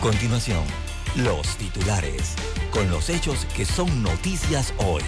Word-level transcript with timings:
Continuación, 0.00 0.64
los 1.14 1.58
titulares, 1.58 2.34
con 2.70 2.90
los 2.90 3.10
hechos 3.10 3.44
que 3.54 3.66
son 3.66 4.02
noticias 4.02 4.72
hoy. 4.78 5.02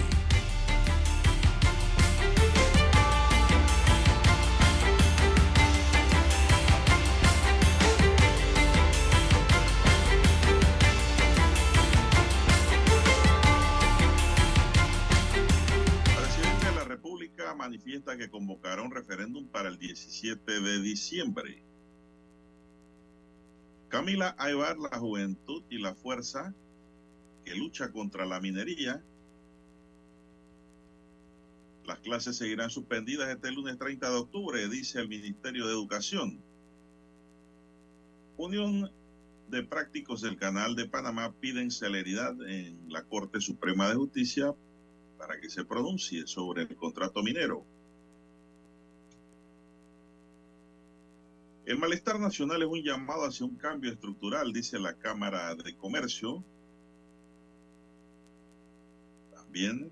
Presidente 16.15 16.65
de 16.67 16.71
la 16.75 16.83
República 16.83 17.55
manifiesta 17.55 18.15
que 18.15 18.29
convocará 18.29 18.83
un 18.83 18.91
referéndum 18.91 19.47
para 19.47 19.69
el 19.69 19.79
17 19.79 20.61
de 20.61 20.81
diciembre. 20.83 21.63
Camila 23.93 24.33
Aybar, 24.39 24.79
la 24.79 24.97
juventud 24.97 25.61
y 25.69 25.77
la 25.77 25.93
fuerza 25.93 26.51
que 27.45 27.53
lucha 27.53 27.91
contra 27.91 28.25
la 28.25 28.39
minería. 28.39 29.03
Las 31.85 31.99
clases 31.99 32.37
seguirán 32.37 32.71
suspendidas 32.71 33.29
este 33.29 33.51
lunes 33.51 33.77
30 33.77 34.09
de 34.09 34.15
octubre, 34.15 34.67
dice 34.67 34.99
el 34.99 35.09
Ministerio 35.09 35.67
de 35.67 35.73
Educación. 35.73 36.41
Unión 38.35 38.91
de 39.49 39.61
prácticos 39.61 40.21
del 40.21 40.37
Canal 40.37 40.75
de 40.75 40.89
Panamá 40.89 41.31
piden 41.39 41.69
celeridad 41.69 42.33
en 42.49 42.91
la 42.91 43.03
Corte 43.03 43.41
Suprema 43.41 43.89
de 43.89 43.93
Justicia 43.93 44.55
para 45.19 45.39
que 45.39 45.51
se 45.51 45.65
pronuncie 45.65 46.25
sobre 46.25 46.63
el 46.63 46.75
contrato 46.75 47.21
minero. 47.21 47.63
El 51.65 51.79
malestar 51.79 52.19
nacional 52.19 52.61
es 52.61 52.67
un 52.67 52.83
llamado 52.83 53.23
hacia 53.23 53.45
un 53.45 53.55
cambio 53.55 53.91
estructural, 53.91 54.51
dice 54.51 54.77
la 54.79 54.95
Cámara 54.95 55.55
de 55.55 55.73
Comercio. 55.77 56.43
También 59.33 59.89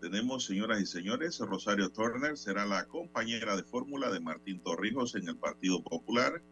tenemos, 0.00 0.44
señoras 0.44 0.80
y 0.80 0.86
señores, 0.86 1.38
Rosario 1.38 1.90
Turner 1.90 2.36
será 2.36 2.66
la 2.66 2.86
compañera 2.86 3.54
de 3.54 3.62
fórmula 3.62 4.10
de 4.10 4.18
Martín 4.18 4.58
Torrijos 4.60 5.14
en 5.14 5.28
el 5.28 5.36
Partido 5.36 5.80
Popular. 5.80 6.42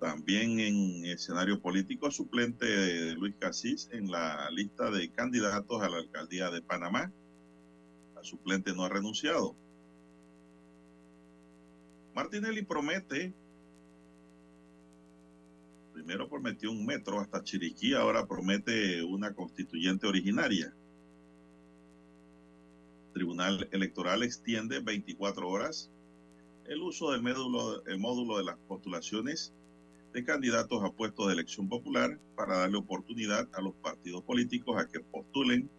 También 0.00 0.60
en 0.60 1.04
escenario 1.04 1.60
político, 1.60 2.10
suplente 2.10 2.64
de 2.64 3.12
Luis 3.16 3.34
Casís 3.38 3.90
en 3.92 4.10
la 4.10 4.48
lista 4.50 4.90
de 4.90 5.10
candidatos 5.10 5.82
a 5.82 5.90
la 5.90 5.98
alcaldía 5.98 6.50
de 6.50 6.62
Panamá. 6.62 7.12
La 8.14 8.24
suplente 8.24 8.72
no 8.72 8.84
ha 8.84 8.88
renunciado. 8.88 9.61
Martinelli 12.14 12.62
promete, 12.62 13.32
primero 15.92 16.28
prometió 16.28 16.70
un 16.70 16.84
metro 16.84 17.20
hasta 17.20 17.42
Chiriquí, 17.42 17.94
ahora 17.94 18.26
promete 18.26 19.02
una 19.02 19.32
constituyente 19.32 20.06
originaria. 20.06 20.74
Tribunal 23.14 23.68
Electoral 23.72 24.22
extiende 24.22 24.80
24 24.80 25.48
horas 25.48 25.90
el 26.66 26.80
uso 26.82 27.12
del 27.12 27.22
módulo, 27.22 27.82
módulo 27.98 28.38
de 28.38 28.44
las 28.44 28.56
postulaciones 28.68 29.52
de 30.12 30.24
candidatos 30.24 30.82
a 30.84 30.90
puestos 30.92 31.26
de 31.26 31.32
elección 31.32 31.68
popular 31.68 32.18
para 32.36 32.58
darle 32.58 32.76
oportunidad 32.76 33.48
a 33.54 33.60
los 33.60 33.74
partidos 33.74 34.22
políticos 34.22 34.78
a 34.78 34.86
que 34.86 35.00
postulen 35.00 35.70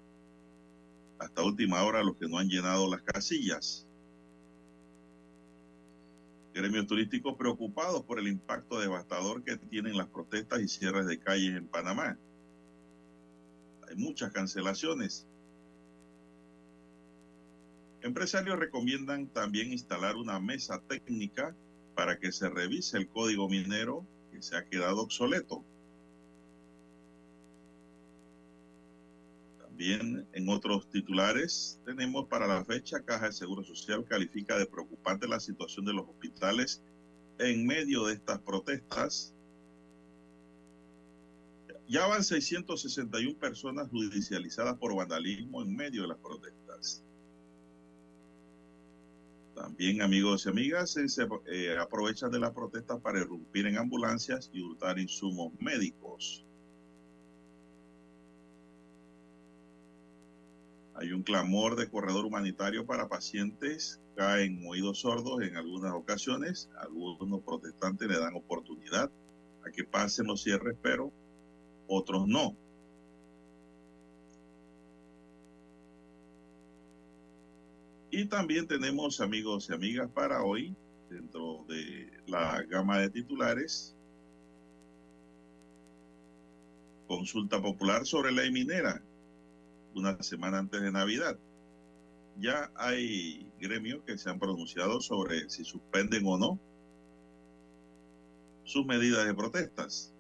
hasta 1.19 1.44
última 1.44 1.84
hora 1.84 2.03
los 2.03 2.18
que 2.18 2.28
no 2.28 2.38
han 2.38 2.50
llenado 2.50 2.90
las 2.90 3.02
casillas. 3.03 3.88
Gremios 6.53 6.86
turísticos 6.86 7.36
preocupados 7.36 8.03
por 8.03 8.19
el 8.19 8.28
impacto 8.28 8.80
devastador 8.80 9.44
que 9.44 9.58
tienen 9.58 9.97
las 9.97 10.08
protestas 10.08 10.62
y 10.62 10.68
cierres 10.68 11.08
de 11.08 11.19
calles 11.19 11.56
en 11.56 11.68
Panamá. 11.68 12.18
Hay 13.90 13.96
muchas 13.96 14.31
cancelaciones. 14.31 15.25
Empresarios 18.02 18.59
recomiendan 18.59 19.28
también 19.28 19.72
instalar 19.72 20.16
una 20.16 20.40
mesa 20.40 20.80
técnica 20.88 21.56
para 21.96 22.19
que 22.19 22.31
se 22.31 22.50
revise 22.50 22.97
el 22.97 23.08
código 23.08 23.50
minero 23.50 24.06
que 24.31 24.41
se 24.44 24.56
ha 24.56 24.66
quedado 24.66 25.02
obsoleto. 25.02 25.64
También 29.84 30.26
en 30.32 30.48
otros 30.48 30.90
titulares 30.90 31.78
tenemos 31.84 32.30
para 32.30 32.48
la 32.48 32.64
fecha 32.64 33.04
Caja 33.04 33.26
de 33.26 33.34
Seguro 33.34 33.66
Social 33.66 34.06
califica 34.06 34.58
de 34.58 34.66
preocupante 34.66 35.28
la 35.28 35.42
situación 35.42 35.86
de 35.86 35.92
los 35.92 36.08
hospitales 36.08 36.82
en 37.38 37.68
medio 37.68 38.06
de 38.06 38.14
estas 38.14 38.40
protestas. 38.40 39.36
Ya 41.90 42.08
van 42.08 42.24
661 42.24 43.38
personas 43.38 43.90
judicializadas 43.90 44.78
por 44.78 44.96
vandalismo 44.96 45.62
en 45.62 45.76
medio 45.76 46.04
de 46.04 46.08
las 46.08 46.18
protestas. 46.20 47.04
También, 49.56 50.02
amigos 50.02 50.46
y 50.46 50.50
amigas, 50.50 50.92
se, 50.92 51.28
eh, 51.48 51.78
aprovechan 51.78 52.32
de 52.32 52.40
las 52.40 52.52
protestas 52.52 53.02
para 53.02 53.20
irrumpir 53.20 53.68
en 53.68 53.78
ambulancias 53.78 54.50
y 54.54 54.62
hurtar 54.62 54.98
insumos 54.98 55.52
médicos. 55.60 56.46
Hay 61.03 61.12
un 61.12 61.22
clamor 61.22 61.75
de 61.75 61.90
corredor 61.90 62.24
humanitario 62.24 62.86
para 62.86 63.09
pacientes, 63.09 64.00
caen 64.16 64.66
oídos 64.66 65.02
sordos 65.02 65.41
en 65.41 65.58
algunas 65.58 65.91
ocasiones. 65.91 66.69
Algunos 66.78 67.41
protestantes 67.41 68.08
le 68.08 68.18
dan 68.18 68.34
oportunidad 68.36 69.12
a 69.68 69.72
que 69.72 69.84
pasen 69.84 70.28
los 70.28 70.44
cierres, 70.44 70.78
pero 70.81 71.12
otros 71.88 72.25
no. 72.25 72.56
Y 78.09 78.24
también 78.30 78.66
tenemos, 78.66 79.20
amigos 79.20 79.68
y 79.70 79.74
amigas, 79.74 80.09
para 80.09 80.41
hoy, 80.41 80.74
dentro 81.09 81.66
de 81.68 82.14
la 82.28 82.64
gama 82.64 83.00
de 83.00 83.09
titulares, 83.09 83.94
consulta 87.08 87.62
popular 87.62 88.06
sobre 88.06 88.31
ley 88.31 88.53
minera, 88.53 89.03
una 89.96 90.22
semana 90.22 90.59
antes 90.59 90.81
de 90.81 90.92
Navidad. 90.92 91.38
Ya 92.40 92.72
hay 92.76 93.52
gremios 93.59 94.04
que 94.06 94.18
se 94.18 94.30
han 94.30 94.40
pronunciado 94.40 95.02
sobre 95.02 95.50
si 95.50 95.64
suspenden 95.64 96.26
o 96.26 96.38
no 96.38 96.59
sus 98.64 98.86
medidas 98.86 99.26
de 99.26 99.34
protestas. 99.34 100.14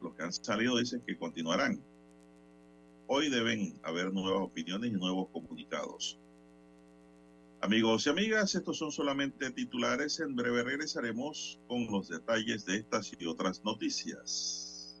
Los 0.00 0.14
que 0.14 0.22
han 0.22 0.32
salido 0.32 0.76
dicen 0.76 1.02
que 1.06 1.16
continuarán. 1.16 1.82
Hoy 3.06 3.30
deben 3.30 3.78
haber 3.82 4.12
nuevas 4.12 4.42
opiniones 4.42 4.90
y 4.90 4.94
nuevos 4.94 5.28
comunicados. 5.30 6.18
Amigos 7.60 8.06
y 8.06 8.10
amigas, 8.10 8.54
estos 8.54 8.78
son 8.78 8.90
solamente 8.90 9.50
titulares. 9.52 10.18
En 10.18 10.34
breve 10.34 10.64
regresaremos 10.64 11.60
con 11.68 11.86
los 11.86 12.08
detalles 12.08 12.64
de 12.66 12.76
estas 12.76 13.12
y 13.18 13.26
otras 13.26 13.62
noticias. 13.64 15.00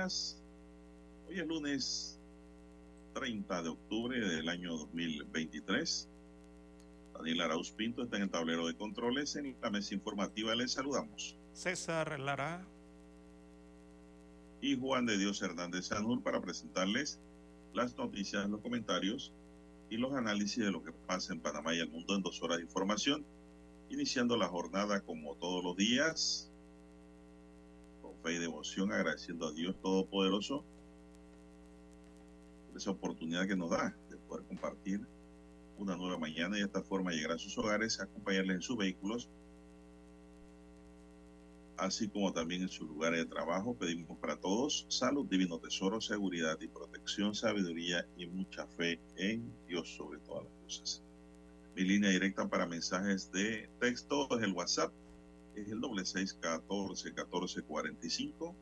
Días. 0.00 0.36
Hoy 1.28 1.40
es 1.40 1.46
lunes 1.46 2.20
30 3.14 3.62
de 3.62 3.68
octubre 3.68 4.20
del 4.20 4.48
año 4.48 4.76
2023. 4.76 6.08
Daniel 7.14 7.40
Arauz 7.42 7.72
Pinto 7.72 8.02
está 8.02 8.16
en 8.16 8.24
el 8.24 8.30
tablero 8.30 8.66
de 8.66 8.74
controles. 8.74 9.36
En 9.36 9.56
la 9.60 9.70
mesa 9.70 9.94
informativa 9.94 10.54
les 10.54 10.72
saludamos. 10.72 11.36
César 11.52 12.18
Lara. 12.18 12.66
Y 14.62 14.78
Juan 14.78 15.06
de 15.06 15.18
Dios 15.18 15.42
Hernández 15.42 15.86
Sanur 15.86 16.22
para 16.22 16.40
presentarles 16.40 17.20
las 17.74 17.96
noticias, 17.96 18.48
los 18.48 18.60
comentarios 18.60 19.32
y 19.90 19.96
los 19.96 20.14
análisis 20.14 20.64
de 20.64 20.70
lo 20.70 20.82
que 20.82 20.92
pasa 20.92 21.32
en 21.32 21.40
Panamá 21.40 21.74
y 21.74 21.78
el 21.78 21.90
mundo 21.90 22.14
en 22.14 22.22
dos 22.22 22.42
horas 22.42 22.58
de 22.58 22.64
información. 22.64 23.24
Iniciando 23.90 24.36
la 24.36 24.48
jornada 24.48 25.00
como 25.00 25.34
todos 25.36 25.64
los 25.64 25.76
días, 25.76 26.49
fe 28.22 28.34
y 28.34 28.38
devoción, 28.38 28.92
agradeciendo 28.92 29.48
a 29.48 29.52
Dios 29.52 29.76
Todopoderoso 29.80 30.64
por 32.68 32.76
esa 32.76 32.90
oportunidad 32.90 33.46
que 33.46 33.56
nos 33.56 33.70
da 33.70 33.94
de 34.08 34.16
poder 34.16 34.44
compartir 34.46 35.00
una 35.78 35.96
nueva 35.96 36.18
mañana 36.18 36.56
y 36.56 36.60
de 36.60 36.66
esta 36.66 36.82
forma 36.82 37.10
llegar 37.10 37.32
a 37.32 37.38
sus 37.38 37.56
hogares, 37.58 38.00
acompañarles 38.00 38.56
en 38.56 38.62
sus 38.62 38.76
vehículos, 38.76 39.28
así 41.78 42.08
como 42.08 42.32
también 42.32 42.62
en 42.62 42.68
sus 42.68 42.86
lugares 42.86 43.20
de 43.20 43.26
trabajo. 43.26 43.74
Pedimos 43.74 44.18
para 44.18 44.36
todos 44.36 44.86
salud, 44.88 45.26
divino 45.26 45.58
tesoro, 45.58 46.00
seguridad 46.00 46.58
y 46.60 46.68
protección, 46.68 47.34
sabiduría 47.34 48.06
y 48.18 48.26
mucha 48.26 48.66
fe 48.66 49.00
en 49.16 49.50
Dios 49.66 49.88
sobre 49.96 50.18
todas 50.20 50.44
las 50.44 50.52
cosas. 50.64 51.02
Mi 51.74 51.82
línea 51.84 52.10
directa 52.10 52.46
para 52.48 52.66
mensajes 52.66 53.32
de 53.32 53.70
texto 53.80 54.28
es 54.36 54.42
el 54.44 54.52
WhatsApp, 54.52 54.92
es 55.62 55.68
el 55.68 55.80
doble 55.80 56.04
seis 56.04 56.34
catorce 56.34 57.12
catorce 57.14 57.62
cuarenta 57.62 58.06
y 58.06 58.10
cinco, 58.10 58.54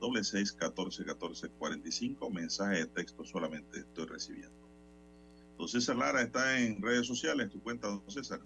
doble 0.00 0.24
seis 0.24 0.52
catorce 0.52 1.04
catorce 1.04 1.48
cuarenta 1.48 1.88
y 1.88 1.92
cinco, 1.92 2.30
mensaje 2.30 2.78
de 2.78 2.86
texto 2.86 3.24
solamente 3.24 3.80
estoy 3.80 4.06
recibiendo. 4.06 4.68
Don 5.58 5.68
César 5.68 5.96
Lara 5.96 6.22
está 6.22 6.58
en 6.58 6.82
redes 6.82 7.06
sociales, 7.06 7.50
tu 7.50 7.62
cuenta, 7.62 7.88
don 7.88 8.02
César. 8.10 8.40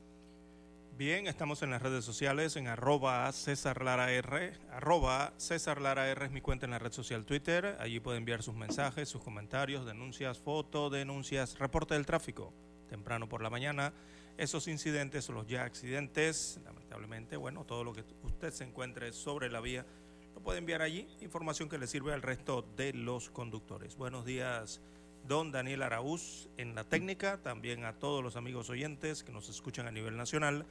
Bien, 0.99 1.27
estamos 1.27 1.63
en 1.63 1.71
las 1.71 1.83
redes 1.83 2.07
sociales, 2.07 2.57
en 2.57 2.69
arroba 2.69 3.31
César 3.33 3.83
Lara 3.85 4.11
R, 4.13 4.55
arroba 4.71 5.35
César 5.37 5.81
Lara 5.81 6.09
R 6.09 6.25
es 6.25 6.33
mi 6.33 6.41
cuenta 6.41 6.65
en 6.65 6.71
la 6.71 6.79
red 6.79 6.93
social 6.93 7.27
Twitter, 7.27 7.77
allí 7.81 8.01
puede 8.01 8.17
enviar 8.17 8.43
sus 8.43 8.55
mensajes, 8.55 9.09
sus 9.09 9.23
comentarios, 9.23 9.85
denuncias, 9.85 10.39
foto, 10.39 10.89
denuncias, 10.89 11.59
reporte 11.59 11.93
del 11.93 12.07
tráfico, 12.07 12.55
temprano 12.89 13.29
por 13.29 13.43
la 13.43 13.51
mañana, 13.51 13.93
esos 14.39 14.69
incidentes 14.69 15.29
los 15.29 15.47
ya 15.47 15.65
accidentes, 15.65 16.61
lamentablemente, 16.65 17.37
bueno, 17.37 17.65
todo 17.65 17.85
lo 17.85 17.93
que 17.93 18.05
usted 18.23 18.53
se 18.53 18.65
encuentre 18.65 19.13
sobre 19.13 19.51
la 19.51 19.61
vía, 19.61 19.87
lo 20.35 20.43
puede 20.43 20.59
enviar 20.59 20.83
allí, 20.83 21.09
información 21.21 21.69
que 21.69 21.79
le 21.79 21.87
sirve 21.87 22.13
al 22.13 22.23
resto 22.23 22.63
de 22.77 22.93
los 22.93 23.31
conductores. 23.31 23.97
Buenos 23.97 24.25
días 24.25 24.81
don 25.27 25.51
Daniel 25.51 25.83
Araúz 25.83 26.49
en 26.57 26.75
la 26.75 26.85
técnica, 26.85 27.39
también 27.43 27.85
a 27.85 27.95
todos 27.95 28.23
los 28.23 28.37
amigos 28.37 28.71
oyentes 28.71 29.25
que 29.25 29.33
nos 29.33 29.49
escuchan 29.49 29.87
a 29.87 29.91
nivel 29.91 30.17
nacional, 30.17 30.67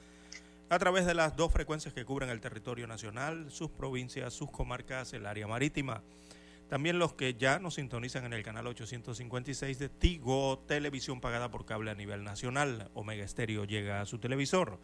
a 0.70 0.80
través 0.80 1.06
de 1.06 1.14
las 1.14 1.36
dos 1.36 1.52
frecuencias 1.52 1.94
que 1.94 2.06
cubren 2.06 2.30
el 2.30 2.40
territorio 2.40 2.88
nacional, 2.88 3.52
sus 3.52 3.70
provincias, 3.70 4.34
sus 4.34 4.50
comarcas, 4.52 5.14
el 5.14 5.26
área 5.26 5.48
marítima. 5.48 6.02
También 6.70 7.00
los 7.00 7.14
que 7.14 7.36
ya 7.36 7.60
nos 7.60 7.76
sintonizan 7.76 8.26
en 8.26 8.34
el 8.34 8.44
canal 8.44 8.68
856 8.68 9.78
de 9.78 9.90
Tigo, 9.90 10.64
televisión 10.68 11.22
pagada 11.22 11.52
por 11.52 11.66
cable 11.66 11.92
a 11.92 11.96
nivel 11.96 12.24
nacional. 12.24 12.90
Omega 12.94 13.24
Estéreo 13.24 13.66
llega 13.66 14.02
a 14.02 14.06
su 14.06 14.18
televisor. 14.18 14.80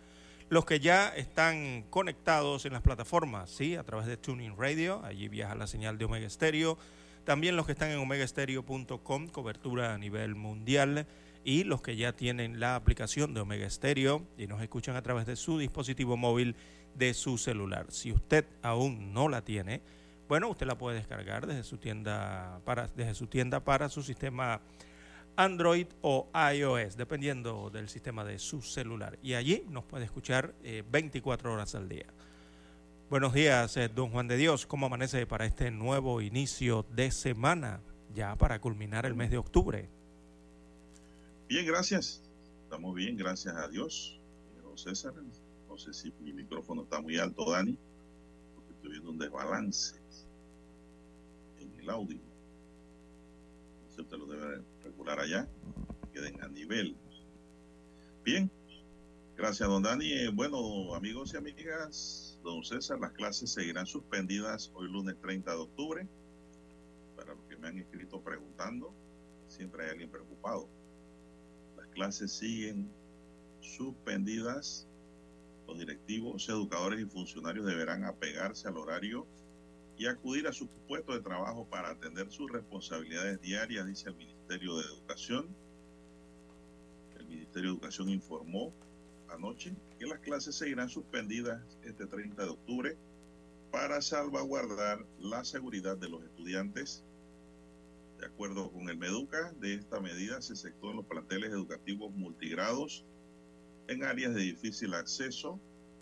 Los 0.49 0.65
que 0.65 0.79
ya 0.79 1.07
están 1.09 1.83
conectados 1.89 2.65
en 2.65 2.73
las 2.73 2.81
plataformas, 2.81 3.49
sí, 3.49 3.75
a 3.75 3.83
través 3.83 4.05
de 4.05 4.17
Tuning 4.17 4.57
Radio, 4.57 5.03
allí 5.03 5.27
viaja 5.27 5.55
la 5.55 5.65
señal 5.65 5.97
de 5.97 6.05
Omega 6.05 6.27
Estéreo 6.27 6.77
también 7.23 7.55
los 7.55 7.65
que 7.65 7.73
están 7.73 7.91
en 7.91 7.99
omegaestereo.com, 7.99 9.27
cobertura 9.27 9.93
a 9.93 9.97
nivel 9.97 10.35
mundial. 10.35 11.05
Y 11.43 11.63
los 11.63 11.81
que 11.81 11.95
ya 11.95 12.13
tienen 12.13 12.59
la 12.59 12.75
aplicación 12.75 13.33
de 13.33 13.41
Omega 13.41 13.67
Stereo 13.69 14.27
y 14.37 14.45
nos 14.45 14.61
escuchan 14.61 14.95
a 14.95 15.01
través 15.01 15.25
de 15.25 15.35
su 15.35 15.57
dispositivo 15.57 16.15
móvil 16.15 16.55
de 16.93 17.13
su 17.15 17.37
celular. 17.39 17.87
Si 17.89 18.11
usted 18.11 18.45
aún 18.61 19.11
no 19.13 19.27
la 19.27 19.41
tiene, 19.41 19.81
bueno, 20.31 20.47
usted 20.47 20.65
la 20.65 20.77
puede 20.77 20.95
descargar 20.95 21.45
desde 21.45 21.65
su 21.65 21.77
tienda 21.77 22.61
para, 22.63 22.87
desde 22.95 23.15
su 23.15 23.27
tienda 23.27 23.65
para 23.65 23.89
su 23.89 24.01
sistema 24.01 24.61
Android 25.35 25.87
o 25.99 26.29
iOS, 26.53 26.95
dependiendo 26.95 27.69
del 27.69 27.89
sistema 27.89 28.23
de 28.23 28.39
su 28.39 28.61
celular. 28.61 29.19
Y 29.21 29.33
allí 29.33 29.65
nos 29.67 29.83
puede 29.83 30.05
escuchar 30.05 30.55
24 30.89 31.49
eh, 31.49 31.53
horas 31.53 31.75
al 31.75 31.89
día. 31.89 32.05
Buenos 33.09 33.33
días, 33.33 33.75
eh, 33.75 33.89
don 33.89 34.09
Juan 34.11 34.29
de 34.29 34.37
Dios. 34.37 34.65
¿Cómo 34.65 34.85
amanece 34.85 35.27
para 35.27 35.45
este 35.45 35.69
nuevo 35.69 36.21
inicio 36.21 36.85
de 36.95 37.11
semana, 37.11 37.81
ya 38.15 38.37
para 38.37 38.61
culminar 38.61 39.05
el 39.05 39.15
mes 39.15 39.31
de 39.31 39.37
octubre? 39.37 39.89
Bien, 41.49 41.65
gracias. 41.65 42.21
Estamos 42.63 42.95
bien, 42.95 43.17
gracias 43.17 43.53
a 43.53 43.67
Dios. 43.67 44.17
Don 44.63 44.77
César, 44.77 45.11
no 45.67 45.77
sé 45.77 45.91
si 45.91 46.13
mi 46.21 46.31
micrófono 46.31 46.83
está 46.83 47.01
muy 47.01 47.17
alto, 47.17 47.51
Dani, 47.51 47.77
porque 48.55 48.71
estoy 48.71 48.91
viendo 48.91 49.09
un 49.09 49.17
desbalance 49.17 50.00
el 51.81 51.89
audio. 51.89 52.19
Sé, 53.95 54.01
usted 54.01 54.17
lo 54.17 54.27
debe 54.27 54.63
regular 54.83 55.19
allá, 55.19 55.47
queden 56.13 56.41
a 56.41 56.47
nivel. 56.47 56.95
Bien, 58.23 58.49
gracias, 59.35 59.67
don 59.67 59.81
Dani. 59.81 60.27
Bueno, 60.33 60.93
amigos 60.93 61.33
y 61.33 61.37
amigas, 61.37 62.39
don 62.43 62.63
César, 62.63 62.99
las 62.99 63.11
clases 63.13 63.51
seguirán 63.51 63.87
suspendidas 63.87 64.71
hoy 64.75 64.89
lunes 64.89 65.15
30 65.21 65.51
de 65.51 65.57
octubre. 65.57 66.07
Para 67.15 67.33
los 67.33 67.43
que 67.45 67.57
me 67.57 67.67
han 67.67 67.79
escrito 67.79 68.21
preguntando, 68.21 68.93
siempre 69.47 69.85
hay 69.85 69.91
alguien 69.91 70.09
preocupado. 70.09 70.69
Las 71.77 71.87
clases 71.87 72.31
siguen 72.31 72.89
suspendidas. 73.61 74.87
Los 75.67 75.79
directivos, 75.79 76.47
educadores 76.49 76.99
y 76.99 77.05
funcionarios 77.05 77.65
deberán 77.65 78.03
apegarse 78.03 78.67
al 78.67 78.77
horario 78.77 79.25
y 80.01 80.07
acudir 80.07 80.47
a 80.47 80.51
su 80.51 80.67
puesto 80.87 81.13
de 81.13 81.21
trabajo 81.21 81.67
para 81.69 81.91
atender 81.91 82.31
sus 82.31 82.51
responsabilidades 82.51 83.39
diarias, 83.39 83.85
dice 83.85 84.09
el 84.09 84.15
Ministerio 84.15 84.77
de 84.77 84.85
Educación. 84.85 85.55
El 87.19 87.27
Ministerio 87.27 87.69
de 87.69 87.75
Educación 87.75 88.09
informó 88.09 88.73
anoche 89.29 89.75
que 89.99 90.07
las 90.07 90.17
clases 90.21 90.55
seguirán 90.55 90.89
suspendidas 90.89 91.61
este 91.83 92.07
30 92.07 92.43
de 92.43 92.49
octubre 92.49 92.97
para 93.71 94.01
salvaguardar 94.01 95.05
la 95.19 95.45
seguridad 95.45 95.97
de 95.97 96.09
los 96.09 96.23
estudiantes. 96.23 97.03
De 98.19 98.25
acuerdo 98.25 98.71
con 98.71 98.89
el 98.89 98.97
MEDUCA, 98.97 99.53
de 99.59 99.75
esta 99.75 99.99
medida 99.99 100.41
se 100.41 100.53
efectúan 100.53 100.95
los 100.95 101.05
planteles 101.05 101.51
educativos 101.51 102.11
multigrados 102.11 103.05
en 103.87 104.03
áreas 104.03 104.33
de 104.33 104.41
difícil 104.41 104.95
acceso, 104.95 105.59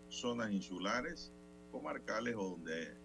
zonas 0.07 0.53
insulares, 0.53 1.33
comarcales 1.69 2.35
o 2.37 2.51
donde 2.51 2.98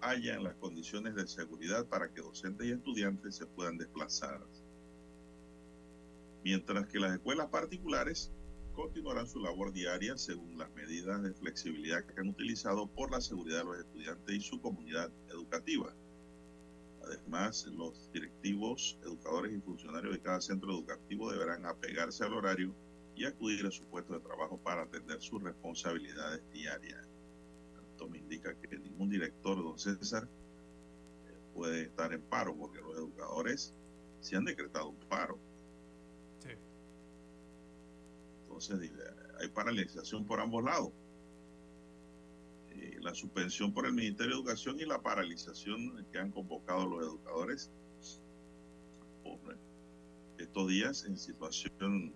hayan 0.00 0.44
las 0.44 0.54
condiciones 0.56 1.14
de 1.14 1.26
seguridad 1.26 1.86
para 1.86 2.12
que 2.12 2.20
docentes 2.20 2.66
y 2.66 2.72
estudiantes 2.72 3.36
se 3.36 3.46
puedan 3.46 3.78
desplazar. 3.78 4.40
Mientras 6.44 6.86
que 6.86 7.00
las 7.00 7.14
escuelas 7.14 7.48
particulares 7.48 8.30
continuarán 8.74 9.26
su 9.26 9.40
labor 9.40 9.72
diaria 9.72 10.16
según 10.18 10.58
las 10.58 10.70
medidas 10.74 11.22
de 11.22 11.32
flexibilidad 11.32 12.04
que 12.04 12.20
han 12.20 12.28
utilizado 12.28 12.86
por 12.86 13.10
la 13.10 13.20
seguridad 13.20 13.58
de 13.60 13.64
los 13.64 13.78
estudiantes 13.78 14.36
y 14.36 14.40
su 14.40 14.60
comunidad 14.60 15.10
educativa. 15.30 15.94
Además, 17.02 17.66
los 17.66 18.10
directivos, 18.12 18.98
educadores 19.02 19.56
y 19.56 19.60
funcionarios 19.60 20.12
de 20.12 20.20
cada 20.20 20.40
centro 20.40 20.72
educativo 20.72 21.32
deberán 21.32 21.64
apegarse 21.64 22.24
al 22.24 22.34
horario 22.34 22.74
y 23.14 23.24
acudir 23.24 23.64
a 23.66 23.70
su 23.70 23.84
puesto 23.84 24.12
de 24.12 24.20
trabajo 24.20 24.58
para 24.58 24.82
atender 24.82 25.20
sus 25.22 25.42
responsabilidades 25.42 26.42
diarias. 26.52 27.05
Esto 27.96 28.10
me 28.10 28.18
indica 28.18 28.54
que 28.60 28.78
ningún 28.78 29.08
director, 29.08 29.56
don 29.56 29.78
César, 29.78 30.28
puede 31.54 31.84
estar 31.84 32.12
en 32.12 32.20
paro 32.20 32.54
porque 32.54 32.78
los 32.82 32.94
educadores 32.94 33.74
se 34.20 34.36
han 34.36 34.44
decretado 34.44 34.90
un 34.90 34.98
paro. 35.08 35.38
Sí. 36.40 36.50
Entonces, 38.42 38.92
hay 39.40 39.48
paralización 39.48 40.26
por 40.26 40.40
ambos 40.40 40.62
lados. 40.62 40.92
Eh, 42.72 42.98
la 43.00 43.14
suspensión 43.14 43.72
por 43.72 43.86
el 43.86 43.94
Ministerio 43.94 44.34
de 44.34 44.40
Educación 44.42 44.78
y 44.78 44.84
la 44.84 45.00
paralización 45.00 46.04
que 46.12 46.18
han 46.18 46.30
convocado 46.30 46.86
los 46.86 47.02
educadores 47.02 47.70
por 49.22 49.56
estos 50.36 50.68
días 50.68 51.06
en 51.06 51.16
situación 51.16 52.12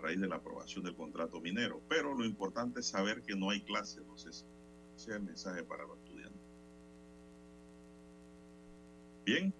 raíz 0.00 0.20
de 0.20 0.28
la 0.28 0.36
aprobación 0.36 0.84
del 0.84 0.94
contrato 0.94 1.40
minero. 1.40 1.80
Pero 1.88 2.14
lo 2.14 2.24
importante 2.24 2.80
es 2.80 2.86
saber 2.86 3.22
que 3.22 3.36
no 3.36 3.50
hay 3.50 3.60
clase, 3.60 4.00
entonces 4.00 4.44
ese 4.96 5.10
es 5.10 5.16
el 5.16 5.22
mensaje 5.22 5.62
para 5.62 5.84
los 5.84 5.98
estudiantes. 5.98 6.40
Bien, 9.24 9.54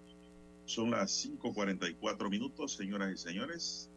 son 0.64 0.90
las 0.90 1.24
5.44 1.24 2.30
minutos, 2.30 2.74
señoras 2.74 3.12
y 3.12 3.16
señores. 3.16 3.90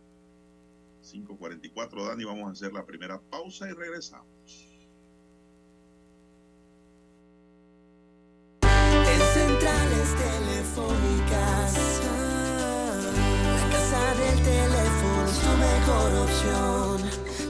5.44, 1.03 2.07
Dani, 2.07 2.23
vamos 2.23 2.47
a 2.47 2.51
hacer 2.51 2.73
la 2.73 2.85
primera 2.85 3.19
pausa 3.19 3.69
y 3.69 3.73
regresamos. 3.73 4.32
Opción. 15.91 17.01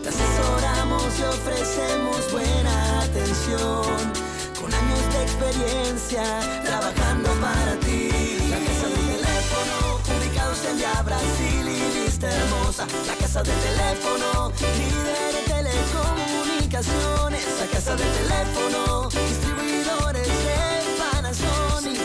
Te 0.02 0.10
asesoramos 0.10 1.20
y 1.20 1.24
ofrecemos 1.24 2.32
buena 2.32 3.02
atención. 3.02 4.12
Con 4.60 4.74
años 4.74 5.13
de 5.13 5.22
experiencia, 5.24 6.24
trabajando 6.66 7.30
para 7.42 7.75
ti. 7.80 8.10
La 8.50 8.60
casa 8.60 8.88
del 8.88 9.06
teléfono, 9.18 10.00
ubicados 10.18 10.66
en 10.66 10.78
Via 10.78 11.02
Brasil 11.04 11.68
y 11.68 12.06
Vista 12.06 12.28
Hermosa. 12.32 12.88
La 13.08 13.16
casa 13.16 13.44
del 13.44 13.60
teléfono, 13.60 14.52
líder 14.80 15.36
en 15.40 15.46
telecomunicaciones. 15.46 17.46
La 17.60 17.68
casa 17.68 17.96
del 17.96 18.12
teléfono, 18.20 19.10
distribuidores 19.10 20.28
de 20.28 20.60
Panasonic. 20.98 22.00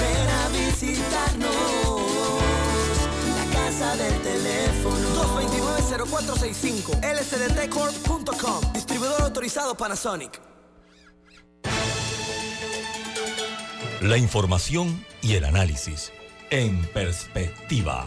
Ven 0.00 0.28
a 0.28 0.48
visitarnos. 0.48 1.83
La 3.74 3.80
casa 3.80 3.96
del 3.96 4.22
teléfono. 4.22 5.08
229-0465 5.98 7.00
lsdtcorp.com 7.02 8.72
Distribuidor 8.72 9.22
autorizado 9.22 9.76
Panasonic. 9.76 10.40
La 14.00 14.16
información 14.16 15.04
y 15.22 15.34
el 15.34 15.44
análisis 15.44 16.12
en 16.50 16.84
perspectiva. 16.86 18.06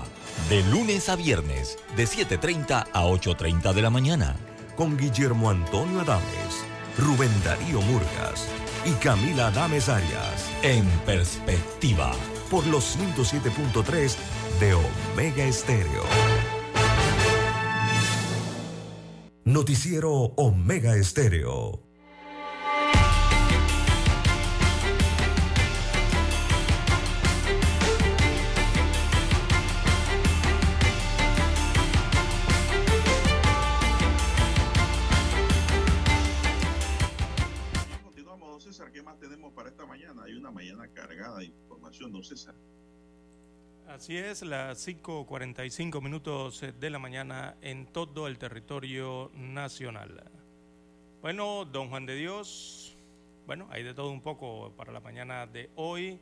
De 0.50 0.64
lunes 0.66 1.10
a 1.10 1.16
viernes, 1.16 1.78
de 1.96 2.06
7.30 2.06 2.88
a 2.94 3.04
8.30 3.06 3.74
de 3.74 3.82
la 3.82 3.90
mañana. 3.90 4.36
Con 4.76 4.96
Guillermo 4.96 5.50
Antonio 5.50 6.02
Adames, 6.02 6.64
Rubén 6.98 7.32
Darío 7.44 7.82
Murgas 7.82 8.48
y 8.86 8.92
Camila 9.04 9.48
Adames 9.48 9.90
Arias. 9.90 10.50
En 10.62 10.88
perspectiva. 11.06 12.14
Por 12.50 12.66
los 12.68 12.98
107.3 12.98 14.16
de 14.60 14.74
Omega 14.74 15.44
Estéreo. 15.44 16.04
Noticiero 19.46 20.12
Omega 20.36 20.96
Estéreo. 20.96 21.84
Continuamos, 38.04 38.50
don 38.50 38.62
César. 38.62 38.92
¿Qué 38.92 39.04
más 39.04 39.20
tenemos 39.20 39.54
para 39.54 39.70
esta 39.70 39.86
mañana? 39.86 40.24
Hay 40.24 40.34
una 40.34 40.50
mañana 40.50 40.88
cargada 40.94 41.40
de 41.40 41.46
información, 41.46 42.12
don 42.12 42.24
César. 42.24 42.56
Así 43.88 44.18
es, 44.18 44.42
las 44.42 44.86
5.45 44.86 46.02
minutos 46.02 46.62
de 46.78 46.90
la 46.90 47.00
mañana 47.00 47.56
en 47.62 47.86
todo 47.86 48.28
el 48.28 48.38
territorio 48.38 49.32
nacional. 49.34 50.30
Bueno, 51.22 51.64
don 51.64 51.88
Juan 51.90 52.06
de 52.06 52.16
Dios, 52.16 52.98
bueno, 53.46 53.66
hay 53.72 53.84
de 53.84 53.94
todo 53.94 54.12
un 54.12 54.20
poco 54.20 54.74
para 54.76 54.92
la 54.92 55.00
mañana 55.00 55.48
de 55.48 55.70
hoy. 55.76 56.20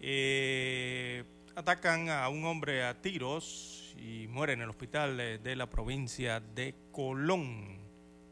Eh, 0.00 1.24
atacan 1.56 2.10
a 2.10 2.28
un 2.28 2.44
hombre 2.44 2.84
a 2.84 3.00
tiros 3.00 3.96
y 3.96 4.28
muere 4.28 4.52
en 4.52 4.60
el 4.60 4.68
hospital 4.68 5.16
de, 5.16 5.56
la 5.56 5.70
provincia 5.70 6.40
de 6.40 6.74
Colón 6.92 7.78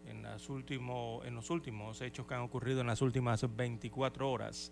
en, 0.06 0.22
las 0.22 0.50
último, 0.50 1.22
en 1.24 1.34
los 1.34 1.48
últimos 1.48 2.02
hechos 2.02 2.26
que 2.26 2.34
han 2.34 2.42
ocurrido 2.42 2.82
en 2.82 2.88
las 2.88 3.00
últimas 3.00 3.56
24 3.56 4.30
horas. 4.30 4.70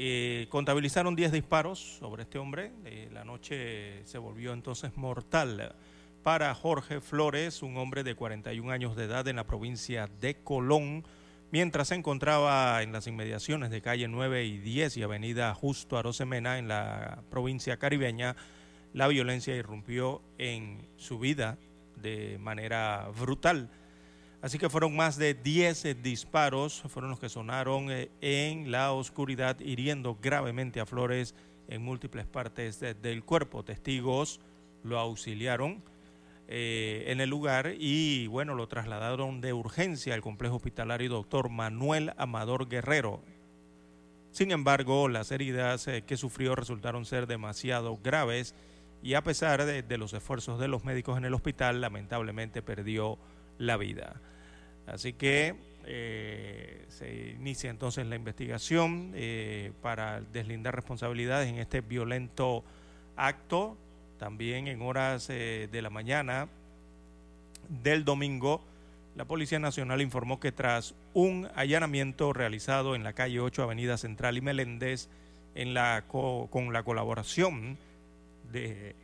Eh, 0.00 0.46
contabilizaron 0.48 1.16
10 1.16 1.32
disparos 1.32 1.80
sobre 1.98 2.22
este 2.22 2.38
hombre. 2.38 2.70
Eh, 2.84 3.08
la 3.12 3.24
noche 3.24 4.06
se 4.06 4.18
volvió 4.18 4.52
entonces 4.52 4.96
mortal 4.96 5.74
para 6.22 6.54
Jorge 6.54 7.00
Flores, 7.00 7.64
un 7.64 7.76
hombre 7.78 8.04
de 8.04 8.14
41 8.14 8.70
años 8.70 8.94
de 8.94 9.06
edad 9.06 9.26
en 9.26 9.34
la 9.34 9.44
provincia 9.44 10.08
de 10.20 10.36
Colón, 10.36 11.04
mientras 11.50 11.88
se 11.88 11.96
encontraba 11.96 12.80
en 12.84 12.92
las 12.92 13.08
inmediaciones 13.08 13.70
de 13.70 13.82
calle 13.82 14.06
9 14.06 14.44
y 14.44 14.58
10 14.58 14.98
y 14.98 15.02
avenida 15.02 15.52
Justo 15.52 15.98
Arosemena 15.98 16.58
en 16.58 16.68
la 16.68 17.24
provincia 17.28 17.76
caribeña. 17.76 18.36
La 18.92 19.08
violencia 19.08 19.56
irrumpió 19.56 20.22
en 20.38 20.86
su 20.96 21.18
vida 21.18 21.58
de 21.96 22.38
manera 22.38 23.08
brutal. 23.18 23.68
Así 24.40 24.58
que 24.58 24.68
fueron 24.70 24.94
más 24.94 25.16
de 25.16 25.34
10 25.34 25.84
eh, 25.84 25.94
disparos, 25.94 26.82
fueron 26.88 27.10
los 27.10 27.18
que 27.18 27.28
sonaron 27.28 27.90
eh, 27.90 28.08
en 28.20 28.70
la 28.70 28.92
oscuridad, 28.92 29.58
hiriendo 29.60 30.16
gravemente 30.22 30.78
a 30.80 30.86
Flores 30.86 31.34
en 31.68 31.82
múltiples 31.82 32.26
partes 32.26 32.78
de- 32.78 32.94
del 32.94 33.24
cuerpo. 33.24 33.64
Testigos 33.64 34.40
lo 34.84 34.98
auxiliaron 35.00 35.82
eh, 36.46 37.04
en 37.08 37.20
el 37.20 37.28
lugar 37.28 37.74
y 37.78 38.28
bueno, 38.28 38.54
lo 38.54 38.68
trasladaron 38.68 39.40
de 39.40 39.52
urgencia 39.52 40.14
al 40.14 40.22
complejo 40.22 40.56
hospitalario 40.56 41.10
doctor 41.10 41.50
Manuel 41.50 42.12
Amador 42.16 42.68
Guerrero. 42.68 43.20
Sin 44.30 44.52
embargo, 44.52 45.08
las 45.08 45.32
heridas 45.32 45.88
que 46.06 46.16
sufrió 46.16 46.54
resultaron 46.54 47.04
ser 47.06 47.26
demasiado 47.26 47.98
graves 48.02 48.54
y 49.02 49.14
a 49.14 49.22
pesar 49.22 49.64
de, 49.64 49.82
de 49.82 49.98
los 49.98 50.12
esfuerzos 50.12 50.60
de 50.60 50.68
los 50.68 50.84
médicos 50.84 51.18
en 51.18 51.24
el 51.24 51.34
hospital, 51.34 51.80
lamentablemente 51.80 52.62
perdió 52.62 53.18
la 53.58 53.76
vida. 53.76 54.20
Así 54.86 55.12
que 55.12 55.54
eh, 55.84 56.84
se 56.88 57.30
inicia 57.38 57.70
entonces 57.70 58.06
la 58.06 58.16
investigación 58.16 59.12
eh, 59.14 59.72
para 59.82 60.20
deslindar 60.20 60.74
responsabilidades 60.74 61.48
en 61.48 61.56
este 61.58 61.80
violento 61.80 62.64
acto. 63.16 63.76
También 64.18 64.66
en 64.68 64.82
horas 64.82 65.28
eh, 65.30 65.68
de 65.70 65.82
la 65.82 65.90
mañana 65.90 66.48
del 67.68 68.04
domingo, 68.04 68.62
la 69.16 69.24
Policía 69.24 69.58
Nacional 69.58 70.00
informó 70.00 70.40
que 70.40 70.52
tras 70.52 70.94
un 71.14 71.48
allanamiento 71.54 72.32
realizado 72.32 72.94
en 72.94 73.04
la 73.04 73.12
calle 73.12 73.40
8, 73.40 73.62
Avenida 73.62 73.96
Central 73.98 74.36
y 74.36 74.40
Meléndez, 74.40 75.08
en 75.54 75.74
la 75.74 76.04
co- 76.08 76.48
con 76.50 76.72
la 76.72 76.82
colaboración 76.82 77.76
de 78.52 78.94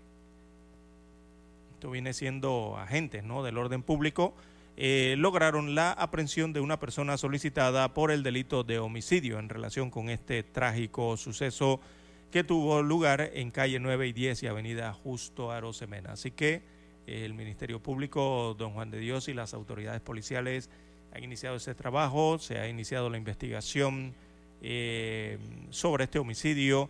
esto 1.85 1.91
viene 1.91 2.14
siendo 2.14 2.79
agentes 2.79 3.23
del 3.23 3.59
orden 3.59 3.83
público, 3.83 4.35
eh, 4.79 5.17
lograron 5.19 5.75
la 5.75 5.93
aprehensión 5.93 6.55
de 6.55 6.61
una 6.61 6.81
persona 6.81 7.19
solicitada 7.19 7.93
por 7.93 8.11
el 8.11 8.23
delito 8.23 8.64
de 8.64 8.79
homicidio 8.79 9.38
en 9.38 9.50
relación 9.50 9.91
con 9.91 10.09
este 10.09 10.43
trágico 10.43 11.19
suceso 11.19 11.83
que 12.33 12.43
tuvo 12.43 12.83
lugar 12.83 13.33
en 13.35 13.50
calle 13.50 13.81
9 13.81 14.09
y 14.09 14.12
10 14.14 14.45
y 14.45 14.47
avenida 14.47 14.95
Justo 14.95 15.53
Arosemena. 15.53 16.12
Así 16.12 16.31
que 16.31 16.62
eh, 17.07 17.26
el 17.26 17.35
Ministerio 17.35 17.83
Público, 17.83 18.57
don 18.59 18.73
Juan 18.73 18.91
de 18.91 18.99
Dios 18.99 19.29
y 19.29 19.35
las 19.35 19.53
autoridades 19.53 20.00
policiales 20.00 20.71
han 21.12 21.23
iniciado 21.23 21.57
ese 21.57 21.75
trabajo, 21.75 22.38
se 22.38 22.61
ha 22.61 22.67
iniciado 22.67 23.11
la 23.11 23.19
investigación 23.19 24.14
eh, 24.62 25.37
sobre 25.69 26.05
este 26.05 26.19
homicidio 26.19 26.88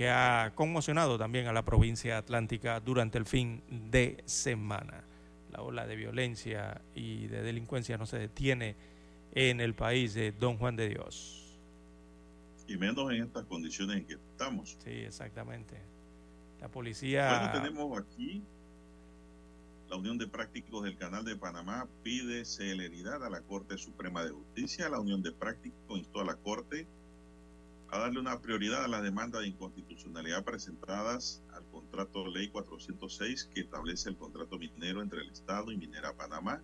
que 0.00 0.08
ha 0.08 0.52
conmocionado 0.54 1.18
también 1.18 1.46
a 1.46 1.52
la 1.52 1.62
provincia 1.62 2.16
atlántica 2.16 2.80
durante 2.80 3.18
el 3.18 3.26
fin 3.26 3.62
de 3.68 4.22
semana. 4.24 5.04
La 5.52 5.60
ola 5.60 5.86
de 5.86 5.94
violencia 5.94 6.80
y 6.94 7.26
de 7.26 7.42
delincuencia 7.42 7.98
no 7.98 8.06
se 8.06 8.18
detiene 8.18 8.76
en 9.34 9.60
el 9.60 9.74
país 9.74 10.14
de 10.14 10.32
Don 10.32 10.56
Juan 10.56 10.74
de 10.74 10.88
Dios. 10.88 11.54
Y 12.66 12.78
menos 12.78 13.12
en 13.12 13.24
estas 13.24 13.44
condiciones 13.44 13.98
en 13.98 14.06
que 14.06 14.14
estamos. 14.14 14.78
Sí, 14.82 14.90
exactamente. 14.90 15.76
La 16.62 16.68
policía... 16.68 17.50
Bueno, 17.50 17.62
tenemos 17.62 17.98
aquí 17.98 18.42
la 19.90 19.96
Unión 19.96 20.16
de 20.16 20.28
Prácticos 20.28 20.82
del 20.82 20.96
Canal 20.96 21.26
de 21.26 21.36
Panamá 21.36 21.86
pide 22.02 22.46
celeridad 22.46 23.22
a 23.22 23.28
la 23.28 23.42
Corte 23.42 23.76
Suprema 23.76 24.24
de 24.24 24.30
Justicia. 24.30 24.88
La 24.88 24.98
Unión 24.98 25.20
de 25.20 25.32
Prácticos 25.32 25.98
instó 25.98 26.20
a 26.20 26.24
la 26.24 26.36
Corte 26.36 26.86
a 27.90 27.98
darle 27.98 28.20
una 28.20 28.40
prioridad 28.40 28.84
a 28.84 28.88
las 28.88 29.02
demandas 29.02 29.42
de 29.42 29.48
inconstitucionalidad 29.48 30.44
presentadas 30.44 31.42
al 31.52 31.64
contrato 31.72 32.26
ley 32.28 32.48
406 32.48 33.50
que 33.52 33.62
establece 33.62 34.08
el 34.08 34.16
contrato 34.16 34.58
minero 34.58 35.02
entre 35.02 35.22
el 35.22 35.30
Estado 35.30 35.72
y 35.72 35.76
Minera 35.76 36.12
Panamá. 36.12 36.62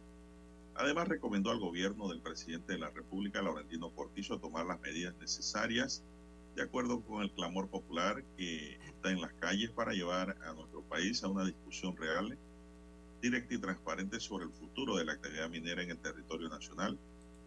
Además, 0.76 1.08
recomendó 1.08 1.50
al 1.50 1.58
gobierno 1.58 2.08
del 2.08 2.20
presidente 2.20 2.74
de 2.74 2.78
la 2.78 2.90
República, 2.90 3.42
Laurentino 3.42 3.90
Cortizo, 3.90 4.38
tomar 4.38 4.66
las 4.66 4.80
medidas 4.80 5.14
necesarias 5.18 6.04
de 6.54 6.62
acuerdo 6.62 7.00
con 7.00 7.22
el 7.22 7.32
clamor 7.32 7.68
popular 7.68 8.22
que 8.36 8.74
está 8.86 9.10
en 9.10 9.20
las 9.20 9.32
calles 9.34 9.70
para 9.70 9.92
llevar 9.92 10.36
a 10.44 10.52
nuestro 10.52 10.82
país 10.82 11.24
a 11.24 11.28
una 11.28 11.44
discusión 11.44 11.96
real, 11.96 12.38
directa 13.20 13.54
y 13.54 13.58
transparente 13.58 14.20
sobre 14.20 14.44
el 14.44 14.52
futuro 14.52 14.96
de 14.96 15.04
la 15.04 15.14
actividad 15.14 15.50
minera 15.50 15.82
en 15.82 15.90
el 15.90 15.98
territorio 15.98 16.48
nacional 16.48 16.98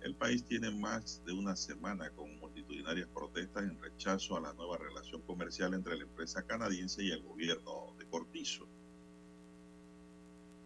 el 0.01 0.15
país 0.15 0.43
tiene 0.45 0.71
más 0.71 1.21
de 1.25 1.33
una 1.33 1.55
semana 1.55 2.09
con 2.11 2.38
multitudinarias 2.69 3.09
protestas 3.09 3.63
en 3.63 3.81
rechazo 3.81 4.37
a 4.37 4.41
la 4.41 4.53
nueva 4.53 4.77
relación 4.77 5.21
comercial 5.23 5.73
entre 5.73 5.97
la 5.97 6.03
empresa 6.03 6.43
canadiense 6.43 7.03
y 7.03 7.09
el 7.09 7.23
gobierno 7.23 7.95
de 7.97 8.05
Cortizo. 8.05 8.67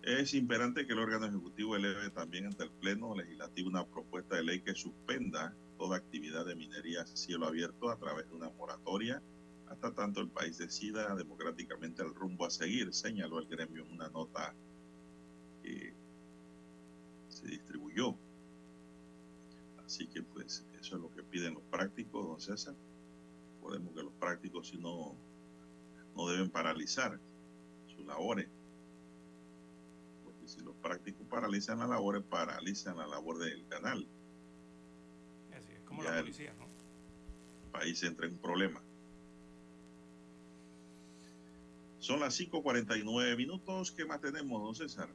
Es 0.02 0.34
imperante 0.34 0.86
que 0.86 0.92
el 0.92 1.00
órgano 1.00 1.28
ejecutivo 1.28 1.78
eleve 1.78 2.10
también 2.10 2.48
ante 2.48 2.64
el 2.64 2.72
Pleno 2.72 3.16
Legislativo 3.16 3.70
una 3.70 3.86
propuesta 3.86 4.36
de 4.36 4.44
ley 4.44 4.60
que 4.60 4.76
suspenda 4.76 5.56
toda 5.78 5.96
actividad 5.96 6.46
de 6.46 6.56
minería 6.56 7.04
a 7.04 7.06
cielo 7.06 7.48
abierto 7.48 7.90
a 7.90 7.98
través 7.98 8.28
de 8.28 8.36
una 8.36 8.50
moratoria 8.50 9.22
hasta 9.70 9.94
tanto 9.94 10.20
el 10.20 10.28
país 10.28 10.58
decida 10.58 11.16
democráticamente 11.16 12.04
el 12.04 12.14
rumbo 12.14 12.46
a 12.46 12.50
seguir, 12.50 12.94
señaló 12.94 13.40
el 13.40 13.48
gremio 13.48 13.86
en 13.86 13.94
una 13.94 14.10
nota 14.10 14.54
que 15.64 15.94
se 17.30 17.48
distribuyó 17.48 18.18
Así 19.86 20.08
que 20.08 20.24
pues 20.24 20.66
eso 20.80 20.96
es 20.96 21.02
lo 21.02 21.12
que 21.12 21.23
piden 21.34 21.56
los 21.56 21.64
prácticos, 21.64 22.28
don 22.28 22.40
César. 22.40 22.76
Podemos 23.60 23.92
que 23.96 24.04
los 24.04 24.14
prácticos 24.14 24.68
si 24.68 24.78
no, 24.78 25.16
no 26.16 26.28
deben 26.28 26.52
paralizar 26.52 27.20
sus 27.88 28.06
labores. 28.06 28.48
Porque 30.24 30.48
si 30.48 30.62
los 30.62 30.76
prácticos 30.76 31.26
paralizan 31.28 31.80
las 31.80 31.90
labores, 31.90 32.22
paralizan 32.22 32.98
la 32.98 33.08
labor 33.08 33.40
del 33.40 33.66
canal. 33.68 34.06
Así 35.58 35.72
es, 35.72 35.82
como 35.86 36.04
la 36.04 36.20
policía, 36.20 36.54
¿no? 36.54 36.66
El 36.66 37.72
país 37.72 38.04
entra 38.04 38.28
en 38.28 38.34
un 38.34 38.40
problema. 38.40 38.84
Son 41.98 42.20
las 42.20 42.40
5.49 42.40 43.38
minutos. 43.38 43.92
¿Qué 43.92 44.06
más 44.06 44.22
tenemos, 44.22 44.62
don 44.62 44.76
César? 44.76 45.10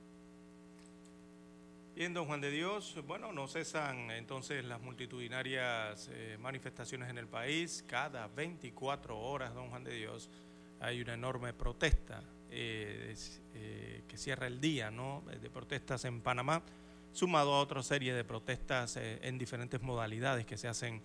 Bien, 1.98 2.14
don 2.14 2.26
Juan 2.26 2.40
de 2.40 2.52
Dios, 2.52 2.94
bueno, 3.08 3.32
no 3.32 3.48
cesan 3.48 4.12
entonces 4.12 4.64
las 4.64 4.80
multitudinarias 4.80 6.08
eh, 6.12 6.36
manifestaciones 6.38 7.10
en 7.10 7.18
el 7.18 7.26
país. 7.26 7.84
Cada 7.88 8.28
24 8.28 9.18
horas, 9.18 9.52
don 9.52 9.68
Juan 9.68 9.82
de 9.82 9.94
Dios, 9.94 10.30
hay 10.78 11.00
una 11.00 11.14
enorme 11.14 11.52
protesta 11.54 12.22
eh, 12.52 13.16
eh, 13.52 14.04
que 14.06 14.16
cierra 14.16 14.46
el 14.46 14.60
día 14.60 14.92
¿no? 14.92 15.24
de 15.26 15.50
protestas 15.50 16.04
en 16.04 16.20
Panamá, 16.20 16.62
sumado 17.10 17.52
a 17.52 17.58
otra 17.58 17.82
serie 17.82 18.14
de 18.14 18.22
protestas 18.22 18.96
en 18.96 19.36
diferentes 19.36 19.82
modalidades 19.82 20.46
que 20.46 20.56
se 20.56 20.68
hacen 20.68 21.02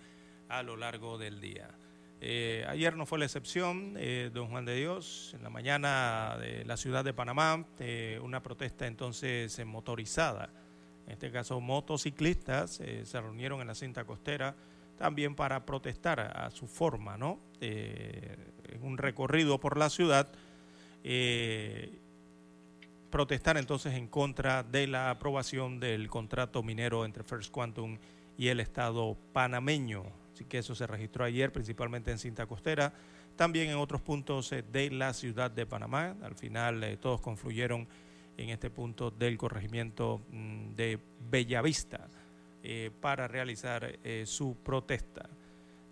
a 0.48 0.62
lo 0.62 0.76
largo 0.76 1.18
del 1.18 1.40
día. 1.40 1.70
ayer 2.68 2.96
no 2.96 3.04
fue 3.04 3.18
la 3.18 3.24
excepción, 3.24 3.94
don 4.32 4.46
Juan 4.46 4.64
de 4.64 4.76
Dios, 4.76 5.34
en 5.34 5.42
la 5.42 5.50
mañana 5.50 6.36
de 6.38 6.64
la 6.64 6.76
ciudad 6.76 7.04
de 7.04 7.12
Panamá, 7.12 7.66
una 8.22 8.40
protesta 8.44 8.86
entonces 8.86 9.58
motorizada 9.66 10.52
en 11.06 11.12
este 11.12 11.30
caso 11.30 11.60
motociclistas, 11.60 12.80
eh, 12.80 13.04
se 13.04 13.20
reunieron 13.20 13.60
en 13.60 13.66
la 13.66 13.74
cinta 13.74 14.04
costera 14.04 14.54
también 14.96 15.34
para 15.34 15.66
protestar 15.66 16.20
a, 16.20 16.50
su 16.50 16.66
forma, 16.66 17.16
¿no? 17.16 17.40
Eh, 17.60 18.36
en 18.68 18.84
un 18.84 18.96
recorrido 18.96 19.58
por 19.58 19.76
la 19.76 19.90
ciudad, 19.90 20.28
eh, 21.02 21.98
protestar 23.10 23.56
entonces 23.56 23.94
en 23.94 24.06
contra 24.06 24.62
de 24.62 24.86
la 24.86 25.10
aprobación 25.10 25.80
del 25.80 26.08
contrato 26.08 26.62
minero 26.62 27.04
entre 27.04 27.24
First 27.24 27.50
Quantum 27.50 27.98
y 28.38 28.48
el 28.48 28.60
Estado 28.60 29.16
panameño. 29.32 30.04
Así 30.32 30.44
que 30.44 30.58
eso 30.58 30.74
se 30.74 30.86
registró 30.86 31.24
ayer, 31.24 31.52
principalmente 31.52 32.10
en 32.10 32.18
cinta 32.18 32.46
costera, 32.46 32.92
también 33.36 33.70
en 33.70 33.76
otros 33.76 34.00
puntos 34.00 34.50
de 34.50 34.90
la 34.90 35.12
ciudad 35.12 35.50
de 35.50 35.66
Panamá. 35.66 36.16
Al 36.22 36.34
final 36.34 36.98
todos 37.00 37.20
confluyeron 37.20 37.86
en 38.36 38.50
este 38.50 38.70
punto 38.70 39.10
del 39.10 39.38
corregimiento 39.38 40.20
mm, 40.30 40.74
de 40.74 40.98
Bellavista 41.30 42.08
eh, 42.62 42.90
para 43.00 43.28
realizar 43.28 43.98
eh, 44.02 44.24
su 44.26 44.56
protesta. 44.56 45.28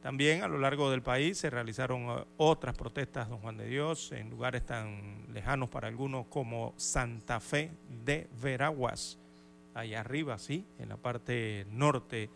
También 0.00 0.42
a 0.42 0.48
lo 0.48 0.58
largo 0.58 0.90
del 0.90 1.02
país 1.02 1.38
se 1.38 1.50
realizaron 1.50 2.02
eh, 2.02 2.24
otras 2.38 2.76
protestas, 2.76 3.28
don 3.28 3.38
Juan 3.38 3.56
de 3.56 3.66
Dios, 3.66 4.12
en 4.12 4.30
lugares 4.30 4.64
tan 4.64 5.26
lejanos 5.32 5.68
para 5.68 5.88
algunos 5.88 6.26
como 6.26 6.74
Santa 6.76 7.40
Fe 7.40 7.70
de 8.04 8.28
Veraguas, 8.42 9.18
allá 9.74 10.00
arriba, 10.00 10.38
sí, 10.38 10.64
en 10.78 10.88
la 10.88 10.96
parte 10.96 11.66
norte 11.70 12.30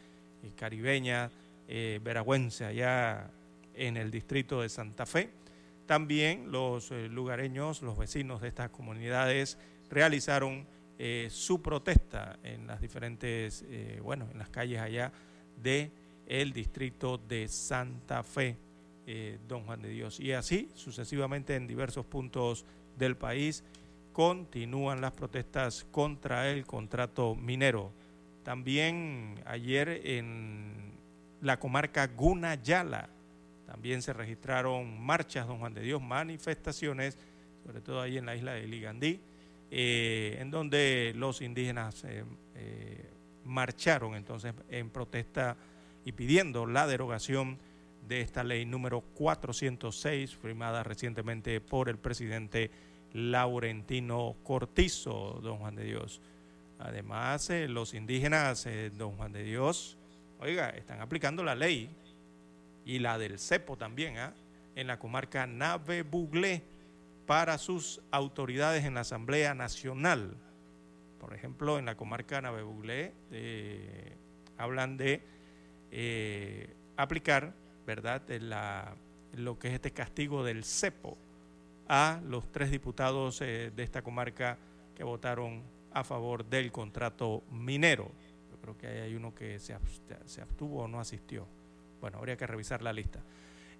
caribeña, 0.55 1.31
veragüense, 1.67 2.65
allá 2.65 3.31
en 3.75 3.97
el 3.97 4.13
distrito 4.13 4.63
de 4.63 4.69
Santa 4.69 5.07
Fe. 5.07 5.31
También 5.87 6.53
los 6.53 6.93
lugareños, 6.93 7.83
los 7.83 7.99
vecinos 7.99 8.41
de 8.43 8.49
estas 8.49 8.71
comunidades, 8.71 9.59
realizaron 9.91 10.67
eh, 10.99 11.29
su 11.31 11.61
protesta 11.61 12.39
en 12.43 12.67
las 12.67 12.81
diferentes, 12.81 13.65
eh, 13.69 14.01
bueno, 14.03 14.27
en 14.33 14.39
las 14.39 14.49
calles 14.49 14.81
allá 14.81 15.13
de 15.63 15.91
distrito 16.53 17.19
de 17.19 17.49
Santa 17.49 18.23
Fe, 18.23 18.57
eh, 19.07 19.39
Don 19.47 19.65
Juan 19.65 19.83
de 19.83 19.91
Dios. 19.91 20.19
Y 20.19 20.33
así 20.33 20.69
sucesivamente 20.75 21.55
en 21.55 21.67
diversos 21.67 22.07
puntos 22.07 22.65
del 22.99 23.17
país 23.17 23.63
continúan 24.13 25.01
las 25.01 25.13
protestas 25.13 25.85
contra 25.91 26.51
el 26.51 26.65
contrato 26.65 27.35
minero. 27.35 27.93
También 28.43 29.35
ayer 29.45 30.01
en 30.05 30.93
la 31.43 31.59
comarca 31.59 32.07
Gunayala 32.07 33.11
también 33.67 34.01
se 34.01 34.13
registraron 34.13 35.01
marchas, 35.01 35.47
don 35.47 35.59
Juan 35.59 35.75
de 35.75 35.83
Dios, 35.83 36.01
manifestaciones, 36.01 37.19
sobre 37.65 37.81
todo 37.81 38.01
ahí 38.01 38.17
en 38.17 38.25
la 38.25 38.37
isla 38.37 38.53
de 38.53 38.67
Ligandí, 38.67 39.21
eh, 39.71 40.37
en 40.41 40.51
donde 40.51 41.13
los 41.17 41.43
indígenas 41.43 42.05
eh, 42.05 42.25
eh, 42.55 43.11
marcharon 43.45 44.15
entonces 44.15 44.55
en 44.69 44.91
protesta 44.91 45.57
y 46.05 46.13
pidiendo 46.13 46.67
la 46.67 46.87
derogación 46.87 47.59
de 48.07 48.21
esta 48.21 48.45
ley 48.45 48.65
número 48.65 49.01
406, 49.01 50.37
firmada 50.37 50.85
recientemente 50.85 51.61
por 51.61 51.89
el 51.89 51.99
presidente 51.99 52.71
Laurentino 53.13 54.37
Cortizo, 54.45 55.41
don 55.43 55.59
Juan 55.59 55.75
de 55.75 55.85
Dios. 55.85 56.21
Además, 56.79 57.51
los 57.69 57.95
indígenas, 57.95 58.69
don 58.97 59.17
Juan 59.17 59.33
de 59.33 59.43
Dios, 59.43 59.97
oiga, 60.39 60.69
están 60.71 61.01
aplicando 61.01 61.43
la 61.43 61.57
ley 61.57 61.91
y 62.85 63.01
la 63.01 63.19
del 63.19 63.41
cepo 63.41 63.77
también, 63.77 64.19
¿ah? 64.19 64.33
en 64.77 64.87
la 64.87 64.99
comarca 65.01 65.47
Nave 65.47 66.03
Buglé 66.03 66.63
para 67.27 67.59
sus 67.59 68.01
autoridades 68.11 68.85
en 68.85 68.95
la 68.95 69.01
Asamblea 69.01 69.55
Nacional. 69.55 70.37
Por 71.21 71.35
ejemplo, 71.35 71.79
en 71.79 71.87
la 71.87 71.97
comarca 71.97 72.41
Navebuglé 72.41 73.13
eh, 73.33 74.17
hablan 74.57 74.97
de 74.97 75.23
eh, 75.91 76.73
aplicar, 76.97 77.53
¿verdad?, 77.87 78.23
lo 79.35 79.59
que 79.59 79.69
es 79.69 79.75
este 79.75 79.91
castigo 79.91 80.45
del 80.45 80.65
cepo 80.65 81.19
a 81.89 82.21
los 82.25 82.51
tres 82.51 82.71
diputados 82.71 83.41
eh, 83.43 83.71
de 83.75 83.83
esta 83.83 84.03
comarca 84.03 84.57
que 84.97 85.05
votaron 85.05 85.63
a 85.93 86.05
favor 86.05 86.45
del 86.45 86.71
contrato 86.71 87.43
minero. 87.51 88.11
Yo 88.51 88.57
creo 88.61 88.79
que 88.79 88.87
hay 88.87 89.15
uno 89.15 89.35
que 89.35 89.59
se, 89.59 89.75
abstuvo 89.75 90.85
o 90.85 90.89
no 90.89 91.01
asistió. 91.01 91.47
Bueno, 92.01 92.19
habría 92.19 92.37
que 92.37 92.47
revisar 92.47 92.83
la 92.83 92.93
lista. 92.93 93.21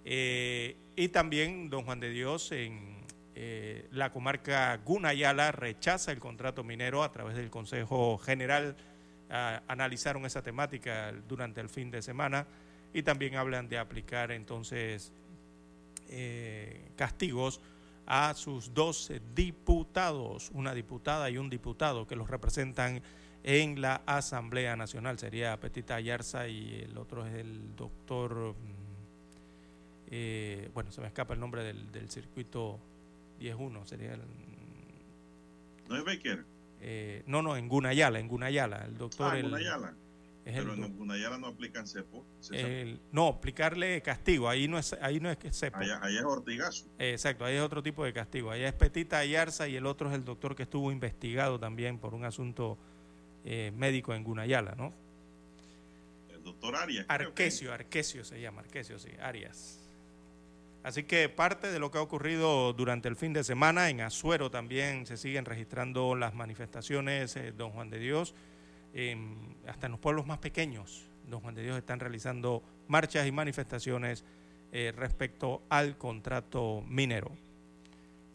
y 0.03 1.07
también 1.09 1.69
don 1.69 1.83
Juan 1.83 1.99
de 1.99 2.09
Dios 2.09 2.51
en 2.51 3.06
eh, 3.39 3.85
la 3.91 4.11
comarca 4.11 4.75
Gunayala 4.83 5.51
rechaza 5.51 6.11
el 6.11 6.19
contrato 6.19 6.63
minero 6.63 7.03
a 7.03 7.11
través 7.11 7.35
del 7.35 7.51
Consejo 7.51 8.17
General. 8.17 8.75
analizaron 9.29 10.25
esa 10.25 10.41
temática 10.41 11.13
durante 11.27 11.61
el 11.61 11.69
fin 11.69 11.91
de 11.91 12.01
semana. 12.01 12.47
y 12.95 13.03
también 13.03 13.35
hablan 13.35 13.69
de 13.69 13.77
aplicar 13.77 14.31
entonces 14.31 15.11
eh, 16.09 16.89
castigos 16.95 17.61
a 18.07 18.33
sus 18.33 18.73
dos 18.73 19.11
diputados, 19.35 20.49
una 20.55 20.73
diputada 20.73 21.29
y 21.29 21.37
un 21.37 21.49
diputado 21.49 22.07
que 22.07 22.15
los 22.15 22.27
representan 22.31 23.03
en 23.43 23.81
la 23.81 24.01
Asamblea 24.07 24.75
Nacional. 24.75 25.19
Sería 25.19 25.59
Petita 25.59 25.93
Ayarza 25.93 26.47
y 26.47 26.85
el 26.89 26.97
otro 26.97 27.23
es 27.23 27.35
el 27.35 27.75
doctor, 27.75 28.55
mm, 28.55 28.55
eh, 30.09 30.71
bueno, 30.73 30.91
se 30.91 31.01
me 31.01 31.07
escapa 31.07 31.35
el 31.35 31.39
nombre 31.39 31.63
del, 31.63 31.91
del 31.91 32.09
circuito 32.09 32.79
10-1, 33.39 33.85
sería 33.85 34.13
el... 34.13 34.21
¿No 35.89 35.95
es 35.97 36.03
Becker? 36.03 36.43
Eh, 36.81 37.23
no, 37.27 37.41
no, 37.41 37.55
en 37.57 37.67
Gunayala, 37.69 38.19
en 38.19 38.27
Gunayala, 38.27 38.85
el 38.85 38.97
doctor... 38.97 39.33
Ah, 39.33 39.37
el, 39.39 39.43
Gunayala. 39.45 39.93
es 40.45 40.55
Pero 40.55 40.73
el- 40.73 40.83
en 40.83 40.97
Gunayala 40.97 41.37
no 41.37 41.47
aplican 41.47 41.87
cepo. 41.87 42.23
El- 42.51 42.99
no, 43.11 43.27
aplicarle 43.27 44.01
castigo, 44.01 44.47
ahí 44.49 44.67
no 44.67 44.77
es, 44.77 44.93
ahí 45.01 45.19
no 45.19 45.29
es 45.31 45.37
que 45.37 45.51
sepa. 45.53 45.79
allá, 45.79 45.99
allá 46.03 46.19
es 46.19 46.25
ortigazo. 46.25 46.85
Exacto, 46.99 47.45
ahí 47.45 47.55
es 47.55 47.61
otro 47.61 47.81
tipo 47.81 48.03
de 48.05 48.13
castigo. 48.13 48.51
Allá 48.51 48.67
es 48.67 48.73
Petita 48.73 49.17
Ayarza 49.19 49.67
y 49.67 49.75
el 49.75 49.85
otro 49.85 50.09
es 50.09 50.15
el 50.15 50.23
doctor 50.25 50.55
que 50.55 50.63
estuvo 50.63 50.91
investigado 50.91 51.59
también 51.59 51.97
por 51.99 52.13
un 52.13 52.25
asunto 52.25 52.77
eh, 53.45 53.71
médico 53.75 54.13
en 54.13 54.23
Gunayala, 54.23 54.75
¿no? 54.75 54.93
El 56.33 56.43
doctor 56.43 56.75
Arias. 56.75 57.05
Arquesio, 57.09 57.73
Arquesio 57.73 58.23
se 58.23 58.39
llama, 58.41 58.61
Arquesio, 58.61 58.99
sí, 58.99 59.09
Arias. 59.21 59.86
Así 60.87 61.03
que 61.03 61.27
parte 61.27 61.69
de 61.69 61.79
lo 61.79 61.91
que 61.91 61.97
ha 61.97 62.01
ocurrido 62.01 62.71
durante 62.71 63.09
el 63.09 63.17
fin 63.17 63.33
de 63.33 63.43
semana, 63.43 63.89
en 63.89 63.99
Azuero 63.99 64.49
también 64.49 65.05
se 65.05 65.17
siguen 65.17 65.43
registrando 65.43 66.15
las 66.15 66.33
manifestaciones, 66.33 67.35
eh, 67.35 67.51
Don 67.51 67.71
Juan 67.71 67.89
de 67.89 67.99
Dios, 67.99 68.33
em, 68.93 69.35
hasta 69.67 69.87
en 69.87 69.91
los 69.91 69.99
pueblos 69.99 70.25
más 70.25 70.37
pequeños, 70.37 71.05
Don 71.29 71.41
Juan 71.41 71.55
de 71.55 71.63
Dios 71.63 71.77
están 71.77 71.99
realizando 71.99 72.63
marchas 72.87 73.27
y 73.27 73.33
manifestaciones 73.33 74.23
eh, 74.71 74.93
respecto 74.95 75.61
al 75.67 75.97
contrato 75.97 76.81
minero. 76.87 77.31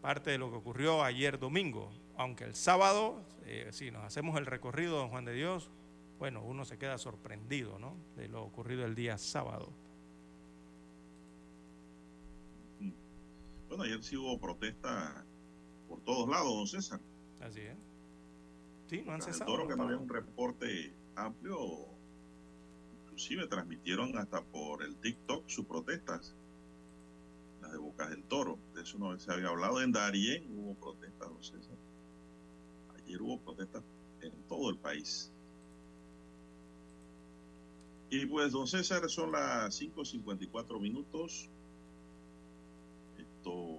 Parte 0.03 0.33
de 0.33 0.37
lo 0.37 0.51
que 0.51 0.59
ocurrió 0.59 1.03
ayer 1.03 1.39
domingo, 1.39 1.91
aunque 2.19 2.45
el 2.45 2.55
sábado, 2.55 3.23
eh, 3.47 3.69
si 3.73 3.91
nos 3.91 4.05
hacemos 4.05 4.37
el 4.37 4.45
recorrido, 4.45 4.99
Don 4.99 5.09
Juan 5.09 5.25
de 5.25 5.33
Dios, 5.33 5.71
bueno, 6.19 6.43
uno 6.43 6.67
se 6.67 6.77
queda 6.77 6.99
sorprendido, 6.99 7.79
¿no? 7.79 7.97
De 8.15 8.29
lo 8.29 8.45
ocurrido 8.45 8.85
el 8.85 8.95
día 8.95 9.17
sábado. 9.17 9.73
Bueno, 13.73 13.85
ayer 13.85 14.05
sí 14.05 14.19
hubo 14.19 14.39
protesta 14.39 15.25
por 15.89 15.99
todos 16.03 16.29
lados, 16.29 16.55
don 16.55 16.67
César. 16.67 17.01
Así 17.41 17.61
es. 17.61 17.75
Sí, 18.87 19.01
no 19.01 19.13
han 19.13 19.21
Tras 19.21 19.29
el 19.29 19.33
cesado. 19.33 19.51
toro 19.51 19.67
que 19.67 19.75
no 19.75 19.85
había 19.85 19.97
un 19.97 20.11
reporte 20.11 20.93
amplio, 21.17 21.87
inclusive 23.03 23.47
transmitieron 23.47 24.19
hasta 24.19 24.43
por 24.43 24.83
el 24.83 24.95
TikTok 24.97 25.49
sus 25.49 25.65
protestas, 25.65 26.35
las 27.63 27.73
de 27.73 27.79
Bocas 27.79 28.11
del 28.11 28.23
Toro, 28.25 28.59
de 28.75 28.83
eso 28.83 28.99
no 28.99 29.19
se 29.19 29.33
había 29.33 29.49
hablado, 29.49 29.81
en 29.81 29.91
Darién 29.91 30.45
hubo 30.51 30.75
protestas, 30.75 31.31
don 31.31 31.43
César. 31.43 31.77
Ayer 32.99 33.23
hubo 33.23 33.39
protestas 33.39 33.83
en 34.21 34.33
todo 34.51 34.69
el 34.69 34.77
país. 34.77 35.33
Y 38.11 38.27
pues, 38.27 38.53
don 38.53 38.67
César, 38.67 39.09
son 39.09 39.33
las 39.33 39.81
5.54 39.81 40.79
minutos. 40.79 41.49
Esto, 43.19 43.79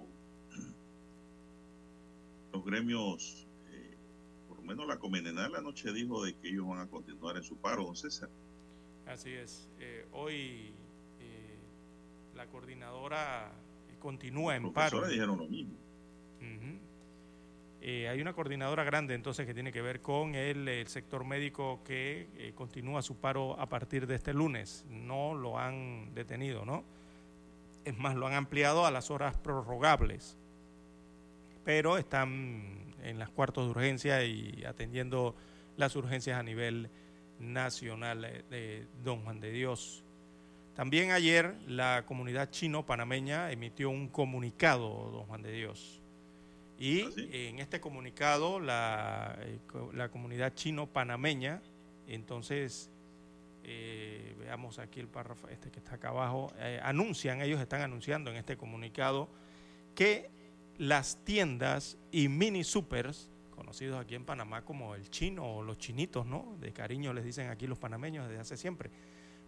los 2.64 2.72
gremios 2.72 3.46
eh, 3.70 3.94
por 4.48 4.56
lo 4.58 4.62
menos 4.64 4.86
la 4.86 4.98
Comenenal 4.98 5.54
anoche 5.54 5.92
dijo 5.92 6.24
de 6.24 6.34
que 6.34 6.48
ellos 6.48 6.66
van 6.66 6.80
a 6.80 6.86
continuar 6.86 7.36
en 7.36 7.42
su 7.42 7.56
paro, 7.56 7.84
don 7.84 7.96
César. 7.96 8.28
Así 9.06 9.30
es. 9.32 9.68
Eh, 9.78 10.06
hoy 10.12 10.72
eh, 11.20 11.58
la 12.34 12.46
coordinadora 12.46 13.52
continúa 14.00 14.56
en 14.56 14.64
Los 14.64 14.72
paro. 14.72 14.90
profesores 15.00 15.12
dijeron 15.12 15.38
lo 15.38 15.46
mismo. 15.46 15.74
Eh, 17.86 18.08
hay 18.08 18.18
una 18.22 18.32
coordinadora 18.32 18.82
grande 18.82 19.12
entonces 19.14 19.46
que 19.46 19.52
tiene 19.52 19.70
que 19.70 19.82
ver 19.82 20.00
con 20.00 20.34
el, 20.34 20.66
el 20.68 20.86
sector 20.86 21.22
médico 21.26 21.82
que 21.84 22.28
eh, 22.38 22.52
continúa 22.54 23.02
su 23.02 23.16
paro 23.18 23.60
a 23.60 23.68
partir 23.68 24.06
de 24.06 24.14
este 24.14 24.32
lunes. 24.32 24.86
No 24.88 25.34
lo 25.34 25.58
han 25.58 26.14
detenido, 26.14 26.64
¿no? 26.64 26.82
Es 27.84 27.98
más, 27.98 28.14
lo 28.14 28.26
han 28.26 28.32
ampliado 28.32 28.86
a 28.86 28.90
las 28.90 29.10
horas 29.10 29.36
prorrogables. 29.36 30.38
Pero 31.64 31.98
están 31.98 32.94
en 33.02 33.18
las 33.18 33.30
cuartos 33.30 33.64
de 33.64 33.70
urgencia 33.70 34.24
y 34.24 34.64
atendiendo 34.66 35.34
las 35.76 35.96
urgencias 35.96 36.38
a 36.38 36.42
nivel 36.42 36.90
nacional 37.38 38.24
eh, 38.24 38.44
de 38.50 38.86
Don 39.02 39.20
Juan 39.22 39.40
de 39.40 39.50
Dios. 39.50 40.04
También 40.74 41.12
ayer 41.12 41.54
la 41.68 42.04
comunidad 42.06 42.50
chino-panameña 42.50 43.50
emitió 43.52 43.90
un 43.90 44.08
comunicado, 44.08 45.10
Don 45.12 45.24
Juan 45.24 45.42
de 45.42 45.52
Dios. 45.52 46.00
Y 46.78 47.02
¿Ah, 47.02 47.10
sí? 47.14 47.28
en 47.32 47.60
este 47.60 47.80
comunicado 47.80 48.58
la, 48.58 49.36
eh, 49.40 49.58
la 49.92 50.08
comunidad 50.08 50.54
chino-panameña, 50.54 51.62
entonces, 52.08 52.90
eh, 53.62 54.34
veamos 54.38 54.78
aquí 54.78 55.00
el 55.00 55.08
párrafo 55.08 55.48
este 55.48 55.70
que 55.70 55.78
está 55.78 55.94
acá 55.94 56.08
abajo, 56.08 56.52
eh, 56.58 56.80
anuncian, 56.82 57.40
ellos 57.40 57.60
están 57.60 57.80
anunciando 57.80 58.30
en 58.30 58.36
este 58.36 58.56
comunicado 58.56 59.28
que 59.94 60.28
las 60.78 61.24
tiendas 61.24 61.98
y 62.10 62.28
mini 62.28 62.64
supers, 62.64 63.28
conocidos 63.50 64.00
aquí 64.00 64.14
en 64.14 64.24
Panamá 64.24 64.64
como 64.64 64.94
el 64.94 65.10
chino 65.10 65.56
o 65.56 65.62
los 65.62 65.78
chinitos, 65.78 66.26
¿no? 66.26 66.56
De 66.60 66.72
cariño 66.72 67.12
les 67.12 67.24
dicen 67.24 67.48
aquí 67.50 67.66
los 67.66 67.78
panameños 67.78 68.28
desde 68.28 68.40
hace 68.40 68.56
siempre. 68.56 68.90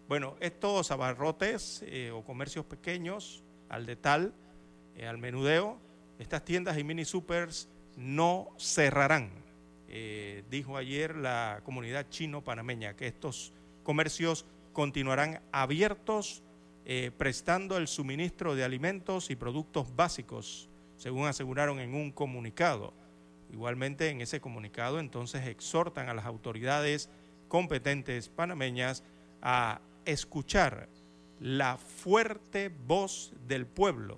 Bueno, 0.07 0.35
estos 0.39 0.91
abarrotes 0.91 1.83
eh, 1.85 2.11
o 2.11 2.23
comercios 2.23 2.65
pequeños, 2.65 3.43
al 3.69 3.85
de 3.85 3.95
tal, 3.95 4.33
eh, 4.95 5.07
al 5.07 5.17
menudeo, 5.17 5.79
estas 6.19 6.45
tiendas 6.45 6.77
y 6.77 6.83
mini 6.83 7.05
supers 7.05 7.67
no 7.95 8.49
cerrarán. 8.57 9.31
Eh, 9.89 10.43
dijo 10.49 10.77
ayer 10.77 11.15
la 11.15 11.61
comunidad 11.63 12.07
chino-panameña 12.09 12.95
que 12.95 13.07
estos 13.07 13.53
comercios 13.83 14.45
continuarán 14.73 15.41
abiertos 15.51 16.43
eh, 16.85 17.11
prestando 17.17 17.77
el 17.77 17.87
suministro 17.87 18.55
de 18.55 18.63
alimentos 18.63 19.29
y 19.29 19.35
productos 19.35 19.95
básicos, 19.95 20.69
según 20.97 21.27
aseguraron 21.27 21.79
en 21.79 21.95
un 21.95 22.11
comunicado. 22.11 22.93
Igualmente 23.51 24.09
en 24.09 24.21
ese 24.21 24.41
comunicado 24.41 24.99
entonces 24.99 25.47
exhortan 25.47 26.09
a 26.09 26.13
las 26.13 26.25
autoridades 26.25 27.09
competentes 27.47 28.29
panameñas 28.29 29.03
a 29.41 29.79
escuchar 30.05 30.89
la 31.39 31.77
fuerte 31.77 32.69
voz 32.87 33.33
del 33.47 33.65
pueblo 33.65 34.17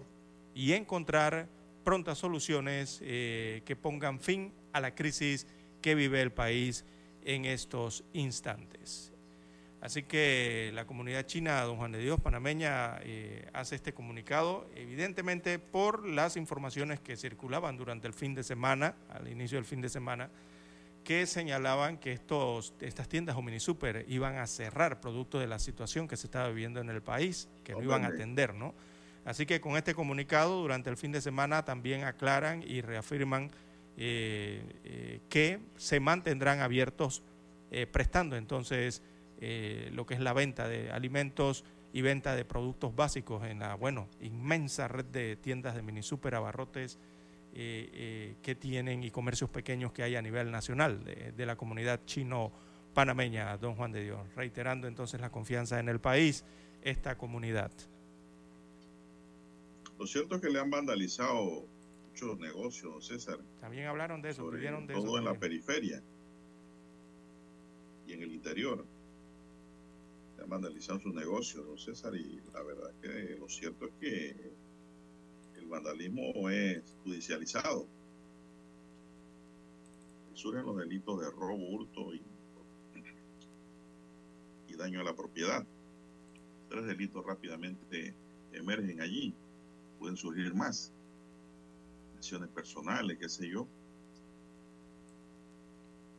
y 0.56 0.74
encontrar 0.74 1.48
prontas 1.84 2.18
soluciones 2.18 3.00
eh, 3.04 3.62
que 3.66 3.76
pongan 3.76 4.20
fin 4.20 4.54
a 4.74 4.82
la 4.82 4.96
crisis 4.96 5.48
que 5.82 5.96
vive 5.96 6.22
el 6.22 6.32
país 6.32 6.86
en 7.24 7.46
estos 7.46 8.04
instantes. 8.14 9.14
Así 9.82 10.04
que 10.04 10.72
la 10.74 10.86
comunidad 10.86 11.26
china, 11.26 11.62
don 11.62 11.78
Juan 11.78 11.94
de 11.94 12.00
Dios, 12.00 12.20
panameña, 12.20 13.00
eh, 13.02 13.48
hace 13.54 13.76
este 13.76 13.94
comunicado, 13.94 14.70
evidentemente 14.76 15.58
por 15.58 16.06
las 16.06 16.36
informaciones 16.36 17.00
que 17.00 17.16
circulaban 17.16 17.78
durante 17.78 18.06
el 18.06 18.14
fin 18.14 18.36
de 18.36 18.44
semana, 18.44 18.96
al 19.10 19.30
inicio 19.30 19.58
del 19.58 19.64
fin 19.64 19.80
de 19.80 19.88
semana, 19.88 20.30
que 21.06 21.26
señalaban 21.26 21.98
que 21.98 22.12
estos, 22.12 22.74
estas 22.82 23.08
tiendas 23.08 23.38
o 23.38 23.42
mini 23.42 23.62
super 23.62 24.04
iban 24.10 24.38
a 24.38 24.48
cerrar 24.48 25.00
producto 25.00 25.40
de 25.40 25.48
la 25.48 25.60
situación 25.60 26.10
que 26.10 26.18
se 26.18 26.28
estaba 26.28 26.50
viviendo 26.50 26.82
en 26.82 26.90
el 26.90 27.02
país, 27.02 27.48
que 27.64 27.72
no 27.72 27.82
iban 27.82 28.04
a 28.04 28.10
atender, 28.10 28.54
¿no? 28.54 28.76
Así 29.24 29.46
que 29.46 29.62
con 29.62 29.78
este 29.78 29.96
comunicado 29.96 30.62
durante 30.62 30.90
el 30.90 30.98
fin 30.98 31.14
de 31.14 31.22
semana 31.22 31.64
también 31.64 32.04
aclaran 32.04 32.64
y 32.64 32.82
reafirman 32.82 33.50
eh, 33.96 34.62
eh, 34.84 35.22
que 35.30 35.60
se 35.78 36.02
mantendrán 36.02 36.60
abiertos 36.60 37.24
prestando 37.92 38.36
entonces 38.36 39.04
eh, 39.40 39.90
lo 39.94 40.06
que 40.06 40.14
es 40.14 40.20
la 40.20 40.34
venta 40.34 40.68
de 40.68 40.92
alimentos 40.92 41.64
y 41.94 42.02
venta 42.02 42.36
de 42.36 42.46
productos 42.46 42.96
básicos 42.96 43.44
en 43.46 43.60
la, 43.60 43.76
bueno, 43.76 44.08
inmensa 44.22 44.88
red 44.88 45.06
de 45.06 45.36
tiendas 45.36 45.76
de 45.76 45.82
mini 45.82 46.04
super 46.04 46.36
abarrotes 46.36 47.00
eh, 47.54 47.90
eh, 47.94 48.36
que 48.44 48.54
tienen 48.54 49.04
y 49.04 49.10
comercios 49.12 49.50
pequeños 49.50 49.92
que 49.92 50.04
hay 50.04 50.16
a 50.16 50.22
nivel 50.22 50.52
nacional 50.52 51.04
de, 51.04 51.32
de 51.32 51.46
la 51.46 51.56
comunidad 51.56 52.02
chino-panameña, 52.06 53.58
don 53.58 53.76
Juan 53.76 53.92
de 53.92 54.04
Dios, 54.04 54.20
reiterando 54.36 54.88
entonces 54.88 55.20
la 55.20 55.32
confianza 55.32 55.80
en 55.80 55.90
el 55.90 56.00
país, 56.00 56.46
esta 56.84 57.18
comunidad. 57.18 57.72
Lo 59.98 60.06
cierto 60.06 60.36
es 60.36 60.42
que 60.42 60.50
le 60.50 60.60
han 60.60 60.70
vandalizado 60.70 61.66
muchos 62.10 62.40
negocios, 62.40 62.92
don 62.92 63.02
César, 63.02 63.40
También 63.60 63.88
hablaron 63.88 64.22
de 64.22 64.30
eso, 64.30 64.44
sobre 64.44 64.58
pidieron 64.58 64.86
de 64.86 64.94
todo 64.94 65.06
eso. 65.06 65.18
en 65.18 65.26
la 65.26 65.34
periferia 65.34 66.02
y 68.08 68.14
en 68.14 68.22
el 68.24 68.32
interior. 68.32 68.86
Le 70.40 70.44
han 70.46 70.50
vandalizado 70.50 71.02
sus 71.02 71.14
negocios, 71.14 71.66
don 71.66 71.78
César, 71.78 72.16
y 72.16 72.40
la 72.54 72.64
verdad 72.64 72.94
que 73.02 73.36
lo 73.38 73.50
cierto 73.50 73.88
es 73.88 73.92
que 74.00 74.54
el 75.58 75.68
vandalismo 75.68 76.50
es 76.50 76.82
judicializado. 77.04 77.86
Surgen 80.34 80.66
los 80.66 80.78
delitos 80.78 81.20
de 81.20 81.30
robo, 81.30 81.68
hurto 81.70 82.16
y, 82.16 82.22
y 84.70 84.76
daño 84.78 85.02
a 85.02 85.04
la 85.04 85.14
propiedad. 85.14 85.68
tres 86.70 86.86
delitos 86.86 87.26
rápidamente 87.26 88.16
emergen 88.54 89.02
allí. 89.02 89.36
Pueden 90.00 90.16
surgir 90.16 90.56
más. 90.56 90.94
Lesiones 92.16 92.48
personales, 92.48 93.18
qué 93.18 93.28
sé 93.28 93.50
yo. 93.50 93.68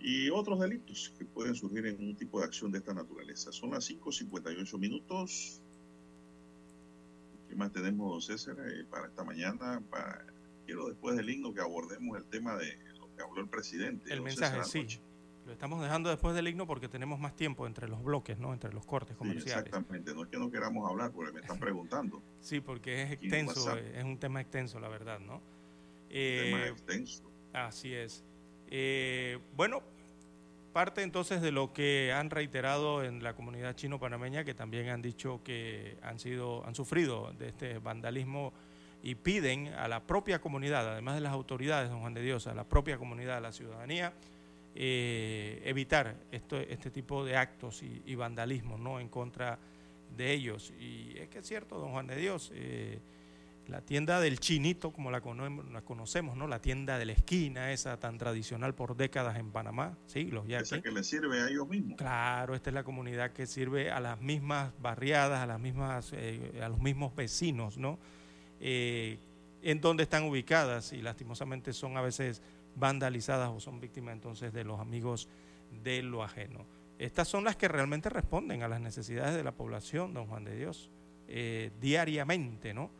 Y 0.00 0.30
otros 0.30 0.58
delitos 0.58 1.12
que 1.18 1.24
pueden 1.26 1.54
surgir 1.54 1.86
en 1.86 2.02
un 2.02 2.16
tipo 2.16 2.40
de 2.40 2.46
acción 2.46 2.72
de 2.72 2.78
esta 2.78 2.94
naturaleza. 2.94 3.52
Son 3.52 3.70
las 3.70 3.88
5.58 3.90 4.78
minutos. 4.78 5.60
¿Qué 7.48 7.54
más 7.54 7.70
tenemos, 7.72 8.26
César, 8.26 8.56
eh, 8.66 8.84
para 8.90 9.08
esta 9.08 9.24
mañana? 9.24 9.82
Para, 9.90 10.24
quiero 10.64 10.88
después 10.88 11.16
del 11.16 11.28
himno 11.28 11.52
que 11.52 11.60
abordemos 11.60 12.16
el 12.16 12.24
tema 12.24 12.56
de 12.56 12.78
lo 12.98 13.14
que 13.14 13.22
habló 13.22 13.42
el 13.42 13.48
presidente. 13.48 14.12
El 14.12 14.22
mensaje, 14.22 14.64
sí. 14.64 15.00
Lo 15.44 15.52
estamos 15.52 15.82
dejando 15.82 16.10
después 16.10 16.34
del 16.34 16.48
himno 16.48 16.66
porque 16.66 16.88
tenemos 16.88 17.18
más 17.18 17.34
tiempo 17.34 17.66
entre 17.66 17.88
los 17.88 18.02
bloques, 18.02 18.38
¿no? 18.38 18.52
Entre 18.52 18.72
los 18.72 18.86
cortes 18.86 19.16
comerciales. 19.16 19.66
exactamente. 19.66 20.14
No 20.14 20.22
es 20.22 20.28
que 20.28 20.38
no 20.38 20.50
queramos 20.50 20.88
hablar, 20.88 21.10
porque 21.12 21.32
me 21.32 21.40
están 21.40 21.58
preguntando. 21.60 22.22
sí, 22.40 22.60
porque 22.60 23.02
es 23.02 23.12
extenso, 23.12 23.76
es 23.76 24.04
un 24.04 24.18
tema 24.18 24.40
extenso, 24.40 24.78
la 24.80 24.88
verdad, 24.88 25.18
¿no? 25.18 25.42
tema 26.08 26.64
eh, 26.64 26.68
extenso. 26.68 27.30
Así 27.52 27.92
es. 27.92 28.24
Eh, 28.68 29.38
bueno, 29.56 29.82
parte 30.70 31.02
entonces 31.02 31.42
de 31.42 31.52
lo 31.52 31.72
que 31.72 32.12
han 32.12 32.30
reiterado 32.30 33.04
en 33.04 33.22
la 33.22 33.34
comunidad 33.34 33.74
chino-panameña, 33.74 34.44
que 34.44 34.54
también 34.54 34.88
han 34.88 35.02
dicho 35.02 35.40
que 35.44 35.98
han 36.02 36.18
sido, 36.18 36.64
han 36.66 36.74
sufrido 36.74 37.32
de 37.38 37.48
este 37.48 37.78
vandalismo 37.78 38.52
y 39.02 39.14
piden 39.14 39.68
a 39.68 39.88
la 39.88 40.00
propia 40.00 40.40
comunidad, 40.40 40.88
además 40.88 41.14
de 41.16 41.22
las 41.22 41.32
autoridades, 41.32 41.90
don 41.90 42.00
Juan 42.00 42.14
de 42.14 42.22
Dios, 42.22 42.46
a 42.46 42.54
la 42.54 42.64
propia 42.64 42.98
comunidad, 42.98 43.38
a 43.38 43.40
la 43.40 43.52
ciudadanía, 43.52 44.12
eh, 44.74 45.62
evitar 45.64 46.16
esto, 46.30 46.58
este 46.58 46.90
tipo 46.90 47.24
de 47.24 47.36
actos 47.36 47.82
y, 47.82 48.14
vandalismo 48.14 48.78
¿no? 48.78 49.00
en 49.00 49.08
contra 49.08 49.58
de 50.16 50.32
ellos. 50.32 50.72
Y 50.78 51.18
es 51.18 51.28
que 51.28 51.38
es 51.38 51.46
cierto, 51.46 51.78
don 51.78 51.92
Juan 51.92 52.06
de 52.06 52.16
Dios, 52.16 52.52
eh, 52.54 52.98
la 53.68 53.80
tienda 53.82 54.20
del 54.20 54.40
chinito, 54.40 54.92
como 54.92 55.10
la, 55.10 55.20
conocemos, 55.20 56.36
¿no? 56.36 56.48
la 56.48 56.60
tienda 56.60 56.98
de 56.98 57.06
la 57.06 57.12
esquina, 57.12 57.72
esa 57.72 57.98
tan 57.98 58.18
tradicional 58.18 58.74
por 58.74 58.96
décadas 58.96 59.38
en 59.38 59.52
Panamá, 59.52 59.96
siglos 60.06 60.46
ya. 60.48 60.58
Esa 60.58 60.80
que 60.80 60.90
le 60.90 61.04
sirve 61.04 61.40
a 61.40 61.48
ellos 61.48 61.68
mismos. 61.68 61.96
Claro, 61.96 62.54
esta 62.54 62.70
es 62.70 62.74
la 62.74 62.82
comunidad 62.84 63.32
que 63.32 63.46
sirve 63.46 63.90
a 63.90 64.00
las 64.00 64.20
mismas 64.20 64.72
barriadas, 64.80 65.40
a, 65.40 65.46
las 65.46 65.60
mismas, 65.60 66.12
eh, 66.14 66.60
a 66.62 66.68
los 66.68 66.80
mismos 66.80 67.14
vecinos, 67.14 67.78
¿no? 67.78 67.98
en 68.62 69.80
donde 69.80 70.02
están 70.02 70.24
ubicadas 70.24 70.92
y 70.92 71.00
lastimosamente 71.00 71.72
son 71.72 71.96
a 71.96 72.02
veces 72.02 72.42
vandalizadas 72.76 73.50
o 73.50 73.60
son 73.60 73.80
víctimas 73.80 74.14
entonces 74.14 74.52
de 74.52 74.64
los 74.64 74.80
amigos 74.80 75.28
de 75.82 76.02
lo 76.02 76.22
ajeno. 76.22 76.66
Estas 76.98 77.28
son 77.28 77.44
las 77.44 77.56
que 77.56 77.68
realmente 77.68 78.10
responden 78.10 78.62
a 78.62 78.68
las 78.68 78.80
necesidades 78.80 79.34
de 79.34 79.42
la 79.42 79.52
población, 79.52 80.12
don 80.12 80.26
Juan 80.26 80.44
de 80.44 80.56
Dios, 80.56 80.90
eh, 81.28 81.70
diariamente, 81.80 82.74
¿no? 82.74 82.90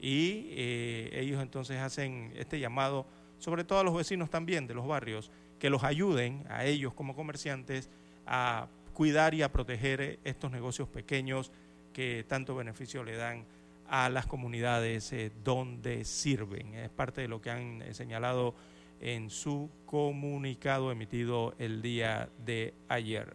Y 0.00 0.46
eh, 0.50 1.10
ellos 1.12 1.42
entonces 1.42 1.78
hacen 1.78 2.32
este 2.36 2.58
llamado, 2.58 3.06
sobre 3.38 3.64
todo 3.64 3.80
a 3.80 3.84
los 3.84 3.94
vecinos 3.94 4.30
también 4.30 4.66
de 4.66 4.74
los 4.74 4.86
barrios, 4.86 5.30
que 5.58 5.70
los 5.70 5.84
ayuden 5.84 6.44
a 6.48 6.64
ellos 6.64 6.94
como 6.94 7.14
comerciantes 7.14 7.90
a 8.26 8.68
cuidar 8.94 9.34
y 9.34 9.42
a 9.42 9.52
proteger 9.52 10.18
estos 10.24 10.50
negocios 10.50 10.88
pequeños 10.88 11.52
que 11.92 12.24
tanto 12.26 12.54
beneficio 12.54 13.04
le 13.04 13.16
dan 13.16 13.44
a 13.88 14.08
las 14.08 14.26
comunidades 14.26 15.12
eh, 15.12 15.32
donde 15.44 16.04
sirven. 16.04 16.74
Es 16.74 16.90
parte 16.90 17.20
de 17.20 17.28
lo 17.28 17.42
que 17.42 17.50
han 17.50 17.82
señalado 17.92 18.54
en 19.00 19.30
su 19.30 19.70
comunicado 19.86 20.92
emitido 20.92 21.54
el 21.58 21.82
día 21.82 22.28
de 22.44 22.74
ayer. 22.88 23.34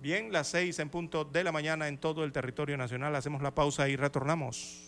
Bien, 0.00 0.30
las 0.32 0.46
seis 0.46 0.78
en 0.78 0.90
punto 0.90 1.24
de 1.24 1.42
la 1.42 1.50
mañana 1.50 1.88
en 1.88 1.98
todo 1.98 2.22
el 2.22 2.30
territorio 2.30 2.76
nacional. 2.76 3.16
Hacemos 3.16 3.42
la 3.42 3.54
pausa 3.54 3.88
y 3.88 3.96
retornamos. 3.96 4.87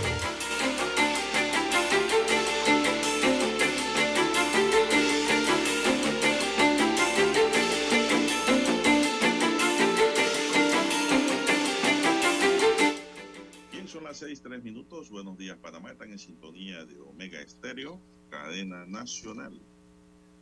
Cadena 18.41 18.85
nacional. 18.87 19.53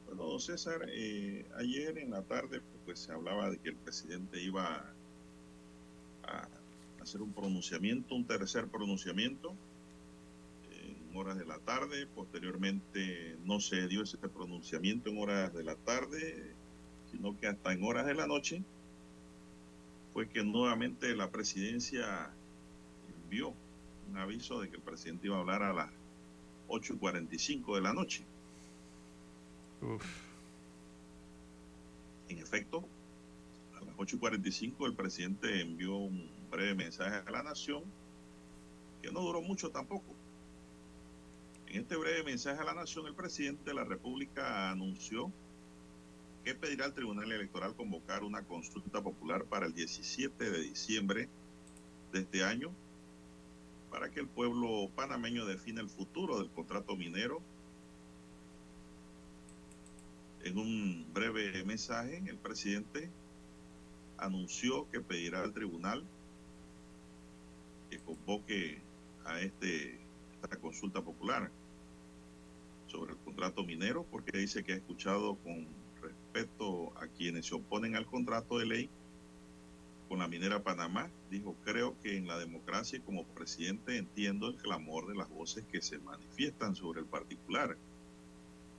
Bueno, 0.06 0.24
don 0.24 0.40
César, 0.40 0.86
eh, 0.88 1.46
ayer 1.58 1.98
en 1.98 2.12
la 2.12 2.22
tarde 2.22 2.62
pues 2.86 3.00
se 3.00 3.12
hablaba 3.12 3.50
de 3.50 3.58
que 3.58 3.70
el 3.70 3.76
presidente 3.76 4.42
iba 4.42 4.86
a 6.24 6.48
hacer 7.02 7.22
un 7.22 7.34
pronunciamiento, 7.34 8.16
un 8.16 8.26
tercer 8.26 8.68
pronunciamiento 8.68 9.54
en 10.72 11.16
horas 11.18 11.38
de 11.38 11.46
la 11.46 11.60
tarde. 11.60 12.08
Posteriormente 12.08 13.38
no 13.44 13.60
se 13.60 13.88
dio 13.88 14.04
ese 14.04 14.18
pronunciamiento 14.18 15.10
en 15.10 15.18
horas 15.18 15.54
de 15.54 15.64
la 15.64 15.76
tarde, 15.76 16.56
sino 17.12 17.38
que 17.38 17.48
hasta 17.48 17.74
en 17.74 17.84
horas 17.84 18.06
de 18.06 18.16
la 18.16 18.28
noche 18.28 18.64
fue 20.14 20.30
que 20.30 20.44
nuevamente 20.44 21.16
la 21.16 21.30
presidencia 21.30 22.32
envió 23.24 23.54
un 24.10 24.18
aviso 24.18 24.62
de 24.62 24.70
que 24.70 24.78
el 24.78 24.82
presidente 24.82 25.28
iba 25.28 25.38
a 25.38 25.42
hablar 25.42 25.64
a 25.64 25.74
las 25.74 25.99
8.45 26.70 27.76
de 27.76 27.82
la 27.82 27.94
noche. 27.94 28.24
Uf, 29.82 30.06
En 32.30 32.38
efecto, 32.38 32.84
a 33.80 33.86
las 33.86 33.96
8.45 33.96 34.86
el 34.86 34.94
presidente 34.94 35.62
envió 35.62 35.96
un 35.96 36.30
breve 36.52 36.76
mensaje 36.76 37.24
a 37.26 37.32
la 37.32 37.44
nación 37.44 37.84
que 39.02 39.12
no 39.12 39.22
duró 39.22 39.42
mucho 39.42 39.72
tampoco. 39.72 40.14
En 41.68 41.82
este 41.82 41.96
breve 41.96 42.24
mensaje 42.24 42.60
a 42.62 42.66
la 42.66 42.74
nación, 42.74 43.08
el 43.08 43.16
presidente 43.16 43.64
de 43.66 43.74
la 43.74 43.84
República 43.84 44.72
anunció 44.72 45.32
que 46.44 46.56
pedirá 46.56 46.86
al 46.86 46.94
Tribunal 46.94 47.32
Electoral 47.32 47.76
convocar 47.76 48.24
una 48.24 48.44
consulta 48.44 49.02
popular 49.02 49.46
para 49.46 49.66
el 49.68 49.74
17 49.74 50.50
de 50.50 50.62
diciembre 50.62 51.30
de 52.12 52.20
este 52.20 52.44
año 52.44 52.72
para 53.90 54.10
que 54.10 54.20
el 54.20 54.28
pueblo 54.28 54.90
panameño 54.96 55.46
defina 55.46 55.82
el 55.82 55.90
futuro 55.90 56.40
del 56.40 56.50
contrato 56.50 56.96
minero. 56.96 57.42
En 60.44 60.58
un 60.58 61.06
breve 61.14 61.64
mensaje, 61.66 62.24
el 62.26 62.38
presidente 62.38 63.10
anunció 64.18 64.90
que 64.90 65.02
pedirá 65.02 65.42
al 65.42 65.54
tribunal 65.54 66.04
que 67.90 68.00
convoque 68.00 68.82
a 69.26 69.40
este, 69.42 70.00
esta 70.42 70.56
consulta 70.58 71.02
popular 71.02 71.52
sobre 72.88 73.14
el 73.14 73.18
contrato 73.20 73.64
minero, 73.64 74.06
porque 74.10 74.38
dice 74.38 74.64
que 74.64 74.74
ha 74.74 74.76
escuchado 74.76 75.36
con 75.38 75.68
respeto 76.02 76.94
a 76.98 77.08
quienes 77.08 77.48
se 77.48 77.56
oponen 77.56 77.96
al 77.96 78.06
contrato 78.06 78.58
de 78.58 78.66
ley 78.66 78.90
con 80.10 80.20
la 80.20 80.28
minera 80.28 80.64
Panamá. 80.64 81.10
Dijo, 81.30 81.56
creo 81.64 81.98
que 82.02 82.18
en 82.18 82.28
la 82.28 82.40
democracia 82.40 83.00
como 83.06 83.24
presidente 83.26 83.96
entiendo 83.96 84.48
el 84.48 84.56
clamor 84.56 85.08
de 85.08 85.16
las 85.16 85.30
voces 85.30 85.64
que 85.72 85.82
se 85.82 86.00
manifiestan 86.00 86.76
sobre 86.76 87.00
el 87.00 87.06
particular. 87.06 87.78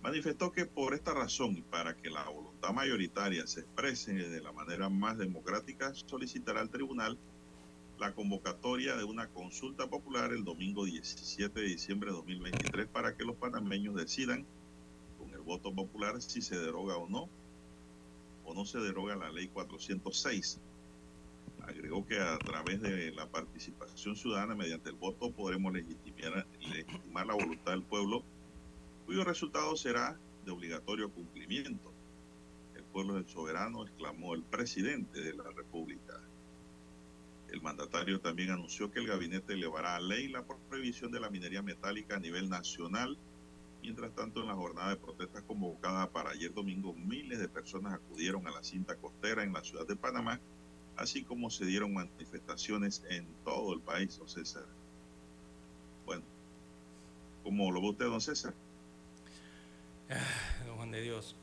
Manifestó 0.02 0.50
que 0.50 0.66
por 0.66 0.92
esta 0.92 1.14
razón 1.14 1.56
y 1.56 1.62
para 1.62 1.94
que 1.94 2.10
la 2.10 2.24
voluntad 2.28 2.72
mayoritaria 2.72 3.46
se 3.46 3.60
exprese 3.60 4.12
de 4.12 4.40
la 4.40 4.50
manera 4.52 4.88
más 4.88 5.16
democrática, 5.16 5.94
solicitará 5.94 6.60
al 6.60 6.70
tribunal 6.70 7.16
la 7.98 8.14
convocatoria 8.14 8.96
de 8.96 9.04
una 9.04 9.28
consulta 9.28 9.86
popular 9.86 10.32
el 10.32 10.42
domingo 10.42 10.86
17 10.86 11.60
de 11.60 11.66
diciembre 11.66 12.10
de 12.10 12.16
2023 12.16 12.88
para 12.88 13.14
que 13.14 13.24
los 13.24 13.36
panameños 13.36 13.94
decidan 13.94 14.46
con 15.18 15.30
el 15.34 15.40
voto 15.42 15.72
popular 15.72 16.20
si 16.22 16.40
se 16.40 16.58
deroga 16.58 16.96
o 16.96 17.10
no, 17.10 17.28
o 18.46 18.54
no 18.54 18.64
se 18.64 18.78
deroga 18.78 19.16
la 19.16 19.30
ley 19.30 19.48
406. 19.48 20.60
Agregó 21.70 22.04
que 22.04 22.18
a 22.18 22.36
través 22.38 22.82
de 22.82 23.12
la 23.12 23.30
participación 23.30 24.16
ciudadana 24.16 24.56
mediante 24.56 24.90
el 24.90 24.96
voto 24.96 25.30
podremos 25.30 25.72
legitimar, 25.72 26.44
la 27.14 27.34
voluntad 27.34 27.70
del 27.70 27.84
pueblo, 27.84 28.24
cuyo 29.06 29.22
resultado 29.22 29.76
será 29.76 30.18
de 30.44 30.50
obligatorio 30.50 31.12
cumplimiento. 31.12 31.92
El 32.74 32.82
pueblo 32.82 33.16
es 33.16 33.26
el 33.26 33.30
soberano, 33.30 33.84
exclamó 33.84 34.34
el 34.34 34.42
presidente 34.42 35.20
de 35.20 35.32
la 35.32 35.44
República. 35.52 36.20
El 37.52 37.62
mandatario 37.62 38.20
también 38.20 38.50
anunció 38.50 38.90
que 38.90 38.98
el 38.98 39.06
gabinete 39.06 39.52
elevará 39.52 39.94
a 39.94 40.00
ley 40.00 40.26
la 40.26 40.44
prohibición 40.44 41.12
de 41.12 41.20
la 41.20 41.30
minería 41.30 41.62
metálica 41.62 42.16
a 42.16 42.20
nivel 42.20 42.50
nacional. 42.50 43.16
Mientras 43.80 44.12
tanto, 44.16 44.40
en 44.40 44.48
la 44.48 44.56
jornada 44.56 44.90
de 44.90 44.96
protestas 44.96 45.44
convocada 45.44 46.10
para 46.10 46.30
ayer 46.30 46.52
domingo, 46.52 46.94
miles 46.94 47.38
de 47.38 47.48
personas 47.48 47.94
acudieron 47.94 48.48
a 48.48 48.50
la 48.50 48.64
cinta 48.64 48.96
costera 48.96 49.44
en 49.44 49.52
la 49.52 49.62
ciudad 49.62 49.86
de 49.86 49.94
Panamá, 49.94 50.40
así 51.00 51.22
como 51.22 51.48
se 51.50 51.64
dieron 51.64 51.94
manifestaciones 51.94 53.02
en 53.08 53.26
todo 53.42 53.72
el 53.72 53.80
país, 53.80 54.18
don 54.18 54.28
César. 54.28 54.64
Bueno, 56.04 56.22
¿cómo 57.42 57.72
lo 57.72 57.80
ve 57.80 57.88
usted, 57.88 58.04
don 58.04 58.20
César? 58.20 58.52
don 60.66 60.76
Juan 60.76 60.90
de 60.90 61.00
Dios. 61.02 61.36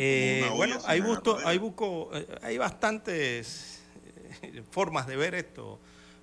Eh, 0.00 0.48
bueno, 0.54 0.78
sin 0.78 0.88
hay, 0.90 1.00
busto- 1.00 1.38
agarradera. 1.38 2.38
hay, 2.42 2.58
bastantes 2.58 3.82
eh, 4.42 4.62
formas 4.70 5.08
de 5.08 5.16
ver 5.16 5.34
esto, 5.34 5.80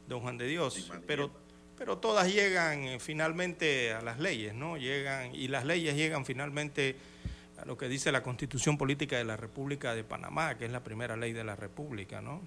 don 0.08 0.22
Juan 0.22 0.38
de 0.38 0.48
Dios, 0.48 0.90
pero, 1.06 1.30
pero 1.78 1.98
todas 1.98 2.32
llegan 2.32 2.84
eh, 2.84 3.00
finalmente 3.02 3.92
a 3.92 4.02
las 4.02 4.20
leyes, 4.20 4.54
¿no? 4.54 4.78
Llegan, 4.78 5.36
y 5.36 5.50
las 5.50 5.66
leyes 5.66 5.96
llegan 5.96 6.26
finalmente 6.26 6.96
a 7.58 7.66
lo 7.66 7.78
que 7.78 7.88
dice 7.88 8.12
la 8.12 8.24
Constitución 8.24 8.78
Política 8.78 9.18
de 9.18 9.24
la 9.24 9.38
República 9.38 9.96
de 9.96 10.04
Panamá, 10.04 10.58
que 10.58 10.66
es 10.66 10.72
la 10.72 10.84
primera 10.84 11.16
ley 11.16 11.34
de 11.34 11.44
la 11.44 11.56
República, 11.56 12.22
¿no? 12.22 12.42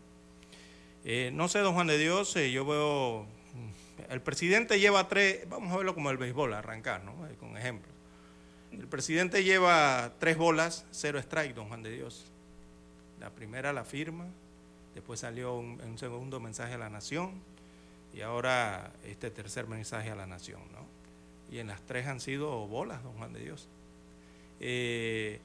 Eh, 1.05 1.31
no 1.33 1.49
sé, 1.49 1.61
don 1.61 1.75
Juan 1.75 1.87
de 1.87 1.99
Dios, 1.99 2.35
eh, 2.37 2.51
yo 2.51 2.65
veo, 2.67 3.23
mm, 3.23 4.13
el 4.13 4.21
presidente 4.21 4.79
lleva 4.81 5.09
tres, 5.09 5.49
vamos 5.49 5.73
a 5.73 5.77
verlo 5.77 5.95
como 5.95 6.11
el 6.11 6.19
béisbol, 6.19 6.53
arrancar, 6.53 7.05
¿no? 7.05 7.27
Eh, 7.27 7.37
con 7.39 7.57
ejemplos. 7.57 7.95
El 8.73 8.87
presidente 8.87 9.45
lleva 9.45 10.13
tres 10.19 10.37
bolas, 10.37 10.85
cero 10.91 11.19
strike, 11.19 11.55
don 11.55 11.69
Juan 11.69 11.83
de 11.83 11.91
Dios. 11.91 12.27
La 13.19 13.31
primera 13.31 13.73
la 13.73 13.85
firma, 13.85 14.27
después 14.95 15.21
salió 15.21 15.57
un 15.57 15.99
segundo 15.99 16.39
mensaje 16.39 16.75
a 16.75 16.79
la 16.79 16.91
nación 16.91 17.41
y 18.15 18.21
ahora 18.21 18.93
este 19.05 19.31
tercer 19.31 19.67
mensaje 19.67 20.11
a 20.11 20.17
la 20.17 20.27
nación, 20.27 20.61
¿no? 20.73 20.87
Y 21.51 21.59
en 21.59 21.69
las 21.69 21.81
tres 21.83 22.07
han 22.07 22.21
sido 22.21 22.67
bolas, 22.67 23.03
don 23.03 23.15
Juan 23.15 23.33
de 23.33 23.41
Dios. 23.41 23.69
Eh, 24.61 25.41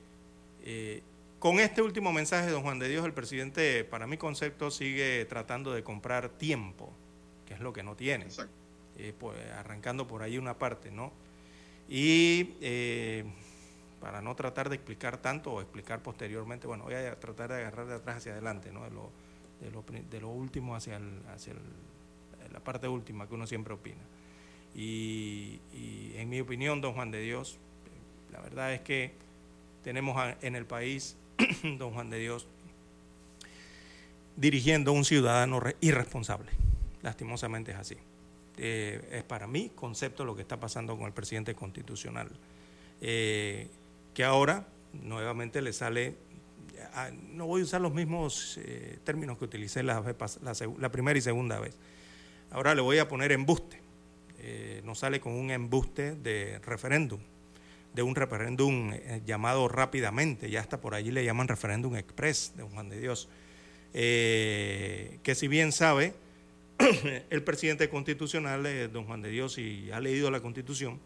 eh, 0.64 1.02
con 1.40 1.60
este 1.60 1.82
último 1.82 2.14
mensaje, 2.14 2.50
don 2.50 2.64
Juan 2.64 2.80
de 2.80 2.88
Dios, 2.90 3.06
el 3.06 3.14
presidente, 3.14 3.84
para 3.84 4.08
mi 4.08 4.18
concepto, 4.18 4.72
sigue 4.72 5.26
tratando 5.26 5.74
de 5.74 5.84
comprar 5.84 6.30
tiempo, 6.30 6.92
que 7.46 7.54
es 7.54 7.60
lo 7.60 7.74
que 7.74 7.84
no 7.84 7.96
tiene 7.96 8.26
eh, 8.98 9.14
pues, 9.20 9.38
arrancando 9.52 10.08
por 10.08 10.22
ahí 10.24 10.38
una 10.38 10.58
parte, 10.58 10.90
¿no? 10.92 11.12
Y 11.90 12.44
para 14.00 14.22
no 14.22 14.36
tratar 14.36 14.70
de 14.70 14.76
explicar 14.76 15.18
tanto 15.22 15.52
o 15.54 15.62
explicar 15.62 16.02
posteriormente, 16.02 16.66
bueno, 16.68 16.86
voy 16.86 16.94
a 16.96 17.20
tratar 17.20 17.50
de 17.52 17.58
agarrar 17.58 17.88
de 17.88 17.96
atrás 17.96 18.18
hacia 18.18 18.32
adelante, 18.34 18.72
¿no? 18.72 18.84
De 18.86 18.92
lo, 18.92 19.10
de 19.62 19.70
lo, 19.72 19.82
pri- 19.82 20.04
de 20.10 20.22
lo 20.22 20.30
último 20.30 20.76
hacia, 20.76 20.98
el, 20.98 21.22
hacia 21.34 21.54
el- 21.54 22.54
la 22.54 22.60
parte 22.62 22.88
última 22.88 23.28
que 23.28 23.34
uno 23.36 23.48
siempre 23.48 23.74
opina. 23.74 24.02
Y, 24.76 25.60
y 25.74 26.14
en 26.16 26.30
mi 26.30 26.40
opinión, 26.40 26.80
don 26.82 26.94
Juan 26.94 27.12
de 27.12 27.22
Dios, 27.22 27.58
la 28.34 28.42
verdad 28.42 28.74
es 28.74 28.82
que 28.82 29.12
tenemos 29.84 30.22
en 30.42 30.56
el 30.56 30.66
país, 30.66 31.16
don 31.78 31.94
Juan 31.94 32.10
de 32.10 32.20
Dios, 32.20 32.48
dirigiendo 34.36 34.92
a 34.92 34.94
un 34.96 35.06
ciudadano 35.06 35.60
re- 35.60 35.78
irresponsable. 35.82 36.52
Lastimosamente 37.02 37.72
es 37.72 37.78
así. 37.78 37.98
Eh, 38.58 39.08
es 39.12 39.24
para 39.24 39.48
mí 39.48 39.72
concepto 39.76 40.26
lo 40.26 40.36
que 40.36 40.42
está 40.42 40.60
pasando 40.60 40.98
con 40.98 41.06
el 41.06 41.14
presidente 41.14 41.54
constitucional. 41.56 42.30
Eh, 43.02 43.68
que 44.14 44.24
ahora 44.24 44.66
nuevamente 44.94 45.62
le 45.62 45.74
sale, 45.74 46.16
ah, 46.94 47.10
no 47.32 47.46
voy 47.48 47.62
a 47.62 47.64
usar 47.66 47.82
los 47.82 47.94
mismos 47.94 48.58
eh, 48.64 49.00
términos 49.04 49.38
que 49.38 49.46
utilicé 49.46 49.84
la, 49.84 50.04
la 50.80 50.92
primera 50.92 51.18
y 51.18 51.22
segunda 51.22 51.60
vez. 51.60 51.76
Ahora 52.52 52.74
le 52.76 52.82
voy 52.82 53.00
a 53.00 53.08
poner 53.08 53.32
embuste. 53.32 53.82
nos 54.84 55.00
sale 55.00 55.20
con 55.20 55.34
un 55.34 55.50
embuste 55.52 56.16
de 56.16 56.60
referéndum, 56.60 57.20
de 57.94 58.02
un 58.02 58.16
referéndum 58.16 58.92
eh, 58.94 59.22
llamado 59.26 59.68
rápidamente, 59.68 60.50
ya 60.50 60.60
hasta 60.60 60.82
por 60.82 60.96
allí 60.96 61.12
le 61.12 61.24
llaman 61.24 61.48
referéndum 61.48 61.96
express 61.96 62.54
de 62.58 62.64
Juan 62.64 62.90
de 62.90 63.00
Dios, 63.00 63.30
eh, 63.94 65.20
que 65.24 65.36
si 65.36 65.48
bien 65.48 65.72
sabe 65.72 66.14
el 67.30 67.44
presidente 67.44 67.90
constitucional, 67.90 68.92
don 68.92 69.06
Juan 69.06 69.22
de 69.22 69.30
Dios, 69.30 69.58
y 69.58 69.92
ha 69.92 70.00
leído 70.00 70.32
la 70.32 70.42
constitución, 70.42 71.00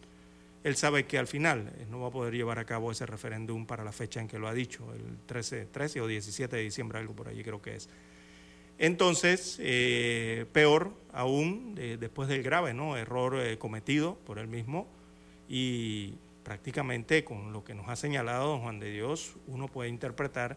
él 0.63 0.75
sabe 0.75 1.05
que 1.05 1.17
al 1.17 1.27
final 1.27 1.71
no 1.89 1.99
va 1.99 2.07
a 2.07 2.11
poder 2.11 2.33
llevar 2.33 2.59
a 2.59 2.65
cabo 2.65 2.91
ese 2.91 3.05
referéndum 3.05 3.65
para 3.65 3.83
la 3.83 3.91
fecha 3.91 4.19
en 4.19 4.27
que 4.27 4.39
lo 4.39 4.47
ha 4.47 4.53
dicho, 4.53 4.93
el 4.93 5.17
13, 5.25 5.65
13 5.65 6.01
o 6.01 6.07
17 6.07 6.55
de 6.55 6.61
diciembre, 6.63 6.99
algo 6.99 7.13
por 7.13 7.27
allí 7.27 7.43
creo 7.43 7.61
que 7.61 7.75
es. 7.75 7.89
Entonces, 8.79 9.57
eh, 9.59 10.45
peor 10.53 10.93
aún, 11.11 11.75
después 11.75 12.29
del 12.29 12.43
grave 12.43 12.71
error 12.99 13.39
eh, 13.39 13.57
cometido 13.57 14.15
por 14.25 14.37
él 14.37 14.47
mismo 14.47 14.87
y 15.49 16.13
prácticamente 16.47 17.25
con 17.25 17.51
lo 17.51 17.65
que 17.65 17.75
nos 17.75 17.89
ha 17.89 17.97
señalado 17.97 18.47
don 18.47 18.61
Juan 18.61 18.79
de 18.79 18.89
Dios, 18.89 19.35
uno 19.47 19.67
puede 19.67 19.89
interpretar 19.89 20.55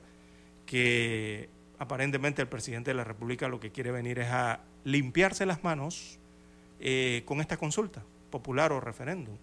que 0.65 1.49
aparentemente 1.81 2.41
el 2.41 2.47
presidente 2.47 2.93
de 2.93 2.95
la 2.95 3.03
República 3.03 3.49
lo 3.49 3.59
que 3.59 3.73
quiere 3.73 3.91
venir 3.91 4.21
es 4.21 4.29
a 4.29 4.61
limpiarse 4.85 5.47
las 5.47 5.65
manos 5.65 6.21
eh, 6.79 7.23
con 7.25 7.41
esta 7.41 7.57
consulta 7.57 8.05
popular 8.31 8.71
o 8.71 8.79
referéndum. 8.79 9.37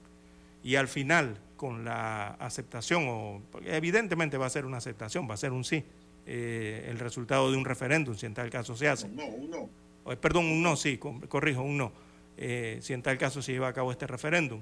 Y 0.64 0.76
al 0.76 0.88
final, 0.88 1.38
con 1.58 1.84
la 1.84 2.30
aceptación, 2.36 3.10
o 3.10 3.42
evidentemente 3.66 4.38
va 4.38 4.46
a 4.46 4.50
ser 4.50 4.66
una 4.66 4.78
aceptación, 4.78 5.30
va 5.30 5.34
a 5.34 5.38
ser 5.38 5.52
un 5.52 5.66
sí, 5.66 5.84
eh, 6.26 6.88
el 6.90 6.98
resultado 6.98 7.52
de 7.52 7.58
un 7.58 7.66
referéndum, 7.66 8.16
si 8.16 8.26
en 8.26 8.34
tal 8.34 8.50
caso 8.50 8.74
se 8.78 8.88
hace. 8.88 9.10
No, 9.10 9.26
un 9.26 9.50
no. 9.50 9.70
Eh, 10.10 10.16
perdón, 10.16 10.46
un 10.46 10.64
no, 10.64 10.78
sí, 10.78 10.98
corrijo, 10.98 11.62
un 11.62 11.78
no. 11.78 11.92
Eh, 12.38 12.80
si 12.82 12.94
en 12.94 13.02
tal 13.02 13.18
caso 13.18 13.42
se 13.42 13.52
lleva 13.52 13.68
a 13.68 13.74
cabo 13.74 13.92
este 13.92 14.08
referéndum. 14.08 14.62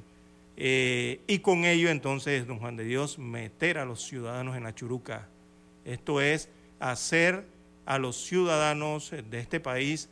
Y 0.58 1.40
con 1.40 1.66
ello 1.66 1.90
entonces, 1.90 2.48
don 2.48 2.60
Juan 2.60 2.78
de 2.78 2.86
Dios, 2.86 3.20
meter 3.20 3.78
a 3.78 3.86
los 3.86 4.04
ciudadanos 4.04 4.56
en 4.56 4.64
la 4.64 4.74
churuca. 4.74 5.28
Esto 5.84 6.22
es 6.22 6.50
hacer 6.80 7.46
a 7.86 8.00
los 8.00 8.16
ciudadanos 8.18 9.12
de 9.12 9.40
este 9.40 9.60
país 9.60 10.10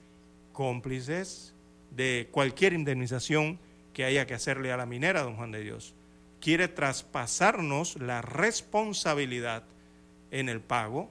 cómplices 0.51 1.53
de 1.91 2.27
cualquier 2.31 2.73
indemnización 2.73 3.59
que 3.93 4.05
haya 4.05 4.25
que 4.25 4.33
hacerle 4.33 4.71
a 4.71 4.77
la 4.77 4.85
minera, 4.85 5.21
don 5.21 5.35
Juan 5.35 5.51
de 5.51 5.61
Dios. 5.61 5.93
Quiere 6.39 6.67
traspasarnos 6.67 7.95
la 8.01 8.21
responsabilidad 8.21 9.63
en 10.31 10.49
el 10.49 10.61
pago 10.61 11.09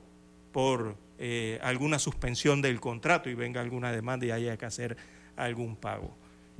por 0.52 0.96
eh, 1.18 1.58
alguna 1.62 1.98
suspensión 1.98 2.60
del 2.60 2.80
contrato 2.80 3.30
y 3.30 3.34
venga 3.34 3.60
alguna 3.60 3.92
demanda 3.92 4.26
y 4.26 4.30
haya 4.30 4.56
que 4.56 4.66
hacer 4.66 4.96
algún 5.36 5.76
pago. 5.76 6.10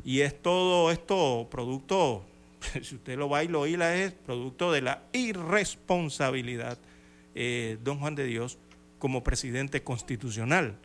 Y 0.04 0.20
es 0.20 0.40
todo 0.40 0.90
esto 0.90 1.48
producto, 1.50 2.24
si 2.82 2.94
usted 2.94 3.18
lo 3.18 3.28
va 3.28 3.44
y 3.44 3.48
lo 3.48 3.66
hila, 3.66 3.96
es 3.96 4.12
producto 4.12 4.72
de 4.72 4.82
la 4.82 5.02
irresponsabilidad, 5.12 6.78
eh, 7.34 7.78
don 7.82 7.98
Juan 7.98 8.14
de 8.14 8.24
Dios, 8.24 8.58
como 8.98 9.24
presidente 9.24 9.82
constitucional, 9.82 10.78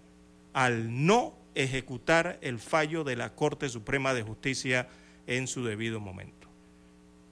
al 0.53 1.05
no 1.05 1.37
ejecutar 1.55 2.37
el 2.41 2.59
fallo 2.59 3.03
de 3.03 3.15
la 3.15 3.33
Corte 3.35 3.69
Suprema 3.69 4.13
de 4.13 4.23
Justicia 4.23 4.87
en 5.27 5.47
su 5.47 5.63
debido 5.63 5.99
momento. 5.99 6.47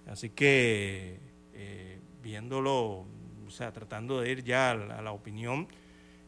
Así 0.07 0.29
que, 0.29 1.19
eh, 1.53 1.99
viéndolo 2.21 3.05
o 3.47 3.49
sea, 3.49 3.71
tratando 3.71 4.21
de 4.21 4.31
ir 4.31 4.43
ya 4.43 4.71
a 4.71 5.01
la, 5.01 5.11
opinión, 5.11 5.67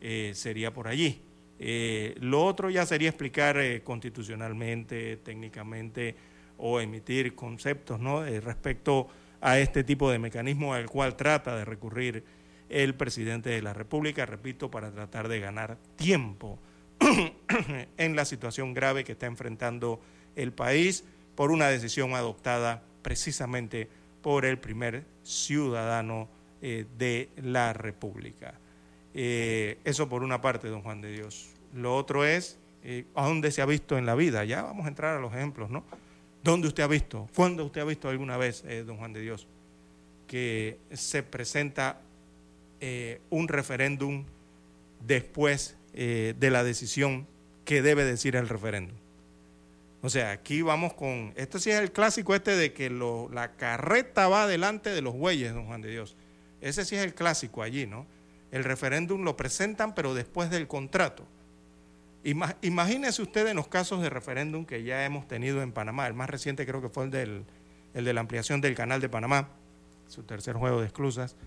eh, 0.01 0.31
sería 0.35 0.73
por 0.73 0.87
allí. 0.87 1.21
Eh, 1.59 2.15
lo 2.19 2.45
otro 2.45 2.69
ya 2.69 2.85
sería 2.85 3.09
explicar 3.09 3.57
constitucionalmente, 3.83 5.17
técnicamente, 5.17 6.15
o 6.57 6.79
emitir 6.79 7.35
conceptos 7.35 7.99
¿no? 7.99 8.23
respecto 8.23 9.07
a 9.41 9.59
este 9.59 9.83
tipo 9.83 10.09
de 10.09 10.19
mecanismo 10.19 10.73
al 10.73 10.87
cual 10.87 11.15
trata 11.15 11.55
de 11.55 11.65
recurrir 11.65 12.23
el 12.69 12.95
presidente 12.95 13.49
de 13.49 13.61
la 13.61 13.73
República, 13.73 14.25
repito, 14.25 14.69
para 14.69 14.91
tratar 14.91 15.27
de 15.27 15.39
ganar 15.39 15.77
tiempo 15.95 16.59
en 17.97 18.15
la 18.15 18.25
situación 18.25 18.73
grave 18.73 19.03
que 19.03 19.13
está 19.13 19.25
enfrentando 19.25 20.01
el 20.35 20.51
país 20.51 21.05
por 21.35 21.51
una 21.51 21.67
decisión 21.69 22.13
adoptada 22.13 22.83
precisamente 23.01 23.89
por 24.21 24.45
el 24.45 24.57
primer 24.57 25.05
ciudadano 25.23 26.27
eh, 26.61 26.85
de 26.97 27.29
la 27.37 27.73
República. 27.73 28.55
Eh, 29.13 29.77
eso 29.83 30.09
por 30.09 30.23
una 30.23 30.41
parte, 30.41 30.67
don 30.67 30.81
Juan 30.81 31.01
de 31.01 31.11
Dios. 31.11 31.51
Lo 31.73 31.95
otro 31.95 32.25
es, 32.25 32.59
eh, 32.83 33.05
¿a 33.15 33.25
dónde 33.27 33.51
se 33.51 33.61
ha 33.61 33.65
visto 33.65 33.97
en 33.97 34.05
la 34.05 34.15
vida? 34.15 34.43
Ya 34.43 34.63
vamos 34.63 34.85
a 34.85 34.89
entrar 34.89 35.15
a 35.15 35.19
los 35.19 35.33
ejemplos, 35.33 35.69
¿no? 35.69 35.83
¿Dónde 36.47 36.69
usted 36.69 36.81
ha 36.83 36.87
visto? 36.87 37.27
¿Cuándo 37.35 37.65
usted 37.65 37.81
ha 37.81 37.83
visto 37.83 38.07
alguna 38.07 38.37
vez, 38.37 38.63
don 38.85 38.95
Juan 38.95 39.11
de 39.11 39.19
Dios, 39.19 39.47
que 40.27 40.79
se 40.93 41.21
presenta 41.21 41.99
un 43.29 43.49
referéndum 43.49 44.23
después 45.05 45.75
de 45.91 46.49
la 46.49 46.63
decisión 46.63 47.27
que 47.65 47.81
debe 47.81 48.05
decir 48.05 48.37
el 48.37 48.47
referéndum? 48.47 48.95
O 50.01 50.09
sea, 50.09 50.31
aquí 50.31 50.61
vamos 50.61 50.93
con, 50.93 51.33
esto 51.35 51.59
sí 51.59 51.69
es 51.69 51.81
el 51.81 51.91
clásico 51.91 52.33
este 52.33 52.55
de 52.55 52.71
que 52.71 52.89
la 52.89 53.51
carreta 53.57 54.29
va 54.29 54.47
delante 54.47 54.91
de 54.91 55.01
los 55.01 55.15
bueyes, 55.15 55.53
don 55.53 55.65
Juan 55.65 55.81
de 55.81 55.91
Dios. 55.91 56.15
Ese 56.61 56.85
sí 56.85 56.95
es 56.95 57.03
el 57.03 57.13
clásico 57.13 57.61
allí, 57.61 57.87
¿no? 57.87 58.05
El 58.51 58.63
referéndum 58.63 59.25
lo 59.25 59.35
presentan, 59.35 59.93
pero 59.93 60.13
después 60.13 60.49
del 60.49 60.65
contrato. 60.69 61.27
Imagínense 62.61 63.21
ustedes 63.21 63.51
en 63.51 63.55
los 63.55 63.69
casos 63.69 64.01
de 64.01 64.09
referéndum 64.09 64.65
que 64.65 64.83
ya 64.83 65.05
hemos 65.05 65.29
tenido 65.29 65.61
en 65.61 65.71
Panamá. 65.71 66.07
El 66.07 66.13
más 66.13 66.29
reciente 66.29 66.65
creo 66.65 66.81
que 66.81 66.89
fue 66.89 67.05
el, 67.05 67.11
del, 67.11 67.45
el 67.93 68.03
de 68.03 68.13
la 68.13 68.19
ampliación 68.19 68.59
del 68.59 68.75
canal 68.75 68.99
de 68.99 69.07
Panamá, 69.07 69.49
su 70.07 70.23
tercer 70.23 70.55
juego 70.57 70.81
de 70.81 70.87
esclusas. 70.87 71.37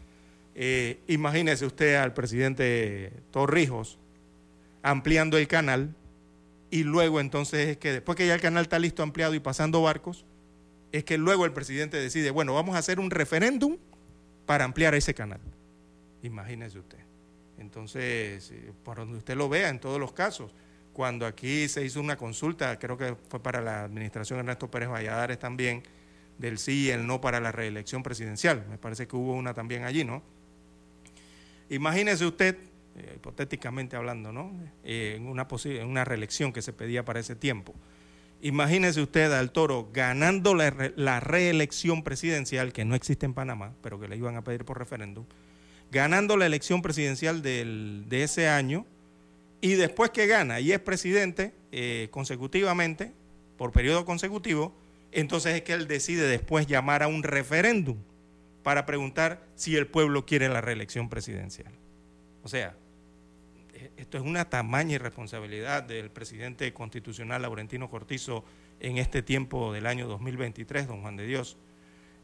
Eh, 0.55 1.01
imagínese 1.07 1.66
usted 1.66 1.97
al 1.97 2.14
presidente 2.14 3.12
Torrijos 3.31 3.99
ampliando 4.83 5.37
el 5.37 5.47
canal 5.47 5.95
y 6.70 6.83
luego 6.85 7.20
entonces 7.20 7.68
es 7.68 7.76
que 7.76 7.93
después 7.93 8.16
que 8.16 8.26
ya 8.26 8.35
el 8.35 8.41
canal 8.41 8.62
está 8.62 8.78
listo, 8.78 9.03
ampliado 9.03 9.35
y 9.35 9.41
pasando 9.41 9.83
barcos, 9.83 10.24
es 10.93 11.05
que 11.05 11.18
luego 11.18 11.45
el 11.45 11.53
presidente 11.53 11.99
decide, 11.99 12.31
bueno, 12.31 12.55
vamos 12.55 12.74
a 12.74 12.78
hacer 12.78 13.01
un 13.01 13.11
referéndum 13.11 13.76
para 14.47 14.64
ampliar 14.64 14.95
ese 14.95 15.12
canal. 15.12 15.41
Imagínese 16.22 16.78
usted. 16.78 16.99
Entonces, 17.59 18.51
eh, 18.51 18.72
por 18.83 18.97
donde 18.97 19.18
usted 19.18 19.37
lo 19.37 19.51
vea 19.51 19.68
en 19.68 19.78
todos 19.78 20.01
los 20.01 20.12
casos, 20.12 20.55
cuando 21.01 21.24
aquí 21.24 21.66
se 21.66 21.82
hizo 21.82 21.98
una 21.98 22.18
consulta, 22.18 22.78
creo 22.78 22.98
que 22.98 23.16
fue 23.30 23.42
para 23.42 23.62
la 23.62 23.84
administración 23.84 24.38
Ernesto 24.40 24.70
Pérez 24.70 24.90
Valladares 24.90 25.38
también, 25.38 25.82
del 26.36 26.59
sí 26.59 26.88
y 26.88 26.90
el 26.90 27.07
no 27.07 27.22
para 27.22 27.40
la 27.40 27.51
reelección 27.53 28.03
presidencial. 28.03 28.66
Me 28.68 28.76
parece 28.76 29.09
que 29.09 29.16
hubo 29.16 29.32
una 29.32 29.55
también 29.55 29.84
allí, 29.84 30.05
¿no? 30.05 30.22
Imagínese 31.70 32.26
usted, 32.26 32.55
eh, 32.96 33.14
hipotéticamente 33.16 33.96
hablando, 33.96 34.30
¿no? 34.30 34.53
Eh, 34.84 35.14
en, 35.16 35.26
una 35.26 35.48
en 35.64 35.88
una 35.88 36.05
reelección 36.05 36.53
que 36.53 36.61
se 36.61 36.74
pedía 36.74 37.03
para 37.03 37.18
ese 37.18 37.34
tiempo. 37.34 37.74
Imagínese 38.42 39.01
usted 39.01 39.32
al 39.32 39.53
Toro 39.53 39.88
ganando 39.94 40.55
la, 40.55 41.20
reelección 41.20 42.03
presidencial, 42.03 42.74
que 42.74 42.84
no 42.84 42.94
existe 42.94 43.24
en 43.24 43.32
Panamá, 43.32 43.72
pero 43.80 43.98
que 43.98 44.07
le 44.07 44.18
iban 44.18 44.36
a 44.36 44.44
pedir 44.44 44.66
por 44.66 44.78
referéndum, 44.78 45.24
ganando 45.90 46.36
la 46.36 46.44
elección 46.44 46.82
presidencial 46.82 47.40
de 47.40 48.22
ese 48.22 48.51
año, 48.51 48.84
y 49.61 49.75
después 49.75 50.11
que 50.11 50.27
gana 50.27 50.61
y 50.61 50.73
es 50.73 50.81
presidente 50.81 51.53
eh, 51.73 52.09
consecutivamente, 52.11 53.13
por 53.57 53.73
periodo 53.73 54.05
consecutivo, 54.05 54.75
entonces 55.13 55.55
es 55.55 55.63
que 55.63 55.73
él 55.73 55.87
decide 55.87 56.27
después 56.27 56.67
llamar 56.67 57.03
a 57.03 57.09
un 57.09 57.23
referéndum 57.23 57.99
para 58.63 58.87
preguntar 58.87 59.45
si 59.55 59.77
el 59.77 59.87
pueblo 59.87 60.25
quiere 60.25 60.49
la 60.49 60.61
reelección 60.61 61.09
presidencial. 61.09 61.73
O 62.43 62.49
sea, 62.49 62.75
esto 63.97 64.19
es 64.19 64.25
una 64.25 64.49
tamaña 64.49 64.95
irresponsabilidad 64.95 65.83
del 65.83 66.11
presidente 66.11 66.73
constitucional 66.73 67.43
Laurentino 67.43 67.91
Cortizo 67.91 68.45
en 68.81 68.99
este 68.99 69.23
tiempo 69.23 69.73
del 69.73 69.87
año 69.87 70.07
2023, 70.09 70.87
don 70.87 71.03
Juan 71.03 71.17
de 71.17 71.27
Dios. 71.27 71.57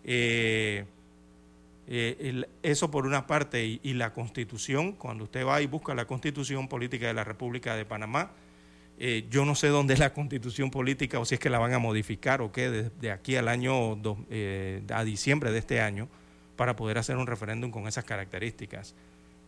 Eh, 0.04 0.84
eh, 1.86 2.44
eso 2.62 2.90
por 2.90 3.06
una 3.06 3.26
parte, 3.26 3.80
y, 3.82 3.94
la 3.94 4.12
constitución, 4.12 4.92
cuando 4.92 5.24
usted 5.24 5.46
va 5.46 5.60
y 5.62 5.66
busca 5.66 5.94
la 5.94 6.06
constitución 6.06 6.68
política 6.68 7.06
de 7.06 7.14
la 7.14 7.24
República 7.24 7.76
de 7.76 7.84
Panamá, 7.84 8.32
eh, 8.98 9.26
yo 9.30 9.44
no 9.44 9.54
sé 9.54 9.68
dónde 9.68 9.94
es 9.94 10.00
la 10.00 10.12
constitución 10.14 10.70
política 10.70 11.18
o 11.18 11.24
si 11.24 11.34
es 11.34 11.40
que 11.40 11.50
la 11.50 11.58
van 11.58 11.74
a 11.74 11.78
modificar 11.78 12.40
o 12.40 12.50
qué, 12.50 12.70
de, 12.70 13.10
aquí 13.10 13.36
al 13.36 13.48
año, 13.48 14.00
a 14.90 15.04
diciembre 15.04 15.52
de 15.52 15.58
este 15.58 15.80
año, 15.80 16.08
para 16.56 16.76
poder 16.76 16.98
hacer 16.98 17.16
un 17.16 17.26
referéndum 17.26 17.70
con 17.70 17.86
esas 17.86 18.04
características 18.04 18.94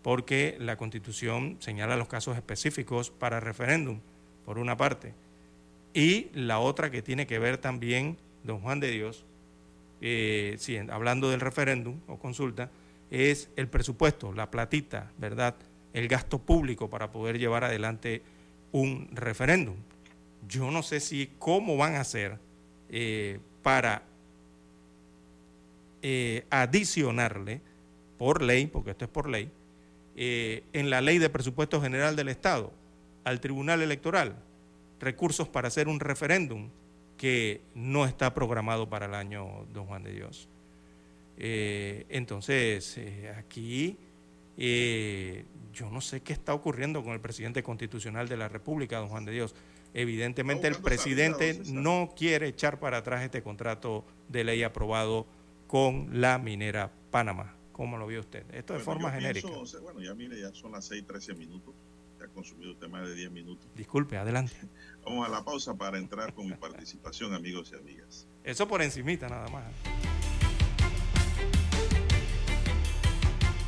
porque 0.02 0.56
la 0.60 0.76
Constitución 0.76 1.56
señala 1.60 1.96
los 1.96 2.08
casos 2.08 2.36
específicos 2.36 3.10
para 3.10 3.40
referéndum, 3.40 4.00
por 4.44 4.58
una 4.58 4.76
parte. 4.76 5.14
Y 5.94 6.28
la 6.32 6.60
otra 6.60 6.90
que 6.90 7.02
tiene 7.02 7.26
que 7.26 7.38
ver 7.38 7.58
también, 7.58 8.16
don 8.44 8.60
Juan 8.60 8.80
de 8.80 8.90
Dios, 8.90 9.24
eh, 10.00 10.86
hablando 10.90 11.30
del 11.30 11.40
referéndum 11.40 12.00
o 12.06 12.18
consulta, 12.18 12.70
es 13.10 13.50
el 13.56 13.68
presupuesto, 13.68 14.32
la 14.32 14.50
platita, 14.50 15.10
¿verdad? 15.18 15.56
El 15.92 16.08
gasto 16.08 16.38
público 16.38 16.90
para 16.90 17.10
poder 17.10 17.38
llevar 17.38 17.64
adelante 17.64 18.22
un 18.72 19.08
referéndum. 19.12 19.76
Yo 20.46 20.70
no 20.70 20.82
sé 20.82 21.00
si 21.00 21.30
cómo 21.38 21.76
van 21.76 21.94
a 21.94 22.00
hacer 22.00 22.38
eh, 22.90 23.40
para 23.62 24.02
eh, 26.02 26.44
adicionarle 26.50 27.60
por 28.18 28.42
ley, 28.42 28.66
porque 28.66 28.90
esto 28.90 29.04
es 29.04 29.10
por 29.10 29.28
ley, 29.28 29.50
en 30.20 30.90
la 30.90 31.00
ley 31.00 31.18
de 31.18 31.30
presupuesto 31.30 31.80
general 31.80 32.16
del 32.16 32.28
Estado 32.28 32.72
al 33.22 33.38
Tribunal 33.40 33.82
Electoral 33.82 34.34
recursos 35.00 35.48
para 35.48 35.68
hacer 35.68 35.88
un 35.88 36.00
referéndum 36.00 36.68
que 37.18 37.60
no 37.74 38.06
está 38.06 38.32
programado 38.32 38.88
para 38.88 39.04
el 39.04 39.14
año 39.14 39.66
Don 39.74 39.84
Juan 39.86 40.02
de 40.02 40.12
Dios. 40.12 40.48
entonces, 41.36 42.98
aquí 43.36 43.98
yo 45.72 45.90
no 45.90 46.00
sé 46.00 46.22
qué 46.22 46.32
está 46.32 46.54
ocurriendo 46.54 47.04
con 47.04 47.12
el 47.12 47.20
presidente 47.20 47.62
constitucional 47.62 48.28
de 48.28 48.36
la 48.36 48.48
República, 48.48 48.98
don 48.98 49.08
Juan 49.08 49.24
de 49.24 49.32
Dios. 49.32 49.54
Evidentemente 49.94 50.66
el 50.66 50.76
presidente 50.76 51.62
no 51.66 52.14
quiere 52.16 52.48
echar 52.48 52.78
para 52.78 52.98
atrás 52.98 53.22
este 53.22 53.42
contrato 53.42 54.04
de 54.28 54.44
ley 54.44 54.62
aprobado 54.62 55.26
con 55.66 56.20
la 56.20 56.38
minera 56.38 56.90
Panamá. 57.10 57.54
¿Cómo 57.72 57.96
lo 57.96 58.06
vio 58.06 58.20
usted? 58.20 58.44
Esto 58.52 58.74
de 58.74 58.80
forma 58.80 59.10
genérica. 59.12 59.48
bueno, 59.82 60.00
ya 60.00 60.14
mire, 60.14 60.40
ya 60.40 60.52
son 60.52 60.72
las 60.72 60.86
6, 60.86 61.06
13 61.06 61.34
minutos. 61.34 61.74
Ya 62.18 62.24
ha 62.26 62.28
consumido 62.28 62.72
usted 62.72 62.88
más 62.88 63.06
de 63.06 63.14
10 63.14 63.30
minutos. 63.30 63.68
Disculpe, 63.74 64.16
adelante. 64.16 64.54
Vamos 65.04 65.26
a 65.26 65.30
la 65.30 65.44
pausa 65.44 65.74
para 65.74 65.98
entrar 65.98 66.34
con 66.34 66.46
mi 66.46 66.54
participación, 66.54 67.34
amigos 67.34 67.72
y 67.72 67.76
amigas. 67.76 68.26
Eso 68.44 68.66
por 68.66 68.82
encimita 68.82 69.28
nada 69.28 69.48
más. 69.48 69.64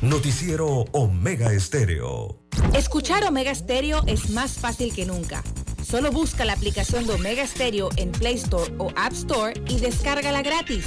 Noticiero 0.01 0.85
Omega 0.93 1.53
Estéreo. 1.53 2.39
Escuchar 2.73 3.23
Omega 3.23 3.51
Estéreo 3.51 4.01
es 4.07 4.31
más 4.31 4.57
fácil 4.57 4.93
que 4.93 5.05
nunca. 5.05 5.43
Solo 5.83 6.11
busca 6.11 6.45
la 6.45 6.53
aplicación 6.53 7.05
de 7.05 7.13
Omega 7.13 7.45
Stereo 7.45 7.89
en 7.97 8.11
Play 8.11 8.35
Store 8.35 8.73
o 8.77 8.91
App 8.95 9.13
Store 9.13 9.53
y 9.67 9.79
descárgala 9.79 10.41
gratis. 10.41 10.85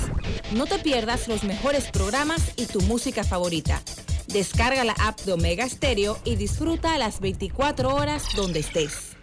No 0.53 0.67
te 0.67 0.79
pierdas 0.79 1.29
los 1.29 1.45
mejores 1.45 1.91
programas 1.91 2.55
y 2.57 2.67
tu 2.67 2.81
música 2.81 3.23
favorita. 3.23 3.83
Descarga 4.35 4.83
la 4.83 4.95
app 4.95 5.21
de 5.21 5.33
Omega 5.33 5.69
Stereo 5.69 6.19
y 6.25 6.35
disfruta 6.35 6.99
las 6.99 7.21
24 7.21 7.95
horas 7.95 8.25
donde 8.35 8.59
estés. 8.59 9.15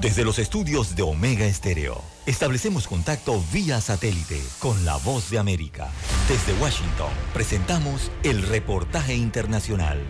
Desde 0.00 0.24
los 0.24 0.38
estudios 0.38 0.96
de 0.96 1.02
Omega 1.02 1.44
Estéreo, 1.44 2.02
establecemos 2.24 2.88
contacto 2.88 3.44
vía 3.52 3.82
satélite 3.82 4.40
con 4.60 4.82
la 4.86 4.96
voz 4.96 5.28
de 5.28 5.38
América. 5.38 5.90
Desde 6.26 6.58
Washington, 6.60 7.12
presentamos 7.34 8.10
el 8.22 8.42
reportaje 8.42 9.14
internacional. 9.14 10.00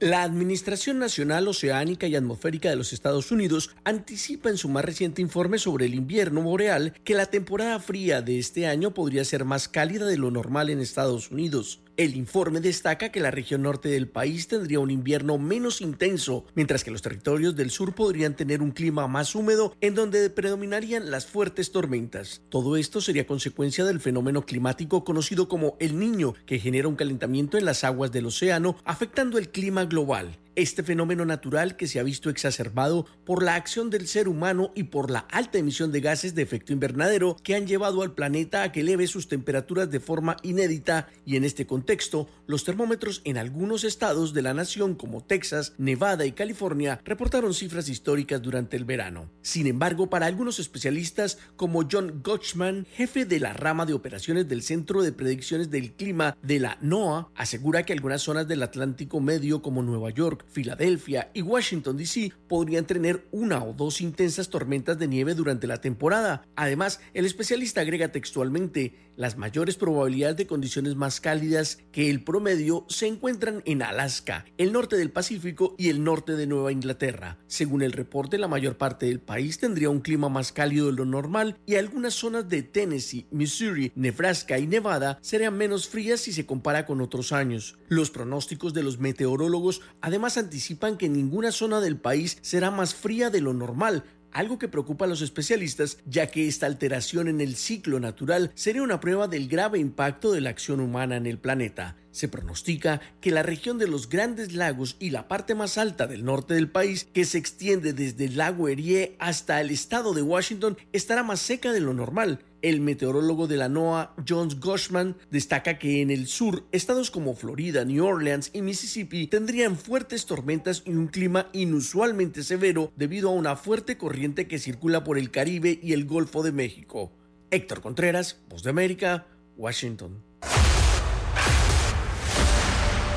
La 0.00 0.22
Administración 0.22 0.98
Nacional 0.98 1.46
Oceánica 1.46 2.06
y 2.06 2.16
Atmosférica 2.16 2.70
de 2.70 2.76
los 2.76 2.94
Estados 2.94 3.30
Unidos 3.30 3.76
anticipa 3.84 4.48
en 4.48 4.56
su 4.56 4.70
más 4.70 4.82
reciente 4.82 5.20
informe 5.20 5.58
sobre 5.58 5.84
el 5.84 5.94
invierno 5.94 6.40
boreal 6.40 6.94
que 7.04 7.12
la 7.12 7.26
temporada 7.26 7.78
fría 7.80 8.22
de 8.22 8.38
este 8.38 8.66
año 8.66 8.94
podría 8.94 9.26
ser 9.26 9.44
más 9.44 9.68
cálida 9.68 10.06
de 10.06 10.16
lo 10.16 10.30
normal 10.30 10.70
en 10.70 10.80
Estados 10.80 11.30
Unidos. 11.30 11.82
El 12.00 12.16
informe 12.16 12.62
destaca 12.62 13.12
que 13.12 13.20
la 13.20 13.30
región 13.30 13.60
norte 13.60 13.90
del 13.90 14.08
país 14.08 14.48
tendría 14.48 14.80
un 14.80 14.90
invierno 14.90 15.36
menos 15.36 15.82
intenso, 15.82 16.46
mientras 16.54 16.82
que 16.82 16.90
los 16.90 17.02
territorios 17.02 17.56
del 17.56 17.68
sur 17.70 17.94
podrían 17.94 18.36
tener 18.36 18.62
un 18.62 18.70
clima 18.70 19.06
más 19.06 19.34
húmedo 19.34 19.76
en 19.82 19.94
donde 19.94 20.30
predominarían 20.30 21.10
las 21.10 21.26
fuertes 21.26 21.72
tormentas. 21.72 22.40
Todo 22.48 22.78
esto 22.78 23.02
sería 23.02 23.26
consecuencia 23.26 23.84
del 23.84 24.00
fenómeno 24.00 24.46
climático 24.46 25.04
conocido 25.04 25.46
como 25.46 25.76
el 25.78 25.98
niño, 25.98 26.32
que 26.46 26.58
genera 26.58 26.88
un 26.88 26.96
calentamiento 26.96 27.58
en 27.58 27.66
las 27.66 27.84
aguas 27.84 28.10
del 28.10 28.24
océano, 28.24 28.78
afectando 28.86 29.36
el 29.36 29.50
clima 29.50 29.84
global. 29.84 30.38
Este 30.60 30.82
fenómeno 30.82 31.24
natural 31.24 31.74
que 31.74 31.86
se 31.86 32.00
ha 32.00 32.02
visto 32.02 32.28
exacerbado 32.28 33.06
por 33.24 33.42
la 33.42 33.54
acción 33.54 33.88
del 33.88 34.06
ser 34.06 34.28
humano 34.28 34.72
y 34.74 34.82
por 34.82 35.10
la 35.10 35.20
alta 35.20 35.56
emisión 35.56 35.90
de 35.90 36.02
gases 36.02 36.34
de 36.34 36.42
efecto 36.42 36.74
invernadero 36.74 37.34
que 37.42 37.54
han 37.54 37.66
llevado 37.66 38.02
al 38.02 38.12
planeta 38.12 38.62
a 38.62 38.70
que 38.70 38.80
eleve 38.80 39.06
sus 39.06 39.26
temperaturas 39.26 39.90
de 39.90 40.00
forma 40.00 40.36
inédita 40.42 41.08
y 41.24 41.36
en 41.36 41.44
este 41.44 41.66
contexto 41.66 42.28
los 42.46 42.64
termómetros 42.64 43.22
en 43.24 43.38
algunos 43.38 43.84
estados 43.84 44.34
de 44.34 44.42
la 44.42 44.52
nación 44.52 44.96
como 44.96 45.24
Texas, 45.24 45.72
Nevada 45.78 46.26
y 46.26 46.32
California 46.32 47.00
reportaron 47.06 47.54
cifras 47.54 47.88
históricas 47.88 48.42
durante 48.42 48.76
el 48.76 48.84
verano. 48.84 49.30
Sin 49.40 49.66
embargo, 49.66 50.10
para 50.10 50.26
algunos 50.26 50.58
especialistas 50.58 51.38
como 51.56 51.88
John 51.90 52.20
Gotchman, 52.22 52.86
jefe 52.96 53.24
de 53.24 53.40
la 53.40 53.54
rama 53.54 53.86
de 53.86 53.94
operaciones 53.94 54.46
del 54.46 54.60
Centro 54.60 55.00
de 55.00 55.12
Predicciones 55.12 55.70
del 55.70 55.92
Clima 55.92 56.36
de 56.42 56.60
la 56.60 56.76
NOAA, 56.82 57.30
asegura 57.34 57.84
que 57.84 57.94
algunas 57.94 58.20
zonas 58.20 58.46
del 58.46 58.62
Atlántico 58.62 59.20
Medio 59.20 59.62
como 59.62 59.82
Nueva 59.82 60.10
York, 60.10 60.44
Filadelfia 60.50 61.30
y 61.32 61.42
Washington, 61.42 61.96
D.C. 61.96 62.32
podrían 62.48 62.84
tener 62.84 63.26
una 63.30 63.62
o 63.64 63.72
dos 63.72 64.00
intensas 64.00 64.48
tormentas 64.48 64.98
de 64.98 65.08
nieve 65.08 65.34
durante 65.34 65.66
la 65.66 65.80
temporada. 65.80 66.42
Además, 66.56 67.00
el 67.14 67.24
especialista 67.24 67.80
agrega 67.80 68.12
textualmente, 68.12 69.10
las 69.16 69.36
mayores 69.36 69.76
probabilidades 69.76 70.38
de 70.38 70.46
condiciones 70.46 70.96
más 70.96 71.20
cálidas 71.20 71.78
que 71.92 72.08
el 72.08 72.24
promedio 72.24 72.86
se 72.88 73.06
encuentran 73.06 73.62
en 73.66 73.82
Alaska, 73.82 74.46
el 74.56 74.72
norte 74.72 74.96
del 74.96 75.10
Pacífico 75.10 75.74
y 75.76 75.90
el 75.90 76.02
norte 76.04 76.36
de 76.36 76.46
Nueva 76.46 76.72
Inglaterra. 76.72 77.38
Según 77.46 77.82
el 77.82 77.92
reporte, 77.92 78.38
la 78.38 78.48
mayor 78.48 78.78
parte 78.78 79.06
del 79.06 79.20
país 79.20 79.58
tendría 79.58 79.90
un 79.90 80.00
clima 80.00 80.30
más 80.30 80.52
cálido 80.52 80.86
de 80.86 80.92
lo 80.92 81.04
normal 81.04 81.58
y 81.66 81.74
algunas 81.74 82.14
zonas 82.14 82.48
de 82.48 82.62
Tennessee, 82.62 83.26
Missouri, 83.30 83.92
Nebraska 83.94 84.58
y 84.58 84.66
Nevada 84.66 85.18
serían 85.20 85.56
menos 85.56 85.88
frías 85.88 86.20
si 86.20 86.32
se 86.32 86.46
compara 86.46 86.86
con 86.86 87.00
otros 87.00 87.32
años. 87.32 87.78
Los 87.88 88.10
pronósticos 88.10 88.72
de 88.72 88.82
los 88.82 88.98
meteorólogos 88.98 89.82
además 90.00 90.29
anticipan 90.36 90.96
que 90.96 91.08
ninguna 91.08 91.52
zona 91.52 91.80
del 91.80 91.96
país 91.96 92.38
será 92.42 92.70
más 92.70 92.94
fría 92.94 93.30
de 93.30 93.40
lo 93.40 93.52
normal, 93.52 94.04
algo 94.32 94.58
que 94.58 94.68
preocupa 94.68 95.04
a 95.04 95.08
los 95.08 95.22
especialistas, 95.22 95.98
ya 96.06 96.28
que 96.28 96.46
esta 96.46 96.66
alteración 96.66 97.28
en 97.28 97.40
el 97.40 97.56
ciclo 97.56 98.00
natural 98.00 98.52
sería 98.54 98.82
una 98.82 99.00
prueba 99.00 99.28
del 99.28 99.48
grave 99.48 99.78
impacto 99.78 100.32
de 100.32 100.40
la 100.40 100.50
acción 100.50 100.80
humana 100.80 101.16
en 101.16 101.26
el 101.26 101.38
planeta. 101.38 101.96
Se 102.12 102.28
pronostica 102.28 103.00
que 103.20 103.30
la 103.30 103.42
región 103.42 103.78
de 103.78 103.88
los 103.88 104.08
Grandes 104.08 104.52
Lagos 104.52 104.96
y 104.98 105.10
la 105.10 105.28
parte 105.28 105.54
más 105.54 105.78
alta 105.78 106.06
del 106.06 106.24
norte 106.24 106.54
del 106.54 106.70
país, 106.70 107.08
que 107.12 107.24
se 107.24 107.38
extiende 107.38 107.92
desde 107.92 108.26
el 108.26 108.36
lago 108.36 108.68
Erie 108.68 109.16
hasta 109.18 109.60
el 109.60 109.70
estado 109.70 110.12
de 110.12 110.22
Washington, 110.22 110.76
estará 110.92 111.22
más 111.22 111.40
seca 111.40 111.72
de 111.72 111.80
lo 111.80 111.94
normal. 111.94 112.40
El 112.62 112.80
meteorólogo 112.80 113.46
de 113.46 113.56
la 113.56 113.68
NOAA, 113.68 114.14
Jones 114.28 114.60
Goshman, 114.60 115.16
destaca 115.30 115.78
que 115.78 116.02
en 116.02 116.10
el 116.10 116.26
sur, 116.26 116.64
estados 116.72 117.10
como 117.10 117.34
Florida, 117.34 117.84
New 117.84 118.04
Orleans 118.04 118.50
y 118.52 118.60
Mississippi 118.60 119.26
tendrían 119.26 119.78
fuertes 119.78 120.26
tormentas 120.26 120.82
y 120.84 120.90
un 120.90 121.06
clima 121.06 121.48
inusualmente 121.52 122.42
severo 122.42 122.92
debido 122.96 123.30
a 123.30 123.32
una 123.32 123.56
fuerte 123.56 123.96
corriente 123.96 124.46
que 124.46 124.58
circula 124.58 125.04
por 125.04 125.16
el 125.16 125.30
Caribe 125.30 125.80
y 125.82 125.94
el 125.94 126.04
Golfo 126.04 126.42
de 126.42 126.52
México. 126.52 127.12
Héctor 127.50 127.80
Contreras, 127.80 128.36
Voz 128.48 128.62
de 128.62 128.70
América, 128.70 129.26
Washington. 129.56 130.22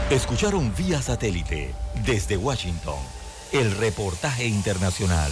Escucharon 0.09 0.73
vía 0.77 1.01
satélite 1.01 1.73
desde 2.05 2.37
Washington 2.37 2.99
el 3.51 3.71
reportaje 3.77 4.45
internacional. 4.45 5.31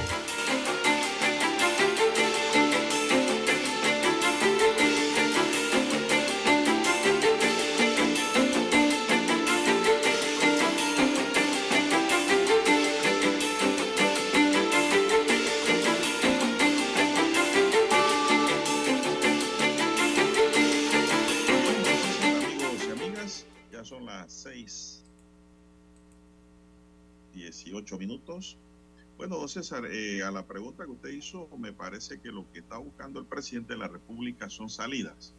Eh, 29.93 30.23
a 30.23 30.31
la 30.31 30.45
pregunta 30.45 30.85
que 30.85 30.91
usted 30.91 31.09
hizo, 31.09 31.49
me 31.57 31.73
parece 31.73 32.21
que 32.21 32.31
lo 32.31 32.49
que 32.53 32.59
está 32.59 32.77
buscando 32.77 33.19
el 33.19 33.25
presidente 33.25 33.73
de 33.73 33.79
la 33.79 33.89
República 33.89 34.49
son 34.49 34.69
salidas. 34.69 35.33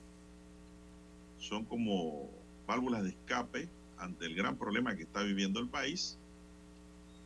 Son 1.39 1.65
como 1.65 2.29
válvulas 2.67 3.03
de 3.03 3.11
escape 3.11 3.71
ante 3.97 4.27
el 4.27 4.35
gran 4.35 4.59
problema 4.59 4.95
que 4.95 5.05
está 5.05 5.23
viviendo 5.23 5.59
el 5.59 5.69
país, 5.69 6.19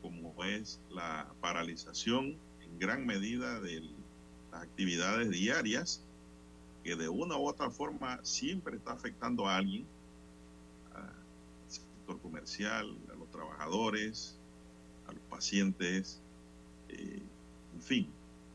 como 0.02 0.44
es 0.44 0.80
la 0.88 1.26
paralización 1.40 2.36
en 2.60 2.78
gran 2.78 3.04
medida 3.04 3.58
de 3.58 3.82
las 4.52 4.62
actividades 4.62 5.28
diarias, 5.30 6.04
que 6.84 6.94
de 6.94 7.08
una 7.08 7.36
u 7.36 7.48
otra 7.48 7.70
forma 7.70 8.20
siempre 8.22 8.76
está 8.76 8.92
afectando 8.92 9.48
a 9.48 9.56
alguien, 9.56 9.84
al 10.94 11.10
sector 11.66 12.20
comercial, 12.20 12.96
a 13.12 13.16
los 13.16 13.28
trabajadores, 13.32 14.38
a 15.08 15.12
los 15.12 15.22
pacientes, 15.24 16.22
eh, 16.96 17.22
en 17.74 17.80
fin, 17.82 18.08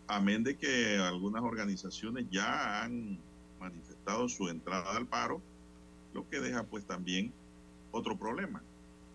amén 0.07 0.43
de 0.43 0.57
que 0.57 0.97
algunas 0.97 1.43
organizaciones 1.43 2.25
ya 2.29 2.83
han 2.83 3.19
manifestado 3.59 4.27
su 4.29 4.49
entrada 4.49 4.95
al 4.97 5.05
paro, 5.07 5.41
lo 6.13 6.27
que 6.29 6.39
deja 6.39 6.63
pues 6.63 6.85
también 6.85 7.31
otro 7.91 8.17
problema. 8.17 8.61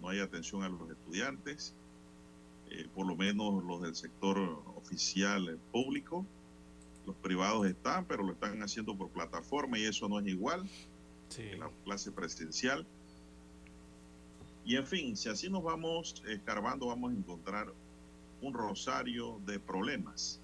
No 0.00 0.08
hay 0.08 0.20
atención 0.20 0.62
a 0.62 0.68
los 0.68 0.88
estudiantes, 0.90 1.74
eh, 2.70 2.86
por 2.94 3.06
lo 3.06 3.16
menos 3.16 3.62
los 3.64 3.82
del 3.82 3.94
sector 3.94 4.38
oficial 4.76 5.58
público. 5.72 6.24
Los 7.06 7.16
privados 7.16 7.66
están, 7.66 8.04
pero 8.06 8.22
lo 8.24 8.32
están 8.32 8.62
haciendo 8.62 8.96
por 8.96 9.08
plataforma 9.10 9.78
y 9.78 9.84
eso 9.84 10.08
no 10.08 10.18
es 10.20 10.26
igual 10.26 10.68
Sí. 11.28 11.42
que 11.42 11.56
la 11.56 11.70
clase 11.84 12.12
presencial. 12.12 12.86
Y 14.64 14.76
en 14.76 14.86
fin, 14.86 15.16
si 15.16 15.28
así 15.28 15.48
nos 15.48 15.62
vamos 15.62 16.22
escarbando, 16.28 16.86
vamos 16.86 17.12
a 17.12 17.14
encontrar 17.14 17.72
un 18.40 18.54
rosario 18.54 19.40
de 19.46 19.58
problemas. 19.58 20.40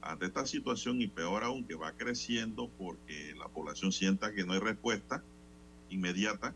Ante 0.00 0.26
esta 0.26 0.46
situación 0.46 1.00
y 1.00 1.08
peor 1.08 1.44
aún 1.44 1.64
que 1.64 1.74
va 1.74 1.92
creciendo 1.92 2.68
porque 2.78 3.34
la 3.36 3.48
población 3.48 3.92
sienta 3.92 4.32
que 4.32 4.44
no 4.44 4.52
hay 4.52 4.60
respuesta 4.60 5.22
inmediata, 5.90 6.54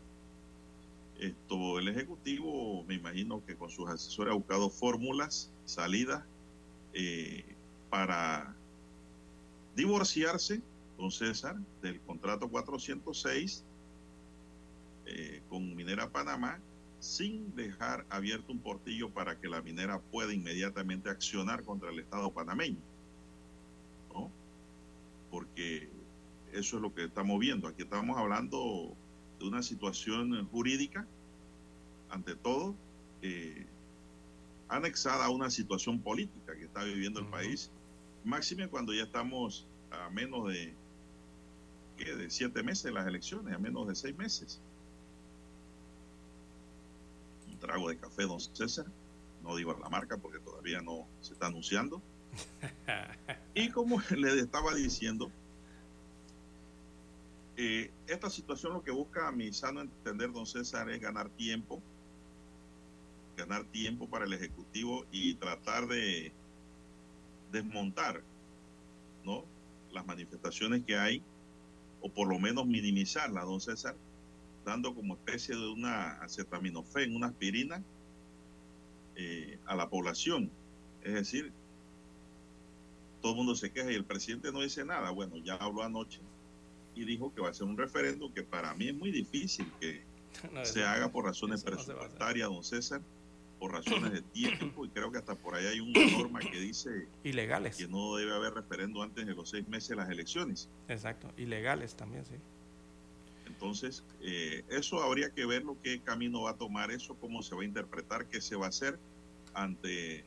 esto 1.19 1.77
el 1.77 1.87
Ejecutivo 1.87 2.83
me 2.87 2.95
imagino 2.95 3.45
que 3.45 3.55
con 3.55 3.69
sus 3.69 3.87
asesores 3.89 4.31
ha 4.31 4.35
buscado 4.35 4.69
fórmulas, 4.69 5.51
salidas 5.65 6.23
eh, 6.93 7.45
para 7.89 8.55
divorciarse, 9.75 10.61
don 10.97 11.11
César, 11.11 11.57
del 11.81 11.99
contrato 12.01 12.49
406 12.49 13.63
eh, 15.05 15.41
con 15.49 15.75
Minera 15.75 16.09
Panamá 16.09 16.59
sin 17.01 17.53
dejar 17.55 18.05
abierto 18.09 18.51
un 18.51 18.59
portillo 18.59 19.09
para 19.09 19.39
que 19.39 19.49
la 19.49 19.61
minera 19.63 19.99
pueda 19.99 20.33
inmediatamente 20.33 21.09
accionar 21.09 21.63
contra 21.63 21.89
el 21.89 21.99
Estado 21.99 22.31
panameño. 22.31 22.77
¿no? 24.13 24.31
Porque 25.31 25.89
eso 26.53 26.75
es 26.75 26.81
lo 26.81 26.93
que 26.93 27.05
estamos 27.05 27.39
viendo. 27.39 27.67
Aquí 27.67 27.81
estamos 27.81 28.17
hablando 28.17 28.95
de 29.39 29.47
una 29.47 29.63
situación 29.63 30.47
jurídica, 30.49 31.07
ante 32.11 32.35
todo, 32.35 32.75
eh, 33.23 33.65
anexada 34.69 35.25
a 35.25 35.29
una 35.29 35.49
situación 35.49 35.99
política 35.99 36.55
que 36.55 36.65
está 36.65 36.83
viviendo 36.83 37.19
el 37.19 37.27
país, 37.27 37.71
máxime 38.23 38.67
cuando 38.67 38.93
ya 38.93 39.03
estamos 39.03 39.67
a 39.89 40.11
menos 40.11 40.49
de, 40.49 40.75
¿qué? 41.97 42.15
de 42.15 42.29
siete 42.29 42.61
meses 42.61 42.83
de 42.83 42.91
las 42.91 43.07
elecciones, 43.07 43.55
a 43.55 43.57
menos 43.57 43.87
de 43.87 43.95
seis 43.95 44.15
meses. 44.15 44.61
Trago 47.61 47.89
de 47.89 47.97
café, 47.97 48.23
don 48.23 48.39
César, 48.39 48.85
no 49.43 49.55
digo 49.55 49.77
la 49.79 49.89
marca 49.89 50.17
porque 50.17 50.39
todavía 50.39 50.81
no 50.81 51.07
se 51.21 51.33
está 51.33 51.47
anunciando. 51.47 52.01
Y 53.53 53.69
como 53.69 54.01
le 54.17 54.39
estaba 54.39 54.73
diciendo, 54.73 55.29
eh, 57.57 57.91
esta 58.07 58.29
situación 58.29 58.73
lo 58.73 58.83
que 58.83 58.91
busca 58.91 59.27
a 59.27 59.31
mi 59.31 59.51
sano 59.51 59.81
entender, 59.81 60.31
don 60.31 60.45
César, 60.45 60.89
es 60.89 60.99
ganar 61.01 61.29
tiempo, 61.29 61.81
ganar 63.37 63.65
tiempo 63.65 64.09
para 64.09 64.25
el 64.25 64.33
Ejecutivo 64.33 65.05
y 65.11 65.35
tratar 65.35 65.87
de 65.87 66.31
desmontar 67.51 68.23
¿no? 69.25 69.43
las 69.91 70.05
manifestaciones 70.05 70.83
que 70.85 70.97
hay, 70.97 71.21
o 72.01 72.09
por 72.09 72.27
lo 72.27 72.39
menos 72.39 72.65
minimizarlas, 72.65 73.45
don 73.45 73.59
César, 73.59 73.95
dando 74.65 74.93
como 74.93 75.15
especie 75.15 75.55
de 75.55 75.67
una 75.67 76.13
acetaminofén, 76.21 77.15
una 77.15 77.27
aspirina 77.27 77.83
eh, 79.15 79.59
a 79.65 79.75
la 79.75 79.89
población. 79.89 80.51
Es 81.03 81.13
decir, 81.13 81.51
todo 83.21 83.31
el 83.33 83.37
mundo 83.37 83.55
se 83.55 83.71
queja 83.71 83.91
y 83.91 83.95
el 83.95 84.05
presidente 84.05 84.51
no 84.51 84.61
dice 84.61 84.85
nada. 84.85 85.11
Bueno, 85.11 85.37
ya 85.37 85.55
habló 85.55 85.83
anoche 85.83 86.19
y 86.95 87.05
dijo 87.05 87.33
que 87.33 87.41
va 87.41 87.49
a 87.49 87.53
ser 87.53 87.67
un 87.67 87.77
referendo 87.77 88.33
que 88.33 88.43
para 88.43 88.73
mí 88.73 88.89
es 88.89 88.95
muy 88.95 89.11
difícil 89.11 89.71
que 89.79 90.03
No, 90.53 90.65
se 90.65 90.83
haga 90.83 91.11
por 91.11 91.25
razones 91.25 91.63
no 91.63 91.71
presupuestarias, 91.71 92.49
don 92.49 92.63
César, 92.63 93.01
por 93.59 93.71
razones 93.73 94.11
de 94.11 94.21
tiempo 94.21 94.85
y 94.85 94.89
creo 94.89 95.11
que 95.11 95.17
hasta 95.19 95.35
por 95.35 95.55
ahí 95.55 95.65
hay 95.65 95.79
una 95.79 95.99
norma 96.17 96.39
que 96.39 96.59
dice 96.59 97.07
Ilegales. 97.23 97.75
que 97.77 97.87
no 97.87 98.15
debe 98.15 98.33
haber 98.33 98.53
referendo 98.53 99.03
antes 99.03 99.25
de 99.25 99.33
los 99.33 99.49
seis 99.49 99.67
meses 99.67 99.89
de 99.89 99.95
las 99.97 100.09
elecciones. 100.09 100.69
Exacto. 100.87 101.31
Ilegales 101.37 101.95
también, 101.95 102.25
sí. 102.25 102.35
Entonces, 103.61 104.03
eh, 104.21 104.63
eso 104.69 105.03
habría 105.03 105.29
que 105.29 105.45
ver 105.45 105.63
lo 105.63 105.79
qué 105.83 105.99
camino 105.99 106.41
va 106.41 106.51
a 106.51 106.57
tomar 106.57 106.89
eso, 106.89 107.13
cómo 107.21 107.43
se 107.43 107.53
va 107.53 107.61
a 107.61 107.65
interpretar, 107.65 108.25
qué 108.25 108.41
se 108.41 108.55
va 108.55 108.65
a 108.65 108.69
hacer 108.69 108.97
ante 109.53 110.23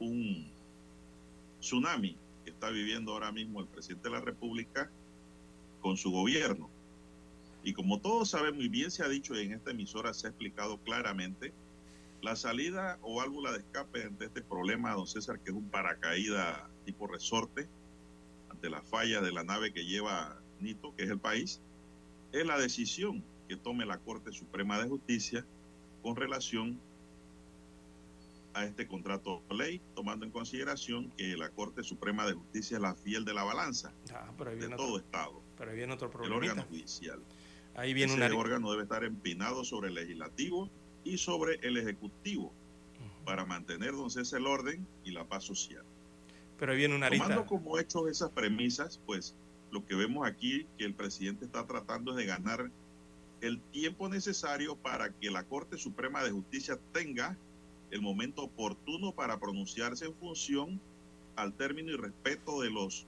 un 0.00 0.50
tsunami 1.60 2.16
que 2.44 2.50
está 2.50 2.70
viviendo 2.70 3.12
ahora 3.12 3.30
mismo 3.30 3.60
el 3.60 3.68
presidente 3.68 4.08
de 4.08 4.16
la 4.16 4.20
República 4.20 4.90
con 5.80 5.96
su 5.96 6.10
gobierno. 6.10 6.68
Y 7.62 7.72
como 7.72 8.00
todos 8.00 8.30
saben 8.30 8.56
muy 8.56 8.68
bien, 8.68 8.90
se 8.90 9.04
ha 9.04 9.08
dicho 9.08 9.36
y 9.36 9.44
en 9.44 9.52
esta 9.52 9.70
emisora 9.70 10.12
se 10.12 10.26
ha 10.26 10.30
explicado 10.30 10.78
claramente, 10.78 11.52
la 12.20 12.34
salida 12.34 12.98
o 13.02 13.14
válvula 13.14 13.52
de 13.52 13.58
escape 13.58 14.02
ante 14.02 14.24
este 14.24 14.42
problema, 14.42 14.92
don 14.94 15.06
César, 15.06 15.38
que 15.38 15.50
es 15.52 15.56
un 15.56 15.70
paracaídas 15.70 16.62
tipo 16.84 17.06
resorte, 17.06 17.68
ante 18.50 18.70
la 18.70 18.82
falla 18.82 19.20
de 19.20 19.30
la 19.30 19.44
nave 19.44 19.72
que 19.72 19.84
lleva 19.84 20.36
Nito, 20.58 20.96
que 20.96 21.04
es 21.04 21.10
el 21.10 21.20
país, 21.20 21.60
es 22.40 22.46
la 22.46 22.58
decisión 22.58 23.22
que 23.48 23.56
tome 23.56 23.86
la 23.86 23.98
Corte 23.98 24.32
Suprema 24.32 24.78
de 24.82 24.88
Justicia 24.88 25.44
con 26.02 26.16
relación 26.16 26.78
a 28.54 28.64
este 28.64 28.86
contrato 28.86 29.42
de 29.48 29.54
ley, 29.56 29.80
tomando 29.94 30.24
en 30.24 30.30
consideración 30.30 31.10
que 31.16 31.36
la 31.36 31.50
Corte 31.50 31.82
Suprema 31.82 32.24
de 32.26 32.34
Justicia 32.34 32.76
es 32.76 32.82
la 32.82 32.94
fiel 32.94 33.24
de 33.24 33.34
la 33.34 33.42
balanza 33.42 33.92
Ah, 34.12 34.30
pero 34.38 34.50
ahí 34.50 34.56
de 34.56 34.60
viene 34.62 34.76
todo 34.76 34.94
otro, 34.94 34.98
Estado, 35.04 35.42
pero 35.58 35.70
ahí 35.70 35.76
viene 35.76 35.92
otro 35.92 36.06
el 36.06 36.12
problema. 36.12 36.36
órgano 36.36 36.62
judicial. 36.68 37.20
Ahí 37.74 37.92
viene 37.94 38.12
Ese 38.14 38.24
una... 38.24 38.36
órgano 38.38 38.70
debe 38.70 38.84
estar 38.84 39.02
empinado 39.02 39.64
sobre 39.64 39.88
el 39.88 39.94
legislativo 39.94 40.70
y 41.02 41.18
sobre 41.18 41.56
el 41.62 41.76
ejecutivo 41.76 42.44
Ujú. 42.46 43.24
para 43.24 43.44
mantener 43.44 43.90
entonces 43.90 44.32
el 44.32 44.46
orden 44.46 44.86
y 45.04 45.10
la 45.10 45.24
paz 45.24 45.42
social. 45.44 45.82
Pero 46.56 46.70
ahí 46.72 46.78
viene 46.78 46.94
una 46.94 47.08
Tomando 47.10 47.34
arista. 47.34 47.46
como 47.48 47.78
hecho 47.80 48.06
esas 48.08 48.30
premisas, 48.30 49.00
pues 49.04 49.34
lo 49.74 49.84
que 49.84 49.96
vemos 49.96 50.24
aquí 50.24 50.66
que 50.78 50.84
el 50.84 50.94
presidente 50.94 51.44
está 51.44 51.66
tratando 51.66 52.12
es 52.12 52.16
de 52.16 52.26
ganar 52.26 52.70
el 53.40 53.60
tiempo 53.72 54.08
necesario 54.08 54.76
para 54.76 55.12
que 55.12 55.32
la 55.32 55.42
Corte 55.42 55.76
Suprema 55.78 56.22
de 56.22 56.30
Justicia 56.30 56.78
tenga 56.92 57.36
el 57.90 58.00
momento 58.00 58.44
oportuno 58.44 59.10
para 59.10 59.40
pronunciarse 59.40 60.04
en 60.04 60.14
función 60.14 60.80
al 61.34 61.52
término 61.54 61.90
y 61.90 61.96
respeto 61.96 62.60
de 62.60 62.70
los 62.70 63.04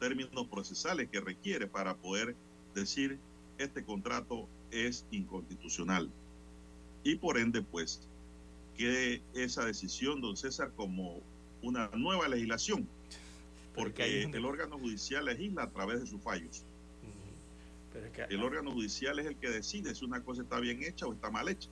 términos 0.00 0.46
procesales 0.48 1.08
que 1.08 1.18
requiere 1.18 1.66
para 1.66 1.96
poder 1.96 2.36
decir 2.74 3.18
este 3.56 3.82
contrato 3.82 4.46
es 4.70 5.06
inconstitucional. 5.10 6.10
Y 7.04 7.14
por 7.16 7.38
ende, 7.38 7.62
pues, 7.62 8.06
que 8.76 9.22
esa 9.32 9.64
decisión, 9.64 10.20
don 10.20 10.36
César, 10.36 10.72
como 10.76 11.20
una 11.62 11.88
nueva 11.94 12.28
legislación, 12.28 12.86
Pero 13.06 13.16
es 13.16 13.16
que 13.16 13.61
ahí 13.61 13.61
porque 13.74 14.22
el 14.24 14.44
órgano 14.44 14.78
judicial 14.78 15.24
legisla 15.24 15.64
a 15.64 15.70
través 15.70 16.00
de 16.00 16.06
sus 16.06 16.20
fallos. 16.22 16.64
Pero 17.92 18.06
es 18.06 18.12
que... 18.12 18.22
El 18.34 18.42
órgano 18.42 18.70
judicial 18.72 19.18
es 19.18 19.26
el 19.26 19.36
que 19.36 19.48
decide 19.50 19.94
si 19.94 20.04
una 20.04 20.22
cosa 20.22 20.42
está 20.42 20.58
bien 20.60 20.82
hecha 20.82 21.06
o 21.06 21.12
está 21.12 21.30
mal 21.30 21.48
hecha. 21.48 21.68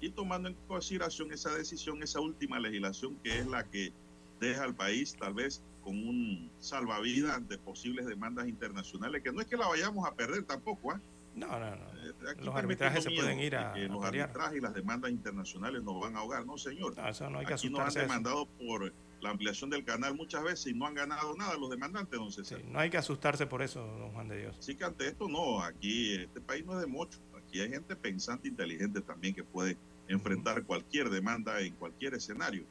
Y 0.00 0.10
tomando 0.10 0.48
en 0.48 0.56
consideración 0.66 1.32
esa 1.32 1.54
decisión, 1.54 2.02
esa 2.02 2.20
última 2.20 2.58
legislación 2.58 3.16
que 3.22 3.38
es 3.38 3.46
la 3.46 3.64
que 3.64 3.92
deja 4.40 4.64
al 4.64 4.74
país 4.74 5.16
tal 5.18 5.34
vez 5.34 5.62
con 5.84 5.96
un 5.96 6.50
salvavidas 6.58 7.36
ante 7.36 7.58
posibles 7.58 8.06
demandas 8.06 8.48
internacionales, 8.48 9.22
que 9.22 9.32
no 9.32 9.40
es 9.40 9.46
que 9.46 9.56
la 9.56 9.68
vayamos 9.68 10.06
a 10.06 10.14
perder 10.14 10.42
tampoco, 10.44 10.92
¿ah? 10.92 11.00
No, 11.34 11.46
no, 11.46 11.76
no. 11.76 11.86
Eh, 12.04 12.12
aquí 12.30 12.44
Los 12.44 12.54
arbitrajes 12.54 13.04
se 13.04 13.10
pueden 13.10 13.38
ir 13.40 13.56
a- 13.56 13.72
de 13.72 13.80
que 13.80 13.86
a 13.86 13.88
los 13.88 14.04
pelear. 14.04 14.28
arbitrajes 14.28 14.58
y 14.58 14.60
las 14.60 14.74
demandas 14.74 15.10
internacionales 15.12 15.82
nos 15.82 15.98
van 16.00 16.16
a 16.16 16.18
ahogar. 16.18 16.44
No, 16.44 16.58
señor. 16.58 16.96
No, 16.96 17.08
eso 17.08 17.30
no 17.30 17.38
hay 17.38 17.46
que 17.46 17.54
Aquí 17.54 17.70
nos 17.70 17.80
han 17.80 17.94
de 17.94 18.00
demandado 18.00 18.46
por 18.46 18.92
la 19.22 19.30
ampliación 19.30 19.70
del 19.70 19.84
canal 19.84 20.14
muchas 20.14 20.42
veces 20.42 20.66
y 20.66 20.74
no 20.74 20.86
han 20.86 20.94
ganado 20.94 21.34
nada 21.36 21.56
los 21.56 21.70
demandantes, 21.70 22.18
don 22.18 22.30
Sí, 22.32 22.44
César. 22.44 22.60
no 22.64 22.78
hay 22.78 22.90
que 22.90 22.96
asustarse 22.98 23.46
por 23.46 23.62
eso, 23.62 23.80
don 23.86 24.10
Juan 24.10 24.28
de 24.28 24.38
Dios. 24.40 24.56
Así 24.58 24.74
que 24.74 24.84
ante 24.84 25.06
esto 25.06 25.28
no, 25.28 25.62
aquí 25.62 26.14
este 26.14 26.40
país 26.40 26.64
no 26.66 26.74
es 26.74 26.80
de 26.80 26.86
mucho. 26.86 27.18
Aquí 27.36 27.60
hay 27.60 27.70
gente 27.70 27.94
pensante, 27.94 28.48
inteligente 28.48 29.00
también 29.00 29.34
que 29.34 29.44
puede 29.44 29.76
enfrentar 30.08 30.64
cualquier 30.64 31.08
demanda 31.08 31.60
en 31.60 31.74
cualquier 31.74 32.14
escenario. 32.14 32.64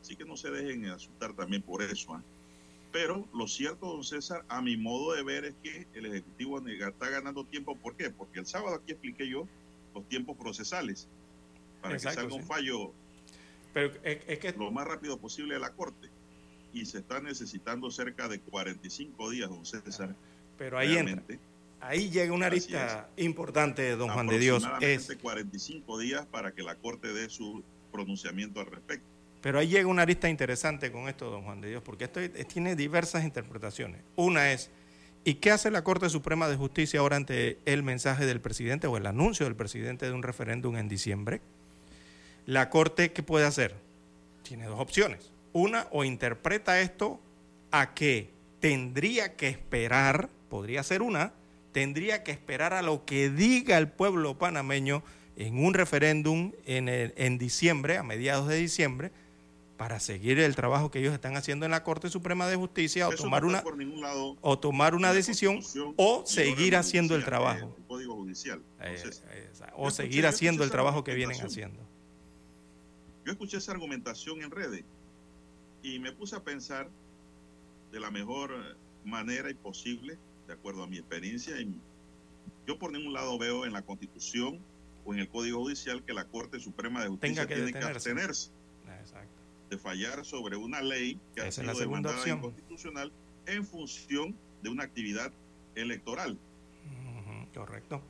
Así 0.00 0.14
que 0.14 0.24
no 0.24 0.36
se 0.36 0.50
dejen 0.50 0.86
asustar 0.86 1.34
también 1.34 1.62
por 1.62 1.82
eso. 1.82 2.14
¿ah? 2.14 2.22
Pero 2.92 3.28
lo 3.34 3.48
cierto, 3.48 3.86
don 3.86 4.04
César, 4.04 4.44
a 4.48 4.62
mi 4.62 4.76
modo 4.76 5.14
de 5.14 5.22
ver 5.24 5.44
es 5.44 5.54
que 5.62 5.88
el 5.94 6.06
Ejecutivo 6.06 6.60
está 6.66 7.10
ganando 7.10 7.44
tiempo. 7.44 7.76
¿Por 7.76 7.96
qué? 7.96 8.10
Porque 8.10 8.38
el 8.38 8.46
sábado 8.46 8.76
aquí 8.76 8.92
expliqué 8.92 9.28
yo 9.28 9.48
los 9.94 10.08
tiempos 10.08 10.36
procesales 10.36 11.08
para 11.82 11.94
que 11.94 12.00
salga 12.00 12.34
un 12.34 12.44
fallo 12.44 12.92
Pero 13.72 13.92
es, 14.02 14.38
que... 14.38 14.52
lo 14.52 14.70
más 14.70 14.86
rápido 14.86 15.18
posible 15.18 15.54
de 15.54 15.60
la 15.60 15.70
Corte. 15.70 16.08
Y 16.72 16.86
se 16.86 16.98
está 16.98 17.20
necesitando 17.20 17.90
cerca 17.90 18.28
de 18.28 18.40
45 18.40 19.30
días, 19.30 19.50
don 19.50 19.64
César. 19.64 20.14
Pero 20.56 20.78
ahí 20.78 20.96
entra. 20.96 21.24
Ahí 21.80 22.10
llega 22.10 22.32
una 22.32 22.50
lista 22.50 23.08
importante, 23.16 23.96
don 23.96 24.10
Juan 24.10 24.26
de 24.26 24.38
Dios. 24.38 24.68
Es 24.80 25.16
45 25.20 25.98
días 25.98 26.26
para 26.26 26.52
que 26.52 26.62
la 26.62 26.74
Corte 26.74 27.12
dé 27.12 27.30
su 27.30 27.64
pronunciamiento 27.90 28.60
al 28.60 28.66
respecto. 28.66 29.06
Pero 29.40 29.58
ahí 29.58 29.68
llega 29.68 29.88
una 29.88 30.04
lista 30.04 30.28
interesante 30.28 30.92
con 30.92 31.08
esto, 31.08 31.30
don 31.30 31.42
Juan 31.42 31.62
de 31.62 31.70
Dios, 31.70 31.82
porque 31.82 32.04
esto 32.04 32.20
tiene 32.46 32.76
diversas 32.76 33.24
interpretaciones. 33.24 34.02
Una 34.16 34.52
es, 34.52 34.70
¿y 35.24 35.34
qué 35.34 35.50
hace 35.50 35.70
la 35.70 35.82
Corte 35.82 36.10
Suprema 36.10 36.48
de 36.48 36.56
Justicia 36.56 37.00
ahora 37.00 37.16
ante 37.16 37.58
el 37.64 37.82
mensaje 37.82 38.26
del 38.26 38.42
presidente 38.42 38.86
o 38.86 38.98
el 38.98 39.06
anuncio 39.06 39.46
del 39.46 39.56
presidente 39.56 40.04
de 40.04 40.12
un 40.12 40.22
referéndum 40.22 40.76
en 40.76 40.88
diciembre? 40.88 41.40
La 42.46 42.70
Corte, 42.70 43.12
¿qué 43.12 43.22
puede 43.22 43.46
hacer? 43.46 43.74
Tiene 44.42 44.66
dos 44.66 44.80
opciones. 44.80 45.30
Una, 45.52 45.86
o 45.90 46.04
interpreta 46.04 46.80
esto 46.80 47.20
a 47.70 47.94
que 47.94 48.30
tendría 48.60 49.36
que 49.36 49.48
esperar, 49.48 50.28
podría 50.48 50.82
ser 50.82 51.02
una, 51.02 51.32
tendría 51.72 52.22
que 52.22 52.32
esperar 52.32 52.72
a 52.74 52.82
lo 52.82 53.04
que 53.04 53.30
diga 53.30 53.78
el 53.78 53.88
pueblo 53.88 54.38
panameño 54.38 55.02
en 55.36 55.64
un 55.64 55.74
referéndum 55.74 56.52
en, 56.66 56.88
en 56.88 57.38
diciembre, 57.38 57.96
a 57.96 58.02
mediados 58.02 58.48
de 58.48 58.56
diciembre, 58.56 59.12
para 59.80 59.98
seguir 59.98 60.38
el 60.38 60.54
trabajo 60.54 60.90
que 60.90 60.98
ellos 60.98 61.14
están 61.14 61.38
haciendo 61.38 61.64
en 61.64 61.70
la 61.70 61.82
Corte 61.82 62.10
Suprema 62.10 62.46
de 62.48 62.54
Justicia 62.54 63.08
o 63.08 63.12
tomar 63.12 63.46
una 63.46 63.64
o 64.42 64.58
tomar 64.58 64.94
una 64.94 65.14
decisión 65.14 65.60
o 65.96 66.22
seguir 66.26 66.76
haciendo 66.76 67.16
el 67.16 67.24
trabajo. 67.24 67.74
judicial. 67.88 68.60
Eh, 68.82 69.02
o 69.74 69.90
seguir 69.90 70.26
haciendo 70.26 70.64
el 70.64 70.70
trabajo 70.70 71.02
que 71.02 71.14
vienen 71.14 71.40
haciendo. 71.40 71.80
Yo 73.30 73.34
escuché 73.34 73.58
esa 73.58 73.70
argumentación 73.70 74.42
en 74.42 74.50
redes 74.50 74.82
y 75.84 76.00
me 76.00 76.10
puse 76.10 76.34
a 76.34 76.42
pensar 76.42 76.90
de 77.92 78.00
la 78.00 78.10
mejor 78.10 78.50
manera 79.04 79.48
y 79.48 79.54
posible, 79.54 80.18
de 80.48 80.54
acuerdo 80.54 80.82
a 80.82 80.88
mi 80.88 80.98
experiencia. 80.98 81.54
yo 82.66 82.76
por 82.76 82.90
ningún 82.90 83.12
lado 83.12 83.38
veo 83.38 83.64
en 83.64 83.72
la 83.72 83.82
Constitución 83.82 84.58
o 85.04 85.14
en 85.14 85.20
el 85.20 85.28
Código 85.28 85.60
Judicial 85.60 86.02
que 86.02 86.12
la 86.12 86.24
Corte 86.24 86.58
Suprema 86.58 87.04
de 87.04 87.08
Justicia 87.10 87.46
tiene 87.46 87.72
que 87.72 87.78
abstenerse 87.78 88.50
de 89.70 89.78
fallar 89.78 90.24
sobre 90.24 90.56
una 90.56 90.82
ley 90.82 91.16
que 91.32 91.42
ha 91.42 91.52
sido 91.52 91.72
demandada 91.72 92.28
inconstitucional 92.28 93.12
en 93.46 93.64
función 93.64 94.34
de 94.60 94.70
una 94.70 94.82
actividad 94.82 95.32
electoral. 95.76 96.36
correcto. 97.54 98.02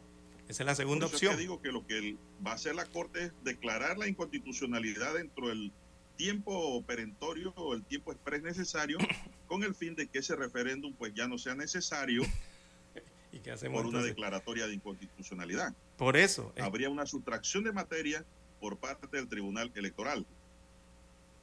Esa 0.51 0.65
es 0.65 0.67
la 0.67 0.75
segunda 0.75 1.07
opción. 1.07 1.33
Yo 1.33 1.39
digo 1.39 1.63
que 1.63 1.71
lo 1.71 1.87
que 1.87 2.17
va 2.45 2.51
a 2.51 2.55
hacer 2.55 2.75
la 2.75 2.85
Corte 2.85 3.27
es 3.27 3.33
declarar 3.45 3.97
la 3.99 4.09
inconstitucionalidad 4.09 5.15
dentro 5.15 5.47
del 5.47 5.71
tiempo 6.17 6.83
perentorio 6.83 7.53
o 7.55 7.73
el 7.73 7.85
tiempo 7.85 8.11
express 8.11 8.43
necesario 8.43 8.99
con 9.47 9.63
el 9.63 9.77
fin 9.77 9.95
de 9.95 10.09
que 10.09 10.19
ese 10.19 10.35
referéndum 10.35 10.93
pues 10.95 11.15
ya 11.15 11.29
no 11.29 11.39
sea 11.39 11.55
necesario 11.55 12.23
¿Y 13.33 13.39
qué 13.39 13.53
hacemos 13.53 13.81
por 13.81 13.87
una 13.95 14.03
declaratoria 14.03 14.67
de 14.67 14.75
inconstitucionalidad. 14.75 15.73
Por 15.97 16.17
eso. 16.17 16.53
Eh. 16.57 16.63
Habría 16.63 16.91
una 16.91 17.07
sustracción 17.07 17.63
de 17.63 17.71
materia 17.71 18.25
por 18.59 18.77
parte 18.77 19.07
del 19.17 19.29
Tribunal 19.29 19.71
Electoral. 19.77 20.27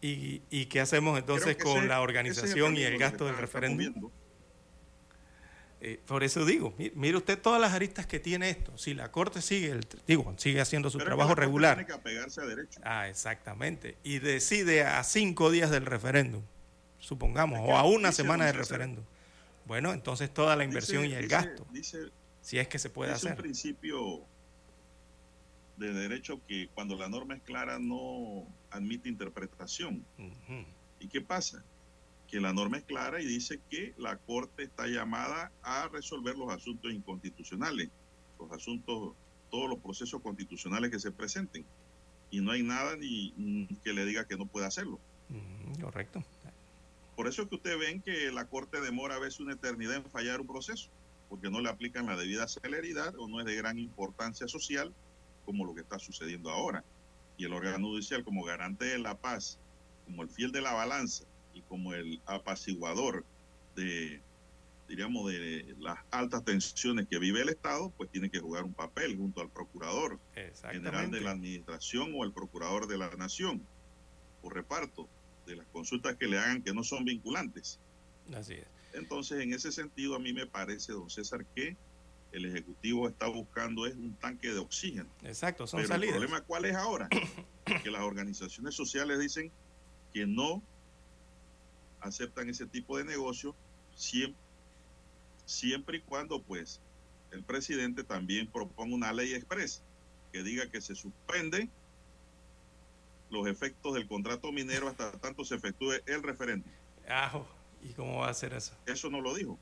¿Y, 0.02 0.42
y 0.50 0.66
qué 0.66 0.82
hacemos 0.82 1.18
entonces 1.18 1.56
con 1.56 1.88
la 1.88 2.02
organización 2.02 2.76
y 2.76 2.84
el 2.84 2.98
gasto 2.98 3.26
del 3.26 3.38
referéndum? 3.38 4.12
Eh, 5.80 6.00
por 6.08 6.24
eso 6.24 6.44
digo, 6.44 6.74
mire 6.96 7.18
usted 7.18 7.40
todas 7.40 7.62
las 7.62 7.74
aristas 7.74 8.08
que 8.08 8.20
tiene 8.20 8.50
esto. 8.50 8.76
Si 8.78 8.96
la 8.96 9.12
Corte 9.12 9.42
sigue, 9.42 9.70
el, 9.70 9.88
digo, 10.08 10.34
sigue 10.38 10.60
haciendo 10.60 10.90
su 10.90 10.98
trabajo 10.98 11.36
regular. 11.36 11.76
Tiene 11.76 11.88
que 11.88 11.94
apegarse 11.94 12.42
a 12.42 12.46
derecho. 12.46 12.80
Ah, 12.84 13.08
exactamente. 13.08 13.96
Y 14.04 14.20
decide 14.20 14.84
a 14.84 15.04
cinco 15.04 15.52
días 15.52 15.70
del 15.70 15.86
referéndum, 15.86 16.42
supongamos, 17.00 17.60
o 17.62 17.78
a 17.78 17.84
una 17.84 18.12
semana 18.12 18.46
del 18.46 18.56
referéndum. 18.56 19.04
Bueno, 19.66 19.94
entonces 19.94 20.34
toda 20.34 20.56
la 20.56 20.64
inversión 20.64 21.06
y 21.06 21.14
el 21.14 21.28
gasto, 21.28 21.68
si 22.42 22.58
es 22.58 22.68
que 22.68 22.80
se 22.80 22.90
puede 22.90 23.12
hacer. 23.12 23.34
Es 23.34 23.38
un 23.38 23.44
principio 23.44 24.22
de 25.76 25.94
derecho 25.94 26.42
que 26.48 26.70
cuando 26.74 26.96
la 26.96 27.08
norma 27.08 27.36
es 27.36 27.42
clara 27.44 27.78
no 27.78 28.48
admite 28.72 29.10
interpretación. 29.10 30.04
¿Y 31.00 31.08
qué 31.08 31.22
pasa? 31.22 31.64
Que 32.28 32.42
la 32.42 32.54
norma 32.54 32.78
es 32.78 32.84
clara 32.84 33.22
y 33.22 33.26
dice 33.26 33.60
que 33.70 33.94
la 33.98 34.18
Corte 34.18 34.64
está 34.64 34.88
llamada 34.88 35.52
a 35.64 35.88
resolver 35.88 36.38
los 36.38 36.52
asuntos 36.52 36.92
inconstitucionales, 36.92 37.90
los 38.38 38.52
asuntos, 38.52 39.14
todos 39.50 39.70
los 39.70 39.80
procesos 39.80 40.22
constitucionales 40.22 40.92
que 40.92 41.00
se 41.00 41.12
presenten. 41.12 41.66
Y 42.30 42.42
no 42.42 42.52
hay 42.52 42.64
nada 42.64 42.98
ni 42.98 43.68
que 43.84 43.94
le 43.94 44.06
diga 44.06 44.26
que 44.26 44.36
no 44.36 44.46
puede 44.46 44.66
hacerlo. 44.66 45.00
correcto. 45.82 46.24
Por 47.16 47.28
eso 47.28 47.42
es 47.42 47.48
que 47.48 47.56
ustedes 47.56 47.80
ven 47.80 48.02
que 48.02 48.32
la 48.32 48.46
Corte 48.46 48.82
demora 48.82 49.16
a 49.16 49.20
veces 49.20 49.40
una 49.40 49.54
eternidad 49.54 49.96
en 49.96 50.06
fallar 50.06 50.42
un 50.42 50.48
proceso, 50.48 50.90
porque 51.30 51.50
no 51.50 51.62
le 51.62 51.70
aplican 51.70 52.06
la 52.06 52.16
debida 52.16 52.48
celeridad 52.48 53.16
o 53.18 53.28
no 53.28 53.40
es 53.40 53.46
de 53.46 53.56
gran 53.56 53.80
importancia 53.80 54.48
social 54.48 54.94
como 55.46 55.66
lo 55.66 55.74
que 55.74 55.82
está 55.82 55.98
sucediendo 55.98 56.52
ahora. 56.52 56.84
Y 57.38 57.46
el 57.46 57.54
órgano 57.54 57.88
judicial 57.88 58.24
como 58.24 58.44
garante 58.44 58.86
de 58.86 59.00
la 59.00 59.16
paz, 59.16 59.58
como 60.06 60.24
el 60.24 60.30
fiel 60.30 60.52
de 60.52 60.62
la 60.62 60.74
balanza 60.74 61.24
y 61.58 61.62
como 61.64 61.94
el 61.94 62.22
apaciguador 62.26 63.26
de, 63.76 64.22
diríamos, 64.88 65.32
de 65.32 65.76
las 65.80 65.98
altas 66.12 66.44
tensiones 66.46 67.08
que 67.08 67.18
vive 67.18 67.42
el 67.42 67.50
Estado, 67.50 67.92
pues 67.98 68.10
tiene 68.12 68.30
que 68.30 68.40
jugar 68.40 68.64
un 68.64 68.74
papel 68.74 69.18
junto 69.18 69.42
al 69.42 69.50
procurador 69.50 70.20
general 70.72 71.10
de 71.10 71.22
la 71.22 71.32
administración 71.32 72.14
o 72.16 72.24
el 72.24 72.32
procurador 72.32 72.88
de 72.88 72.98
la 72.98 73.10
nación, 73.16 73.66
por 74.42 74.54
reparto 74.54 75.08
de 75.46 75.56
las 75.56 75.66
consultas 75.68 76.16
que 76.16 76.28
le 76.28 76.38
hagan 76.38 76.62
que 76.62 76.74
no 76.74 76.84
son 76.84 77.06
vinculantes. 77.06 77.80
Así 78.34 78.54
es. 78.54 78.68
Entonces, 78.94 79.42
en 79.42 79.54
ese 79.54 79.72
sentido, 79.72 80.16
a 80.16 80.20
mí 80.20 80.34
me 80.34 80.46
parece, 80.46 80.94
don 80.94 81.10
César, 81.10 81.46
que 81.56 81.76
el 82.32 82.46
Ejecutivo 82.46 83.08
está 83.08 83.28
buscando 83.28 83.86
es 83.86 83.96
un 83.96 84.14
tanque 84.16 84.52
de 84.52 84.60
oxígeno. 84.60 85.10
Exacto, 85.24 85.66
son 85.66 85.82
Pero 85.82 85.96
El 85.96 86.10
problema 86.10 86.42
cuál 86.42 86.66
es 86.66 86.76
ahora? 86.76 87.10
que 87.84 87.90
las 87.90 88.02
organizaciones 88.02 88.76
sociales 88.76 89.20
dicen 89.20 89.52
que 90.14 90.26
no 90.26 90.62
aceptan 92.08 92.50
ese 92.50 92.66
tipo 92.66 92.98
de 92.98 93.06
negocio 93.06 93.56
siempre, 93.96 94.42
siempre 95.46 95.98
y 95.98 96.02
cuando 96.02 96.42
pues 96.42 96.82
el 97.32 97.44
presidente 97.44 98.04
también 98.04 98.48
proponga 98.48 98.96
una 98.96 99.14
ley 99.14 99.34
expresa 99.34 99.82
que 100.32 100.44
diga 100.44 100.70
que 100.70 100.82
se 100.82 100.96
suspende 100.96 101.70
los 103.30 103.48
efectos 103.48 103.94
del 103.94 104.08
contrato 104.08 104.52
minero 104.52 104.88
hasta 104.88 105.12
tanto 105.14 105.44
se 105.44 105.56
efectúe 105.56 105.94
el 106.06 106.24
referéndum. 106.24 106.72
¿Y 107.82 107.94
cómo 107.94 108.20
va 108.20 108.28
a 108.28 108.32
hacer 108.32 108.54
eso? 108.54 108.74
Eso 108.86 109.10
no 109.10 109.22
lo 109.22 109.34
dijo. 109.34 109.58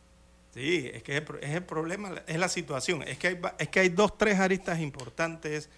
Sí, 0.53 0.89
es 0.93 1.03
que 1.03 1.17
es 1.17 1.23
el, 1.51 1.63
problema, 1.63 2.23
es 2.27 2.37
la 2.37 2.47
situación. 2.47 3.03
Es 3.03 3.17
que, 3.17 3.27
hay, 3.27 3.41
es 3.59 3.69
que 3.69 3.79
hay 3.81 3.89
dos, 3.89 4.17
tres 4.17 4.39
aristas 4.39 4.79
importantes 4.79 5.69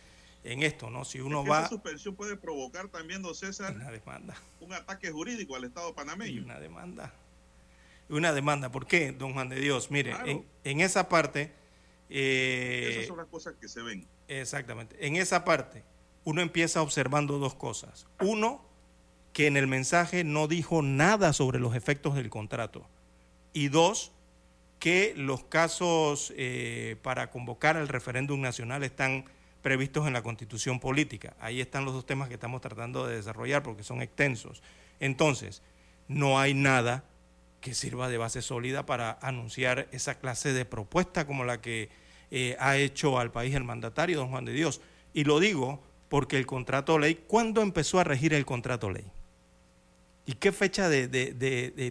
en 0.48 0.64
esto, 0.64 0.90
¿no? 0.90 1.04
Si 1.04 1.20
uno 1.20 1.46
va... 1.46 1.60
Esa 1.60 1.70
suspensión 1.70 2.16
puede 2.16 2.38
provocar 2.38 2.88
también, 2.88 3.22
don 3.22 3.36
César, 3.36 3.76
una 3.76 3.92
demanda. 3.92 4.36
un 4.62 4.74
ataque 4.74 5.12
jurídico 5.12 5.56
al 5.56 5.66
Estado 5.66 5.94
panameño. 5.94 6.44
Una 6.44 6.60
demanda. 6.60 7.14
Una 8.10 8.32
demanda. 8.32 8.72
¿Por 8.72 8.88
qué, 8.88 9.12
don 9.12 9.34
Juan 9.34 9.50
de 9.50 9.60
Dios? 9.60 9.92
Mire, 9.92 10.16
en, 10.64 10.82
esa 10.82 11.10
parte... 11.10 11.52
Eh, 12.10 12.92
Esas 12.94 13.08
son 13.08 13.18
las 13.18 13.28
cosas 13.28 13.56
que 13.60 13.68
se 13.68 13.82
ven. 13.82 14.08
Exactamente. 14.30 14.96
En 15.06 15.18
esa 15.18 15.44
parte, 15.44 15.84
uno 16.24 16.42
empieza 16.42 16.82
observando 16.82 17.40
dos 17.40 17.54
cosas. 17.54 18.08
Uno, 18.22 18.66
que 19.34 19.48
en 19.48 19.58
el 19.58 19.68
mensaje 19.68 20.24
no 20.24 20.48
dijo 20.48 20.82
nada 20.82 21.34
sobre 21.34 21.60
los 21.60 21.76
efectos 21.76 22.16
del 22.16 22.30
contrato. 22.30 22.88
Y 23.52 23.68
dos, 23.68 24.14
que 24.80 25.14
los 25.18 25.44
casos 25.44 26.34
eh, 26.38 26.96
para 27.02 27.32
convocar 27.32 27.76
al 27.76 27.90
referéndum 27.90 28.40
nacional 28.40 28.84
están 28.84 29.26
previstos 29.68 30.08
en 30.08 30.14
la 30.14 30.24
constitución 30.24 30.80
política. 30.80 31.36
Ahí 31.42 31.60
están 31.60 31.84
los 31.84 31.94
dos 31.94 32.06
temas 32.06 32.30
que 32.30 32.36
estamos 32.36 32.62
tratando 32.62 33.06
de 33.06 33.18
desarrollar 33.18 33.64
porque 33.64 33.84
son 33.84 34.02
extensos. 34.02 34.64
Entonces, 35.02 35.62
no 36.08 36.40
hay 36.40 36.54
nada 36.54 37.04
que 37.60 37.74
sirva 37.74 38.08
de 38.08 38.18
base 38.18 38.42
sólida 38.42 38.86
para 38.86 39.20
anunciar 39.22 39.90
esa 39.92 40.20
clase 40.20 40.54
de 40.54 40.64
propuesta 40.64 41.28
como 41.28 41.44
la 41.44 41.60
que 41.60 41.90
eh, 42.32 42.56
ha 42.62 42.78
hecho 42.78 43.20
al 43.20 43.30
país 43.30 43.54
el 43.56 43.66
mandatario, 43.66 44.20
don 44.20 44.30
Juan 44.30 44.46
de 44.46 44.54
Dios. 44.54 44.80
Y 45.14 45.26
lo 45.26 45.42
digo 45.42 45.84
porque 46.08 46.38
el 46.38 46.46
contrato 46.46 46.98
ley, 46.98 47.16
¿cuándo 47.28 47.62
empezó 47.62 48.00
a 48.00 48.06
regir 48.06 48.34
el 48.34 48.46
contrato 48.46 48.90
ley? 48.90 49.12
¿Y 50.26 50.36
qué 50.36 50.54
fecha 50.54 50.90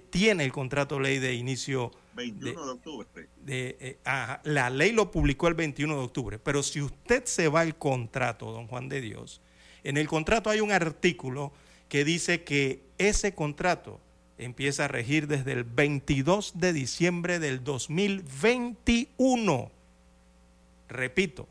tiene 0.08 0.44
el 0.44 0.52
contrato 0.52 0.98
ley 0.98 1.18
de 1.18 1.34
inicio 1.34 1.92
21 2.16 2.66
de, 2.66 2.72
octubre. 2.72 3.06
Eh, 3.46 3.98
la 4.44 4.70
ley 4.70 4.92
lo 4.92 5.10
publicó 5.10 5.48
el 5.48 5.54
21 5.54 5.94
de 5.94 6.02
octubre, 6.02 6.38
pero 6.38 6.62
si 6.62 6.82
usted 6.82 7.24
se 7.26 7.48
va 7.48 7.60
al 7.60 7.76
contrato, 7.76 8.50
don 8.50 8.66
Juan 8.66 8.88
de 8.88 9.00
Dios, 9.00 9.40
en 9.84 9.96
el 9.96 10.08
contrato 10.08 10.50
hay 10.50 10.60
un 10.60 10.72
artículo 10.72 11.52
que 11.88 12.04
dice 12.04 12.42
que 12.42 12.82
ese 12.98 13.34
contrato 13.34 14.00
empieza 14.38 14.86
a 14.86 14.88
regir 14.88 15.28
desde 15.28 15.52
el 15.52 15.64
22 15.64 16.58
de 16.58 16.72
diciembre 16.72 17.38
del 17.38 17.62
2021. 17.62 19.70
Repito, 20.88 21.46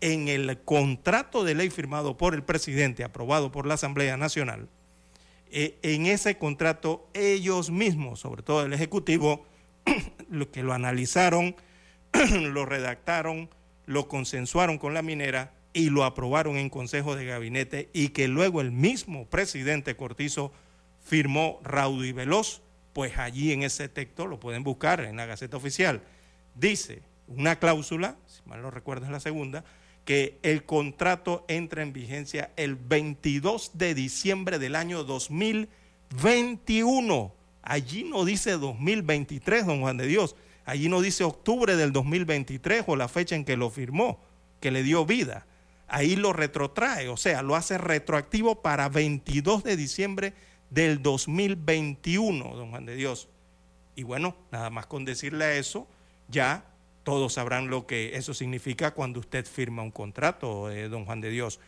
en 0.00 0.28
el 0.28 0.58
contrato 0.62 1.44
de 1.44 1.54
ley 1.54 1.70
firmado 1.70 2.16
por 2.16 2.34
el 2.34 2.42
presidente, 2.42 3.04
aprobado 3.04 3.52
por 3.52 3.66
la 3.66 3.74
Asamblea 3.74 4.16
Nacional, 4.16 4.68
eh, 5.50 5.78
en 5.82 6.06
ese 6.06 6.38
contrato 6.38 7.06
ellos 7.14 7.70
mismos, 7.70 8.20
sobre 8.20 8.42
todo 8.42 8.64
el 8.64 8.72
Ejecutivo, 8.72 9.44
lo 10.30 10.50
que 10.50 10.62
lo 10.62 10.72
analizaron, 10.72 11.56
lo 12.32 12.66
redactaron, 12.66 13.48
lo 13.86 14.08
consensuaron 14.08 14.78
con 14.78 14.94
la 14.94 15.02
minera 15.02 15.52
y 15.72 15.90
lo 15.90 16.04
aprobaron 16.04 16.56
en 16.56 16.70
Consejo 16.70 17.16
de 17.16 17.26
Gabinete 17.26 17.90
y 17.92 18.08
que 18.08 18.28
luego 18.28 18.60
el 18.60 18.72
mismo 18.72 19.26
presidente 19.26 19.94
Cortizo 19.94 20.52
firmó 21.04 21.60
raudo 21.62 22.04
y 22.04 22.12
veloz, 22.12 22.62
pues 22.92 23.18
allí 23.18 23.52
en 23.52 23.62
ese 23.62 23.88
texto 23.88 24.26
lo 24.26 24.40
pueden 24.40 24.64
buscar 24.64 25.02
en 25.02 25.16
la 25.16 25.26
Gaceta 25.26 25.58
Oficial. 25.58 26.02
Dice 26.54 27.02
una 27.28 27.58
cláusula, 27.58 28.16
si 28.26 28.40
mal 28.48 28.62
no 28.62 28.70
recuerdo 28.70 29.04
es 29.04 29.12
la 29.12 29.20
segunda, 29.20 29.64
que 30.06 30.38
el 30.42 30.64
contrato 30.64 31.44
entra 31.48 31.82
en 31.82 31.92
vigencia 31.92 32.50
el 32.56 32.76
22 32.76 33.72
de 33.74 33.94
diciembre 33.94 34.58
del 34.58 34.74
año 34.76 35.04
2021. 35.04 37.35
Allí 37.68 38.04
no 38.04 38.24
dice 38.24 38.52
2023, 38.52 39.66
don 39.66 39.80
Juan 39.80 39.96
de 39.96 40.06
Dios. 40.06 40.36
Allí 40.64 40.88
no 40.88 41.00
dice 41.00 41.24
octubre 41.24 41.74
del 41.74 41.92
2023 41.92 42.84
o 42.86 42.94
la 42.94 43.08
fecha 43.08 43.34
en 43.34 43.44
que 43.44 43.56
lo 43.56 43.70
firmó, 43.70 44.20
que 44.60 44.70
le 44.70 44.84
dio 44.84 45.04
vida. 45.04 45.46
Ahí 45.88 46.14
lo 46.14 46.32
retrotrae, 46.32 47.08
o 47.08 47.16
sea, 47.16 47.42
lo 47.42 47.56
hace 47.56 47.76
retroactivo 47.76 48.62
para 48.62 48.88
22 48.88 49.64
de 49.64 49.76
diciembre 49.76 50.32
del 50.70 51.02
2021, 51.02 52.54
don 52.54 52.70
Juan 52.70 52.86
de 52.86 52.94
Dios. 52.94 53.28
Y 53.96 54.04
bueno, 54.04 54.36
nada 54.52 54.70
más 54.70 54.86
con 54.86 55.04
decirle 55.04 55.58
eso, 55.58 55.88
ya 56.28 56.64
todos 57.02 57.32
sabrán 57.32 57.68
lo 57.68 57.88
que 57.88 58.16
eso 58.16 58.32
significa 58.32 58.92
cuando 58.92 59.18
usted 59.18 59.44
firma 59.44 59.82
un 59.82 59.90
contrato, 59.90 60.70
eh, 60.70 60.88
don 60.88 61.04
Juan 61.04 61.20
de 61.20 61.30
Dios. 61.30 61.58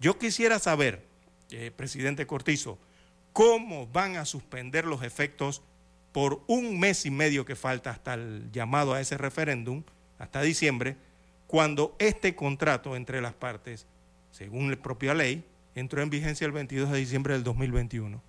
Yo 0.00 0.18
quisiera 0.18 0.58
saber, 0.58 1.02
eh, 1.50 1.70
presidente 1.74 2.26
Cortizo, 2.26 2.78
cómo 3.36 3.86
van 3.88 4.16
a 4.16 4.24
suspender 4.24 4.86
los 4.86 5.02
efectos 5.02 5.60
por 6.12 6.42
un 6.46 6.80
mes 6.80 7.04
y 7.04 7.10
medio 7.10 7.44
que 7.44 7.54
falta 7.54 7.90
hasta 7.90 8.14
el 8.14 8.50
llamado 8.50 8.94
a 8.94 9.00
ese 9.02 9.18
referéndum, 9.18 9.82
hasta 10.18 10.40
diciembre, 10.40 10.96
cuando 11.46 11.94
este 11.98 12.34
contrato 12.34 12.96
entre 12.96 13.20
las 13.20 13.34
partes, 13.34 13.86
según 14.30 14.70
la 14.70 14.78
propia 14.78 15.12
ley, 15.12 15.44
entró 15.74 16.00
en 16.00 16.08
vigencia 16.08 16.46
el 16.46 16.52
22 16.52 16.90
de 16.90 16.96
diciembre 16.96 17.34
del 17.34 17.44
2021. 17.44 18.22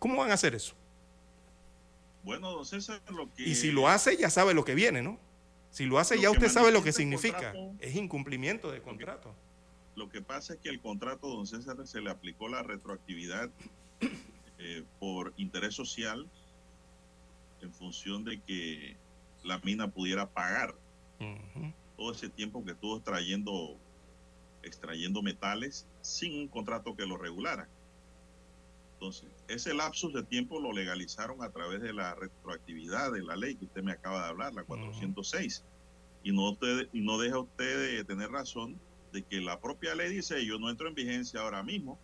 ¿Cómo 0.00 0.16
van 0.16 0.32
a 0.32 0.34
hacer 0.34 0.56
eso? 0.56 0.74
Bueno, 2.24 2.50
don 2.50 2.66
César, 2.66 3.00
lo 3.12 3.32
que... 3.32 3.44
Y 3.44 3.54
si 3.54 3.70
lo 3.70 3.86
hace, 3.86 4.16
ya 4.16 4.28
sabe 4.28 4.54
lo 4.54 4.64
que 4.64 4.74
viene, 4.74 5.02
¿no? 5.02 5.20
Si 5.70 5.84
lo 5.84 6.00
hace, 6.00 6.20
ya 6.20 6.32
usted 6.32 6.48
sabe 6.48 6.72
lo 6.72 6.82
que 6.82 6.90
significa. 6.90 7.54
es 7.78 7.94
incumplimiento 7.94 8.72
de 8.72 8.82
contrato. 8.82 9.32
Lo 9.98 10.08
que, 10.08 10.22
pasa 10.22 10.54
es 10.54 10.60
que 10.60 10.68
el 10.68 10.80
contrato, 10.80 11.26
don 11.26 11.44
César, 11.44 11.76
se 11.84 12.00
le 12.00 12.08
aplicó 12.08 12.48
la 12.48 12.62
retroactividad 12.62 13.50
eh, 14.58 14.84
por 15.00 15.34
interés 15.36 15.74
social 15.74 16.24
en 17.60 17.72
función 17.72 18.24
de 18.24 18.40
que 18.40 18.96
la 19.42 19.58
mina 19.58 19.90
pudiera 19.90 20.30
pagar 20.30 20.76
todo 21.96 22.12
ese 22.12 22.28
tiempo 22.28 22.64
que 22.64 22.70
estuvo 22.70 22.96
extrayendo, 22.98 23.76
extrayendo 24.62 25.20
metales 25.20 25.88
sin 26.00 26.42
un 26.42 26.48
contrato 26.48 26.94
que 26.94 27.04
lo 27.04 27.16
regulara. 27.16 27.68
Entonces, 28.94 29.28
ese 29.48 29.74
lapsus 29.74 30.12
de 30.12 30.22
tiempo 30.22 30.60
lo 30.60 30.70
legalizaron 30.72 31.42
a 31.42 31.50
través 31.50 31.82
de 31.82 31.92
la 31.92 32.14
retroactividad 32.14 33.10
de 33.10 33.24
la 33.24 33.34
ley 33.34 33.56
que 33.56 33.64
usted 33.64 33.82
me 33.82 33.92
acaba 33.92 34.22
de 34.22 34.28
hablar, 34.28 34.54
la 34.54 34.62
406. 34.62 35.64
Y 36.22 36.30
no, 36.30 36.50
usted, 36.50 36.88
y 36.92 37.00
no 37.00 37.18
deja 37.18 37.40
usted 37.40 37.96
de 37.96 38.04
tener 38.04 38.30
razón 38.30 38.80
de 39.12 39.22
que 39.22 39.40
la 39.40 39.60
propia 39.60 39.94
ley 39.94 40.10
dice, 40.10 40.44
yo 40.44 40.58
no 40.58 40.70
entro 40.70 40.88
en 40.88 40.94
vigencia 40.94 41.40
ahora 41.40 41.62
mismo. 41.62 41.98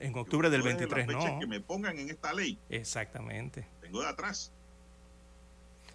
En 0.00 0.16
octubre 0.16 0.50
del 0.50 0.62
23, 0.62 1.06
no. 1.06 1.38
Que 1.38 1.46
me 1.46 1.60
pongan 1.60 1.98
en 1.98 2.10
esta 2.10 2.32
ley. 2.32 2.58
Exactamente. 2.68 3.66
Tengo 3.80 4.00
de 4.00 4.08
atrás. 4.08 4.52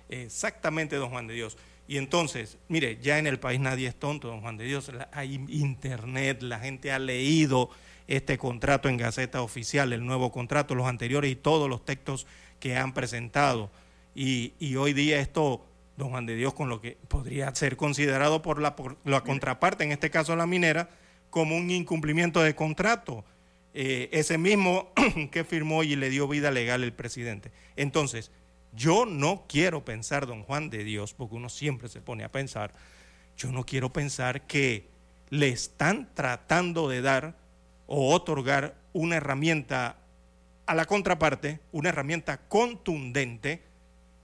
Exactamente, 0.09 0.95
don 0.95 1.09
Juan 1.09 1.27
de 1.27 1.33
Dios. 1.33 1.57
Y 1.87 1.97
entonces, 1.97 2.57
mire, 2.69 2.97
ya 3.01 3.19
en 3.19 3.27
el 3.27 3.39
país 3.39 3.59
nadie 3.59 3.87
es 3.87 3.95
tonto, 3.95 4.29
don 4.29 4.41
Juan 4.41 4.57
de 4.57 4.65
Dios. 4.65 4.91
Hay 5.11 5.35
internet, 5.49 6.41
la 6.41 6.59
gente 6.59 6.91
ha 6.91 6.99
leído 6.99 7.69
este 8.07 8.37
contrato 8.37 8.89
en 8.89 8.97
Gaceta 8.97 9.41
Oficial, 9.41 9.91
el 9.93 10.05
nuevo 10.05 10.31
contrato, 10.31 10.75
los 10.75 10.87
anteriores 10.87 11.31
y 11.31 11.35
todos 11.35 11.69
los 11.69 11.83
textos 11.83 12.25
que 12.59 12.77
han 12.77 12.93
presentado. 12.93 13.69
Y, 14.15 14.75
hoy 14.75 14.93
día 14.93 15.19
esto, 15.19 15.65
don 15.97 16.09
Juan 16.09 16.25
de 16.25 16.35
Dios, 16.35 16.53
con 16.53 16.69
lo 16.69 16.81
que 16.81 16.97
podría 17.07 17.53
ser 17.55 17.77
considerado 17.77 18.41
por 18.41 18.61
la, 18.61 18.75
la 19.05 19.21
contraparte, 19.21 19.83
en 19.83 19.91
este 19.91 20.09
caso 20.09 20.35
la 20.35 20.47
minera, 20.47 20.89
como 21.29 21.55
un 21.55 21.69
incumplimiento 21.69 22.41
de 22.41 22.55
contrato. 22.55 23.23
Eh, 23.75 24.09
ese 24.11 24.37
mismo 24.37 24.91
que 25.31 25.43
firmó 25.43 25.83
y 25.83 25.95
le 25.95 26.09
dio 26.09 26.27
vida 26.27 26.51
legal 26.51 26.83
el 26.83 26.93
presidente. 26.93 27.51
Entonces, 27.75 28.31
yo 28.75 29.05
no 29.05 29.45
quiero 29.47 29.83
pensar, 29.83 30.27
don 30.27 30.43
Juan 30.43 30.69
de 30.69 30.83
Dios, 30.83 31.13
porque 31.13 31.35
uno 31.35 31.49
siempre 31.49 31.89
se 31.89 32.01
pone 32.01 32.23
a 32.23 32.31
pensar, 32.31 32.73
yo 33.37 33.51
no 33.51 33.65
quiero 33.65 33.91
pensar 33.91 34.45
que 34.45 34.87
le 35.29 35.49
están 35.49 36.13
tratando 36.13 36.87
de 36.87 37.01
dar 37.01 37.35
o 37.87 38.13
otorgar 38.13 38.75
una 38.93 39.17
herramienta 39.17 39.97
a 40.65 40.75
la 40.75 40.85
contraparte, 40.85 41.59
una 41.71 41.89
herramienta 41.89 42.37
contundente 42.47 43.63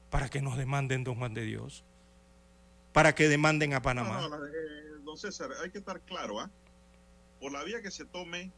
para 0.09 0.29
que 0.29 0.41
nos 0.41 0.57
demanden, 0.57 1.03
don 1.03 1.15
Juan 1.15 1.33
de 1.33 1.43
Dios, 1.43 1.83
para 2.93 3.15
que 3.15 3.27
demanden 3.27 3.73
a 3.73 3.81
Panamá. 3.81 4.27
No, 4.27 4.45
eh, 4.45 4.49
don 5.03 5.17
César, 5.17 5.51
hay 5.63 5.69
que 5.69 5.77
estar 5.77 6.01
claro, 6.01 6.39
¿ah? 6.39 6.49
Por 7.39 7.51
la 7.51 7.63
vía 7.63 7.81
que 7.81 7.91
se 7.91 8.05
tome, 8.05 8.51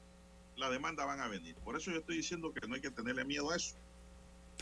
la 0.55 0.69
demanda 0.69 1.05
van 1.05 1.19
a 1.19 1.27
venir. 1.27 1.55
Por 1.57 1.75
eso 1.75 1.91
yo 1.91 1.99
estoy 1.99 2.17
diciendo 2.17 2.53
que 2.53 2.67
no 2.67 2.75
hay 2.75 2.81
que 2.81 2.91
tenerle 2.91 3.25
miedo 3.25 3.51
a 3.51 3.55
eso. 3.55 3.75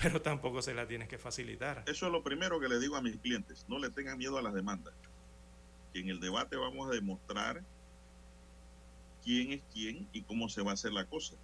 Pero 0.02 0.22
tampoco 0.22 0.62
se 0.62 0.74
la 0.74 0.88
tienes 0.88 1.08
que 1.08 1.18
facilitar. 1.18 1.84
Eso 1.88 2.06
es 2.06 2.12
lo 2.12 2.24
primero 2.24 2.60
que 2.60 2.70
le 2.70 2.80
digo 2.80 2.96
a 2.96 3.02
mis 3.02 3.18
clientes. 3.18 3.66
No 3.68 3.80
le 3.80 3.90
tengan 3.90 4.18
miedo 4.18 4.38
a 4.38 4.42
las 4.42 4.54
demandas. 4.54 4.94
Que 5.94 6.00
en 6.00 6.10
el 6.10 6.20
debate 6.20 6.56
vamos 6.56 6.90
a 6.90 6.94
demostrar 6.94 7.64
quién 9.24 9.52
es 9.52 9.62
quién 9.74 10.08
y 10.14 10.22
cómo 10.24 10.50
se 10.50 10.62
va 10.62 10.72
a 10.72 10.74
hacer 10.76 10.94
la 10.94 11.06
cosa. 11.06 11.36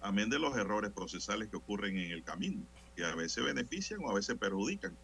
Amén 0.00 0.28
de 0.28 0.38
los 0.38 0.56
errores 0.56 0.92
procesales 0.92 1.48
que 1.48 1.56
ocurren 1.56 1.98
en 1.98 2.12
el 2.12 2.22
camino, 2.22 2.62
que 2.96 3.04
a 3.04 3.14
veces 3.14 3.44
benefician 3.44 4.00
o 4.02 4.10
a 4.10 4.14
veces 4.14 4.36
perjudican. 4.36 4.96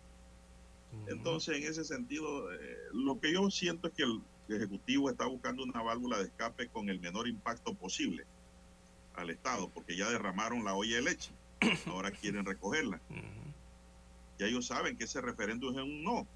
Entonces, 1.06 1.56
en 1.56 1.64
ese 1.64 1.84
sentido, 1.84 2.52
eh, 2.52 2.76
lo 2.92 3.18
que 3.20 3.32
yo 3.32 3.50
siento 3.50 3.88
es 3.88 3.94
que 3.94 4.02
el 4.02 4.20
Ejecutivo 4.48 5.08
está 5.08 5.26
buscando 5.26 5.62
una 5.62 5.82
válvula 5.82 6.18
de 6.18 6.24
escape 6.24 6.68
con 6.68 6.88
el 6.88 7.00
menor 7.00 7.28
impacto 7.28 7.74
posible 7.74 8.24
al 9.14 9.30
Estado, 9.30 9.70
porque 9.70 9.96
ya 9.96 10.10
derramaron 10.10 10.64
la 10.64 10.74
olla 10.74 10.96
de 10.96 11.02
leche, 11.02 11.30
ahora 11.86 12.10
quieren 12.10 12.44
recogerla. 12.44 13.00
Ya 14.38 14.46
ellos 14.46 14.66
saben 14.66 14.96
que 14.96 15.04
ese 15.04 15.20
referéndum 15.20 15.78
es 15.78 15.84
un 15.84 16.02
no. 16.02 16.26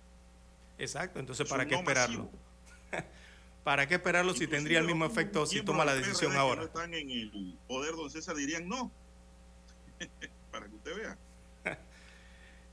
Exacto, 0.78 1.18
entonces 1.18 1.48
¿para 1.48 1.66
qué 1.66 1.74
esperarlo? 1.74 2.30
¿Para 3.64 3.88
qué 3.88 3.94
esperarlo 3.94 4.32
si 4.34 4.46
tendría 4.46 4.78
el 4.78 4.86
mismo 4.86 5.04
efecto 5.04 5.44
si 5.44 5.60
toma 5.62 5.84
la 5.84 5.94
decisión 5.94 6.36
ahora? 6.36 6.60
no 6.60 6.66
están 6.68 6.94
en 6.94 7.10
el 7.10 7.58
poder, 7.66 7.96
don 7.96 8.10
César, 8.10 8.36
dirían 8.36 8.68
no. 8.68 8.92
Para 10.52 10.68
que 10.68 10.74
usted 10.74 10.96
vea. 10.96 11.18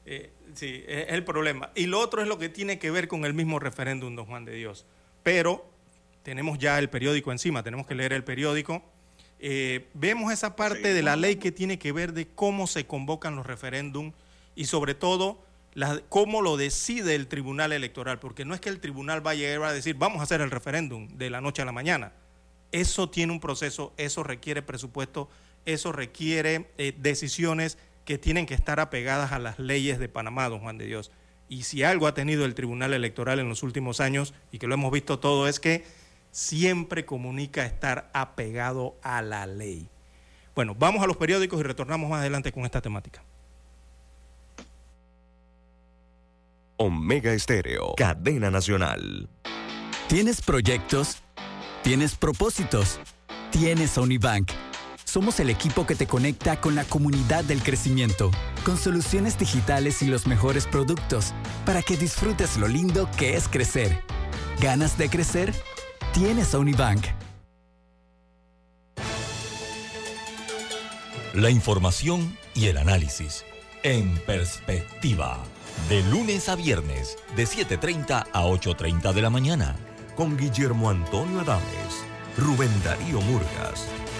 Eh, 0.05 0.31
sí, 0.53 0.83
es 0.87 1.07
el 1.09 1.23
problema. 1.23 1.71
Y 1.75 1.85
lo 1.85 1.99
otro 1.99 2.21
es 2.21 2.27
lo 2.27 2.37
que 2.37 2.49
tiene 2.49 2.79
que 2.79 2.91
ver 2.91 3.07
con 3.07 3.25
el 3.25 3.33
mismo 3.33 3.59
referéndum, 3.59 4.15
don 4.15 4.25
Juan 4.25 4.45
de 4.45 4.53
Dios. 4.53 4.85
Pero 5.23 5.65
tenemos 6.23 6.57
ya 6.59 6.79
el 6.79 6.89
periódico 6.89 7.31
encima, 7.31 7.63
tenemos 7.63 7.87
que 7.87 7.95
leer 7.95 8.13
el 8.13 8.23
periódico. 8.23 8.83
Eh, 9.39 9.87
vemos 9.93 10.31
esa 10.31 10.55
parte 10.55 10.93
de 10.93 11.01
la 11.03 11.15
ley 11.15 11.35
que 11.35 11.51
tiene 11.51 11.77
que 11.77 11.91
ver 11.91 12.13
de 12.13 12.27
cómo 12.27 12.65
se 12.65 12.85
convocan 12.85 13.35
los 13.35 13.45
referéndums 13.45 14.13
y 14.55 14.65
sobre 14.65 14.95
todo 14.95 15.43
cómo 16.07 16.41
lo 16.41 16.55
decide 16.55 17.15
el 17.15 17.27
Tribunal 17.27 17.73
Electoral, 17.73 18.19
porque 18.19 18.45
no 18.45 18.53
es 18.53 18.61
que 18.61 18.69
el 18.69 18.79
Tribunal 18.79 19.21
vaya 19.21 19.47
a 19.47 19.51
llegar 19.51 19.69
a 19.69 19.73
decir, 19.73 19.95
vamos 19.95 20.19
a 20.19 20.23
hacer 20.23 20.39
el 20.41 20.51
referéndum 20.51 21.07
de 21.17 21.29
la 21.29 21.41
noche 21.41 21.61
a 21.61 21.65
la 21.65 21.71
mañana. 21.71 22.13
Eso 22.71 23.09
tiene 23.09 23.33
un 23.33 23.39
proceso, 23.39 23.93
eso 23.97 24.23
requiere 24.23 24.61
presupuesto, 24.61 25.29
eso 25.65 25.91
requiere 25.91 26.69
eh, 26.77 26.93
decisiones 26.97 27.77
que 28.05 28.17
tienen 28.17 28.45
que 28.45 28.53
estar 28.53 28.79
apegadas 28.79 29.31
a 29.31 29.39
las 29.39 29.59
leyes 29.59 29.99
de 29.99 30.09
Panamá, 30.09 30.49
don 30.49 30.59
Juan 30.59 30.77
de 30.77 30.85
Dios. 30.85 31.11
Y 31.49 31.63
si 31.63 31.83
algo 31.83 32.07
ha 32.07 32.13
tenido 32.13 32.45
el 32.45 32.55
Tribunal 32.55 32.93
Electoral 32.93 33.39
en 33.39 33.49
los 33.49 33.63
últimos 33.63 33.99
años, 33.99 34.33
y 34.51 34.59
que 34.59 34.67
lo 34.67 34.73
hemos 34.73 34.91
visto 34.91 35.19
todo, 35.19 35.47
es 35.47 35.59
que 35.59 35.85
siempre 36.31 37.05
comunica 37.05 37.65
estar 37.65 38.09
apegado 38.13 38.97
a 39.03 39.21
la 39.21 39.45
ley. 39.45 39.87
Bueno, 40.55 40.75
vamos 40.77 41.03
a 41.03 41.07
los 41.07 41.17
periódicos 41.17 41.59
y 41.59 41.63
retornamos 41.63 42.09
más 42.09 42.19
adelante 42.19 42.51
con 42.51 42.65
esta 42.65 42.81
temática. 42.81 43.23
Omega 46.77 47.31
Estéreo, 47.33 47.93
cadena 47.95 48.51
nacional. 48.51 49.29
¿Tienes 50.09 50.41
proyectos? 50.41 51.21
¿Tienes 51.81 52.15
propósitos? 52.15 52.99
¿Tienes 53.51 53.97
Unibank? 53.97 54.51
Somos 55.13 55.39
el 55.39 55.51
equipo 55.51 55.85
que 55.85 55.93
te 55.93 56.07
conecta 56.07 56.59
con 56.59 56.73
la 56.73 56.85
comunidad 56.85 57.43
del 57.43 57.61
crecimiento, 57.61 58.31
con 58.65 58.77
soluciones 58.77 59.37
digitales 59.37 60.01
y 60.01 60.07
los 60.07 60.25
mejores 60.25 60.65
productos, 60.65 61.35
para 61.67 61.83
que 61.83 61.97
disfrutes 61.97 62.57
lo 62.57 62.67
lindo 62.67 63.07
que 63.15 63.37
es 63.37 63.47
crecer. 63.47 64.03
¿Ganas 64.59 64.97
de 64.97 65.09
crecer? 65.11 65.53
Tienes 66.15 66.55
Unibank. 66.55 67.05
La 71.35 71.51
información 71.51 72.35
y 72.55 72.65
el 72.69 72.77
análisis. 72.77 73.45
En 73.83 74.17
perspectiva. 74.25 75.37
De 75.89 76.01
lunes 76.09 76.49
a 76.49 76.55
viernes, 76.55 77.19
de 77.35 77.43
7.30 77.43 78.29
a 78.33 78.43
8.30 78.45 79.13
de 79.13 79.21
la 79.21 79.29
mañana. 79.29 79.75
Con 80.15 80.35
Guillermo 80.37 80.89
Antonio 80.89 81.41
Adames, 81.41 82.03
Rubén 82.35 82.71
Darío 82.83 83.21
Murgas 83.21 83.87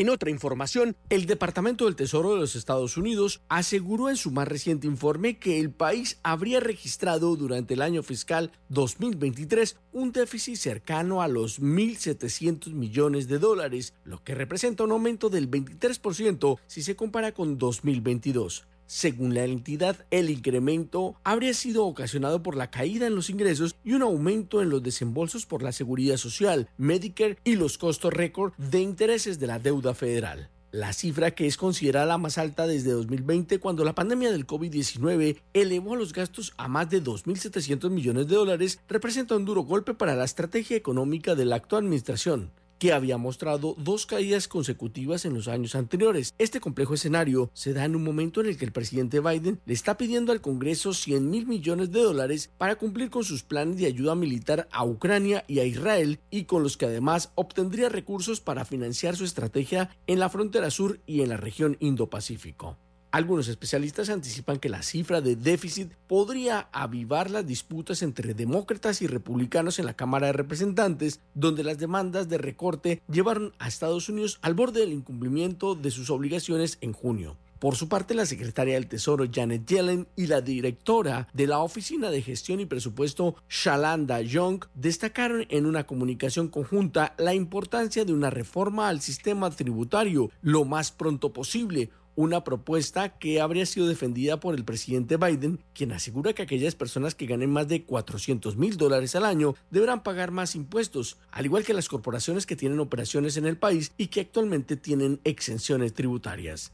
En 0.00 0.08
otra 0.08 0.30
información, 0.30 0.96
el 1.10 1.26
Departamento 1.26 1.84
del 1.84 1.94
Tesoro 1.94 2.32
de 2.32 2.40
los 2.40 2.56
Estados 2.56 2.96
Unidos 2.96 3.42
aseguró 3.50 4.08
en 4.08 4.16
su 4.16 4.30
más 4.30 4.48
reciente 4.48 4.86
informe 4.86 5.38
que 5.38 5.60
el 5.60 5.72
país 5.72 6.18
habría 6.22 6.58
registrado 6.58 7.36
durante 7.36 7.74
el 7.74 7.82
año 7.82 8.02
fiscal 8.02 8.50
2023 8.70 9.76
un 9.92 10.12
déficit 10.12 10.56
cercano 10.56 11.20
a 11.20 11.28
los 11.28 11.60
1.700 11.60 12.72
millones 12.72 13.28
de 13.28 13.38
dólares, 13.38 13.92
lo 14.04 14.24
que 14.24 14.34
representa 14.34 14.84
un 14.84 14.92
aumento 14.92 15.28
del 15.28 15.50
23% 15.50 16.58
si 16.66 16.82
se 16.82 16.96
compara 16.96 17.32
con 17.32 17.58
2022. 17.58 18.66
Según 18.92 19.34
la 19.34 19.44
entidad, 19.44 20.04
el 20.10 20.30
incremento 20.30 21.14
habría 21.22 21.54
sido 21.54 21.86
ocasionado 21.86 22.42
por 22.42 22.56
la 22.56 22.72
caída 22.72 23.06
en 23.06 23.14
los 23.14 23.30
ingresos 23.30 23.76
y 23.84 23.92
un 23.92 24.02
aumento 24.02 24.60
en 24.60 24.68
los 24.68 24.82
desembolsos 24.82 25.46
por 25.46 25.62
la 25.62 25.70
seguridad 25.70 26.16
social, 26.16 26.68
Medicare 26.76 27.38
y 27.44 27.54
los 27.54 27.78
costos 27.78 28.12
récord 28.12 28.52
de 28.56 28.80
intereses 28.80 29.38
de 29.38 29.46
la 29.46 29.60
deuda 29.60 29.94
federal. 29.94 30.50
La 30.72 30.92
cifra 30.92 31.30
que 31.30 31.46
es 31.46 31.56
considerada 31.56 32.04
la 32.04 32.18
más 32.18 32.36
alta 32.36 32.66
desde 32.66 32.90
2020 32.90 33.60
cuando 33.60 33.84
la 33.84 33.94
pandemia 33.94 34.32
del 34.32 34.48
COVID-19 34.48 35.40
elevó 35.54 35.94
los 35.94 36.12
gastos 36.12 36.52
a 36.56 36.66
más 36.66 36.90
de 36.90 37.00
2.700 37.00 37.90
millones 37.90 38.26
de 38.26 38.34
dólares 38.34 38.80
representa 38.88 39.36
un 39.36 39.44
duro 39.44 39.62
golpe 39.62 39.94
para 39.94 40.16
la 40.16 40.24
estrategia 40.24 40.76
económica 40.76 41.36
de 41.36 41.44
la 41.44 41.54
actual 41.54 41.84
administración 41.84 42.50
que 42.80 42.92
había 42.92 43.18
mostrado 43.18 43.76
dos 43.78 44.06
caídas 44.06 44.48
consecutivas 44.48 45.24
en 45.24 45.34
los 45.34 45.46
años 45.46 45.76
anteriores. 45.76 46.34
Este 46.38 46.58
complejo 46.58 46.94
escenario 46.94 47.50
se 47.52 47.74
da 47.74 47.84
en 47.84 47.94
un 47.94 48.02
momento 48.02 48.40
en 48.40 48.48
el 48.48 48.56
que 48.56 48.64
el 48.64 48.72
presidente 48.72 49.20
Biden 49.20 49.60
le 49.66 49.74
está 49.74 49.96
pidiendo 49.96 50.32
al 50.32 50.40
Congreso 50.40 50.94
100 50.94 51.30
mil 51.30 51.46
millones 51.46 51.92
de 51.92 52.00
dólares 52.00 52.50
para 52.58 52.76
cumplir 52.76 53.10
con 53.10 53.22
sus 53.22 53.44
planes 53.44 53.76
de 53.76 53.86
ayuda 53.86 54.14
militar 54.14 54.66
a 54.72 54.84
Ucrania 54.84 55.44
y 55.46 55.60
a 55.60 55.64
Israel 55.64 56.20
y 56.30 56.44
con 56.44 56.62
los 56.62 56.76
que 56.76 56.86
además 56.86 57.30
obtendría 57.34 57.90
recursos 57.90 58.40
para 58.40 58.64
financiar 58.64 59.14
su 59.14 59.24
estrategia 59.24 59.90
en 60.06 60.18
la 60.18 60.30
frontera 60.30 60.70
sur 60.70 61.00
y 61.06 61.20
en 61.20 61.28
la 61.28 61.36
región 61.36 61.76
Indo-Pacífico. 61.80 62.78
Algunos 63.12 63.48
especialistas 63.48 64.08
anticipan 64.08 64.60
que 64.60 64.68
la 64.68 64.82
cifra 64.82 65.20
de 65.20 65.34
déficit 65.34 65.92
podría 66.06 66.68
avivar 66.70 67.28
las 67.28 67.44
disputas 67.44 68.02
entre 68.02 68.34
demócratas 68.34 69.02
y 69.02 69.08
republicanos 69.08 69.80
en 69.80 69.86
la 69.86 69.94
Cámara 69.94 70.28
de 70.28 70.34
Representantes, 70.34 71.18
donde 71.34 71.64
las 71.64 71.78
demandas 71.78 72.28
de 72.28 72.38
recorte 72.38 73.02
llevaron 73.10 73.52
a 73.58 73.66
Estados 73.66 74.08
Unidos 74.08 74.38
al 74.42 74.54
borde 74.54 74.80
del 74.80 74.92
incumplimiento 74.92 75.74
de 75.74 75.90
sus 75.90 76.08
obligaciones 76.08 76.78
en 76.82 76.92
junio. 76.92 77.36
Por 77.60 77.76
su 77.76 77.90
parte, 77.90 78.14
la 78.14 78.24
secretaria 78.24 78.72
del 78.72 78.86
Tesoro 78.86 79.26
Janet 79.30 79.66
Yellen 79.66 80.08
y 80.16 80.28
la 80.28 80.40
directora 80.40 81.28
de 81.34 81.46
la 81.46 81.58
Oficina 81.58 82.10
de 82.10 82.22
Gestión 82.22 82.58
y 82.58 82.64
Presupuesto 82.64 83.34
Shalanda 83.50 84.22
Young 84.22 84.64
destacaron 84.74 85.44
en 85.50 85.66
una 85.66 85.86
comunicación 85.86 86.48
conjunta 86.48 87.14
la 87.18 87.34
importancia 87.34 88.06
de 88.06 88.14
una 88.14 88.30
reforma 88.30 88.88
al 88.88 89.02
sistema 89.02 89.50
tributario 89.50 90.30
lo 90.40 90.64
más 90.64 90.90
pronto 90.90 91.34
posible, 91.34 91.90
una 92.14 92.44
propuesta 92.44 93.18
que 93.18 93.40
habría 93.40 93.66
sido 93.66 93.86
defendida 93.86 94.40
por 94.40 94.54
el 94.54 94.64
presidente 94.64 95.16
Biden, 95.16 95.60
quien 95.74 95.92
asegura 95.92 96.32
que 96.32 96.42
aquellas 96.42 96.74
personas 96.74 97.14
que 97.14 97.26
ganen 97.26 97.50
más 97.50 97.68
de 97.68 97.84
400 97.84 98.56
mil 98.56 98.76
dólares 98.76 99.14
al 99.14 99.24
año 99.24 99.54
deberán 99.70 100.02
pagar 100.02 100.30
más 100.30 100.54
impuestos, 100.54 101.18
al 101.30 101.46
igual 101.46 101.64
que 101.64 101.74
las 101.74 101.88
corporaciones 101.88 102.46
que 102.46 102.56
tienen 102.56 102.80
operaciones 102.80 103.36
en 103.36 103.46
el 103.46 103.56
país 103.56 103.92
y 103.96 104.08
que 104.08 104.20
actualmente 104.20 104.76
tienen 104.76 105.20
exenciones 105.24 105.94
tributarias. 105.94 106.72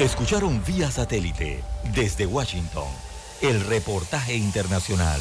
Escucharon 0.00 0.62
vía 0.66 0.90
satélite 0.90 1.62
desde 1.94 2.26
Washington 2.26 2.88
el 3.42 3.60
reportaje 3.66 4.34
internacional. 4.34 5.20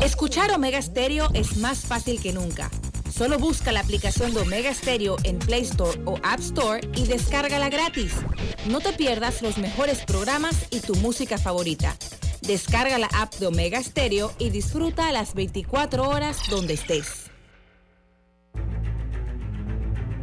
Escuchar 0.00 0.50
Omega 0.52 0.80
Stereo 0.80 1.28
es 1.34 1.58
más 1.58 1.80
fácil 1.82 2.20
que 2.20 2.32
nunca. 2.32 2.70
Solo 3.18 3.36
busca 3.36 3.72
la 3.72 3.80
aplicación 3.80 4.32
de 4.32 4.42
Omega 4.42 4.72
Stereo 4.72 5.16
en 5.24 5.40
Play 5.40 5.62
Store 5.62 6.00
o 6.04 6.20
App 6.22 6.38
Store 6.38 6.88
y 6.94 7.08
descárgala 7.08 7.68
gratis. 7.68 8.12
No 8.70 8.78
te 8.78 8.92
pierdas 8.92 9.42
los 9.42 9.58
mejores 9.58 10.04
programas 10.04 10.68
y 10.70 10.78
tu 10.78 10.94
música 10.94 11.36
favorita. 11.36 11.96
Descarga 12.42 12.96
la 12.96 13.08
app 13.08 13.34
de 13.34 13.48
Omega 13.48 13.82
Stereo 13.82 14.32
y 14.38 14.50
disfruta 14.50 15.10
las 15.10 15.34
24 15.34 16.08
horas 16.08 16.38
donde 16.48 16.74
estés. 16.74 17.28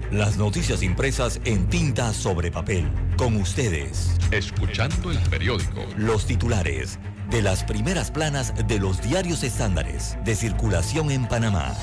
Las 0.09 0.37
noticias 0.37 0.81
impresas 0.81 1.41
en 1.43 1.67
tinta 1.67 2.13
sobre 2.13 2.49
papel. 2.49 2.89
Con 3.17 3.35
ustedes. 3.35 4.11
Escuchando 4.31 5.11
el 5.11 5.19
periódico. 5.29 5.85
Los 5.97 6.25
titulares 6.27 6.97
de 7.29 7.41
las 7.41 7.65
primeras 7.65 8.09
planas 8.09 8.53
de 8.67 8.79
los 8.79 9.01
diarios 9.01 9.43
estándares 9.43 10.17
de 10.23 10.35
circulación 10.35 11.11
en 11.11 11.27
Panamá. 11.27 11.75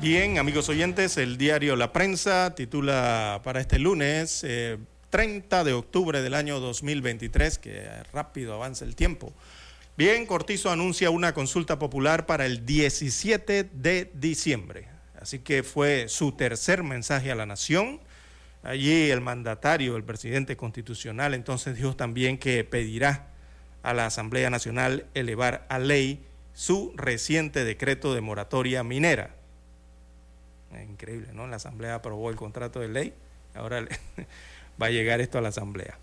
Bien, 0.00 0.38
amigos 0.38 0.70
oyentes, 0.70 1.18
el 1.18 1.36
diario 1.36 1.76
La 1.76 1.92
Prensa 1.92 2.54
titula 2.54 3.42
para 3.44 3.60
este 3.60 3.78
lunes, 3.78 4.46
30 5.10 5.62
de 5.62 5.74
octubre 5.74 6.22
del 6.22 6.32
año 6.32 6.58
2023, 6.58 7.58
que 7.58 7.86
rápido 8.10 8.54
avanza 8.54 8.86
el 8.86 8.96
tiempo. 8.96 9.30
Bien, 9.98 10.24
Cortizo 10.24 10.70
anuncia 10.70 11.10
una 11.10 11.34
consulta 11.34 11.78
popular 11.78 12.24
para 12.24 12.46
el 12.46 12.64
17 12.64 13.68
de 13.74 14.10
diciembre. 14.14 14.88
Así 15.20 15.40
que 15.40 15.62
fue 15.62 16.06
su 16.08 16.32
tercer 16.32 16.82
mensaje 16.82 17.30
a 17.30 17.34
la 17.34 17.44
nación. 17.44 18.00
Allí 18.62 19.10
el 19.10 19.20
mandatario, 19.20 19.96
el 19.96 20.04
presidente 20.04 20.56
constitucional, 20.56 21.34
entonces 21.34 21.76
dijo 21.76 21.94
también 21.94 22.38
que 22.38 22.64
pedirá 22.64 23.26
a 23.82 23.92
la 23.92 24.06
Asamblea 24.06 24.48
Nacional 24.48 25.04
elevar 25.12 25.66
a 25.68 25.78
ley 25.78 26.24
su 26.54 26.94
reciente 26.96 27.64
decreto 27.64 28.14
de 28.14 28.22
moratoria 28.22 28.82
minera. 28.82 29.36
Increíble, 30.78 31.28
¿no? 31.32 31.46
La 31.46 31.56
Asamblea 31.56 31.96
aprobó 31.96 32.30
el 32.30 32.36
contrato 32.36 32.80
de 32.80 32.88
ley, 32.88 33.14
ahora 33.54 33.84
va 34.82 34.86
a 34.86 34.90
llegar 34.90 35.20
esto 35.20 35.38
a 35.38 35.40
la 35.40 35.48
Asamblea. 35.48 35.98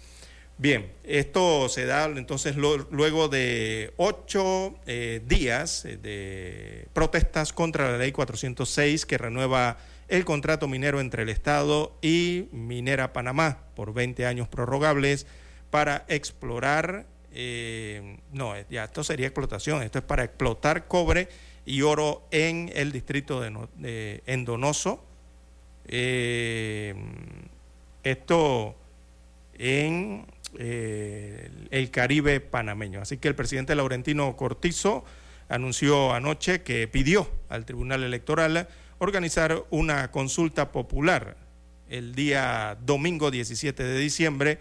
Bien, 0.60 0.92
esto 1.04 1.70
se 1.70 1.86
da 1.86 2.06
entonces 2.06 2.56
luego 2.56 3.28
de 3.28 3.94
ocho 3.96 4.76
eh, 4.88 5.22
días 5.24 5.86
eh, 5.86 5.98
de 5.98 6.88
protestas 6.94 7.54
contra 7.54 7.92
la 7.92 7.98
ley 8.00 8.12
406 8.12 9.06
que 9.06 9.20
renueva 9.20 9.78
el 10.08 10.26
contrato 10.26 10.68
minero 10.68 11.00
entre 11.00 11.24
el 11.24 11.30
Estado 11.30 11.96
y 12.02 12.48
Minera 12.52 13.14
Panamá 13.14 13.60
por 13.76 13.94
20 13.94 14.26
años 14.26 14.48
prorrogables 14.48 15.28
para 15.70 16.06
explorar, 16.08 17.06
eh, 17.34 18.18
no, 18.32 18.54
ya 18.70 18.86
esto 18.86 19.04
sería 19.04 19.28
explotación, 19.28 19.84
esto 19.84 20.00
es 20.00 20.06
para 20.06 20.24
explotar 20.24 20.88
cobre 20.88 21.30
y 21.68 21.82
oro 21.82 22.26
en 22.32 22.72
el 22.74 22.92
distrito 22.94 23.42
de, 23.42 23.52
de 23.76 24.24
Endonoso. 24.26 25.04
esto 28.04 28.76
en 29.60 30.26
eh, 30.58 31.52
el 31.72 31.92
Caribe 31.92 32.40
panameño. 32.40 33.02
Así 33.02 33.18
que 33.18 33.28
el 33.28 33.36
presidente 33.36 33.76
Laurentino 33.76 34.36
Cortizo 34.38 35.04
anunció 35.50 36.14
anoche 36.14 36.62
que 36.62 36.88
pidió 36.88 37.30
al 37.50 37.66
Tribunal 37.66 38.04
Electoral 38.04 38.70
organizar 39.00 39.66
una 39.70 40.10
consulta 40.10 40.72
popular 40.72 41.36
el 41.90 42.16
día 42.16 42.78
domingo 42.82 43.30
17 43.30 43.84
de 43.84 44.00
diciembre 44.00 44.60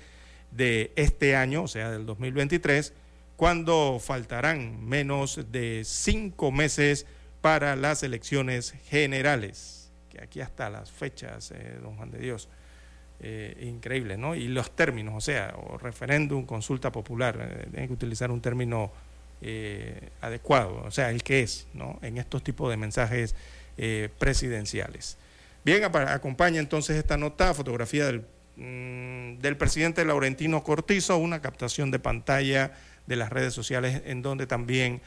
de 0.50 0.90
este 0.96 1.36
año, 1.36 1.62
o 1.62 1.68
sea, 1.68 1.90
del 1.90 2.04
2023, 2.04 2.92
cuando 3.36 3.98
faltarán 4.00 4.84
menos 4.84 5.40
de 5.52 5.82
cinco 5.84 6.50
meses 6.50 7.06
para 7.40 7.76
las 7.76 8.02
elecciones 8.02 8.74
generales, 8.88 9.90
que 10.10 10.22
aquí 10.22 10.40
hasta 10.40 10.70
las 10.70 10.90
fechas, 10.90 11.52
eh, 11.52 11.78
don 11.82 11.96
Juan 11.96 12.10
de 12.10 12.18
Dios, 12.18 12.48
eh, 13.20 13.56
increíble, 13.62 14.16
¿no? 14.16 14.34
Y 14.34 14.48
los 14.48 14.74
términos, 14.74 15.14
o 15.16 15.20
sea, 15.20 15.54
o 15.56 15.78
referéndum, 15.78 16.44
consulta 16.44 16.92
popular, 16.92 17.38
eh, 17.40 17.68
tienen 17.70 17.88
que 17.88 17.94
utilizar 17.94 18.30
un 18.30 18.40
término 18.40 18.90
eh, 19.42 20.08
adecuado, 20.22 20.82
o 20.86 20.90
sea, 20.90 21.10
el 21.10 21.22
que 21.22 21.42
es, 21.42 21.66
¿no? 21.74 21.98
En 22.00 22.16
estos 22.16 22.42
tipos 22.42 22.70
de 22.70 22.78
mensajes 22.78 23.34
eh, 23.76 24.08
presidenciales. 24.18 25.18
Bien, 25.62 25.84
acompaña 25.84 26.58
entonces 26.58 26.96
esta 26.96 27.18
nota, 27.18 27.52
fotografía 27.52 28.10
mm, 28.56 29.38
del 29.38 29.56
presidente 29.58 30.06
Laurentino 30.06 30.62
Cortizo, 30.62 31.18
una 31.18 31.42
captación 31.42 31.90
de 31.90 31.98
pantalla 31.98 32.72
de 33.06 33.16
las 33.16 33.30
redes 33.30 33.54
sociales 33.54 34.02
en 34.04 34.22
donde 34.22 34.46
también 34.46 35.00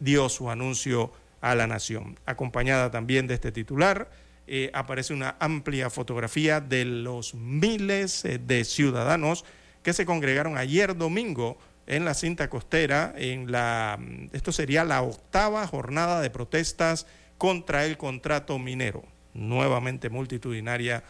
dio 0.00 0.28
su 0.28 0.50
anuncio 0.50 1.12
a 1.40 1.54
la 1.54 1.66
nación. 1.66 2.18
Acompañada 2.26 2.90
también 2.90 3.26
de 3.26 3.34
este 3.34 3.52
titular, 3.52 4.10
eh, 4.46 4.70
aparece 4.74 5.12
una 5.12 5.36
amplia 5.38 5.90
fotografía 5.90 6.60
de 6.60 6.84
los 6.84 7.34
miles 7.34 8.22
de 8.22 8.64
ciudadanos 8.64 9.44
que 9.82 9.92
se 9.92 10.06
congregaron 10.06 10.58
ayer 10.58 10.96
domingo 10.96 11.58
en 11.86 12.04
la 12.04 12.14
cinta 12.14 12.48
costera, 12.48 13.12
en 13.16 13.50
la, 13.50 13.98
esto 14.32 14.52
sería 14.52 14.84
la 14.84 15.02
octava 15.02 15.66
jornada 15.66 16.20
de 16.20 16.30
protestas 16.30 17.06
contra 17.38 17.84
el 17.84 17.96
contrato 17.96 18.58
minero. 18.58 19.02
Nuevamente 19.34 20.10
multitudinaria 20.10 21.02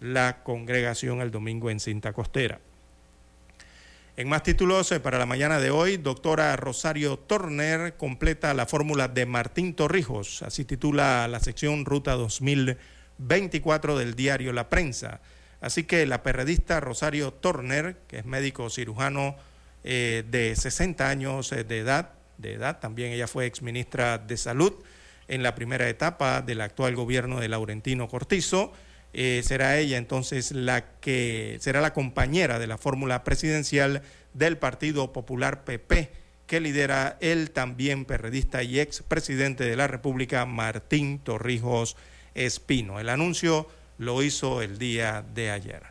la 0.00 0.42
congregación 0.42 1.20
el 1.20 1.30
domingo 1.30 1.70
en 1.70 1.80
cinta 1.80 2.12
costera. 2.12 2.60
En 4.18 4.30
más 4.30 4.42
títulos, 4.42 4.94
para 5.02 5.18
la 5.18 5.26
mañana 5.26 5.60
de 5.60 5.68
hoy, 5.68 5.98
doctora 5.98 6.56
Rosario 6.56 7.18
Torner 7.18 7.98
completa 7.98 8.54
la 8.54 8.64
fórmula 8.64 9.08
de 9.08 9.26
Martín 9.26 9.74
Torrijos, 9.74 10.40
así 10.40 10.64
titula 10.64 11.28
la 11.28 11.38
sección 11.38 11.84
Ruta 11.84 12.12
2024 12.12 13.98
del 13.98 14.14
diario 14.14 14.54
La 14.54 14.70
Prensa. 14.70 15.20
Así 15.60 15.84
que 15.84 16.06
la 16.06 16.22
periodista 16.22 16.80
Rosario 16.80 17.30
Torner, 17.30 17.98
que 18.08 18.20
es 18.20 18.24
médico 18.24 18.70
cirujano, 18.70 19.36
eh, 19.84 20.24
de 20.30 20.56
60 20.56 21.10
años 21.10 21.52
eh, 21.52 21.64
de 21.64 21.80
edad, 21.80 22.12
de 22.38 22.54
edad, 22.54 22.80
también 22.80 23.12
ella 23.12 23.26
fue 23.26 23.44
exministra 23.44 24.16
de 24.16 24.38
Salud 24.38 24.72
en 25.28 25.42
la 25.42 25.54
primera 25.54 25.90
etapa 25.90 26.40
del 26.40 26.62
actual 26.62 26.96
gobierno 26.96 27.38
de 27.38 27.50
Laurentino 27.50 28.08
Cortizo. 28.08 28.72
Eh, 29.18 29.40
será 29.42 29.78
ella 29.78 29.96
entonces 29.96 30.52
la 30.52 30.84
que 31.00 31.56
será 31.60 31.80
la 31.80 31.94
compañera 31.94 32.58
de 32.58 32.66
la 32.66 32.76
fórmula 32.76 33.24
presidencial 33.24 34.02
del 34.34 34.58
Partido 34.58 35.14
Popular 35.14 35.64
PP, 35.64 36.10
que 36.46 36.60
lidera 36.60 37.16
el 37.22 37.50
también 37.50 38.04
perredista 38.04 38.62
y 38.62 38.78
expresidente 38.78 39.64
de 39.64 39.74
la 39.74 39.86
República, 39.86 40.44
Martín 40.44 41.18
Torrijos 41.18 41.96
Espino. 42.34 43.00
El 43.00 43.08
anuncio 43.08 43.66
lo 43.96 44.22
hizo 44.22 44.60
el 44.60 44.78
día 44.78 45.24
de 45.34 45.50
ayer. 45.50 45.82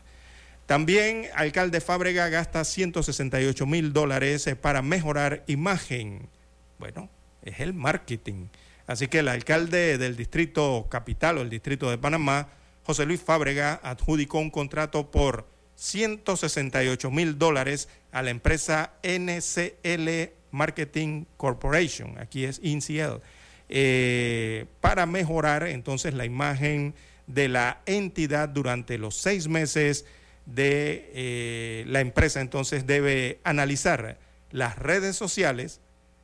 También 0.67 1.25
alcalde 1.33 1.81
Fábrega 1.81 2.29
gasta 2.29 2.63
168 2.63 3.65
mil 3.65 3.91
dólares 3.91 4.45
eh, 4.45 4.55
para 4.55 4.83
mejorar 4.83 5.43
imagen. 5.47 6.29
Bueno, 6.77 7.09
es 7.41 7.59
el 7.59 7.73
marketing. 7.73 8.49
Así 8.85 9.07
que 9.07 9.19
el 9.19 9.29
alcalde 9.29 9.97
del 9.97 10.15
distrito 10.15 10.85
capital 10.91 11.39
o 11.39 11.41
el 11.41 11.49
distrito 11.49 11.89
de 11.89 11.97
Panamá, 11.97 12.49
José 12.85 13.05
Luis 13.07 13.21
Fábrega, 13.21 13.79
adjudicó 13.83 14.37
un 14.37 14.51
contrato 14.51 15.09
por 15.09 15.47
168 15.75 17.09
mil 17.09 17.39
dólares 17.39 17.89
a 18.11 18.21
la 18.21 18.29
empresa 18.29 18.93
NCL 19.01 20.31
Marketing 20.51 21.25
Corporation, 21.35 22.17
aquí 22.19 22.45
es 22.45 22.59
INCL, 22.61 23.21
eh, 23.69 24.65
para 24.81 25.07
mejorar 25.07 25.67
entonces 25.67 26.13
la 26.13 26.25
imagen 26.25 26.93
de 27.25 27.49
la 27.49 27.81
entidad 27.87 28.49
durante 28.49 28.99
los 28.99 29.15
seis 29.15 29.47
meses 29.47 30.05
de 30.45 31.09
eh, 31.13 31.85
la 31.87 32.01
empresa. 32.01 32.39
Entonces 32.39 32.85
debe 32.85 33.39
analizar 33.43 34.19
las 34.51 34.77
redes 34.77 35.15
sociales, 35.15 35.81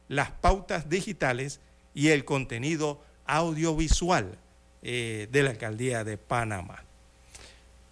las 0.08 0.30
pautas 0.30 0.90
digitales 0.90 1.60
y 1.96 2.10
el 2.10 2.24
contenido 2.24 3.02
audiovisual 3.26 4.38
eh, 4.82 5.28
de 5.32 5.44
la 5.44 5.52
alcaldía 5.52 6.04
de 6.04 6.18
Panamá. 6.18 6.84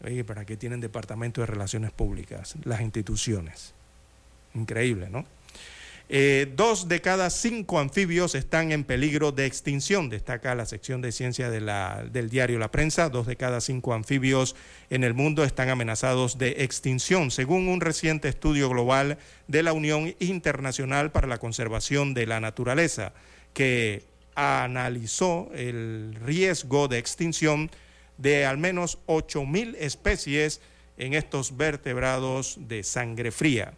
Oye, 0.03 0.23
¿para 0.23 0.45
qué 0.45 0.57
tienen 0.57 0.79
departamento 0.79 1.41
de 1.41 1.47
relaciones 1.47 1.91
públicas 1.91 2.55
las 2.63 2.81
instituciones? 2.81 3.73
Increíble, 4.53 5.09
¿no? 5.09 5.25
Eh, 6.11 6.51
dos 6.55 6.87
de 6.87 7.01
cada 7.01 7.29
cinco 7.29 7.79
anfibios 7.79 8.33
están 8.33 8.71
en 8.71 8.83
peligro 8.83 9.31
de 9.31 9.45
extinción, 9.45 10.09
destaca 10.09 10.55
la 10.55 10.65
sección 10.65 11.01
de 11.01 11.11
ciencia 11.11 11.51
del 11.51 12.29
diario 12.31 12.57
La 12.57 12.71
Prensa. 12.71 13.09
Dos 13.09 13.27
de 13.27 13.35
cada 13.35 13.61
cinco 13.61 13.93
anfibios 13.93 14.55
en 14.89 15.03
el 15.03 15.13
mundo 15.13 15.43
están 15.43 15.69
amenazados 15.69 16.39
de 16.39 16.63
extinción, 16.63 17.29
según 17.29 17.67
un 17.67 17.79
reciente 17.79 18.27
estudio 18.27 18.69
global 18.69 19.19
de 19.47 19.61
la 19.61 19.71
Unión 19.71 20.15
Internacional 20.17 21.11
para 21.11 21.27
la 21.27 21.37
Conservación 21.37 22.15
de 22.15 22.25
la 22.25 22.39
Naturaleza, 22.39 23.13
que 23.53 24.03
analizó 24.39 25.49
el 25.53 26.15
riesgo 26.23 26.87
de 26.87 26.97
extinción 26.97 27.69
de 28.17 28.45
al 28.45 28.57
menos 28.57 28.99
8.000 29.07 29.75
especies 29.79 30.61
en 30.97 31.13
estos 31.13 31.57
vertebrados 31.57 32.57
de 32.59 32.83
sangre 32.83 33.31
fría. 33.31 33.73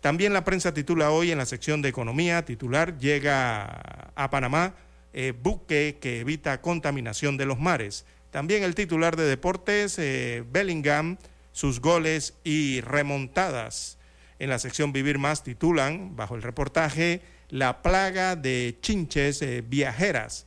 También 0.00 0.32
la 0.32 0.44
prensa 0.44 0.72
titula 0.72 1.10
hoy 1.10 1.32
en 1.32 1.38
la 1.38 1.46
sección 1.46 1.82
de 1.82 1.88
economía, 1.88 2.44
titular, 2.44 2.98
llega 2.98 4.12
a 4.14 4.30
Panamá 4.30 4.74
eh, 5.12 5.32
buque 5.32 5.98
que 6.00 6.20
evita 6.20 6.60
contaminación 6.60 7.36
de 7.36 7.46
los 7.46 7.58
mares. 7.58 8.04
También 8.30 8.62
el 8.62 8.74
titular 8.74 9.16
de 9.16 9.24
deportes, 9.24 9.98
eh, 9.98 10.44
Bellingham, 10.50 11.16
sus 11.52 11.80
goles 11.80 12.34
y 12.44 12.80
remontadas. 12.82 13.98
En 14.38 14.50
la 14.50 14.58
sección 14.58 14.92
Vivir 14.92 15.18
Más 15.18 15.42
titulan, 15.42 16.14
bajo 16.14 16.36
el 16.36 16.42
reportaje, 16.42 17.22
la 17.48 17.82
plaga 17.82 18.36
de 18.36 18.76
chinches 18.80 19.42
eh, 19.42 19.64
viajeras. 19.66 20.46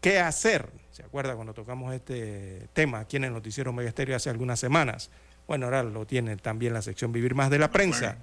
¿Qué 0.00 0.18
hacer? 0.18 0.68
¿Se 0.90 1.02
acuerda 1.02 1.34
cuando 1.34 1.54
tocamos 1.54 1.94
este 1.94 2.68
tema 2.72 3.00
aquí 3.00 3.16
en 3.16 3.24
el 3.24 3.32
Noticiero 3.32 3.72
Megesterio 3.72 4.16
hace 4.16 4.30
algunas 4.30 4.58
semanas? 4.58 5.10
Bueno, 5.46 5.66
ahora 5.66 5.82
lo 5.82 6.06
tiene 6.06 6.36
también 6.36 6.74
la 6.74 6.82
sección 6.82 7.12
Vivir 7.12 7.34
Más 7.34 7.50
de 7.50 7.58
la 7.58 7.70
prensa. 7.70 8.18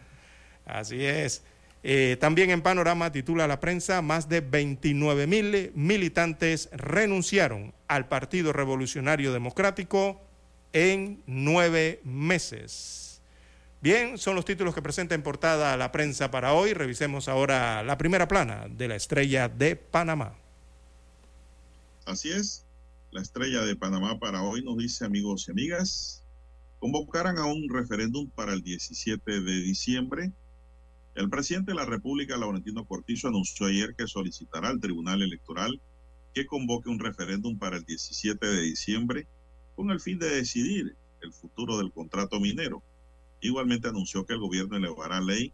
Así 0.66 1.06
es. 1.06 1.44
Eh, 1.82 2.18
también 2.20 2.50
en 2.50 2.62
Panorama 2.62 3.12
titula 3.12 3.48
la 3.48 3.60
prensa, 3.60 4.02
más 4.02 4.28
de 4.28 4.42
29 4.42 5.28
mil 5.28 5.72
militantes 5.76 6.70
renunciaron 6.74 7.74
al 7.88 8.08
Partido 8.08 8.52
Revolucionario 8.52 9.32
Democrático 9.32 10.22
en 10.74 11.24
nueve 11.26 12.02
meses. 12.04 13.09
Bien, 13.82 14.18
son 14.18 14.36
los 14.36 14.46
títulos 14.46 14.76
que 14.76 14.82
presenta 14.82 15.16
en 15.16 15.24
portada 15.24 15.78
la 15.78 15.92
prensa 15.92 16.32
para 16.32 16.54
hoy. 16.54 16.74
Revisemos 16.74 17.30
ahora 17.30 17.82
la 17.84 17.98
primera 17.98 18.28
plana 18.28 18.68
de 18.70 18.88
la 18.88 18.96
estrella 18.96 19.48
de 19.48 19.76
Panamá. 19.76 20.36
Así 22.06 22.30
es, 22.32 22.66
la 23.12 23.22
estrella 23.22 23.62
de 23.62 23.76
Panamá 23.76 24.20
para 24.20 24.42
hoy 24.44 24.64
nos 24.64 24.78
dice 24.78 25.06
amigos 25.06 25.48
y 25.48 25.52
amigas, 25.52 26.24
convocarán 26.80 27.38
a 27.38 27.46
un 27.46 27.70
referéndum 27.70 28.30
para 28.32 28.54
el 28.54 28.64
17 28.64 29.42
de 29.42 29.54
diciembre 29.62 30.34
el 31.20 31.30
presidente 31.30 31.72
de 31.72 31.76
la 31.76 31.86
República, 31.86 32.38
Laurentino 32.38 32.86
Cortizo, 32.86 33.28
anunció 33.28 33.66
ayer 33.66 33.94
que 33.94 34.08
solicitará 34.08 34.70
al 34.70 34.80
Tribunal 34.80 35.22
Electoral 35.22 35.82
que 36.34 36.46
convoque 36.46 36.88
un 36.88 36.98
referéndum 36.98 37.60
para 37.60 37.76
el 37.76 37.84
17 37.84 38.48
de 38.48 38.62
diciembre 38.62 39.28
con 39.76 39.92
el 39.92 40.00
fin 40.00 40.18
de 40.18 40.30
decidir 40.30 40.96
el 41.22 41.34
futuro 41.34 41.78
del 41.78 41.92
contrato 41.92 42.40
minero. 42.40 42.82
Igualmente 43.42 43.88
anunció 43.88 44.26
que 44.26 44.34
el 44.34 44.40
gobierno 44.40 44.78
elevará 44.78 45.18
a 45.18 45.22
ley 45.22 45.54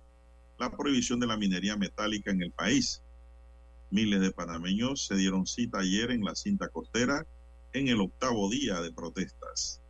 la 0.58 0.76
prohibición 0.76 1.20
de 1.20 1.28
la 1.28 1.38
minería 1.38 1.76
metálica 1.76 2.32
en 2.32 2.42
el 2.42 2.52
país. 2.52 3.04
Miles 3.92 4.22
de 4.22 4.32
panameños 4.32 5.06
se 5.06 5.16
dieron 5.16 5.46
cita 5.46 5.80
ayer 5.80 6.12
en 6.12 6.24
la 6.24 6.36
cinta 6.36 6.70
costera 6.70 7.26
en 7.74 7.88
el 7.88 8.02
octavo 8.02 8.50
día 8.50 8.82
de 8.82 8.92
protestas. 8.92 9.82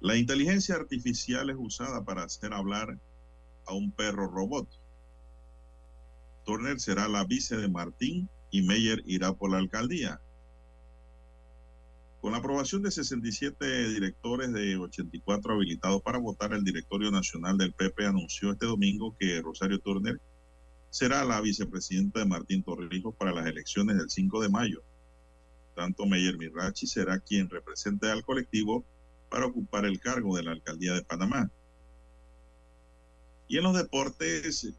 La 0.00 0.16
inteligencia 0.16 0.74
artificial 0.74 1.50
es 1.50 1.56
usada 1.58 2.04
para 2.04 2.24
hacer 2.24 2.52
hablar 2.52 2.98
a 3.66 3.74
un 3.74 3.92
perro 3.92 4.28
robot. 4.28 4.68
Turner 6.44 6.80
será 6.80 7.08
la 7.08 7.24
vice 7.24 7.56
de 7.56 7.68
Martín 7.68 8.28
y 8.50 8.62
Meyer 8.62 9.02
irá 9.06 9.32
por 9.32 9.50
la 9.50 9.58
alcaldía. 9.58 10.20
Con 12.22 12.30
la 12.30 12.38
aprobación 12.38 12.82
de 12.82 12.92
67 12.92 13.88
directores 13.88 14.52
de 14.52 14.76
84 14.76 15.54
habilitados 15.54 16.00
para 16.02 16.18
votar, 16.18 16.52
el 16.52 16.62
directorio 16.62 17.10
nacional 17.10 17.58
del 17.58 17.72
PP 17.72 18.06
anunció 18.06 18.52
este 18.52 18.64
domingo 18.64 19.16
que 19.18 19.42
Rosario 19.42 19.80
Turner 19.80 20.20
será 20.88 21.24
la 21.24 21.40
vicepresidenta 21.40 22.20
de 22.20 22.26
Martín 22.26 22.62
Torrijos 22.62 23.16
para 23.16 23.32
las 23.32 23.46
elecciones 23.46 23.96
del 23.96 24.08
5 24.08 24.40
de 24.40 24.48
mayo. 24.48 24.84
Tanto 25.74 26.06
Meyer 26.06 26.38
Mirachi 26.38 26.86
será 26.86 27.18
quien 27.18 27.50
represente 27.50 28.08
al 28.08 28.22
colectivo 28.22 28.84
para 29.28 29.46
ocupar 29.46 29.84
el 29.84 29.98
cargo 29.98 30.36
de 30.36 30.44
la 30.44 30.52
alcaldía 30.52 30.92
de 30.92 31.02
Panamá. 31.02 31.50
Y 33.48 33.56
en 33.56 33.64
los 33.64 33.76
deportes, 33.76 34.72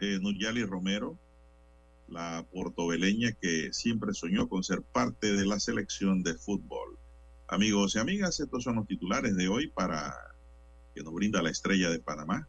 eh, 0.00 0.18
Nuyali 0.22 0.64
Romero, 0.64 1.18
la 2.08 2.44
portobeleña 2.50 3.32
que 3.32 3.72
siempre 3.72 4.14
soñó 4.14 4.48
con 4.48 4.62
ser 4.64 4.82
parte 4.82 5.32
de 5.32 5.46
la 5.46 5.60
selección 5.60 6.22
de 6.22 6.34
fútbol. 6.34 6.98
Amigos 7.46 7.94
y 7.94 7.98
amigas, 7.98 8.40
estos 8.40 8.64
son 8.64 8.76
los 8.76 8.86
titulares 8.86 9.36
de 9.36 9.48
hoy 9.48 9.68
para 9.68 10.14
que 10.94 11.02
nos 11.02 11.14
brinda 11.14 11.42
la 11.42 11.50
estrella 11.50 11.90
de 11.90 12.00
Panamá. 12.00 12.48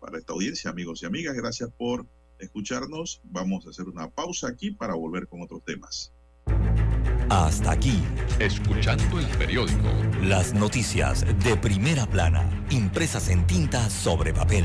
Para 0.00 0.18
esta 0.18 0.32
audiencia, 0.32 0.70
amigos 0.70 1.02
y 1.02 1.06
amigas, 1.06 1.34
gracias 1.34 1.70
por 1.76 2.06
escucharnos. 2.38 3.20
Vamos 3.24 3.66
a 3.66 3.70
hacer 3.70 3.86
una 3.86 4.08
pausa 4.10 4.48
aquí 4.48 4.70
para 4.70 4.94
volver 4.94 5.26
con 5.26 5.42
otros 5.42 5.64
temas. 5.64 6.12
Hasta 7.28 7.72
aquí, 7.72 8.00
Escuchando 8.38 9.18
el 9.18 9.26
periódico. 9.36 9.88
las 10.22 10.54
noticias 10.54 11.24
de 11.42 11.56
primera 11.56 12.06
plana, 12.06 12.48
impresas 12.70 13.30
en 13.30 13.44
tinta 13.48 13.90
sobre 13.90 14.32
papel. 14.32 14.64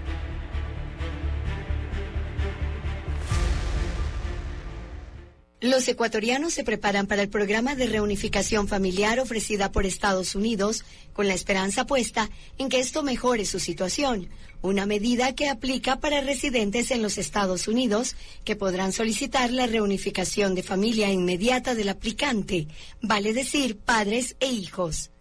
Los 5.61 5.87
ecuatorianos 5.87 6.55
se 6.55 6.63
preparan 6.63 7.05
para 7.05 7.21
el 7.21 7.29
programa 7.29 7.75
de 7.75 7.85
reunificación 7.85 8.67
familiar 8.67 9.19
ofrecida 9.19 9.71
por 9.71 9.85
Estados 9.85 10.33
Unidos 10.33 10.83
con 11.13 11.27
la 11.27 11.35
esperanza 11.35 11.85
puesta 11.85 12.31
en 12.57 12.67
que 12.67 12.79
esto 12.79 13.03
mejore 13.03 13.45
su 13.45 13.59
situación, 13.59 14.27
una 14.63 14.87
medida 14.87 15.35
que 15.35 15.49
aplica 15.49 15.99
para 15.99 16.21
residentes 16.21 16.89
en 16.89 17.03
los 17.03 17.19
Estados 17.19 17.67
Unidos 17.67 18.15
que 18.43 18.55
podrán 18.55 18.91
solicitar 18.91 19.51
la 19.51 19.67
reunificación 19.67 20.55
de 20.55 20.63
familia 20.63 21.11
inmediata 21.11 21.75
del 21.75 21.89
aplicante, 21.89 22.67
vale 23.03 23.31
decir 23.31 23.77
padres 23.77 24.35
e 24.39 24.47
hijos. 24.47 25.11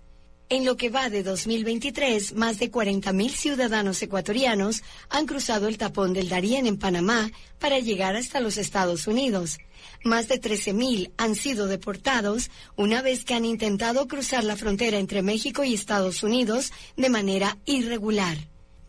En 0.52 0.64
lo 0.64 0.76
que 0.76 0.90
va 0.90 1.10
de 1.10 1.22
2023, 1.22 2.34
más 2.34 2.58
de 2.58 2.72
40.000 2.72 3.30
ciudadanos 3.30 4.02
ecuatorianos 4.02 4.82
han 5.08 5.26
cruzado 5.26 5.68
el 5.68 5.78
tapón 5.78 6.12
del 6.12 6.28
Darién 6.28 6.66
en 6.66 6.76
Panamá 6.76 7.30
para 7.60 7.78
llegar 7.78 8.16
hasta 8.16 8.40
los 8.40 8.56
Estados 8.56 9.06
Unidos. 9.06 9.58
Más 10.02 10.26
de 10.26 10.40
13.000 10.40 11.12
han 11.18 11.36
sido 11.36 11.68
deportados 11.68 12.50
una 12.74 13.00
vez 13.00 13.24
que 13.24 13.34
han 13.34 13.44
intentado 13.44 14.08
cruzar 14.08 14.42
la 14.42 14.56
frontera 14.56 14.98
entre 14.98 15.22
México 15.22 15.62
y 15.62 15.72
Estados 15.72 16.24
Unidos 16.24 16.72
de 16.96 17.10
manera 17.10 17.56
irregular. 17.64 18.36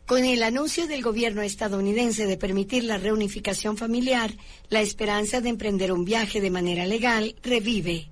Con 0.07 0.25
el 0.25 0.41
anuncio 0.41 0.87
del 0.87 1.03
gobierno 1.03 1.43
estadounidense 1.43 2.25
de 2.25 2.37
permitir 2.37 2.85
la 2.85 2.97
reunificación 2.97 3.77
familiar, 3.77 4.35
la 4.69 4.81
esperanza 4.81 5.41
de 5.41 5.49
emprender 5.49 5.91
un 5.91 6.05
viaje 6.05 6.41
de 6.41 6.49
manera 6.49 6.87
legal 6.87 7.35
revive. 7.43 8.09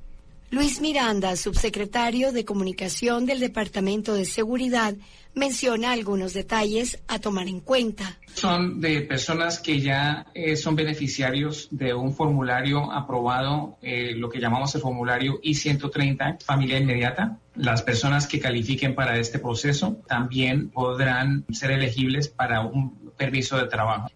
Luis 0.52 0.82
Miranda, 0.82 1.36
subsecretario 1.36 2.32
de 2.32 2.44
Comunicación 2.44 3.28
del 3.28 3.40
Departamento 3.40 4.16
de 4.16 4.26
Seguridad, 4.26 4.96
menciona 5.36 5.92
algunos 5.92 6.34
detalles 6.34 7.00
a 7.08 7.20
tomar 7.20 7.48
en 7.48 7.60
cuenta. 7.60 8.18
Son 8.34 8.82
de 8.82 9.02
personas 9.02 9.60
que 9.60 9.80
ya 9.80 10.26
eh, 10.34 10.56
son 10.56 10.76
beneficiarios 10.76 11.68
de 11.70 11.94
un 11.94 12.16
formulario 12.16 12.92
aprobado, 12.92 13.78
eh, 13.84 14.16
lo 14.16 14.28
que 14.28 14.40
llamamos 14.40 14.74
el 14.74 14.82
formulario 14.82 15.40
I-130, 15.44 16.42
familia 16.44 16.80
inmediata. 16.80 17.38
Las 17.54 17.84
personas 17.84 18.26
que 18.26 18.40
califiquen 18.40 18.96
para 18.96 19.20
este 19.20 19.38
proceso 19.38 20.02
también 20.08 20.70
podrán 20.72 21.46
ser 21.52 21.72
elegibles 21.72 22.28
para 22.28 22.62
un 22.62 23.12
permiso 23.16 23.56
de 23.58 23.68
trabajo. 23.68 24.10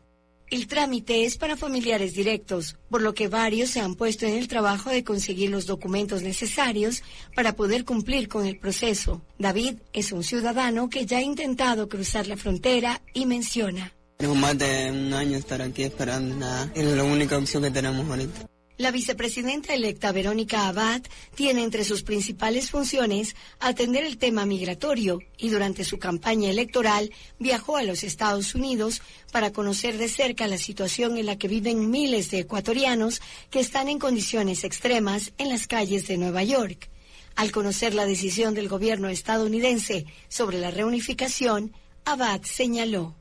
El 0.54 0.68
trámite 0.68 1.26
es 1.26 1.36
para 1.36 1.58
familiares 1.58 2.14
directos, 2.14 2.78
por 2.92 3.02
lo 3.02 3.16
que 3.16 3.28
varios 3.28 3.72
se 3.72 3.80
han 3.80 3.96
puesto 3.96 4.28
en 4.28 4.36
el 4.36 4.48
trabajo 4.48 4.92
de 4.92 5.04
conseguir 5.04 5.50
los 5.50 5.66
documentos 5.66 6.22
necesarios 6.22 7.02
para 7.36 7.56
poder 7.56 7.86
cumplir 7.86 8.28
con 8.28 8.46
el 8.46 8.60
proceso. 8.60 9.24
David 9.40 9.78
es 9.94 10.12
un 10.12 10.24
ciudadano 10.24 10.92
que 10.92 11.08
ya 11.08 11.18
ha 11.18 11.22
intentado 11.24 11.90
cruzar 11.90 12.28
la 12.28 12.38
frontera 12.38 13.02
y 13.16 13.26
menciona. 13.26 13.94
Tengo 14.18 14.36
más 14.36 14.56
de 14.56 14.92
un 14.92 15.12
año 15.16 15.40
estar 15.40 15.60
aquí 15.60 15.82
esperando 15.82 16.36
nada. 16.36 16.72
Es 16.76 16.86
la 16.86 17.04
única 17.04 17.36
opción 17.36 17.64
que 17.64 17.72
tenemos 17.72 18.08
ahorita. 18.08 18.53
La 18.78 18.90
vicepresidenta 18.90 19.76
electa 19.76 20.12
Verónica 20.12 20.68
Abad 20.68 21.04
tiene 21.36 21.64
entre 21.64 21.84
sus 21.84 22.02
principales 22.02 22.72
funciones 22.72 23.36
atender 23.60 24.04
el 24.04 24.18
tema 24.18 24.48
migratorio 24.48 25.20
y 25.38 25.50
durante 25.50 25.84
su 25.84 26.00
campaña 26.00 26.50
electoral 26.50 27.12
viajó 27.38 27.78
a 27.78 27.84
los 27.84 28.04
Estados 28.04 28.56
Unidos 28.56 29.04
para 29.32 29.54
conocer 29.54 30.00
de 30.00 30.10
cerca 30.10 30.48
la 30.48 30.58
situación 30.58 31.18
en 31.18 31.28
la 31.28 31.38
que 31.38 31.48
viven 31.48 31.91
miles 31.91 32.32
de 32.32 32.40
ecuatorianos 32.40 33.22
que 33.52 33.60
están 33.60 33.90
en 33.90 34.00
condiciones 34.00 34.64
extremas 34.64 35.34
en 35.38 35.50
las 35.50 35.68
calles 35.68 36.08
de 36.08 36.18
Nueva 36.18 36.41
York. 36.41 36.90
Al 37.36 37.52
conocer 37.52 37.94
la 37.94 38.08
decisión 38.08 38.56
del 38.56 38.70
gobierno 38.70 39.08
estadounidense 39.08 40.08
sobre 40.30 40.58
la 40.58 40.72
reunificación, 40.72 41.74
Abad 42.06 42.41
señaló. 42.41 43.14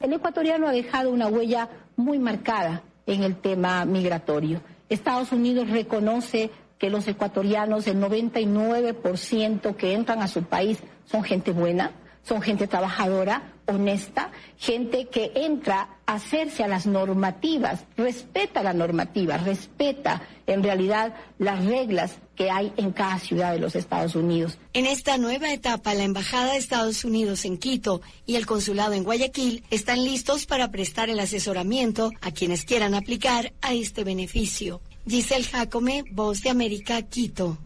El 0.00 0.14
ecuatoriano 0.14 0.68
ha 0.68 0.72
dejado 0.72 1.10
una 1.10 1.28
huella 1.28 1.68
muy 1.96 2.18
marcada 2.18 2.82
en 3.06 3.22
el 3.22 3.38
tema 3.40 3.84
migratorio. 3.84 4.62
Estados 4.88 5.32
Unidos 5.32 5.70
reconoce 5.70 6.50
que 6.78 6.90
los 6.90 7.08
ecuatorianos, 7.08 7.86
el 7.86 8.00
99% 8.00 9.76
que 9.76 9.94
entran 9.94 10.20
a 10.20 10.28
su 10.28 10.42
país 10.42 10.78
son 11.06 11.24
gente 11.24 11.52
buena, 11.52 11.92
son 12.22 12.42
gente 12.42 12.66
trabajadora, 12.66 13.54
honesta, 13.66 14.30
gente 14.58 15.06
que 15.06 15.32
entra 15.34 15.98
a 16.06 16.14
hacerse 16.14 16.62
a 16.64 16.68
las 16.68 16.86
normativas, 16.86 17.84
respeta 17.96 18.62
la 18.62 18.72
normativa, 18.72 19.36
respeta 19.38 20.22
en 20.46 20.62
realidad 20.62 21.14
las 21.38 21.64
reglas 21.64 22.18
que 22.36 22.50
hay 22.50 22.72
en 22.76 22.92
cada 22.92 23.18
ciudad 23.18 23.52
de 23.52 23.58
los 23.58 23.74
Estados 23.74 24.14
Unidos. 24.14 24.58
En 24.72 24.86
esta 24.86 25.18
nueva 25.18 25.52
etapa, 25.52 25.94
la 25.94 26.04
Embajada 26.04 26.52
de 26.52 26.58
Estados 26.58 27.04
Unidos 27.04 27.44
en 27.44 27.58
Quito 27.58 28.00
y 28.24 28.36
el 28.36 28.46
Consulado 28.46 28.92
en 28.92 29.04
Guayaquil 29.04 29.64
están 29.70 30.04
listos 30.04 30.46
para 30.46 30.70
prestar 30.70 31.10
el 31.10 31.18
asesoramiento 31.18 32.12
a 32.20 32.30
quienes 32.30 32.64
quieran 32.64 32.94
aplicar 32.94 33.52
a 33.62 33.74
este 33.74 34.04
beneficio. 34.04 34.80
Giselle 35.08 35.44
Jacome, 35.44 36.04
Voz 36.12 36.42
de 36.42 36.50
América, 36.50 37.02
Quito. 37.02 37.58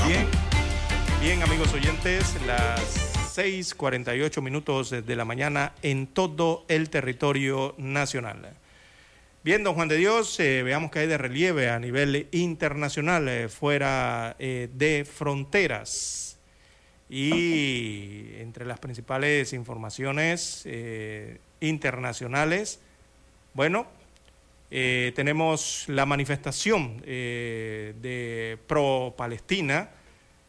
Bien, 0.06 0.28
bien 1.20 1.42
amigos 1.42 1.74
oyentes, 1.74 2.36
las 2.46 3.15
6:48 3.36 4.42
minutos 4.42 4.92
de 4.92 5.16
la 5.16 5.26
mañana 5.26 5.74
en 5.82 6.08
todo 6.08 6.64
el 6.70 6.90
territorio 6.90 7.76
nacional. 7.78 8.56
Bien, 9.44 9.62
don 9.62 9.76
Juan 9.76 9.90
de 9.90 9.98
Dios, 9.98 10.40
eh, 10.40 10.64
veamos 10.64 10.90
que 10.90 11.00
hay 11.00 11.08
de 11.08 11.18
relieve 11.18 11.70
a 11.70 11.78
nivel 11.78 12.28
internacional, 12.32 13.28
eh, 13.28 13.50
fuera 13.50 14.36
eh, 14.40 14.70
de 14.74 15.06
fronteras. 15.06 16.40
Y 17.10 18.32
entre 18.40 18.66
las 18.66 18.80
principales 18.80 19.54
informaciones 19.54 20.66
internacionales, 21.60 22.80
bueno, 23.54 23.86
tenemos 24.70 25.86
la 25.88 26.08
manifestación 26.08 27.02
de 27.06 28.58
pro-Palestina, 28.66 29.92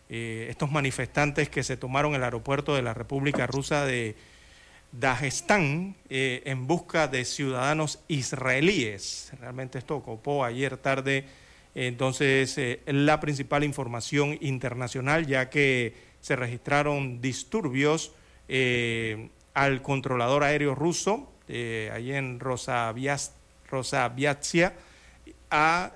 estos 0.08 0.70
manifestantes 0.70 1.48
que 1.48 1.64
se 1.64 1.76
tomaron 1.76 2.14
el 2.14 2.22
aeropuerto 2.22 2.76
de 2.76 2.82
la 2.82 2.94
República 2.94 3.46
Rusa 3.46 3.84
de 3.84 4.14
Dagestán 4.92 5.96
eh, 6.08 6.42
en 6.46 6.66
busca 6.66 7.06
de 7.08 7.24
ciudadanos 7.24 8.00
israelíes. 8.08 9.32
Realmente 9.40 9.78
esto 9.78 9.96
ocupó 9.96 10.44
ayer 10.44 10.76
tarde 10.78 11.24
entonces 11.74 12.56
eh, 12.56 12.80
la 12.86 13.20
principal 13.20 13.64
información 13.64 14.38
internacional 14.40 15.26
ya 15.26 15.50
que 15.50 15.94
se 16.20 16.36
registraron 16.36 17.20
disturbios 17.20 18.12
eh, 18.48 19.28
al 19.52 19.82
controlador 19.82 20.44
aéreo 20.44 20.74
ruso 20.74 21.30
allí 21.48 22.12
en 22.12 22.40
Rosaviatsia 22.40 24.74
a 25.48 25.92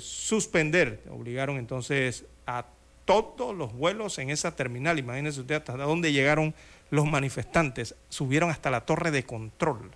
suspender, 0.00 1.04
obligaron 1.08 1.56
entonces 1.56 2.24
a 2.46 2.66
todos 3.08 3.56
los 3.56 3.72
vuelos 3.72 4.18
en 4.18 4.28
esa 4.28 4.54
terminal. 4.54 4.98
Imagínense 4.98 5.40
usted 5.40 5.54
hasta 5.56 5.72
dónde 5.76 6.12
llegaron 6.12 6.54
los 6.90 7.06
manifestantes 7.06 7.94
subieron 8.08 8.50
hasta 8.50 8.70
la 8.70 8.82
torre 8.82 9.10
de 9.10 9.24
control. 9.24 9.90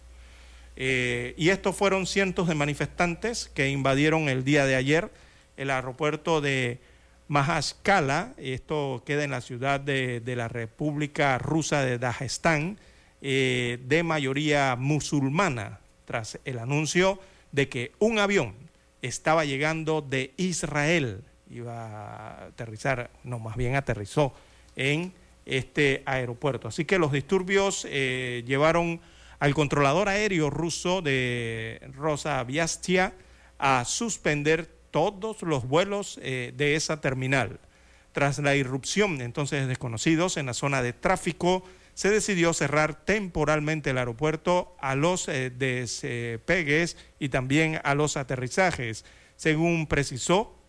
Eh, 0.76 1.34
y 1.36 1.50
estos 1.50 1.76
fueron 1.76 2.06
cientos 2.06 2.48
de 2.48 2.54
manifestantes 2.54 3.50
que 3.54 3.68
invadieron 3.68 4.28
el 4.28 4.44
día 4.44 4.64
de 4.64 4.74
ayer 4.74 5.10
el 5.56 5.70
aeropuerto 5.70 6.40
de 6.40 6.80
Mahaskala, 7.28 8.32
esto 8.36 9.02
queda 9.04 9.24
en 9.24 9.30
la 9.30 9.40
ciudad 9.40 9.80
de, 9.80 10.22
la 10.36 10.48
República 10.48 11.38
Rusa 11.38 11.82
de 11.82 11.98
Dagestán, 11.98 12.78
eh, 13.20 13.78
de 13.84 14.02
mayoría 14.02 14.76
musulmana, 14.76 15.80
tras 16.04 16.38
el 16.44 16.58
anuncio 16.58 17.20
de 17.52 17.68
que 17.68 17.92
un 17.98 18.18
avión 18.18 18.54
estaba 19.02 19.44
llegando 19.44 20.00
de 20.00 20.32
Israel, 20.36 21.22
iba 21.52 21.86
a 21.86 22.46
aterrizar, 22.46 23.10
no, 23.24 23.38
más 23.38 23.56
bien 23.56 23.76
aterrizó 23.76 24.32
en 24.74 25.12
este 25.44 26.02
aeropuerto. 26.06 26.68
Así 26.68 26.84
que 26.84 26.98
los 26.98 27.12
disturbios 27.12 27.86
eh, 27.88 28.42
llevaron 28.46 29.00
al 29.38 29.54
controlador 29.54 30.08
aéreo 30.08 30.50
ruso 30.50 31.02
de 31.02 31.80
Rosa 31.94 32.42
Viastia 32.44 33.12
a 33.58 33.84
suspender 33.84 34.68
todos 34.90 35.42
los 35.42 35.66
vuelos 35.66 36.18
eh, 36.22 36.52
de 36.56 36.76
esa 36.76 37.00
terminal. 37.00 37.60
Tras 38.12 38.38
la 38.38 38.54
irrupción 38.54 39.20
entonces 39.20 39.62
de 39.62 39.66
desconocidos 39.66 40.36
en 40.36 40.46
la 40.46 40.54
zona 40.54 40.82
de 40.82 40.92
tráfico, 40.92 41.64
se 41.94 42.10
decidió 42.10 42.52
cerrar 42.52 43.04
temporalmente 43.04 43.90
el 43.90 43.98
aeropuerto 43.98 44.76
a 44.80 44.94
los 44.94 45.28
eh, 45.28 45.50
despegues 45.50 46.96
y 47.18 47.28
también 47.28 47.80
a 47.84 47.94
los 47.94 48.16
aterrizajes, 48.16 49.04
según 49.36 49.86
precisó, 49.86 50.61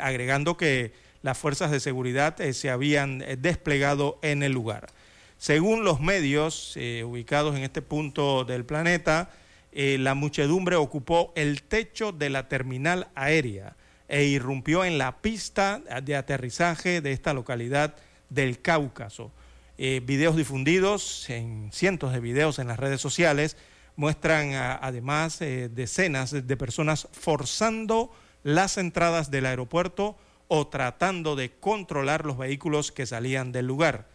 agregando 0.00 0.56
que 0.56 0.92
las 1.22 1.38
fuerzas 1.38 1.70
de 1.70 1.80
seguridad 1.80 2.40
eh, 2.40 2.52
se 2.52 2.70
habían 2.70 3.22
eh, 3.22 3.36
desplegado 3.36 4.18
en 4.22 4.42
el 4.42 4.52
lugar. 4.52 4.88
Según 5.38 5.84
los 5.84 6.00
medios 6.00 6.74
eh, 6.76 7.04
ubicados 7.04 7.56
en 7.56 7.62
este 7.62 7.82
punto 7.82 8.44
del 8.44 8.64
planeta, 8.64 9.30
la 9.74 10.12
muchedumbre 10.12 10.76
ocupó 10.76 11.32
el 11.34 11.62
techo 11.62 12.12
de 12.12 12.28
la 12.28 12.46
terminal 12.46 13.08
aérea 13.14 13.74
e 14.06 14.24
irrumpió 14.24 14.84
en 14.84 14.98
la 14.98 15.22
pista 15.22 15.80
de 16.02 16.14
aterrizaje 16.14 17.00
de 17.00 17.12
esta 17.12 17.32
localidad 17.32 17.96
del 18.28 18.60
Cáucaso. 18.60 19.32
videos 19.78 20.36
difundidos 20.36 21.30
en 21.30 21.70
cientos 21.72 22.12
de 22.12 22.20
videos 22.20 22.58
en 22.58 22.68
las 22.68 22.78
redes 22.78 23.00
sociales 23.00 23.56
muestran 23.96 24.52
además 24.52 25.38
decenas 25.38 26.32
de 26.32 26.56
personas 26.58 27.08
forzando 27.12 28.12
las 28.42 28.78
entradas 28.78 29.30
del 29.30 29.46
aeropuerto 29.46 30.16
o 30.48 30.66
tratando 30.66 31.36
de 31.36 31.50
controlar 31.50 32.26
los 32.26 32.36
vehículos 32.36 32.92
que 32.92 33.06
salían 33.06 33.52
del 33.52 33.66
lugar. 33.66 34.06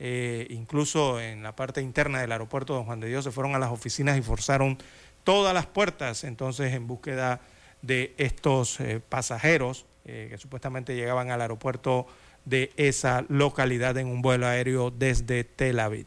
Eh, 0.00 0.46
incluso 0.50 1.20
en 1.20 1.42
la 1.42 1.56
parte 1.56 1.80
interna 1.82 2.20
del 2.20 2.30
aeropuerto 2.30 2.74
Don 2.74 2.84
Juan 2.84 3.00
de 3.00 3.08
Dios 3.08 3.24
se 3.24 3.32
fueron 3.32 3.54
a 3.54 3.58
las 3.58 3.72
oficinas 3.72 4.16
y 4.16 4.22
forzaron 4.22 4.78
todas 5.24 5.52
las 5.52 5.66
puertas 5.66 6.22
entonces 6.22 6.72
en 6.72 6.86
búsqueda 6.86 7.40
de 7.82 8.14
estos 8.16 8.78
eh, 8.80 9.00
pasajeros 9.00 9.86
eh, 10.04 10.28
que 10.30 10.38
supuestamente 10.38 10.94
llegaban 10.94 11.30
al 11.30 11.40
aeropuerto 11.40 12.06
de 12.44 12.72
esa 12.76 13.24
localidad 13.28 13.96
en 13.98 14.06
un 14.06 14.22
vuelo 14.22 14.46
aéreo 14.46 14.90
desde 14.90 15.44
Tel 15.44 15.80
Aviv. 15.80 16.06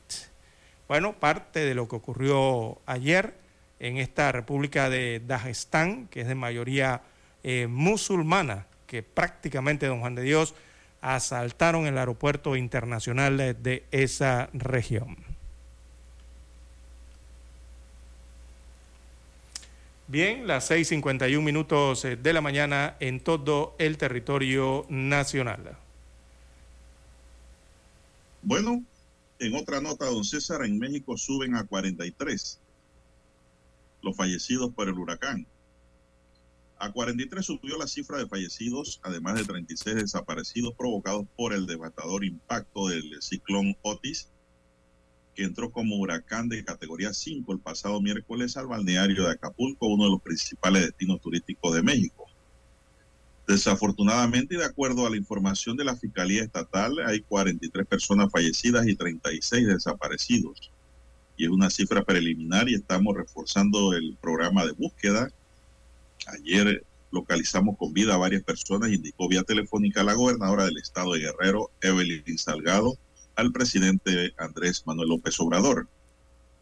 Bueno, 0.88 1.14
parte 1.14 1.60
de 1.60 1.76
lo 1.76 1.88
que 1.88 1.98
ocurrió 1.98 2.80
ayer 2.86 3.36
en 3.80 3.98
esta 3.98 4.32
República 4.32 4.90
de 4.90 5.22
Dagestán, 5.26 6.08
que 6.08 6.22
es 6.22 6.28
de 6.28 6.36
mayoría 6.36 7.02
musulmana, 7.68 8.68
que 8.88 9.04
prácticamente, 9.04 9.88
don 9.88 10.00
Juan 10.00 10.16
de 10.16 10.24
Dios, 10.24 10.54
asaltaron 11.02 11.88
el 11.88 11.98
aeropuerto 11.98 12.56
internacional 12.56 13.38
de 13.38 13.84
esa 13.92 14.50
región. 14.54 15.18
Bien, 20.12 20.46
las 20.46 20.70
6.51 20.70 21.42
minutos 21.42 22.04
eh, 22.04 22.18
de 22.18 22.34
la 22.34 22.42
mañana 22.42 22.98
en 23.00 23.22
todo 23.22 23.78
el 23.80 23.98
territorio 23.98 24.86
nacional. 24.90 25.78
Bueno, 28.42 28.84
en 29.40 29.56
otra 29.56 29.80
nota, 29.80 30.08
don 30.08 30.26
César, 30.26 30.66
en 30.66 30.78
México 30.80 31.18
suben 31.18 31.56
a 31.56 31.64
43 31.64 32.60
los 34.02 34.18
fallecidos 34.18 34.74
por 34.74 34.90
el 34.90 34.96
huracán. 34.96 35.48
A 36.82 36.92
43 36.92 37.46
subió 37.46 37.78
la 37.78 37.86
cifra 37.86 38.18
de 38.18 38.28
fallecidos, 38.28 39.00
además 39.04 39.36
de 39.36 39.46
36 39.46 39.98
desaparecidos 39.98 40.74
provocados 40.76 41.28
por 41.38 41.54
el 41.54 41.68
devastador 41.68 42.26
impacto 42.26 42.88
del 42.88 43.22
ciclón 43.22 43.78
Otis, 43.84 44.30
que 45.36 45.44
entró 45.44 45.70
como 45.70 45.98
huracán 45.98 46.50
de 46.50 46.66
categoría 46.66 47.14
5 47.14 47.54
el 47.54 47.60
pasado 47.60 48.02
miércoles 48.02 48.58
al 48.58 48.66
balneario 48.66 49.26
de 49.26 49.30
Acapulco, 49.30 49.86
uno 49.86 50.06
de 50.06 50.10
los 50.10 50.22
principales 50.24 50.82
destinos 50.82 51.22
turísticos 51.22 51.76
de 51.76 51.84
México. 51.84 52.26
Desafortunadamente, 53.48 54.56
y 54.56 54.58
de 54.58 54.66
acuerdo 54.66 55.06
a 55.06 55.12
la 55.12 55.18
información 55.18 55.78
de 55.78 55.84
la 55.84 55.96
Fiscalía 55.96 56.42
Estatal, 56.42 56.98
hay 57.06 57.22
43 57.22 57.86
personas 57.86 58.32
fallecidas 58.32 58.88
y 58.88 58.96
36 58.96 59.68
desaparecidos. 59.68 60.72
Y 61.38 61.44
es 61.44 61.52
una 61.52 61.70
cifra 61.70 62.04
preliminar 62.04 62.68
y 62.68 62.74
estamos 62.74 63.16
reforzando 63.16 63.94
el 63.94 64.18
programa 64.20 64.66
de 64.66 64.72
búsqueda 64.72 65.32
Ayer 66.28 66.86
localizamos 67.12 67.78
con 67.78 67.94
vida 67.94 68.14
a 68.14 68.18
varias 68.18 68.44
personas, 68.44 68.92
indicó 68.92 69.28
vía 69.28 69.44
telefónica 69.44 70.04
la 70.04 70.14
gobernadora 70.14 70.66
del 70.66 70.78
estado 70.78 71.14
de 71.14 71.20
Guerrero, 71.20 71.72
Evelyn 71.82 72.38
Salgado, 72.38 72.98
al 73.36 73.52
presidente 73.52 74.34
Andrés 74.38 74.84
Manuel 74.86 75.10
López 75.10 75.40
Obrador. 75.40 75.88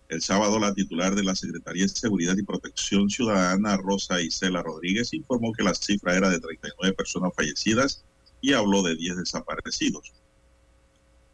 El 0.08 0.22
sábado, 0.22 0.58
la 0.60 0.74
titular 0.74 1.14
de 1.14 1.24
la 1.24 1.36
Secretaría 1.36 1.84
de 1.84 1.90
Seguridad 1.90 2.36
y 2.36 2.44
Protección 2.44 3.10
Ciudadana, 3.10 3.78
Rosa 3.78 4.22
Isela 4.22 4.64
Rodríguez, 4.64 5.14
informó 5.14 5.54
que 5.54 5.64
la 5.64 5.76
cifra 5.76 6.16
era 6.16 6.30
de 6.30 6.40
39 6.40 6.96
personas 6.96 7.32
fallecidas 7.36 8.04
y 8.42 8.54
habló 8.54 8.82
de 8.82 8.96
10 8.96 9.18
desaparecidos. 9.18 10.14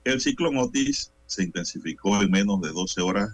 El 0.04 0.20
ciclón 0.20 0.58
Otis 0.58 1.12
se 1.26 1.44
intensificó 1.44 2.22
en 2.22 2.32
menos 2.32 2.62
de 2.62 2.72
12 2.72 3.02
horas 3.02 3.30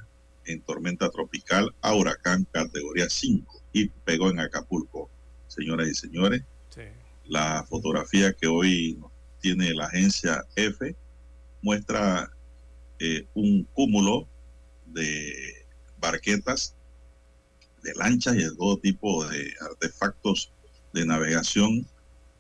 en 0.45 0.61
tormenta 0.61 1.09
tropical 1.09 1.73
a 1.81 1.93
huracán 1.93 2.47
categoría 2.51 3.09
5 3.09 3.61
y 3.73 3.88
pegó 3.88 4.30
en 4.30 4.39
Acapulco. 4.39 5.09
Señoras 5.47 5.88
y 5.88 5.93
señores, 5.93 6.43
la 7.26 7.65
fotografía 7.69 8.34
que 8.34 8.47
hoy 8.47 8.99
tiene 9.39 9.73
la 9.73 9.85
agencia 9.85 10.43
F 10.55 10.95
muestra 11.61 12.31
eh, 12.99 13.26
un 13.34 13.63
cúmulo 13.73 14.27
de 14.88 15.65
barquetas, 15.99 16.76
de 17.84 17.93
lanchas 17.95 18.35
y 18.35 18.43
de 18.43 18.55
todo 18.55 18.77
tipo 18.77 19.26
de 19.26 19.53
artefactos 19.61 20.51
de 20.93 21.05
navegación 21.05 21.88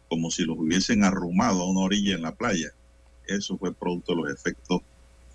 como 0.09 0.29
si 0.29 0.43
los 0.43 0.57
hubiesen 0.57 1.03
arrumado 1.03 1.61
a 1.61 1.69
una 1.69 1.81
orilla 1.81 2.15
en 2.15 2.21
la 2.21 2.35
playa. 2.35 2.69
Eso 3.27 3.57
fue 3.57 3.73
producto 3.73 4.13
de 4.13 4.21
los 4.21 4.31
efectos 4.31 4.81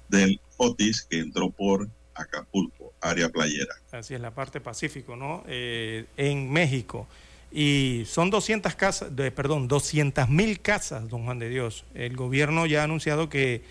del 0.09 0.41
Otis 0.59 1.03
que 1.03 1.19
entró 1.19 1.51
por 1.51 1.89
Acapulco, 2.17 2.95
área 3.01 3.29
playera. 3.29 3.75
Así 3.93 4.15
es, 4.15 4.21
la 4.21 4.35
parte 4.35 4.61
pacífico, 4.61 5.17
¿no? 5.17 5.45
Eh, 5.47 6.07
en 6.17 6.51
México. 6.51 7.07
Y 7.53 8.05
son 8.07 8.31
200 8.31 8.75
casas, 8.75 9.15
de, 9.15 9.31
perdón, 9.31 9.69
200 9.69 10.29
mil 10.29 10.61
casas, 10.61 11.09
don 11.09 11.25
Juan 11.25 11.39
de 11.39 11.49
Dios. 11.49 11.85
El 11.95 12.17
gobierno 12.17 12.67
ya 12.67 12.81
ha 12.81 12.85
anunciado 12.85 13.29
que 13.29 13.63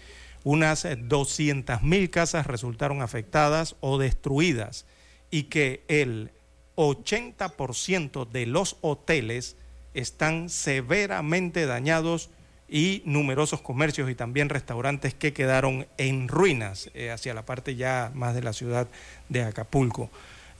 unas 0.44 0.88
200 0.98 1.82
mil 1.82 2.10
casas 2.10 2.48
resultaron 2.48 3.02
afectadas 3.02 3.76
o 3.82 3.98
destruidas 3.98 4.86
y 5.32 5.44
que 5.44 5.84
el 5.88 6.32
80% 6.76 8.30
de 8.30 8.46
los 8.46 8.78
hoteles 8.82 9.58
están 9.94 10.50
severamente 10.50 11.66
dañados 11.66 12.30
y 12.68 13.04
numerosos 13.06 13.62
comercios 13.62 14.10
y 14.10 14.16
también 14.16 14.50
restaurantes 14.50 15.14
que 15.14 15.34
quedaron 15.34 15.88
en 15.98 16.28
ruinas 16.28 16.90
eh, 16.94 17.12
hacia 17.12 17.34
la 17.34 17.46
parte 17.46 17.76
ya 17.76 18.12
más 18.14 18.34
de 18.34 18.42
la 18.42 18.54
ciudad 18.54 18.88
de 19.30 19.44
Acapulco. 19.44 20.10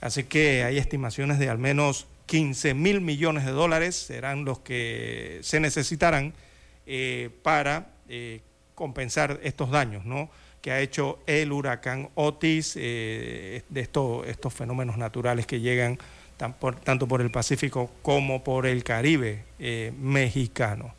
Así 0.00 0.24
que 0.24 0.62
hay 0.62 0.78
estimaciones 0.78 1.38
de 1.38 1.48
al 1.48 1.58
menos 1.58 2.06
15 2.26 2.74
mil 2.74 3.00
millones 3.00 3.44
de 3.44 3.52
dólares 3.52 3.96
serán 3.96 4.44
los 4.44 4.60
que 4.60 5.40
se 5.42 5.58
necesitarán 5.58 6.32
eh, 6.86 7.30
para 7.42 7.88
eh, 8.08 8.40
compensar 8.74 9.40
estos 9.42 9.70
daños 9.70 10.04
¿no? 10.04 10.30
que 10.60 10.70
ha 10.70 10.80
hecho 10.80 11.18
el 11.26 11.52
huracán 11.52 12.10
Otis, 12.14 12.74
de 12.74 13.62
estos 13.74 14.54
fenómenos 14.54 14.96
naturales 14.96 15.46
que 15.46 15.60
llegan 15.60 15.98
tanto 16.36 17.06
por 17.06 17.20
el 17.20 17.30
Pacífico 17.30 17.90
como 18.02 18.42
por 18.42 18.66
el 18.66 18.82
Caribe 18.82 19.44
mexicano. 19.96 20.92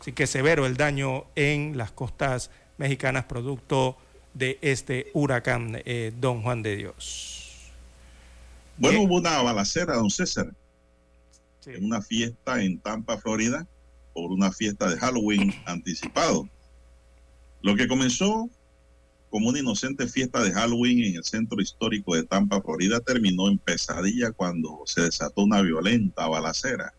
Así 0.00 0.12
que 0.12 0.26
severo 0.26 0.66
el 0.66 0.76
daño 0.76 1.24
en 1.34 1.76
las 1.76 1.90
costas 1.90 2.50
mexicanas 2.76 3.24
producto 3.24 3.96
de 4.34 4.58
este 4.60 5.10
huracán 5.12 5.82
eh, 5.84 6.12
Don 6.18 6.42
Juan 6.42 6.62
de 6.62 6.76
Dios. 6.76 7.38
Bueno, 8.76 9.02
hubo 9.02 9.16
una 9.16 9.42
balacera, 9.42 9.96
don 9.96 10.08
César, 10.08 10.52
en 11.66 11.84
una 11.84 12.00
fiesta 12.00 12.62
en 12.62 12.78
Tampa, 12.78 13.18
Florida, 13.18 13.66
por 14.14 14.30
una 14.30 14.52
fiesta 14.52 14.88
de 14.88 14.96
Halloween 14.96 15.52
anticipado. 15.66 16.48
Lo 17.60 17.74
que 17.74 17.88
comenzó 17.88 18.48
como 19.30 19.48
una 19.48 19.58
inocente 19.58 20.06
fiesta 20.06 20.42
de 20.42 20.52
Halloween 20.52 21.04
en 21.04 21.16
el 21.16 21.24
centro 21.24 21.60
histórico 21.60 22.14
de 22.14 22.24
Tampa, 22.24 22.62
Florida, 22.62 23.00
terminó 23.00 23.48
en 23.48 23.58
pesadilla 23.58 24.32
cuando 24.32 24.82
se 24.86 25.02
desató 25.02 25.42
una 25.42 25.60
violenta 25.60 26.26
balacera. 26.28 26.94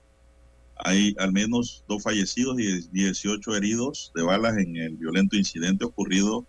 Hay 0.80 1.16
al 1.20 1.32
menos 1.32 1.84
dos 1.88 2.04
fallecidos 2.04 2.60
y 2.60 2.82
18 2.92 3.56
heridos 3.56 4.12
de 4.16 4.24
balas 4.24 4.58
en 4.58 4.78
el 4.78 4.96
violento 4.96 5.36
incidente 5.36 5.86
ocurrido 5.86 6.46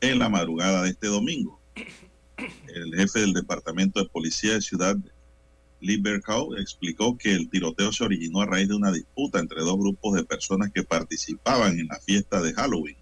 en 0.00 0.18
la 0.18 0.28
madrugada 0.28 0.82
de 0.82 0.90
este 0.90 1.06
domingo. 1.06 1.60
El 2.36 2.94
jefe 2.94 3.20
del 3.20 3.32
Departamento 3.32 4.00
de 4.00 4.08
Policía 4.08 4.54
de 4.54 4.60
Ciudad 4.60 4.96
Libercow 5.80 6.54
explicó 6.56 7.16
que 7.16 7.32
el 7.32 7.48
tiroteo 7.50 7.92
se 7.92 8.04
originó 8.04 8.40
a 8.40 8.46
raíz 8.46 8.68
de 8.68 8.74
una 8.74 8.92
disputa 8.92 9.38
entre 9.38 9.60
dos 9.60 9.78
grupos 9.78 10.14
de 10.14 10.24
personas 10.24 10.72
que 10.72 10.82
participaban 10.82 11.78
en 11.78 11.86
la 11.86 12.00
fiesta 12.00 12.42
de 12.42 12.52
Halloween. 12.52 12.96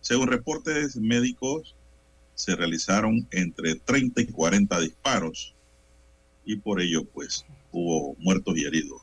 Según 0.00 0.28
reportes 0.28 0.96
médicos, 0.96 1.76
se 2.34 2.56
realizaron 2.56 3.28
entre 3.30 3.74
30 3.74 4.22
y 4.22 4.26
40 4.26 4.80
disparos 4.80 5.54
y 6.44 6.56
por 6.56 6.80
ello 6.80 7.04
pues 7.04 7.44
hubo 7.70 8.16
muertos 8.18 8.56
y 8.56 8.64
heridos. 8.64 9.01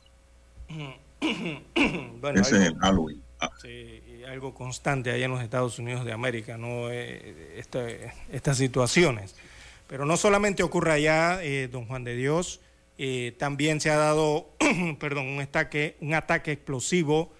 bueno, 2.20 2.40
Ese 2.40 2.54
algo, 2.54 2.64
es 2.64 2.72
el 2.72 2.78
Halloween. 2.78 3.22
Ah. 3.40 3.50
Sí, 3.60 4.02
y 4.06 4.24
algo 4.24 4.54
constante 4.54 5.10
allá 5.10 5.24
en 5.24 5.30
los 5.30 5.42
Estados 5.42 5.78
Unidos 5.78 6.04
de 6.04 6.12
América, 6.12 6.56
¿no? 6.56 6.90
Eh, 6.90 7.62
estas 8.32 8.56
situaciones. 8.56 9.34
Pero 9.86 10.04
no 10.04 10.16
solamente 10.16 10.62
ocurre 10.62 10.92
allá, 10.92 11.42
eh, 11.42 11.68
don 11.70 11.86
Juan 11.86 12.04
de 12.04 12.14
Dios, 12.14 12.60
eh, 12.98 13.34
también 13.38 13.80
se 13.80 13.90
ha 13.90 13.96
dado, 13.96 14.50
perdón, 15.00 15.26
un 15.26 15.40
ataque, 15.40 15.96
un 16.00 16.14
ataque 16.14 16.52
explosivo 16.52 17.32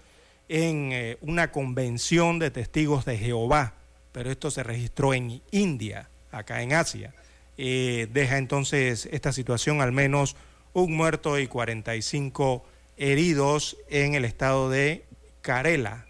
en 0.49 1.17
una 1.21 1.49
convención 1.51 2.37
de 2.37 2.51
testigos 2.51 3.05
de 3.05 3.17
Jehová, 3.17 3.75
pero 4.11 4.29
esto 4.29 4.51
se 4.51 4.63
registró 4.63 5.13
en 5.13 5.41
India, 5.51 6.09
acá 6.29 6.61
en 6.61 6.73
Asia. 6.73 7.13
deja 7.55 8.37
entonces 8.37 9.07
esta 9.13 9.31
situación 9.31 9.79
al 9.79 9.93
menos 9.93 10.35
un 10.73 10.93
muerto 10.93 11.39
y 11.39 11.47
45 11.47 12.65
heridos 12.97 13.77
en 13.89 14.15
el 14.15 14.25
estado 14.25 14.69
de 14.69 15.05
Kerala, 15.41 16.05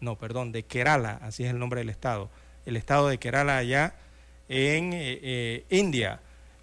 no, 0.00 0.16
perdón, 0.16 0.52
de 0.52 0.64
Kerala, 0.64 1.18
así 1.22 1.44
es 1.44 1.50
el 1.50 1.58
nombre 1.58 1.80
del 1.80 1.88
estado, 1.88 2.30
el 2.66 2.76
estado 2.76 3.08
de 3.08 3.18
Kerala 3.18 3.56
allá 3.56 3.94
en 4.48 4.92
eh, 4.92 5.18
eh, 5.22 5.64
India. 5.70 6.20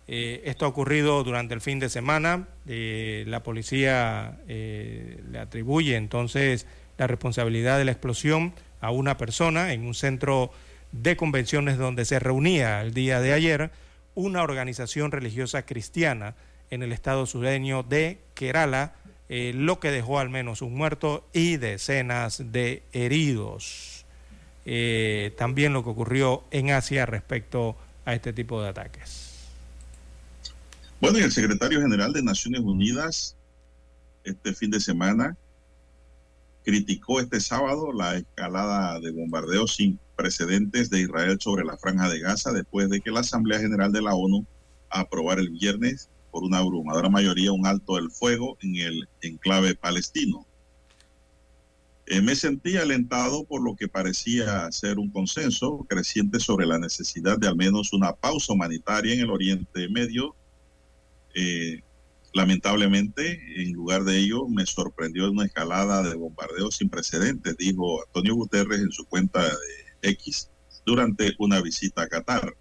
Eh, 0.07 0.41
esto 0.45 0.65
ha 0.65 0.69
ocurrido 0.69 1.23
durante 1.23 1.53
el 1.53 1.61
fin 1.61 1.79
de 1.79 1.89
semana. 1.89 2.47
la 2.65 3.43
policía 3.43 4.37
le 4.47 5.39
atribuye 5.39 5.95
entonces 5.95 6.65
la 6.97 7.07
responsabilidad 7.07 7.77
de 7.77 7.85
la 7.85 7.91
explosión 7.91 8.53
a 8.81 8.91
una 8.91 9.17
persona 9.17 9.73
en 9.73 9.85
un 9.85 9.93
centro 9.93 10.51
de 10.91 11.15
convenciones 11.15 11.77
donde 11.77 12.05
se 12.05 12.19
reunía 12.19 12.81
el 12.81 12.93
día 12.93 13.21
de 13.21 13.33
ayer 13.33 13.71
una 14.15 14.43
organización 14.43 15.11
religiosa 15.11 15.65
cristiana 15.65 16.35
en 16.71 16.83
el 16.83 16.91
estado 16.91 17.25
sureño 17.25 17.83
de 17.83 18.19
Kerala, 18.33 18.93
eh, 19.29 19.53
lo 19.55 19.79
que 19.79 19.91
dejó 19.91 20.19
al 20.19 20.29
menos 20.29 20.61
un 20.61 20.73
muerto 20.73 21.27
y 21.33 21.57
decenas 21.57 22.51
de 22.51 22.83
heridos. 22.93 24.05
Eh, 24.65 25.33
también 25.37 25.73
lo 25.73 25.83
que 25.83 25.91
ocurrió 25.91 26.43
en 26.51 26.71
Asia 26.71 27.05
respecto 27.05 27.75
a 28.05 28.13
este 28.13 28.33
tipo 28.33 28.61
de 28.61 28.69
ataques. 28.69 29.29
Bueno, 30.99 31.19
y 31.19 31.21
el 31.21 31.31
secretario 31.31 31.79
general 31.81 32.11
de 32.11 32.23
Naciones 32.23 32.61
Unidas 32.61 33.35
este 34.23 34.53
fin 34.53 34.71
de 34.71 34.79
semana 34.79 35.37
criticó 36.63 37.19
este 37.19 37.39
sábado 37.39 37.93
la 37.93 38.17
escalada 38.17 38.99
de 38.99 39.11
bombardeos 39.11 39.75
sin 39.75 39.99
precedentes 40.15 40.89
de 40.89 41.01
Israel 41.01 41.37
sobre 41.39 41.63
la 41.63 41.77
franja 41.77 42.09
de 42.09 42.19
Gaza 42.19 42.51
después 42.51 42.89
de 42.89 42.99
que 42.99 43.11
la 43.11 43.21
Asamblea 43.21 43.59
General 43.59 43.91
de 43.91 44.01
la 44.01 44.13
ONU 44.13 44.45
aprobara 44.89 45.41
el 45.41 45.49
viernes 45.49 46.09
por 46.31 46.43
una 46.43 46.59
abrumadora 46.59 47.09
mayoría 47.09 47.51
un 47.51 47.65
alto 47.65 47.95
del 47.95 48.11
fuego 48.11 48.57
en 48.61 48.75
el 48.75 49.09
enclave 49.21 49.75
palestino. 49.75 50.45
Eh, 52.11 52.21
me 52.21 52.35
sentí 52.35 52.75
alentado 52.75 53.43
por 53.43 53.61
lo 53.61 53.75
que 53.75 53.87
parecía 53.87 54.71
ser 54.71 54.97
un 54.97 55.11
consenso 55.11 55.85
creciente 55.87 56.39
sobre 56.39 56.65
la 56.65 56.79
necesidad 56.79 57.37
de 57.37 57.47
al 57.47 57.55
menos 57.55 57.93
una 57.93 58.13
pausa 58.13 58.53
humanitaria 58.53 59.13
en 59.13 59.19
el 59.19 59.29
Oriente 59.29 59.87
Medio. 59.89 60.35
Eh, 61.35 61.81
lamentablemente, 62.33 63.61
en 63.61 63.73
lugar 63.73 64.05
de 64.05 64.17
ello, 64.17 64.47
me 64.47 64.65
sorprendió 64.65 65.29
una 65.29 65.45
escalada 65.45 66.01
de 66.01 66.15
bombardeos 66.15 66.77
sin 66.77 66.89
precedentes, 66.89 67.55
dijo 67.57 68.03
Antonio 68.03 68.33
Guterres 68.33 68.79
en 68.79 68.91
su 68.91 69.05
cuenta 69.05 69.43
de 69.43 70.09
X 70.09 70.49
durante 70.87 71.35
una 71.37 71.61
visita 71.61 72.01
a 72.01 72.07
Qatar. 72.07 72.55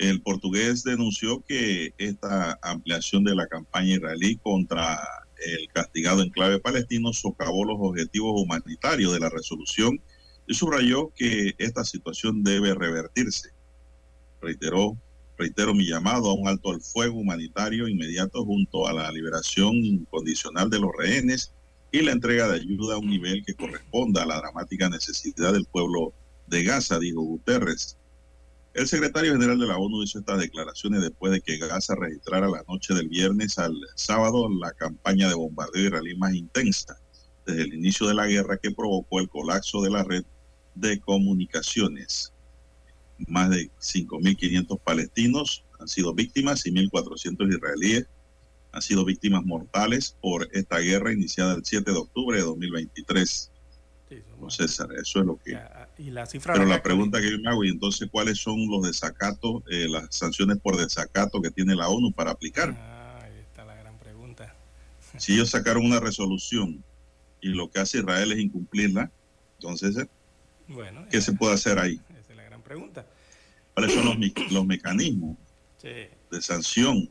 El 0.00 0.22
portugués 0.22 0.82
denunció 0.82 1.44
que 1.46 1.92
esta 1.98 2.58
ampliación 2.62 3.22
de 3.22 3.34
la 3.34 3.46
campaña 3.46 3.96
israelí 3.96 4.36
contra 4.36 4.98
el 5.44 5.68
castigado 5.74 6.22
enclave 6.22 6.58
palestino 6.58 7.12
socavó 7.12 7.66
los 7.66 7.76
objetivos 7.78 8.32
humanitarios 8.34 9.12
de 9.12 9.20
la 9.20 9.28
resolución 9.28 10.00
y 10.46 10.54
subrayó 10.54 11.12
que 11.14 11.54
esta 11.58 11.84
situación 11.84 12.42
debe 12.42 12.74
revertirse. 12.74 13.50
Reiteró, 14.40 14.96
reitero 15.36 15.74
mi 15.74 15.86
llamado 15.86 16.30
a 16.30 16.34
un 16.34 16.48
alto 16.48 16.70
al 16.70 16.80
fuego 16.80 17.20
humanitario 17.20 17.86
inmediato 17.86 18.42
junto 18.46 18.86
a 18.86 18.94
la 18.94 19.12
liberación 19.12 19.74
incondicional 19.84 20.70
de 20.70 20.80
los 20.80 20.92
rehenes 20.98 21.52
y 21.92 22.00
la 22.00 22.12
entrega 22.12 22.48
de 22.48 22.54
ayuda 22.54 22.94
a 22.94 22.98
un 22.98 23.10
nivel 23.10 23.44
que 23.44 23.52
corresponda 23.52 24.22
a 24.22 24.26
la 24.26 24.38
dramática 24.38 24.88
necesidad 24.88 25.52
del 25.52 25.66
pueblo 25.66 26.14
de 26.46 26.64
Gaza, 26.64 26.98
dijo 26.98 27.20
Guterres. 27.20 27.98
El 28.72 28.86
secretario 28.86 29.32
general 29.32 29.58
de 29.58 29.66
la 29.66 29.78
ONU 29.78 30.02
hizo 30.04 30.20
estas 30.20 30.38
declaraciones 30.38 31.02
después 31.02 31.32
de 31.32 31.40
que 31.40 31.56
Gaza 31.56 31.96
registrara 31.96 32.48
la 32.48 32.62
noche 32.68 32.94
del 32.94 33.08
viernes 33.08 33.58
al 33.58 33.76
sábado 33.96 34.48
la 34.48 34.70
campaña 34.72 35.28
de 35.28 35.34
bombardeo 35.34 35.86
israelí 35.86 36.16
más 36.16 36.34
intensa 36.34 36.96
desde 37.44 37.62
el 37.62 37.74
inicio 37.74 38.06
de 38.06 38.14
la 38.14 38.26
guerra 38.26 38.58
que 38.58 38.70
provocó 38.70 39.18
el 39.18 39.28
colapso 39.28 39.82
de 39.82 39.90
la 39.90 40.04
red 40.04 40.24
de 40.76 41.00
comunicaciones. 41.00 42.32
Más 43.26 43.50
de 43.50 43.70
5.500 43.80 44.78
palestinos 44.78 45.64
han 45.80 45.88
sido 45.88 46.14
víctimas 46.14 46.64
y 46.64 46.70
1.400 46.70 47.52
israelíes 47.52 48.06
han 48.72 48.82
sido 48.82 49.04
víctimas 49.04 49.44
mortales 49.44 50.16
por 50.20 50.48
esta 50.52 50.78
guerra 50.78 51.12
iniciada 51.12 51.54
el 51.54 51.64
7 51.64 51.90
de 51.90 51.98
octubre 51.98 52.36
de 52.36 52.44
2023. 52.44 53.50
César, 54.48 54.88
eso 54.92 55.20
es 55.20 55.26
lo 55.26 55.36
que... 55.36 55.58
Pero 56.42 56.64
la 56.64 56.82
pregunta 56.82 57.20
que 57.20 57.30
yo 57.30 57.38
me 57.38 57.48
hago, 57.48 57.64
y 57.64 57.68
entonces, 57.68 58.08
¿cuáles 58.10 58.38
son 58.38 58.68
los 58.68 58.86
desacatos, 58.86 59.62
eh, 59.70 59.86
las 59.88 60.14
sanciones 60.14 60.58
por 60.58 60.76
desacato 60.76 61.42
que 61.42 61.50
tiene 61.50 61.74
la 61.74 61.88
ONU 61.88 62.12
para 62.12 62.30
aplicar? 62.30 62.74
Ah, 62.78 63.20
ahí 63.22 63.38
está 63.38 63.64
la 63.64 63.74
gran 63.74 63.98
pregunta. 63.98 64.54
Si 65.18 65.34
ellos 65.34 65.50
sacaron 65.50 65.84
una 65.84 66.00
resolución 66.00 66.82
y 67.40 67.48
lo 67.48 67.70
que 67.70 67.80
hace 67.80 67.98
Israel 67.98 68.32
es 68.32 68.38
incumplirla, 68.38 69.10
entonces, 69.58 69.96
eh, 69.96 70.08
bueno, 70.68 71.06
¿qué 71.10 71.20
se 71.20 71.32
puede 71.32 71.54
hacer 71.54 71.78
ahí? 71.78 72.00
Esa 72.18 72.30
es 72.30 72.36
la 72.36 72.44
gran 72.44 72.62
pregunta. 72.62 73.06
¿Cuáles 73.74 73.92
son 73.92 74.06
los, 74.06 74.52
los 74.52 74.66
mecanismos 74.66 75.36
de 75.82 76.42
sanción? 76.42 77.10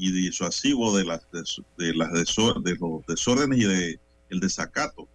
y 0.00 0.10
disuasivo 0.12 0.96
de 0.96 1.04
las 1.04 1.20
de, 1.30 1.42
de 1.76 1.94
las 1.94 2.10
de 2.10 2.76
los 2.80 3.06
desórdenes 3.06 3.58
y 3.58 3.64
de 3.64 4.00
el 4.30 4.40
desacato 4.40 5.06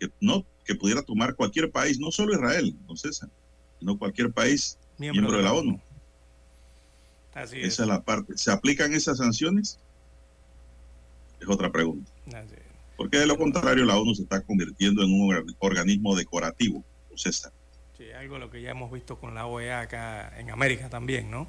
que 0.00 0.10
no 0.20 0.44
que 0.64 0.74
pudiera 0.74 1.02
tomar 1.02 1.34
cualquier 1.34 1.70
país, 1.70 1.98
no 1.98 2.10
solo 2.10 2.32
Israel, 2.34 2.74
no 2.88 2.96
César, 2.96 3.28
sino 3.78 3.98
cualquier 3.98 4.30
país 4.32 4.78
miembro, 4.98 5.36
de 5.36 5.42
la 5.42 5.52
ONU. 5.52 5.80
Así 7.34 7.58
es. 7.60 7.68
Esa 7.68 7.82
es 7.82 7.88
la 7.88 8.02
parte. 8.02 8.36
¿Se 8.36 8.50
aplican 8.50 8.92
esas 8.94 9.18
sanciones? 9.18 9.78
Es 11.40 11.48
otra 11.48 11.70
pregunta. 11.72 12.10
Así 12.28 12.54
es. 12.54 12.62
Porque 12.96 13.18
de 13.18 13.26
lo 13.26 13.36
contrario 13.36 13.84
la 13.84 13.96
ONU 13.96 14.14
se 14.14 14.22
está 14.22 14.40
convirtiendo 14.42 15.02
en 15.02 15.12
un 15.12 15.28
orga- 15.30 15.54
organismo 15.58 16.14
decorativo, 16.14 16.84
César. 17.16 17.52
Sí, 17.98 18.04
algo 18.12 18.38
lo 18.38 18.50
que 18.50 18.62
ya 18.62 18.70
hemos 18.70 18.92
visto 18.92 19.18
con 19.18 19.34
la 19.34 19.46
OEA 19.46 19.80
acá 19.80 20.32
en 20.38 20.50
América 20.50 20.88
también, 20.88 21.30
¿no? 21.30 21.48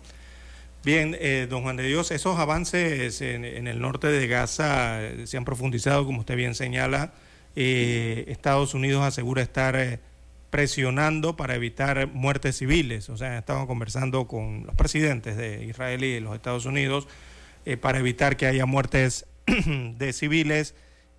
Bien, 0.83 1.15
eh, 1.19 1.47
don 1.49 1.61
Juan 1.63 1.77
de 1.77 1.83
Dios, 1.87 2.11
esos 2.11 2.37
avances 2.39 3.21
en, 3.21 3.45
en 3.45 3.67
el 3.67 3.79
norte 3.79 4.07
de 4.07 4.27
Gaza 4.27 4.99
se 5.25 5.37
han 5.37 5.45
profundizado, 5.45 6.05
como 6.05 6.19
usted 6.21 6.35
bien 6.35 6.55
señala. 6.55 7.13
Eh, 7.55 8.25
Estados 8.27 8.73
Unidos 8.73 9.03
asegura 9.03 9.41
estar 9.41 9.75
eh, 9.75 9.99
presionando 10.49 11.35
para 11.35 11.55
evitar 11.55 12.07
muertes 12.07 12.57
civiles. 12.57 13.09
O 13.09 13.17
sea, 13.17 13.37
estaban 13.37 13.65
conversando 13.65 14.27
con 14.27 14.65
los 14.65 14.75
presidentes 14.75 15.35
de 15.35 15.65
Israel 15.65 16.03
y 16.03 16.13
de 16.13 16.21
los 16.21 16.35
Estados 16.35 16.65
Unidos 16.65 17.07
eh, 17.65 17.77
para 17.77 17.99
evitar 17.99 18.37
que 18.37 18.45
haya 18.45 18.65
muertes 18.65 19.25
de 19.47 20.13
civiles 20.13 20.75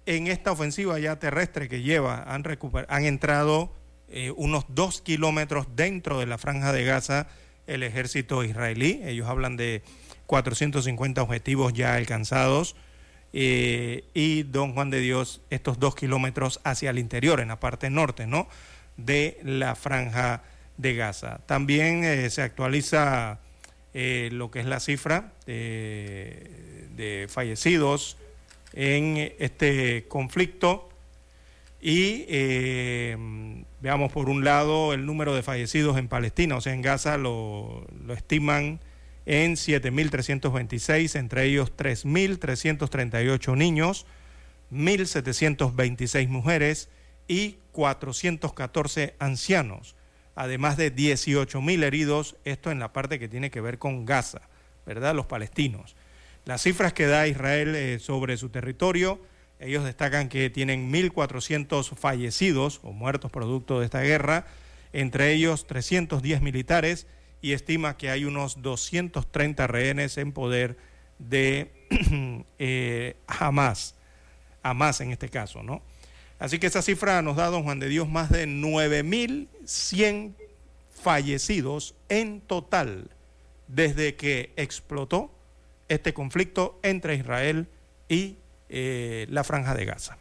en 0.07 0.27
esta 0.27 0.53
ofensiva 0.53 0.99
ya 0.99 1.19
terrestre 1.19 1.69
que 1.69 1.83
lleva. 1.83 2.23
Han, 2.27 2.45
han 2.89 3.05
entrado 3.07 3.73
eh, 4.09 4.31
unos 4.37 4.67
dos 4.69 5.01
kilómetros 5.01 5.67
dentro 5.75 6.21
de 6.21 6.27
la 6.27 6.39
franja 6.39 6.73
de 6.73 6.85
Gaza 6.85 7.27
el 7.67 7.83
ejército 7.83 8.45
israelí. 8.45 9.01
Ellos 9.05 9.29
hablan 9.29 9.57
de 9.57 9.83
450 10.27 11.23
objetivos 11.23 11.73
ya 11.73 11.95
alcanzados. 11.95 12.77
Eh, 13.37 14.05
y 14.15 14.45
don 14.45 14.75
Juan 14.75 14.91
de 14.91 15.01
Dios, 15.01 15.41
estos 15.51 15.81
dos 15.81 15.97
kilómetros 15.97 16.61
hacia 16.63 16.91
el 16.91 17.01
interior, 17.01 17.41
en 17.41 17.49
la 17.49 17.59
parte 17.59 17.91
norte, 17.91 18.29
¿no? 18.29 18.47
De 18.97 19.41
la 19.43 19.75
franja 19.75 20.45
de 20.77 20.95
Gaza. 20.95 21.41
También 21.45 22.05
eh, 22.05 22.31
se 22.31 22.43
actualiza 22.43 23.41
eh, 23.93 24.29
lo 24.31 24.53
que 24.53 24.61
es 24.61 24.67
la 24.67 24.79
cifra 24.79 25.33
de, 25.47 27.27
fallecidos 27.29 28.19
en 28.73 29.33
este 29.41 30.07
conflicto. 30.07 30.89
Y 31.81 32.25
veamos 33.81 34.13
por 34.13 34.31
un 34.31 34.45
lado 34.45 34.95
el 34.95 35.05
número 35.05 35.35
de 35.35 35.43
fallecidos 35.43 35.99
en 35.99 36.07
Palestina, 36.07 36.57
o 36.57 36.61
sea, 36.61 36.73
en 36.73 36.83
Gaza 36.83 37.19
lo, 37.19 37.85
lo 38.07 38.15
estiman 38.15 38.79
en 39.27 39.55
7.326, 39.55 41.19
entre 41.19 41.45
ellos 41.45 41.73
3.338 41.77 43.57
niños, 43.57 44.07
1.726 44.73 46.29
mujeres 46.29 46.89
y 47.29 47.57
414 47.73 49.15
ancianos, 49.19 49.97
además 50.35 50.77
de 50.77 50.95
18.000 50.95 51.83
heridos, 51.85 52.37
esto 52.45 52.71
en 52.71 52.79
la 52.79 52.93
parte 52.93 53.19
que 53.19 53.29
tiene 53.29 53.51
que 53.51 53.61
ver 53.61 53.79
con 53.79 54.05
Gaza, 54.05 54.43
¿verdad? 54.87 55.15
Los 55.15 55.27
palestinos. 55.27 55.97
Las 56.45 56.63
cifras 56.63 56.93
que 56.93 57.07
da 57.07 57.27
Israel 57.27 57.75
eh, 57.75 57.99
sobre 57.99 58.37
su 58.37 58.51
territorio, 58.51 59.21
ellos 59.59 59.85
destacan 59.85 60.29
que 60.29 60.51
tienen 60.51 60.93
1.400 60.93 61.97
fallecidos 61.97 62.81
o 62.83 62.93
muertos 62.93 63.31
producto 63.31 63.81
de 63.81 63.87
esta 63.87 64.03
guerra, 64.03 64.47
entre 64.93 65.33
ellos 65.33 65.67
310 65.67 66.43
militares 66.43 67.07
y 67.45 67.53
estima 67.53 67.99
que 67.99 68.09
hay 68.09 68.25
unos 68.25 68.63
230 68.63 69.67
rehenes 69.67 70.17
en 70.17 70.33
poder 70.33 70.79
de 71.19 71.71
eh, 72.59 73.17
Hamas, 73.27 73.97
Hamas 74.63 75.03
en 75.03 75.13
este 75.13 75.29
caso, 75.29 75.63
¿no? 75.63 75.83
Así 76.39 76.59
que 76.59 76.69
esa 76.69 76.81
cifra 76.81 77.21
nos 77.21 77.37
da, 77.37 77.49
don 77.49 77.63
Juan 77.65 77.81
de 77.81 77.91
Dios, 77.91 78.09
más 78.09 78.31
de 78.31 78.47
9.100 78.47 80.33
fallecidos 81.03 81.95
en 82.09 82.41
total 82.41 83.11
desde 83.69 84.15
que 84.15 84.55
explotó 84.57 85.31
este 85.89 86.15
conflicto 86.15 86.81
entre 86.83 87.15
Israel 87.15 87.69
y 88.09 88.39
eh, 88.71 89.27
la 89.29 89.45
franja 89.45 89.75
de 89.75 89.85
Gaza. 89.85 90.17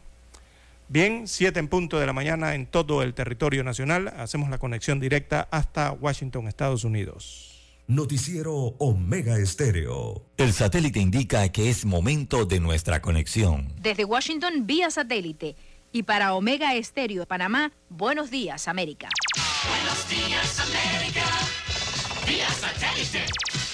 Bien, 0.88 1.26
siete 1.26 1.60
en 1.60 1.68
punto 1.68 1.98
de 1.98 2.06
la 2.06 2.12
mañana 2.12 2.54
en 2.54 2.66
todo 2.66 3.02
el 3.02 3.14
territorio 3.14 3.64
nacional. 3.64 4.08
Hacemos 4.18 4.50
la 4.50 4.58
conexión 4.58 5.00
directa 5.00 5.48
hasta 5.50 5.92
Washington, 5.92 6.46
Estados 6.46 6.84
Unidos. 6.84 7.50
Noticiero 7.86 8.54
Omega 8.78 9.38
Estéreo. 9.38 10.24
El 10.36 10.52
satélite 10.52 11.00
indica 11.00 11.48
que 11.50 11.68
es 11.68 11.84
momento 11.84 12.46
de 12.46 12.60
nuestra 12.60 13.02
conexión. 13.02 13.72
Desde 13.80 14.04
Washington 14.04 14.66
vía 14.66 14.90
satélite 14.90 15.56
y 15.92 16.02
para 16.02 16.34
Omega 16.34 16.74
Estéreo 16.74 17.20
de 17.20 17.26
Panamá, 17.26 17.72
buenos 17.90 18.30
días 18.30 18.68
América. 18.68 19.08
Buenos 19.68 20.08
días, 20.08 20.60
América. 20.60 21.24
Vía 22.26 22.48
satélite. 22.50 23.24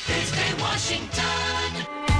Desde 0.07 0.63
Washington. 0.63 2.20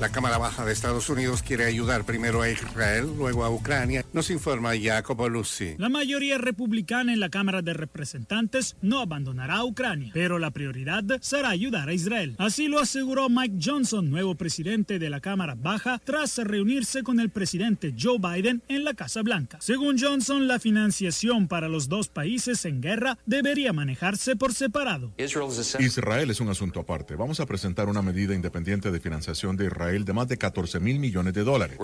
La 0.00 0.10
Cámara 0.10 0.38
Baja 0.38 0.64
de 0.64 0.72
Estados 0.72 1.08
Unidos 1.10 1.42
quiere 1.42 1.64
ayudar 1.64 2.04
primero 2.04 2.40
a 2.40 2.48
Israel, 2.48 3.12
luego 3.16 3.42
a 3.44 3.50
Ucrania, 3.50 4.04
nos 4.12 4.30
informa 4.30 4.78
Jacopo 4.80 5.28
Lucy. 5.28 5.74
La 5.76 5.88
mayoría 5.88 6.38
republicana 6.38 7.12
en 7.12 7.18
la 7.18 7.30
Cámara 7.30 7.62
de 7.62 7.74
Representantes 7.74 8.76
no 8.80 9.00
abandonará 9.00 9.56
a 9.56 9.64
Ucrania, 9.64 10.12
pero 10.14 10.38
la 10.38 10.52
prioridad 10.52 11.02
será 11.20 11.48
ayudar 11.48 11.88
a 11.88 11.94
Israel. 11.94 12.36
Así 12.38 12.68
lo 12.68 12.78
aseguró 12.78 13.28
Mike 13.28 13.56
Johnson, 13.60 14.08
nuevo 14.08 14.36
presidente 14.36 15.00
de 15.00 15.10
la 15.10 15.18
Cámara 15.18 15.56
Baja, 15.56 16.00
tras 16.04 16.38
reunirse 16.38 17.02
con 17.02 17.18
el 17.18 17.30
presidente 17.30 17.92
Joe 17.98 18.18
Biden 18.20 18.62
en 18.68 18.84
la 18.84 18.94
Casa 18.94 19.22
Blanca. 19.22 19.58
Según 19.60 19.98
Johnson, 19.98 20.46
la 20.46 20.60
financiación 20.60 21.48
para 21.48 21.68
los 21.68 21.88
dos 21.88 22.06
países 22.06 22.64
en 22.66 22.80
guerra 22.80 23.18
debería 23.26 23.72
manejarse 23.72 24.36
por 24.36 24.54
separado. 24.54 25.12
Israel 25.16 26.30
es 26.30 26.40
un 26.40 26.50
asunto 26.50 26.78
aparte. 26.78 27.16
Vamos 27.16 27.40
a 27.40 27.46
presentar 27.46 27.88
una 27.88 28.00
medida 28.00 28.32
independiente 28.32 28.92
de 28.92 29.00
financiación 29.00 29.56
de 29.56 29.66
Israel 29.66 29.87
de 29.88 30.12
más 30.12 30.28
de 30.28 30.36
14 30.36 30.80
mil 30.80 30.98
millones 30.98 31.32
de 31.32 31.44
dólares. 31.44 31.78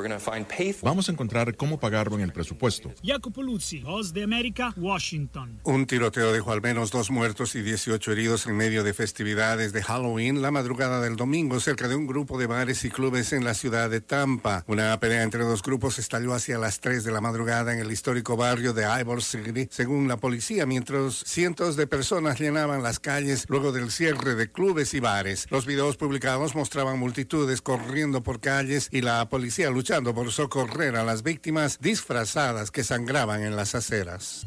Vamos 0.82 1.08
a 1.08 1.12
encontrar 1.12 1.56
cómo 1.56 1.78
pagarlo 1.80 2.16
en 2.16 2.22
el 2.22 2.32
presupuesto. 2.32 2.92
Jacopo 3.02 3.42
Luzzi, 3.42 3.80
Voz 3.80 4.12
de 4.12 4.22
América, 4.22 4.74
Washington. 4.76 5.60
Un 5.64 5.86
tiroteo 5.86 6.32
dejó 6.32 6.52
al 6.52 6.60
menos 6.60 6.90
dos 6.90 7.10
muertos 7.10 7.54
y 7.54 7.62
18 7.62 8.12
heridos 8.12 8.46
en 8.46 8.56
medio 8.56 8.84
de 8.84 8.92
festividades 8.92 9.72
de 9.72 9.82
Halloween 9.82 10.42
la 10.42 10.50
madrugada 10.50 11.00
del 11.00 11.16
domingo 11.16 11.58
cerca 11.60 11.88
de 11.88 11.96
un 11.96 12.06
grupo 12.06 12.38
de 12.38 12.46
bares 12.46 12.84
y 12.84 12.90
clubes 12.90 13.32
en 13.32 13.44
la 13.44 13.54
ciudad 13.54 13.88
de 13.88 14.00
Tampa. 14.00 14.64
Una 14.66 14.98
pelea 15.00 15.22
entre 15.22 15.44
dos 15.44 15.62
grupos 15.62 15.98
estalló 15.98 16.34
hacia 16.34 16.58
las 16.58 16.80
3 16.80 17.04
de 17.04 17.12
la 17.12 17.20
madrugada 17.20 17.72
en 17.72 17.80
el 17.80 17.90
histórico 17.90 18.36
barrio 18.36 18.72
de 18.74 18.84
Ivor 19.00 19.22
City, 19.22 19.66
según 19.70 20.08
la 20.08 20.18
policía, 20.18 20.66
mientras 20.66 21.14
cientos 21.26 21.76
de 21.76 21.86
personas 21.86 22.38
llenaban 22.38 22.82
las 22.82 23.00
calles 23.00 23.46
luego 23.48 23.72
del 23.72 23.90
cierre 23.90 24.34
de 24.34 24.50
clubes 24.50 24.92
y 24.94 25.00
bares. 25.00 25.46
Los 25.50 25.66
videos 25.66 25.96
publicados 25.96 26.54
mostraban 26.54 26.98
multitudes 26.98 27.62
corriendo 27.62 27.93
por 28.22 28.40
calles 28.40 28.88
y 28.90 29.02
la 29.02 29.28
policía 29.28 29.70
luchando 29.70 30.14
por 30.14 30.32
socorrer 30.32 30.96
a 30.96 31.04
las 31.04 31.22
víctimas 31.22 31.78
disfrazadas 31.80 32.72
que 32.72 32.82
sangraban 32.82 33.42
en 33.42 33.54
las 33.54 33.76
aceras. 33.76 34.46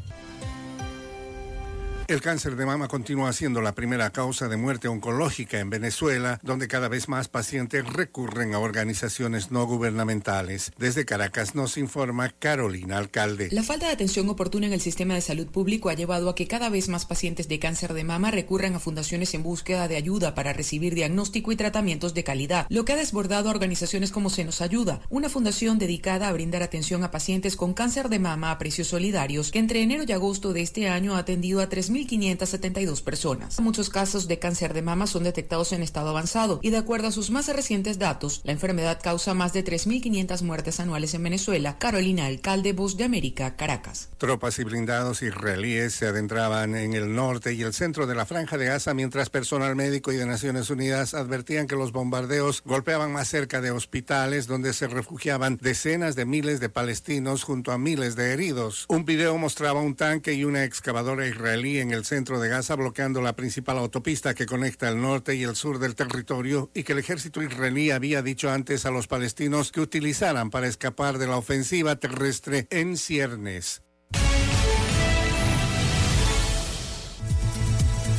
El 2.08 2.22
cáncer 2.22 2.56
de 2.56 2.64
mama 2.64 2.88
continúa 2.88 3.34
siendo 3.34 3.60
la 3.60 3.74
primera 3.74 4.08
causa 4.08 4.48
de 4.48 4.56
muerte 4.56 4.88
oncológica 4.88 5.60
en 5.60 5.68
Venezuela, 5.68 6.40
donde 6.42 6.66
cada 6.66 6.88
vez 6.88 7.06
más 7.06 7.28
pacientes 7.28 7.84
recurren 7.84 8.54
a 8.54 8.60
organizaciones 8.60 9.50
no 9.50 9.66
gubernamentales. 9.66 10.72
Desde 10.78 11.04
Caracas 11.04 11.54
nos 11.54 11.76
informa 11.76 12.30
Carolina 12.30 12.96
Alcalde. 12.96 13.50
La 13.52 13.62
falta 13.62 13.88
de 13.88 13.92
atención 13.92 14.26
oportuna 14.30 14.68
en 14.68 14.72
el 14.72 14.80
sistema 14.80 15.12
de 15.12 15.20
salud 15.20 15.48
público 15.48 15.90
ha 15.90 15.94
llevado 15.94 16.30
a 16.30 16.34
que 16.34 16.46
cada 16.46 16.70
vez 16.70 16.88
más 16.88 17.04
pacientes 17.04 17.46
de 17.46 17.58
cáncer 17.58 17.92
de 17.92 18.04
mama 18.04 18.30
recurran 18.30 18.74
a 18.74 18.80
fundaciones 18.80 19.34
en 19.34 19.42
búsqueda 19.42 19.86
de 19.86 19.96
ayuda 19.96 20.34
para 20.34 20.54
recibir 20.54 20.94
diagnóstico 20.94 21.52
y 21.52 21.56
tratamientos 21.56 22.14
de 22.14 22.24
calidad, 22.24 22.66
lo 22.70 22.86
que 22.86 22.94
ha 22.94 22.96
desbordado 22.96 23.50
a 23.50 23.52
organizaciones 23.52 24.12
como 24.12 24.30
Se 24.30 24.44
nos 24.44 24.62
Ayuda, 24.62 25.02
una 25.10 25.28
fundación 25.28 25.78
dedicada 25.78 26.28
a 26.28 26.32
brindar 26.32 26.62
atención 26.62 27.04
a 27.04 27.10
pacientes 27.10 27.54
con 27.54 27.74
cáncer 27.74 28.08
de 28.08 28.18
mama 28.18 28.50
a 28.50 28.56
precios 28.56 28.88
solidarios, 28.88 29.50
que 29.50 29.58
entre 29.58 29.82
enero 29.82 30.04
y 30.08 30.12
agosto 30.12 30.54
de 30.54 30.62
este 30.62 30.88
año 30.88 31.14
ha 31.14 31.18
atendido 31.18 31.60
a 31.60 31.68
3.000 31.68 31.97
2.572 32.06 33.02
personas. 33.02 33.60
Muchos 33.60 33.90
casos 33.90 34.28
de 34.28 34.38
cáncer 34.38 34.74
de 34.74 34.82
mama 34.82 35.06
son 35.06 35.24
detectados 35.24 35.72
en 35.72 35.82
estado 35.82 36.10
avanzado 36.10 36.60
y 36.62 36.70
de 36.70 36.76
acuerdo 36.76 37.08
a 37.08 37.12
sus 37.12 37.30
más 37.30 37.48
recientes 37.48 37.98
datos, 37.98 38.40
la 38.44 38.52
enfermedad 38.52 39.00
causa 39.02 39.34
más 39.34 39.52
de 39.52 39.64
3.500 39.64 40.42
muertes 40.42 40.80
anuales 40.80 41.14
en 41.14 41.22
Venezuela. 41.22 41.78
Carolina 41.78 42.26
Alcalde, 42.26 42.72
Voz 42.72 42.96
de 42.96 43.04
América, 43.04 43.56
Caracas. 43.56 44.10
Tropas 44.18 44.58
y 44.58 44.64
blindados 44.64 45.22
israelíes 45.22 45.94
se 45.94 46.06
adentraban 46.06 46.74
en 46.76 46.92
el 46.92 47.14
norte 47.14 47.54
y 47.54 47.62
el 47.62 47.72
centro 47.72 48.06
de 48.06 48.14
la 48.14 48.26
franja 48.26 48.58
de 48.58 48.66
Gaza 48.66 48.94
mientras 48.94 49.30
personal 49.30 49.74
médico 49.74 50.12
y 50.12 50.16
de 50.16 50.26
Naciones 50.26 50.70
Unidas 50.70 51.14
advertían 51.14 51.66
que 51.66 51.76
los 51.76 51.92
bombardeos 51.92 52.62
golpeaban 52.64 53.12
más 53.12 53.28
cerca 53.28 53.60
de 53.60 53.70
hospitales 53.70 54.46
donde 54.46 54.72
se 54.72 54.86
refugiaban 54.86 55.58
decenas 55.60 56.14
de 56.14 56.24
miles 56.24 56.60
de 56.60 56.68
palestinos 56.68 57.42
junto 57.42 57.72
a 57.72 57.78
miles 57.78 58.16
de 58.16 58.32
heridos. 58.32 58.86
Un 58.88 59.04
video 59.04 59.36
mostraba 59.38 59.80
un 59.80 59.96
tanque 59.96 60.34
y 60.34 60.44
una 60.44 60.64
excavadora 60.64 61.26
israelí 61.26 61.78
en 61.78 61.87
el 61.92 62.04
centro 62.04 62.40
de 62.40 62.48
Gaza 62.48 62.76
bloqueando 62.76 63.20
la 63.20 63.36
principal 63.36 63.78
autopista 63.78 64.34
que 64.34 64.46
conecta 64.46 64.88
el 64.88 65.00
norte 65.00 65.34
y 65.34 65.44
el 65.44 65.56
sur 65.56 65.78
del 65.78 65.94
territorio 65.94 66.70
y 66.74 66.84
que 66.84 66.92
el 66.92 66.98
ejército 66.98 67.42
israelí 67.42 67.90
había 67.90 68.22
dicho 68.22 68.50
antes 68.50 68.86
a 68.86 68.90
los 68.90 69.06
palestinos 69.06 69.72
que 69.72 69.80
utilizaran 69.80 70.50
para 70.50 70.68
escapar 70.68 71.18
de 71.18 71.26
la 71.26 71.36
ofensiva 71.36 71.96
terrestre 71.96 72.66
en 72.70 72.96
ciernes. 72.96 73.82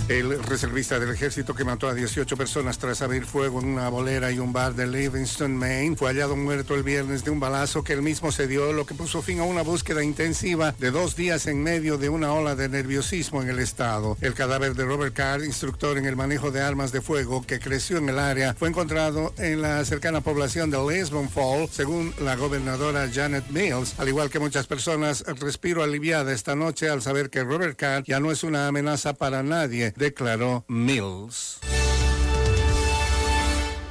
El 0.10 0.44
reservista 0.44 1.00
del 1.00 1.12
ejército 1.12 1.54
que 1.54 1.64
mató 1.64 1.88
a 1.88 1.94
18 1.94 2.36
personas 2.36 2.80
tras 2.80 3.04
abrir 3.04 3.26
fuego 3.26 3.62
en 3.62 3.68
una 3.68 3.90
bolera 3.90 4.32
y 4.32 4.40
un 4.40 4.52
bar 4.52 4.74
de 4.74 4.88
Livingston, 4.88 5.56
Maine, 5.56 5.96
fue 5.96 6.08
hallado 6.10 6.36
muerto 6.36 6.74
el 6.74 6.82
viernes 6.82 7.24
de 7.24 7.30
un 7.30 7.40
balazo 7.40 7.84
que 7.84 7.94
él 7.94 8.02
mismo 8.02 8.32
se 8.32 8.48
dio, 8.48 8.74
lo 8.74 8.88
que 8.88 8.96
puso 8.96 9.22
fin 9.22 9.40
a 9.40 9.44
una 9.44 9.62
búsqueda 9.62 10.04
intensiva 10.04 10.74
de 10.80 10.90
dos 10.90 11.16
días 11.16 11.46
en 11.46 11.62
medio 11.62 12.00
de 12.00 12.10
una 12.10 12.34
ola 12.34 12.56
de 12.56 12.70
nerviosismo 12.70 13.44
en 13.44 13.50
el 13.50 13.60
estado. 13.60 14.18
El 14.20 14.34
cadáver 14.34 14.74
de 14.74 14.84
Robert 14.84 15.14
Carr, 15.14 15.46
instructor 15.46 15.96
en 16.00 16.08
el 16.08 16.16
manejo 16.16 16.50
de 16.50 16.62
armas 16.62 16.92
de 16.92 17.02
fuego 17.02 17.46
que 17.46 17.60
creció 17.60 17.98
en 17.98 18.10
el 18.10 18.18
área, 18.18 18.56
fue 18.56 18.70
encontrado 18.70 19.36
en 19.38 19.62
la 19.62 19.86
cercana 19.86 20.22
población 20.22 20.72
de 20.72 20.80
Lisbon 20.92 21.30
Fall, 21.30 21.70
según 21.72 22.16
la 22.20 22.36
gobernadora 22.36 23.08
Janet 23.14 23.48
Mills. 23.52 23.94
Al 24.00 24.08
igual 24.08 24.32
que 24.32 24.40
muchas 24.40 24.66
personas, 24.66 25.24
respiro 25.40 25.84
aliviada 25.84 26.34
esta 26.34 26.56
noche 26.56 26.90
al 26.90 27.04
saber 27.04 27.30
que 27.30 27.44
Robert 27.44 27.78
Carr 27.78 28.04
ya 28.06 28.20
no 28.20 28.32
es 28.32 28.44
una 28.44 28.68
amenaza 28.68 29.14
para 29.14 29.44
nadie 29.44 29.94
declaró 30.00 30.64
Mills. 30.68 31.60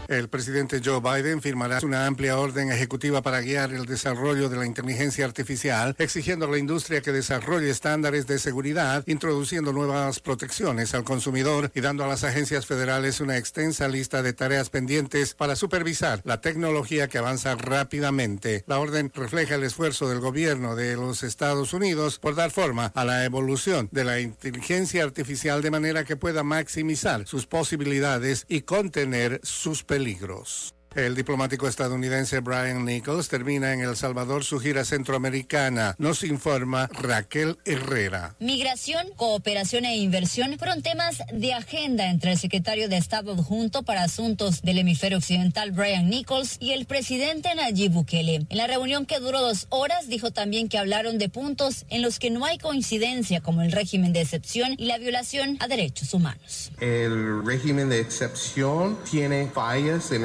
El 0.08 0.30
presidente 0.30 0.80
Joe 0.82 1.02
Biden 1.02 1.42
firmará 1.42 1.80
una 1.82 2.06
amplia 2.06 2.38
orden 2.38 2.72
ejecutiva 2.72 3.20
para 3.20 3.42
guiar 3.42 3.74
el 3.74 3.84
desarrollo 3.84 4.48
de 4.48 4.56
la 4.56 4.64
inteligencia 4.64 5.26
artificial, 5.26 5.94
exigiendo 5.98 6.46
a 6.46 6.50
la 6.50 6.56
industria 6.56 7.02
que 7.02 7.12
desarrolle 7.12 7.68
estándares 7.68 8.26
de 8.26 8.38
seguridad, 8.38 9.04
introduciendo 9.06 9.70
nuevas 9.74 10.20
protecciones 10.20 10.94
al 10.94 11.04
consumidor 11.04 11.70
y 11.74 11.82
dando 11.82 12.04
a 12.04 12.08
las 12.08 12.24
agencias 12.24 12.64
federales 12.64 13.20
una 13.20 13.36
extensa 13.36 13.86
lista 13.86 14.22
de 14.22 14.32
tareas 14.32 14.70
pendientes 14.70 15.34
para 15.34 15.56
supervisar 15.56 16.22
la 16.24 16.40
tecnología 16.40 17.08
que 17.08 17.18
avanza 17.18 17.54
rápidamente. 17.56 18.64
La 18.66 18.78
orden 18.78 19.12
refleja 19.14 19.56
el 19.56 19.64
esfuerzo 19.64 20.08
del 20.08 20.20
gobierno 20.20 20.74
de 20.74 20.96
los 20.96 21.22
Estados 21.22 21.74
Unidos 21.74 22.18
por 22.18 22.34
dar 22.34 22.50
forma 22.50 22.92
a 22.94 23.04
la 23.04 23.26
evolución 23.26 23.90
de 23.92 24.04
la 24.04 24.20
inteligencia 24.20 25.04
artificial 25.04 25.60
de 25.60 25.70
manera 25.70 26.04
que 26.04 26.16
pueda 26.16 26.42
maximizar 26.44 27.26
sus 27.26 27.44
posibilidades 27.44 28.46
y 28.48 28.62
contener 28.62 29.42
sus 29.42 29.84
peligros 29.84 29.97
peligros. 29.98 30.77
El 30.94 31.14
diplomático 31.14 31.68
estadounidense 31.68 32.40
Brian 32.40 32.84
Nichols 32.84 33.28
termina 33.28 33.72
en 33.72 33.80
El 33.80 33.96
Salvador 33.96 34.44
su 34.44 34.58
gira 34.58 34.84
centroamericana. 34.84 35.94
Nos 35.98 36.24
informa 36.24 36.88
Raquel 36.92 37.58
Herrera. 37.64 38.34
Migración, 38.40 39.06
cooperación 39.16 39.84
e 39.84 39.96
inversión 39.96 40.58
fueron 40.58 40.82
temas 40.82 41.22
de 41.32 41.52
agenda 41.52 42.10
entre 42.10 42.32
el 42.32 42.38
secretario 42.38 42.88
de 42.88 42.96
Estado 42.96 43.32
adjunto 43.32 43.82
para 43.82 44.02
asuntos 44.02 44.62
del 44.62 44.78
hemisferio 44.78 45.18
occidental 45.18 45.72
Brian 45.72 46.08
Nichols 46.08 46.56
y 46.58 46.72
el 46.72 46.86
presidente 46.86 47.54
Nayib 47.54 47.92
Bukele. 47.92 48.46
En 48.48 48.56
la 48.56 48.66
reunión 48.66 49.06
que 49.06 49.20
duró 49.20 49.40
dos 49.40 49.66
horas 49.68 50.08
dijo 50.08 50.30
también 50.30 50.68
que 50.68 50.78
hablaron 50.78 51.18
de 51.18 51.28
puntos 51.28 51.84
en 51.90 52.02
los 52.02 52.18
que 52.18 52.30
no 52.30 52.44
hay 52.44 52.58
coincidencia 52.58 53.40
como 53.40 53.62
el 53.62 53.72
régimen 53.72 54.12
de 54.12 54.22
excepción 54.22 54.74
y 54.78 54.86
la 54.86 54.98
violación 54.98 55.58
a 55.60 55.68
derechos 55.68 56.14
humanos. 56.14 56.72
El 56.80 57.44
régimen 57.44 57.88
de 57.88 58.00
excepción 58.00 58.98
tiene 59.08 59.48
fallas 59.48 60.10
en 60.12 60.22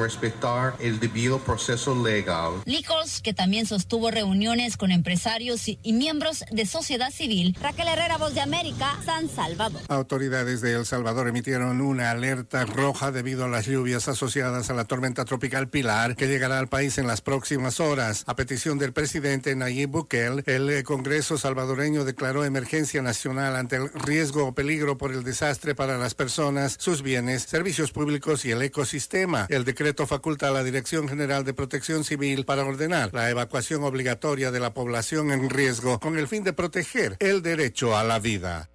respetar 0.54 0.74
el 0.80 1.00
debido 1.00 1.38
proceso 1.38 1.94
legal. 1.94 2.62
Nichols, 2.66 3.20
que 3.20 3.34
también 3.34 3.66
sostuvo 3.66 4.10
reuniones 4.10 4.76
con 4.76 4.90
empresarios 4.90 5.68
y, 5.68 5.78
y 5.82 5.92
miembros 5.92 6.44
de 6.50 6.66
sociedad 6.66 7.10
civil. 7.10 7.56
Raquel 7.60 7.88
Herrera, 7.88 8.18
Voz 8.18 8.34
de 8.34 8.40
América, 8.40 8.98
San 9.04 9.28
Salvador. 9.28 9.82
Autoridades 9.88 10.60
de 10.60 10.74
El 10.74 10.86
Salvador 10.86 11.28
emitieron 11.28 11.80
una 11.80 12.10
alerta 12.10 12.64
roja 12.64 13.12
debido 13.12 13.44
a 13.44 13.48
las 13.48 13.66
lluvias 13.66 14.08
asociadas 14.08 14.70
a 14.70 14.74
la 14.74 14.84
tormenta 14.84 15.24
tropical 15.24 15.68
Pilar 15.68 16.16
que 16.16 16.26
llegará 16.26 16.58
al 16.58 16.68
país 16.68 16.98
en 16.98 17.06
las 17.06 17.20
próximas 17.20 17.80
horas. 17.80 18.24
A 18.26 18.36
petición 18.36 18.78
del 18.78 18.92
presidente 18.92 19.54
Nayib 19.56 19.90
Bukele, 19.90 20.42
el 20.46 20.82
Congreso 20.84 21.38
salvadoreño 21.38 22.04
declaró 22.04 22.44
emergencia 22.44 23.02
nacional 23.02 23.56
ante 23.56 23.76
el 23.76 23.90
riesgo 23.92 24.46
o 24.46 24.54
peligro 24.54 24.98
por 24.98 25.12
el 25.12 25.24
desastre 25.24 25.74
para 25.74 25.98
las 25.98 26.14
personas, 26.14 26.76
sus 26.78 27.02
bienes, 27.02 27.42
servicios 27.42 27.92
públicos 27.92 28.44
y 28.44 28.50
el 28.50 28.62
ecosistema. 28.62 29.46
El 29.48 29.64
decreto 29.64 30.06
faculta 30.06 30.43
a 30.48 30.50
la 30.50 30.62
Dirección 30.62 31.08
General 31.08 31.44
de 31.44 31.54
Protección 31.54 32.04
Civil 32.04 32.44
para 32.44 32.64
ordenar 32.64 33.10
la 33.12 33.30
evacuación 33.30 33.82
obligatoria 33.84 34.50
de 34.50 34.60
la 34.60 34.74
población 34.74 35.30
en 35.30 35.50
riesgo 35.50 35.98
con 36.00 36.18
el 36.18 36.28
fin 36.28 36.44
de 36.44 36.52
proteger 36.52 37.16
el 37.20 37.42
derecho 37.42 37.96
a 37.96 38.04
la 38.04 38.18
vida. 38.18 38.70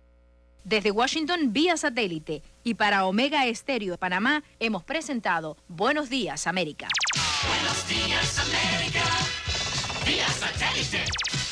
Desde 0.64 0.92
Washington 0.92 1.54
vía 1.54 1.78
satélite 1.78 2.44
y 2.64 2.76
para 2.76 3.06
Omega 3.06 3.46
Estéreo 3.46 3.94
de 3.94 3.98
Panamá 3.98 4.44
hemos 4.60 4.84
presentado 4.84 5.58
Buenos 5.68 6.10
Días 6.10 6.48
América. 6.48 6.88
Buenos 7.48 7.88
días 7.88 8.40
América, 8.40 9.04
vía 10.06 10.28
satélite 10.28 11.06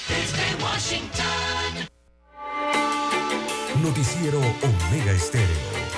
desde 0.08 0.64
Washington. 0.64 1.88
Noticiero 3.82 4.40
Omega 4.40 5.12
Estéreo. 5.12 5.97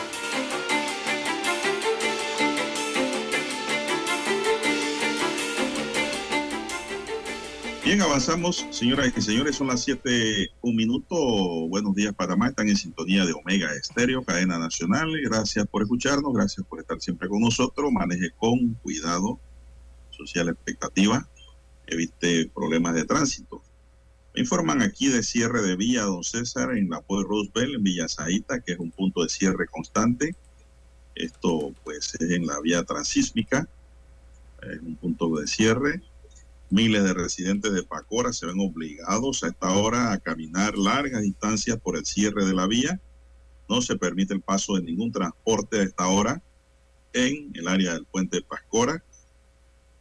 Bien, 7.83 8.01
avanzamos, 8.01 8.67
señoras 8.71 9.11
y 9.15 9.21
señores, 9.21 9.55
son 9.55 9.67
las 9.67 9.81
7, 9.83 10.49
un 10.61 10.75
minuto. 10.75 11.15
Buenos 11.69 11.95
días, 11.95 12.13
Panamá. 12.13 12.49
Están 12.49 12.67
en 12.67 12.75
sintonía 12.75 13.25
de 13.25 13.33
Omega 13.33 13.73
Estéreo, 13.73 14.23
cadena 14.23 14.59
nacional. 14.59 15.09
Gracias 15.23 15.65
por 15.65 15.81
escucharnos, 15.81 16.33
gracias 16.33 16.67
por 16.67 16.81
estar 16.81 16.99
siempre 16.99 17.29
con 17.29 17.39
nosotros. 17.39 17.89
Maneje 17.91 18.31
con 18.37 18.73
cuidado, 18.75 19.39
social 20.11 20.49
expectativa, 20.49 21.27
evite 21.87 22.51
problemas 22.53 22.95
de 22.95 23.05
tránsito. 23.05 23.63
Me 24.35 24.41
informan 24.41 24.81
aquí 24.81 25.07
de 25.07 25.23
cierre 25.23 25.61
de 25.61 25.77
vía 25.77 26.03
Don 26.03 26.23
César 26.23 26.77
en 26.77 26.89
la 26.89 27.01
Puebla 27.01 27.29
Roosevelt, 27.29 27.75
en 27.75 27.83
Villa 27.83 28.09
Zaita, 28.09 28.59
que 28.59 28.73
es 28.73 28.79
un 28.79 28.91
punto 28.91 29.23
de 29.23 29.29
cierre 29.29 29.67
constante. 29.67 30.35
Esto, 31.15 31.73
pues, 31.85 32.13
es 32.19 32.29
en 32.29 32.45
la 32.45 32.59
vía 32.59 32.83
transísmica, 32.83 33.67
es 34.61 34.81
un 34.81 34.97
punto 34.97 35.33
de 35.37 35.47
cierre 35.47 36.03
Miles 36.71 37.03
de 37.03 37.13
residentes 37.13 37.73
de 37.73 37.83
Pacora 37.83 38.31
se 38.31 38.45
ven 38.45 38.59
obligados 38.59 39.43
a 39.43 39.47
esta 39.47 39.71
hora 39.71 40.11
a 40.11 40.19
caminar 40.19 40.77
largas 40.77 41.23
distancias 41.23 41.79
por 41.79 41.97
el 41.97 42.05
cierre 42.05 42.45
de 42.45 42.53
la 42.53 42.67
vía. 42.67 42.99
No 43.67 43.81
se 43.81 43.97
permite 43.97 44.35
el 44.35 44.41
paso 44.41 44.75
de 44.75 44.83
ningún 44.83 45.11
transporte 45.11 45.79
a 45.79 45.83
esta 45.83 46.07
hora 46.07 46.43
en 47.13 47.51
el 47.55 47.67
área 47.67 47.93
del 47.93 48.05
puente 48.05 48.37
de 48.37 48.43
Pascora. 48.43 49.03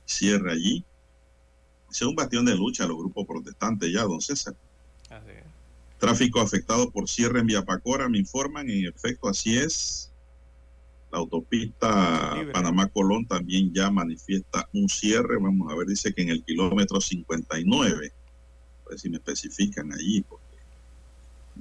Cierre 0.05 0.53
allí. 0.53 0.85
Es 1.91 2.03
un 2.03 2.15
bastión 2.15 2.45
de 2.45 2.55
lucha 2.55 2.85
a 2.85 2.87
los 2.87 2.99
grupos 2.99 3.27
protestantes 3.27 3.91
ya, 3.91 4.03
don 4.03 4.21
César. 4.21 4.55
Tráfico 5.99 6.41
afectado 6.41 6.91
por 6.91 7.09
cierre 7.09 7.41
en 7.41 7.47
Vía 7.47 7.65
Pacora, 7.65 8.11
me 8.11 8.19
informan. 8.19 8.69
En 8.69 8.87
efecto, 8.87 9.29
así 9.29 9.57
es. 9.57 10.11
La 11.11 11.19
autopista 11.19 12.37
Panamá-Colón 12.53 13.27
también 13.27 13.73
ya 13.73 13.91
manifiesta 13.91 14.69
un 14.75 14.89
cierre. 14.89 15.39
Vamos 15.41 15.73
a 15.73 15.77
ver, 15.77 15.87
dice 15.87 16.13
que 16.13 16.23
en 16.23 16.29
el 16.29 16.45
kilómetro 16.45 17.01
59. 17.01 18.13
A 18.85 18.91
ver 18.91 18.99
si 18.99 19.09
me 19.09 19.17
especifican 19.17 19.93
allí. 19.93 20.23
Porque, 20.23 20.45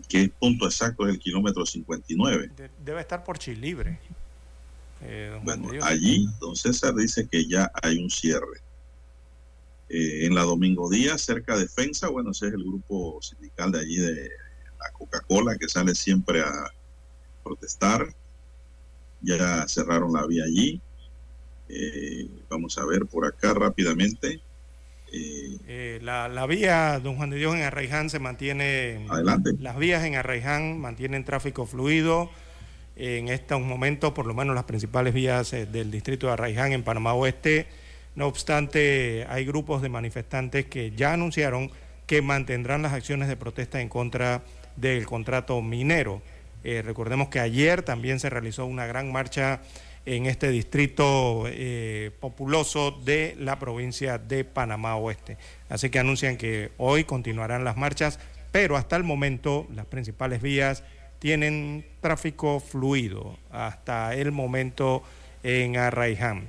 ¿Qué 0.09 0.29
punto 0.37 0.65
exacto 0.65 1.07
es 1.07 1.13
el 1.13 1.19
kilómetro 1.19 1.65
59? 1.65 2.51
Debe 2.83 3.01
estar 3.01 3.23
por 3.23 3.37
Chilibre. 3.39 3.99
Eh, 5.01 5.39
bueno, 5.43 5.69
allí, 5.83 6.27
don 6.39 6.55
César 6.55 6.93
dice 6.95 7.27
que 7.27 7.47
ya 7.47 7.71
hay 7.81 7.97
un 7.97 8.09
cierre. 8.09 8.61
Eh, 9.89 10.25
en 10.25 10.35
la 10.35 10.41
Domingo 10.41 10.89
Díaz, 10.89 11.21
cerca 11.21 11.55
de 11.55 11.61
Defensa, 11.61 12.09
bueno, 12.09 12.31
ese 12.31 12.47
es 12.47 12.53
el 12.53 12.63
grupo 12.63 13.21
sindical 13.21 13.71
de 13.71 13.79
allí 13.79 13.95
de 13.95 14.29
la 14.79 14.91
Coca-Cola 14.91 15.57
que 15.57 15.69
sale 15.69 15.95
siempre 15.95 16.41
a 16.41 16.51
protestar 17.43 18.13
ya 19.27 19.67
cerraron 19.67 20.13
la 20.13 20.25
vía 20.25 20.43
allí. 20.45 20.81
Eh, 21.69 22.27
vamos 22.49 22.77
a 22.77 22.85
ver 22.85 23.05
por 23.05 23.25
acá 23.25 23.53
rápidamente. 23.53 24.41
Eh, 25.11 25.99
la, 26.01 26.27
la, 26.27 26.45
vía, 26.45 26.99
don 27.01 27.15
Juan 27.15 27.29
de 27.29 27.37
Dios, 27.37 27.55
en 27.55 27.61
Arraiján 27.61 28.09
se 28.09 28.19
mantiene. 28.19 29.05
Adelante. 29.09 29.51
Las 29.59 29.77
vías 29.77 30.03
en 30.03 30.15
Arraiján 30.15 30.79
mantienen 30.79 31.23
tráfico 31.23 31.65
fluido. 31.65 32.29
En 32.95 33.27
estos 33.27 33.61
momentos, 33.61 34.13
por 34.13 34.25
lo 34.25 34.33
menos 34.33 34.55
las 34.55 34.63
principales 34.63 35.13
vías 35.13 35.53
eh, 35.53 35.65
del 35.67 35.91
distrito 35.91 36.27
de 36.27 36.33
Arraiján 36.33 36.71
en 36.71 36.83
Panamá 36.83 37.13
Oeste. 37.13 37.67
No 38.15 38.25
obstante, 38.25 39.27
hay 39.29 39.45
grupos 39.45 39.83
de 39.83 39.89
manifestantes 39.89 40.65
que 40.65 40.91
ya 40.91 41.13
anunciaron 41.13 41.69
que 42.07 42.23
mantendrán 42.23 42.81
las 42.81 42.93
acciones 42.93 43.27
de 43.27 43.35
protesta 43.35 43.81
en 43.81 43.89
contra 43.89 44.41
del 44.75 45.05
contrato 45.05 45.61
minero. 45.61 46.23
Eh, 46.63 46.81
recordemos 46.81 47.29
que 47.29 47.39
ayer 47.39 47.83
también 47.83 48.19
se 48.19 48.29
realizó 48.29 48.65
una 48.65 48.85
gran 48.85 49.11
marcha 49.11 49.61
en 50.05 50.25
este 50.25 50.49
distrito 50.49 51.43
eh, 51.47 52.11
populoso 52.19 52.91
de 52.91 53.35
la 53.39 53.59
provincia 53.59 54.17
de 54.17 54.43
Panamá 54.43 54.95
Oeste. 54.95 55.37
Así 55.69 55.89
que 55.89 55.99
anuncian 55.99 56.37
que 56.37 56.71
hoy 56.77 57.03
continuarán 57.03 57.63
las 57.63 57.77
marchas, 57.77 58.19
pero 58.51 58.77
hasta 58.77 58.95
el 58.95 59.03
momento 59.03 59.67
las 59.75 59.85
principales 59.85 60.41
vías 60.41 60.83
tienen 61.19 61.85
tráfico 62.01 62.59
fluido 62.59 63.37
hasta 63.51 64.13
el 64.15 64.31
momento 64.31 65.03
en 65.43 65.77
Arraiján. 65.77 66.47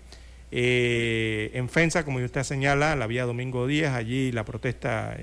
Eh, 0.50 1.50
en 1.54 1.68
Fensa, 1.68 2.04
como 2.04 2.18
usted 2.18 2.42
señala, 2.42 2.96
la 2.96 3.06
vía 3.06 3.24
Domingo 3.24 3.66
Díaz, 3.66 3.94
allí 3.94 4.32
la 4.32 4.44
protesta 4.44 5.16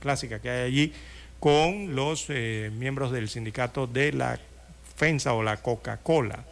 clásica 0.00 0.40
que 0.40 0.50
hay 0.50 0.66
allí 0.66 0.92
con 1.42 1.96
los 1.96 2.28
miembros 2.28 3.10
del 3.10 3.28
sindicato 3.28 3.88
de 3.88 4.12
la 4.12 4.38
Fensa 4.94 5.34
o 5.34 5.42
la 5.42 5.56
Coca-Cola. 5.56 6.44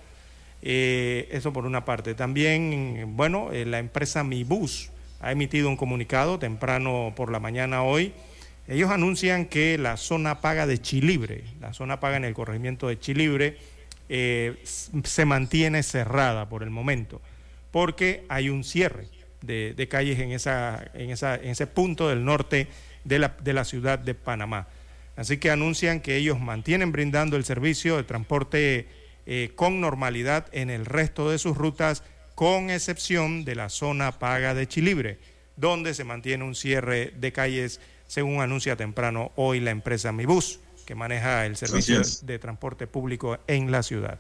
Eh, 0.62 1.28
eso 1.30 1.52
por 1.52 1.64
una 1.64 1.84
parte. 1.84 2.14
También, 2.14 3.16
bueno, 3.16 3.52
eh, 3.52 3.64
la 3.64 3.78
empresa 3.78 4.24
Mibus 4.24 4.90
ha 5.20 5.30
emitido 5.30 5.68
un 5.68 5.76
comunicado 5.76 6.40
temprano 6.40 7.12
por 7.14 7.30
la 7.30 7.38
mañana 7.38 7.84
hoy. 7.84 8.12
Ellos 8.66 8.90
anuncian 8.90 9.46
que 9.46 9.78
la 9.78 9.96
zona 9.96 10.40
paga 10.40 10.66
de 10.66 10.80
Chilibre, 10.80 11.44
la 11.60 11.72
zona 11.72 12.00
paga 12.00 12.16
en 12.16 12.24
el 12.24 12.34
corregimiento 12.34 12.88
de 12.88 12.98
Chilibre, 12.98 13.58
eh, 14.08 14.60
se 14.64 15.24
mantiene 15.24 15.84
cerrada 15.84 16.48
por 16.48 16.64
el 16.64 16.70
momento, 16.70 17.20
porque 17.70 18.24
hay 18.28 18.48
un 18.48 18.64
cierre 18.64 19.06
de, 19.42 19.86
calles 19.88 20.18
en, 20.18 20.32
esa, 20.32 20.84
en, 20.94 21.10
esa, 21.10 21.36
en 21.36 21.50
ese 21.50 21.68
punto 21.68 22.08
del 22.08 22.24
norte 22.24 22.66
de 23.04 23.18
la, 23.18 23.36
de 23.40 23.52
la 23.52 23.64
ciudad 23.64 23.98
de 23.98 24.14
Panamá. 24.14 24.66
Así 25.20 25.36
que 25.36 25.50
anuncian 25.50 26.00
que 26.00 26.16
ellos 26.16 26.40
mantienen 26.40 26.92
brindando 26.92 27.36
el 27.36 27.44
servicio 27.44 27.98
de 27.98 28.04
transporte 28.04 28.88
eh, 29.26 29.52
con 29.54 29.78
normalidad 29.78 30.46
en 30.52 30.70
el 30.70 30.86
resto 30.86 31.28
de 31.28 31.38
sus 31.38 31.58
rutas, 31.58 32.02
con 32.34 32.70
excepción 32.70 33.44
de 33.44 33.54
la 33.54 33.68
zona 33.68 34.18
paga 34.18 34.54
de 34.54 34.66
Chilibre, 34.66 35.18
donde 35.56 35.92
se 35.92 36.04
mantiene 36.04 36.44
un 36.44 36.54
cierre 36.54 37.12
de 37.18 37.32
calles, 37.32 37.82
según 38.06 38.40
anuncia 38.40 38.76
temprano 38.76 39.30
hoy 39.36 39.60
la 39.60 39.72
empresa 39.72 40.10
Mibus, 40.10 40.58
que 40.86 40.94
maneja 40.94 41.44
el 41.44 41.58
servicio 41.58 42.00
de 42.22 42.38
transporte 42.38 42.86
público 42.86 43.36
en 43.46 43.70
la 43.70 43.82
ciudad. 43.82 44.18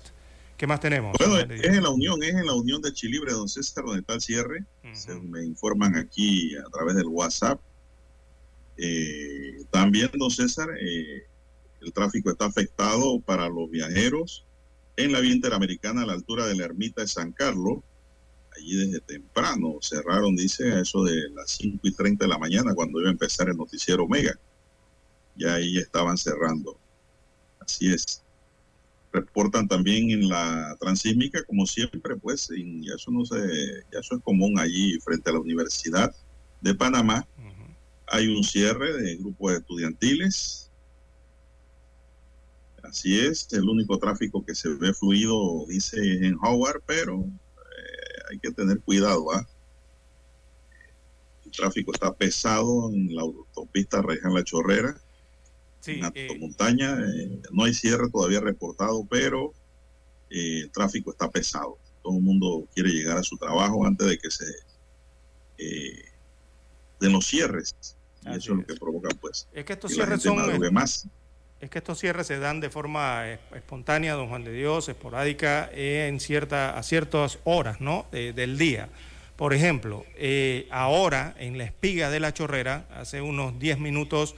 ¿Qué 0.58 0.66
más 0.66 0.80
tenemos? 0.80 1.16
Bueno, 1.18 1.54
es 1.54 1.64
en 1.64 1.82
la 1.82 1.88
Unión, 1.88 2.22
es 2.22 2.34
en 2.34 2.44
la 2.44 2.52
Unión 2.52 2.82
de 2.82 2.92
Chilibre, 2.92 3.32
don 3.32 3.48
César, 3.48 3.84
donde 3.86 4.00
está 4.00 4.12
el 4.12 4.20
cierre. 4.20 4.64
Se 4.92 5.14
me 5.14 5.42
informan 5.46 5.96
aquí 5.96 6.54
a 6.56 6.68
través 6.70 6.94
del 6.94 7.06
WhatsApp. 7.06 7.58
Eh, 8.82 9.64
también, 9.70 10.10
don 10.14 10.30
César, 10.30 10.70
eh, 10.80 11.24
el 11.82 11.92
tráfico 11.92 12.30
está 12.30 12.46
afectado 12.46 13.20
para 13.20 13.48
los 13.48 13.70
viajeros 13.70 14.46
en 14.96 15.12
la 15.12 15.20
vía 15.20 15.34
interamericana 15.34 16.02
a 16.02 16.06
la 16.06 16.14
altura 16.14 16.46
de 16.46 16.56
la 16.56 16.64
ermita 16.64 17.02
de 17.02 17.08
San 17.08 17.32
Carlos. 17.32 17.80
Allí 18.56 18.76
desde 18.76 19.00
temprano 19.00 19.76
cerraron, 19.82 20.34
dice, 20.34 20.72
a 20.72 20.80
eso 20.80 21.04
de 21.04 21.28
las 21.30 21.50
5 21.52 21.78
y 21.82 21.92
30 21.92 22.24
de 22.24 22.28
la 22.28 22.38
mañana 22.38 22.74
cuando 22.74 23.00
iba 23.00 23.10
a 23.10 23.12
empezar 23.12 23.50
el 23.50 23.56
noticiero 23.56 24.04
Omega. 24.04 24.38
Ya 25.36 25.54
ahí 25.54 25.76
estaban 25.76 26.16
cerrando. 26.16 26.78
Así 27.60 27.92
es. 27.92 28.22
Reportan 29.12 29.68
también 29.68 30.10
en 30.10 30.28
la 30.28 30.74
transísmica, 30.80 31.44
como 31.44 31.66
siempre, 31.66 32.16
pues, 32.16 32.50
y 32.56 32.86
eso 32.86 33.10
no 33.10 33.26
sé, 33.26 33.36
ya 33.92 33.98
eso 33.98 34.16
es 34.16 34.22
común 34.22 34.58
allí 34.58 34.98
frente 35.00 35.28
a 35.28 35.34
la 35.34 35.40
Universidad 35.40 36.14
de 36.62 36.74
Panamá. 36.74 37.26
Hay 38.10 38.28
un 38.28 38.42
cierre 38.42 38.92
de 39.00 39.16
grupos 39.16 39.54
estudiantiles, 39.54 40.70
Así 42.82 43.20
es, 43.20 43.46
el 43.52 43.68
único 43.68 43.98
tráfico 43.98 44.44
que 44.44 44.54
se 44.54 44.68
ve 44.70 44.94
fluido, 44.94 45.64
dice 45.68 45.98
en 46.26 46.36
Howard, 46.42 46.82
pero 46.86 47.20
eh, 47.20 48.22
hay 48.30 48.38
que 48.38 48.50
tener 48.50 48.80
cuidado. 48.80 49.32
¿ah? 49.32 49.46
El 51.44 51.50
tráfico 51.52 51.92
está 51.92 52.12
pesado 52.12 52.90
en 52.92 53.14
la 53.14 53.22
autopista 53.22 54.02
Rejan 54.02 54.34
La 54.34 54.44
Chorrera, 54.44 55.00
en 55.86 56.04
Alto 56.04 56.18
eh, 56.20 56.38
Montaña. 56.38 56.98
Eh, 57.00 57.42
no 57.52 57.64
hay 57.64 57.74
cierre 57.74 58.10
todavía 58.10 58.40
reportado, 58.40 59.06
pero 59.08 59.52
el 60.30 60.70
tráfico 60.70 61.10
está 61.10 61.30
pesado. 61.30 61.78
Todo 62.02 62.16
el 62.16 62.22
mundo 62.22 62.66
quiere 62.74 62.90
llegar 62.90 63.18
a 63.18 63.22
su 63.22 63.36
trabajo 63.36 63.86
antes 63.86 64.06
de 64.06 64.18
que 64.18 64.30
se 64.30 64.46
den 66.98 67.12
los 67.12 67.26
cierres. 67.26 67.76
Y 68.26 68.28
eso 68.30 68.52
es 68.52 68.58
lo 68.58 68.66
que 68.66 68.74
provoca, 68.74 69.08
pues. 69.20 69.48
Es 69.52 69.64
que 69.64 69.72
estos 69.72 69.92
cierres 69.92 70.22
son. 70.22 70.72
Más 70.72 71.08
es 71.60 71.68
que 71.68 71.78
estos 71.78 71.98
cierres 71.98 72.26
se 72.26 72.38
dan 72.38 72.60
de 72.60 72.70
forma 72.70 73.32
espontánea, 73.54 74.14
don 74.14 74.28
Juan 74.28 74.44
de 74.44 74.52
Dios, 74.52 74.88
esporádica, 74.88 75.68
en 75.74 76.18
cierta, 76.18 76.78
a 76.78 76.82
ciertas 76.82 77.38
horas 77.44 77.82
¿no? 77.82 78.06
del 78.12 78.56
día. 78.56 78.88
Por 79.36 79.52
ejemplo, 79.52 80.06
eh, 80.16 80.66
ahora 80.70 81.34
en 81.38 81.58
la 81.58 81.64
espiga 81.64 82.10
de 82.10 82.20
la 82.20 82.32
chorrera, 82.32 82.86
hace 82.94 83.20
unos 83.20 83.58
10 83.58 83.78
minutos, 83.78 84.34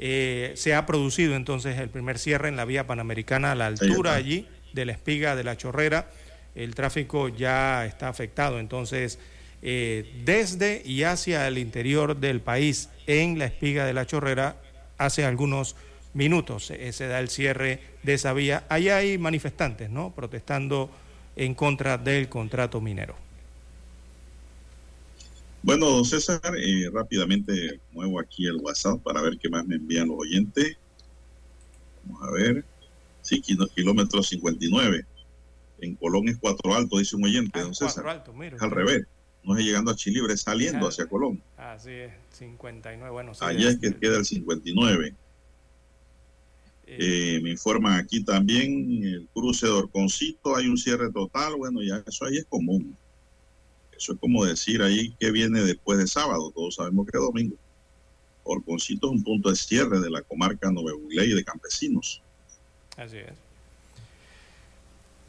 eh, 0.00 0.52
se 0.56 0.74
ha 0.74 0.84
producido 0.84 1.36
entonces 1.36 1.78
el 1.78 1.90
primer 1.90 2.18
cierre 2.18 2.48
en 2.48 2.56
la 2.56 2.64
vía 2.64 2.86
panamericana 2.86 3.52
a 3.52 3.54
la 3.54 3.66
altura 3.66 4.14
allí 4.14 4.48
de 4.72 4.84
la 4.84 4.92
espiga 4.92 5.36
de 5.36 5.44
la 5.44 5.56
chorrera. 5.56 6.10
El 6.56 6.74
tráfico 6.74 7.28
ya 7.28 7.86
está 7.86 8.08
afectado, 8.08 8.58
entonces, 8.58 9.20
eh, 9.64 10.22
desde 10.24 10.82
y 10.84 11.02
hacia 11.02 11.48
el 11.48 11.58
interior 11.58 12.16
del 12.18 12.40
país, 12.40 12.90
en 13.06 13.38
la 13.38 13.46
espiga 13.46 13.84
de 13.86 13.94
la 13.94 14.06
chorrera, 14.06 14.56
hace 14.98 15.24
algunos 15.24 15.74
minutos 16.12 16.66
se 16.66 17.06
da 17.08 17.18
el 17.18 17.28
cierre 17.28 17.80
de 18.04 18.14
esa 18.14 18.32
vía. 18.32 18.64
Allá 18.68 18.98
hay 18.98 19.18
manifestantes, 19.18 19.90
¿no? 19.90 20.14
Protestando 20.14 20.90
en 21.34 21.54
contra 21.54 21.98
del 21.98 22.28
contrato 22.28 22.80
minero. 22.80 23.16
Bueno, 25.62 25.88
don 25.88 26.04
César, 26.04 26.40
eh, 26.58 26.90
rápidamente 26.92 27.80
muevo 27.92 28.20
aquí 28.20 28.46
el 28.46 28.56
WhatsApp 28.56 29.02
para 29.02 29.22
ver 29.22 29.38
qué 29.38 29.48
más 29.48 29.66
me 29.66 29.76
envían 29.76 30.08
los 30.08 30.18
oyentes. 30.18 30.76
Vamos 32.04 32.22
a 32.22 32.30
ver. 32.32 32.64
Sí, 33.22 33.40
kilómetro 33.40 34.22
59. 34.22 35.06
En 35.80 35.94
Colón 35.94 36.28
es 36.28 36.36
cuatro 36.38 36.74
alto, 36.74 36.98
dice 36.98 37.16
un 37.16 37.24
oyente, 37.24 37.60
ah, 37.60 37.62
don 37.62 37.74
César. 37.74 38.06
Alto, 38.06 38.34
al 38.60 38.70
revés. 38.70 39.06
No 39.44 39.56
es 39.56 39.64
llegando 39.64 39.90
a 39.90 39.94
Chilibre, 39.94 40.32
es 40.34 40.40
saliendo 40.40 40.88
hacia 40.88 41.06
Colón. 41.06 41.42
Así 41.56 41.90
es, 41.90 42.12
59. 42.30 43.10
Bueno, 43.10 43.32
Allá 43.40 43.70
es 43.70 43.78
que 43.78 43.94
queda 43.94 44.16
el 44.16 44.24
59. 44.24 45.14
Eh, 46.86 47.40
me 47.42 47.50
informan 47.50 47.98
aquí 47.98 48.22
también, 48.22 49.02
el 49.02 49.28
cruce 49.32 49.66
de 49.66 49.72
Orconcito, 49.72 50.54
hay 50.54 50.68
un 50.68 50.76
cierre 50.76 51.10
total, 51.10 51.56
bueno, 51.56 51.82
ya 51.82 52.02
eso 52.06 52.26
ahí 52.26 52.36
es 52.36 52.46
común. 52.46 52.96
Eso 53.96 54.12
es 54.12 54.18
como 54.18 54.44
decir 54.44 54.82
ahí 54.82 55.14
que 55.18 55.30
viene 55.30 55.62
después 55.62 55.98
de 55.98 56.06
sábado, 56.06 56.50
todos 56.54 56.74
sabemos 56.74 57.06
que 57.06 57.16
es 57.16 57.22
domingo. 57.22 57.56
Orconcito 58.42 59.06
es 59.06 59.12
un 59.12 59.24
punto 59.24 59.50
de 59.50 59.56
cierre 59.56 60.00
de 60.00 60.10
la 60.10 60.20
comarca 60.22 60.70
y 60.70 61.34
de 61.34 61.44
Campesinos. 61.44 62.22
Así 62.96 63.18
es. 63.18 63.43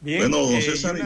Bien, 0.00 0.20
bueno, 0.20 0.38
don 0.38 0.54
eh, 0.54 0.62
César, 0.62 0.96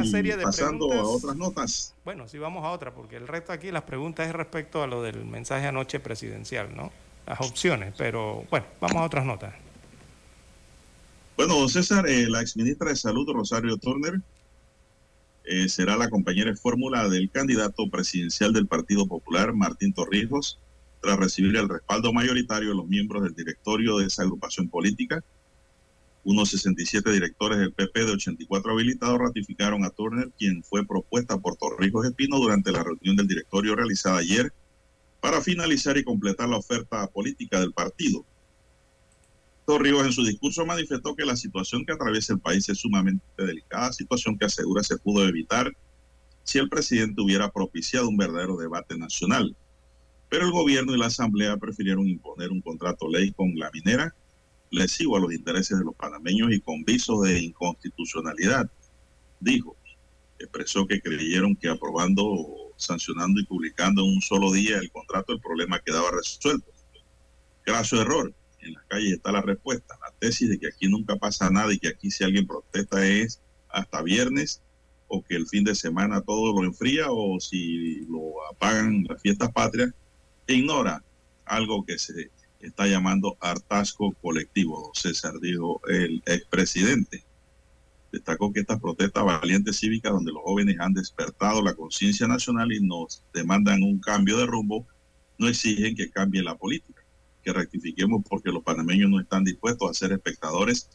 pasando 0.42 0.92
a 0.92 1.02
otras 1.02 1.36
notas. 1.36 1.94
Bueno, 2.04 2.28
sí, 2.28 2.38
vamos 2.38 2.64
a 2.64 2.70
otra, 2.70 2.92
porque 2.92 3.16
el 3.16 3.28
resto 3.28 3.52
aquí, 3.52 3.70
las 3.70 3.84
preguntas 3.84 4.26
es 4.26 4.34
respecto 4.34 4.82
a 4.82 4.86
lo 4.86 5.02
del 5.02 5.24
mensaje 5.24 5.66
anoche 5.66 6.00
presidencial, 6.00 6.74
¿no? 6.74 6.92
Las 7.26 7.40
opciones, 7.40 7.94
pero 7.96 8.44
bueno, 8.50 8.66
vamos 8.80 8.96
a 8.96 9.04
otras 9.04 9.24
notas. 9.24 9.54
Bueno, 11.36 11.54
don 11.54 11.68
César, 11.68 12.06
eh, 12.08 12.28
la 12.28 12.40
exministra 12.40 12.90
de 12.90 12.96
Salud, 12.96 13.26
Rosario 13.32 13.76
Turner, 13.76 14.20
eh, 15.44 15.68
será 15.68 15.96
la 15.96 16.10
compañera 16.10 16.50
de 16.50 16.56
fórmula 16.56 17.08
del 17.08 17.30
candidato 17.30 17.88
presidencial 17.88 18.52
del 18.52 18.66
Partido 18.66 19.06
Popular, 19.06 19.54
Martín 19.54 19.92
Torrijos, 19.92 20.58
tras 21.00 21.18
recibir 21.18 21.56
el 21.56 21.68
respaldo 21.68 22.12
mayoritario 22.12 22.70
de 22.70 22.74
los 22.74 22.86
miembros 22.86 23.22
del 23.22 23.34
directorio 23.34 23.96
de 23.98 24.06
esa 24.06 24.22
agrupación 24.22 24.68
política. 24.68 25.24
Unos 26.22 26.50
67 26.50 27.10
directores 27.10 27.58
del 27.58 27.72
PP 27.72 28.04
de 28.04 28.12
84 28.12 28.72
habilitados 28.72 29.18
ratificaron 29.18 29.84
a 29.84 29.90
Turner, 29.90 30.30
quien 30.38 30.62
fue 30.62 30.86
propuesta 30.86 31.38
por 31.38 31.56
Torrijos 31.56 32.06
Espino 32.06 32.38
durante 32.38 32.72
la 32.72 32.82
reunión 32.82 33.16
del 33.16 33.26
directorio 33.26 33.74
realizada 33.74 34.18
ayer 34.18 34.52
para 35.20 35.40
finalizar 35.40 35.96
y 35.96 36.04
completar 36.04 36.48
la 36.48 36.58
oferta 36.58 37.06
política 37.06 37.60
del 37.60 37.72
partido. 37.72 38.24
Ríos 39.78 40.04
en 40.04 40.12
su 40.12 40.24
discurso 40.24 40.66
manifestó 40.66 41.14
que 41.14 41.24
la 41.24 41.36
situación 41.36 41.84
que 41.84 41.92
atraviesa 41.92 42.32
el 42.32 42.40
país 42.40 42.68
es 42.68 42.78
sumamente 42.78 43.22
delicada, 43.36 43.92
situación 43.92 44.38
que 44.38 44.46
asegura 44.46 44.82
se 44.82 44.98
pudo 44.98 45.26
evitar 45.26 45.72
si 46.42 46.58
el 46.58 46.68
presidente 46.68 47.20
hubiera 47.20 47.50
propiciado 47.50 48.08
un 48.08 48.16
verdadero 48.16 48.56
debate 48.56 48.98
nacional. 48.98 49.54
Pero 50.28 50.46
el 50.46 50.52
gobierno 50.52 50.94
y 50.94 50.98
la 50.98 51.06
asamblea 51.06 51.56
prefirieron 51.56 52.08
imponer 52.08 52.50
un 52.50 52.60
contrato 52.60 53.08
ley 53.08 53.32
con 53.32 53.56
la 53.56 53.70
minera 53.72 54.14
lesivo 54.70 55.16
a 55.16 55.20
los 55.20 55.32
intereses 55.32 55.78
de 55.78 55.84
los 55.84 55.94
panameños 55.94 56.52
y 56.52 56.60
con 56.60 56.84
visos 56.84 57.22
de 57.22 57.40
inconstitucionalidad. 57.40 58.70
Dijo, 59.40 59.76
expresó 60.38 60.86
que 60.86 61.00
creyeron 61.00 61.56
que 61.56 61.68
aprobando, 61.68 62.72
sancionando 62.76 63.40
y 63.40 63.46
publicando 63.46 64.02
en 64.02 64.14
un 64.14 64.22
solo 64.22 64.52
día 64.52 64.78
el 64.78 64.90
contrato 64.90 65.32
el 65.32 65.40
problema 65.40 65.80
quedaba 65.80 66.10
resuelto. 66.10 66.70
Graso 67.66 68.00
error. 68.00 68.32
En 68.60 68.74
las 68.74 68.84
calles 68.86 69.12
está 69.14 69.32
la 69.32 69.42
respuesta. 69.42 69.96
La 70.02 70.12
tesis 70.18 70.48
de 70.48 70.58
que 70.58 70.68
aquí 70.68 70.86
nunca 70.86 71.16
pasa 71.16 71.50
nada 71.50 71.72
y 71.72 71.78
que 71.78 71.88
aquí 71.88 72.10
si 72.10 72.24
alguien 72.24 72.46
protesta 72.46 73.06
es 73.06 73.40
hasta 73.68 74.02
viernes 74.02 74.62
o 75.08 75.22
que 75.22 75.34
el 75.34 75.46
fin 75.46 75.64
de 75.64 75.74
semana 75.74 76.20
todo 76.20 76.52
lo 76.52 76.66
enfría 76.66 77.06
o 77.10 77.40
si 77.40 78.06
lo 78.06 78.46
apagan 78.50 79.04
las 79.08 79.20
fiestas 79.20 79.50
patrias, 79.52 79.92
e 80.46 80.54
ignora 80.54 81.02
algo 81.44 81.84
que 81.84 81.98
se 81.98 82.30
está 82.60 82.86
llamando 82.86 83.36
hartazgo 83.40 84.12
colectivo, 84.20 84.90
César 84.94 85.34
dijo 85.40 85.80
el 85.88 86.22
expresidente. 86.26 87.24
Destacó 88.12 88.52
que 88.52 88.60
estas 88.60 88.80
protestas 88.80 89.24
valientes 89.24 89.78
cívicas 89.78 90.12
donde 90.12 90.32
los 90.32 90.42
jóvenes 90.42 90.76
han 90.80 90.92
despertado 90.92 91.62
la 91.62 91.74
conciencia 91.74 92.26
nacional 92.26 92.72
y 92.72 92.80
nos 92.80 93.22
demandan 93.32 93.82
un 93.82 94.00
cambio 94.00 94.36
de 94.38 94.46
rumbo, 94.46 94.86
no 95.38 95.48
exigen 95.48 95.94
que 95.94 96.10
cambie 96.10 96.42
la 96.42 96.56
política, 96.56 97.02
que 97.42 97.52
rectifiquemos 97.52 98.22
porque 98.28 98.50
los 98.50 98.62
panameños 98.62 99.10
no 99.10 99.20
están 99.20 99.44
dispuestos 99.44 99.88
a 99.88 99.94
ser 99.94 100.12
espectadores 100.12 100.88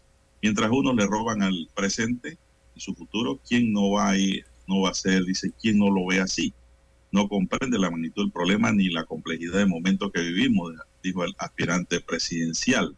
mientras 0.46 0.70
unos 0.70 0.96
le 0.96 1.08
roban 1.08 1.42
al 1.42 1.68
presente 1.74 2.38
y 2.76 2.80
su 2.80 2.94
futuro, 2.94 3.40
¿quién 3.48 3.74
no 3.74 3.92
va 3.92 4.10
a 4.10 4.18
ir? 4.18 4.46
No 4.68 4.82
va 4.82 4.92
a 4.92 4.94
ser, 4.94 5.24
dice, 5.24 5.52
¿quién 5.60 5.80
no 5.80 5.90
lo 5.90 6.06
ve 6.06 6.20
así? 6.20 6.54
No 7.16 7.30
comprende 7.30 7.80
la 7.80 7.90
magnitud 7.90 8.24
del 8.24 8.32
problema 8.34 8.74
ni 8.74 8.90
la 8.90 9.06
complejidad 9.06 9.60
del 9.60 9.70
momento 9.70 10.12
que 10.12 10.20
vivimos, 10.20 10.74
dijo 11.02 11.24
el 11.24 11.34
aspirante 11.38 12.02
presidencial. 12.02 12.94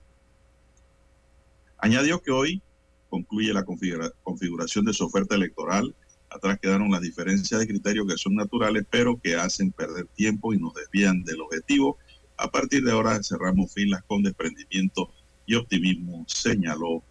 Añadió 1.77 2.19
que 2.23 2.31
hoy 2.31 2.63
concluye 3.11 3.53
la 3.53 3.63
configuración 3.63 4.85
de 4.85 4.93
su 4.93 5.05
oferta 5.05 5.35
electoral. 5.35 5.95
Atrás 6.31 6.57
quedaron 6.59 6.89
las 6.89 7.01
diferencias 7.01 7.59
de 7.59 7.67
criterio 7.67 8.07
que 8.07 8.17
son 8.17 8.33
naturales, 8.33 8.87
pero 8.89 9.21
que 9.21 9.35
hacen 9.35 9.71
perder 9.71 10.07
tiempo 10.07 10.51
y 10.51 10.57
nos 10.57 10.73
desvían 10.73 11.23
del 11.23 11.41
objetivo. 11.41 11.99
A 12.37 12.49
partir 12.49 12.83
de 12.83 12.93
ahora 12.93 13.21
cerramos 13.21 13.71
filas 13.71 14.01
con 14.07 14.23
desprendimiento 14.23 15.13
y 15.45 15.53
optimismo, 15.53 16.25
señaló 16.27 17.03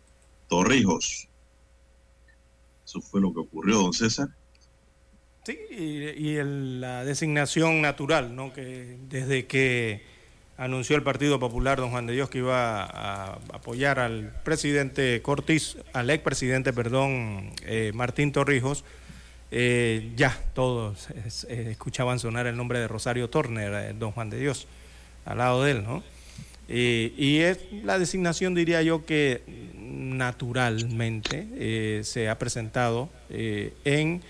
Torrijos. 0.49 1.29
Eso 2.85 3.01
fue 3.01 3.21
lo 3.21 3.33
que 3.33 3.39
ocurrió, 3.39 3.77
don 3.77 3.93
César. 3.93 4.29
Sí, 5.47 5.57
y, 5.71 6.35
la 6.43 7.05
designación 7.05 7.81
natural, 7.81 8.35
¿no? 8.35 8.53
Que 8.53 8.97
desde 9.09 9.47
que 9.47 10.03
anunció 10.57 10.97
el 10.97 11.05
Partido 11.05 11.39
Popular, 11.39 11.79
don 11.79 11.91
Juan 11.91 12.09
de 12.09 12.15
Dios, 12.15 12.29
que 12.29 12.39
iba 12.39 12.83
a, 12.83 13.35
apoyar 13.53 14.01
al 14.01 14.33
presidente 14.43 15.23
Cortés, 15.23 15.77
al 15.93 16.11
expresidente, 16.11 16.73
perdón, 16.73 17.53
eh, 17.63 17.93
Martín 17.95 18.33
Torrijos, 18.33 18.83
eh, 19.53 20.11
ya 20.17 20.37
todos 20.53 21.11
eh, 21.11 21.69
escuchaban 21.71 22.19
sonar 22.19 22.49
el 22.49 22.57
nombre 22.57 22.81
de 22.81 22.89
Rosario 22.89 23.31
Turner, 23.31 23.97
don 23.97 24.11
Juan 24.11 24.31
de 24.31 24.41
Dios, 24.41 24.67
al 25.27 25.39
lado 25.39 25.63
de 25.63 25.71
él, 25.71 25.85
¿no? 25.85 26.03
y 26.69 27.39
es 27.39 27.61
la 27.85 28.01
designación, 28.01 28.57
diría 28.57 28.83
yo, 28.83 29.07
que 29.07 29.43
naturalmente 29.79 32.03
se 32.03 32.29
ha 32.29 32.37
presentado 32.37 33.09
en 33.31 34.25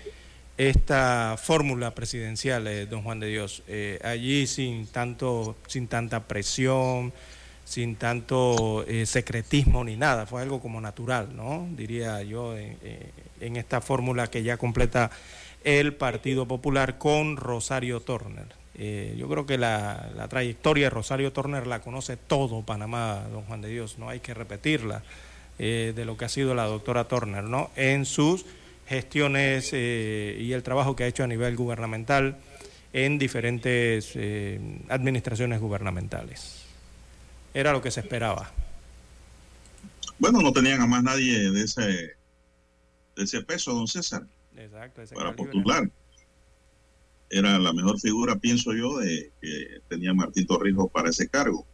esta 0.57 1.35
fórmula 1.37 1.93
presidencial, 1.93 2.67
eh, 2.67 2.87
don 2.87 3.03
Juan 3.03 3.19
de 3.19 3.27
Dios, 3.27 3.63
eh, 3.67 3.99
allí 4.03 4.47
sin 4.47 4.87
tanto, 4.87 5.55
sin 5.67 5.87
tanta 5.87 6.23
presión, 6.27 7.13
sin 7.63 7.95
tanto 7.95 8.83
eh, 8.87 9.05
secretismo 9.05 9.83
ni 9.83 9.95
nada, 9.95 10.25
fue 10.25 10.41
algo 10.41 10.59
como 10.59 10.81
natural, 10.81 11.35
¿no? 11.35 11.67
Diría 11.71 12.23
yo, 12.23 12.55
en 12.57 13.55
esta 13.55 13.81
fórmula 13.81 14.27
que 14.27 14.41
ya 14.41 14.57
completa 14.57 15.11
el 15.63 15.93
Partido 15.93 16.47
Popular 16.47 16.97
con 16.97 17.37
Rosario 17.37 17.99
Turner. 17.99 18.47
yo 19.17 19.27
creo 19.27 19.45
que 19.45 19.57
la, 19.57 20.09
la, 20.15 20.27
trayectoria 20.27 20.85
de 20.85 20.89
Rosario 20.91 21.33
Turner 21.33 21.67
la 21.67 21.81
conoce 21.81 22.15
todo 22.15 22.61
Panamá, 22.61 23.27
don 23.31 23.43
Juan 23.43 23.61
de 23.61 23.69
Dios, 23.69 23.97
no 23.99 24.09
hay 24.09 24.21
que 24.21 24.33
repetirla, 24.33 25.03
de 25.57 26.03
lo 26.05 26.15
que 26.15 26.25
ha 26.25 26.29
sido 26.29 26.55
la 26.55 26.65
doctora 26.65 27.07
Turner, 27.07 27.43
¿no? 27.43 27.71
En 27.75 28.05
sus 28.05 28.45
gestiones 28.87 29.71
eh, 29.73 30.37
y 30.39 30.53
el 30.53 30.63
trabajo 30.63 30.95
que 30.95 31.03
ha 31.03 31.07
hecho 31.07 31.23
a 31.23 31.27
nivel 31.27 31.55
gubernamental 31.55 32.37
en 32.93 33.19
diferentes 33.19 34.11
eh, 34.15 34.59
administraciones 34.89 35.59
gubernamentales. 35.59 36.63
Era 37.53 37.73
lo 37.73 37.81
que 37.81 37.91
se 37.91 37.99
esperaba. 37.99 38.51
Bueno, 40.19 40.41
no 40.41 40.51
tenían 40.51 40.81
a 40.81 40.87
más 40.87 41.03
nadie 41.03 41.51
de 41.51 41.61
ese, 41.63 41.81
de 41.81 43.23
ese 43.23 43.41
peso, 43.43 43.73
don 43.73 43.87
César, 43.87 44.23
Exacto, 44.55 45.03
para 45.13 45.35
postular. 45.35 45.89
Era 47.29 47.59
la 47.59 47.73
mejor 47.73 47.99
figura, 47.99 48.37
pienso 48.37 48.73
yo, 48.73 48.97
de 48.97 49.31
que 49.41 49.81
tenía 49.89 50.13
Martín 50.13 50.47
Torrijos 50.47 50.89
para 50.89 51.09
ese 51.09 51.27
cargo. 51.27 51.65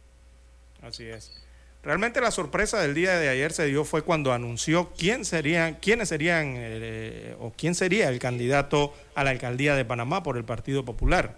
Así 0.82 1.04
es. 1.04 1.43
Realmente 1.84 2.22
la 2.22 2.30
sorpresa 2.30 2.80
del 2.80 2.94
día 2.94 3.18
de 3.18 3.28
ayer 3.28 3.52
se 3.52 3.66
dio 3.66 3.84
fue 3.84 4.00
cuando 4.00 4.32
anunció 4.32 4.90
quién 4.96 5.26
serían, 5.26 5.74
quiénes 5.74 6.08
serían 6.08 6.54
eh, 6.56 7.36
o 7.40 7.52
quién 7.54 7.74
sería 7.74 8.08
el 8.08 8.18
candidato 8.18 8.94
a 9.14 9.22
la 9.22 9.30
alcaldía 9.30 9.74
de 9.74 9.84
Panamá 9.84 10.22
por 10.22 10.38
el 10.38 10.44
Partido 10.44 10.86
Popular. 10.86 11.36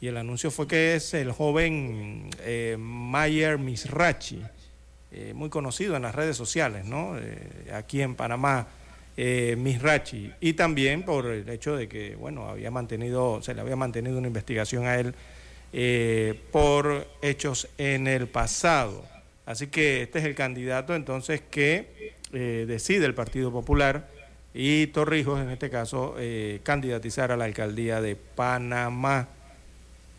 Y 0.00 0.06
el 0.06 0.16
anuncio 0.16 0.52
fue 0.52 0.68
que 0.68 0.94
es 0.94 1.14
el 1.14 1.32
joven 1.32 2.30
eh, 2.42 2.76
Mayer 2.78 3.58
Misrachi, 3.58 4.40
eh, 5.10 5.32
muy 5.34 5.48
conocido 5.48 5.96
en 5.96 6.02
las 6.02 6.14
redes 6.14 6.36
sociales, 6.36 6.84
¿no? 6.84 7.16
aquí 7.74 8.00
en 8.00 8.14
Panamá, 8.14 8.68
Misrachi. 9.16 10.32
Y 10.40 10.52
también 10.52 11.02
por 11.02 11.26
el 11.26 11.48
hecho 11.48 11.76
de 11.76 11.88
que, 11.88 12.14
bueno, 12.14 12.48
había 12.48 12.70
mantenido, 12.70 13.42
se 13.42 13.52
le 13.52 13.62
había 13.62 13.74
mantenido 13.74 14.16
una 14.16 14.28
investigación 14.28 14.86
a 14.86 14.94
él 14.94 15.12
por 16.52 17.08
hechos 17.20 17.68
en 17.78 18.06
el 18.06 18.28
pasado. 18.28 19.17
Así 19.48 19.68
que 19.68 20.02
este 20.02 20.18
es 20.18 20.26
el 20.26 20.34
candidato 20.34 20.94
entonces 20.94 21.40
que 21.40 22.12
eh, 22.34 22.66
decide 22.68 23.06
el 23.06 23.14
Partido 23.14 23.50
Popular 23.50 24.06
y 24.52 24.88
Torrijos, 24.88 25.40
en 25.40 25.48
este 25.48 25.70
caso, 25.70 26.16
eh, 26.18 26.60
candidatizar 26.64 27.32
a 27.32 27.36
la 27.38 27.46
alcaldía 27.46 28.02
de 28.02 28.14
Panamá. 28.14 29.26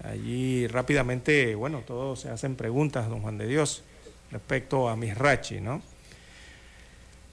Allí 0.03 0.65
rápidamente, 0.65 1.53
bueno, 1.53 1.83
todos 1.85 2.21
se 2.21 2.29
hacen 2.29 2.55
preguntas, 2.55 3.07
don 3.07 3.21
Juan 3.21 3.37
de 3.37 3.45
Dios, 3.45 3.83
respecto 4.31 4.89
a 4.89 4.95
Misrachi, 4.95 5.61
¿no? 5.61 5.83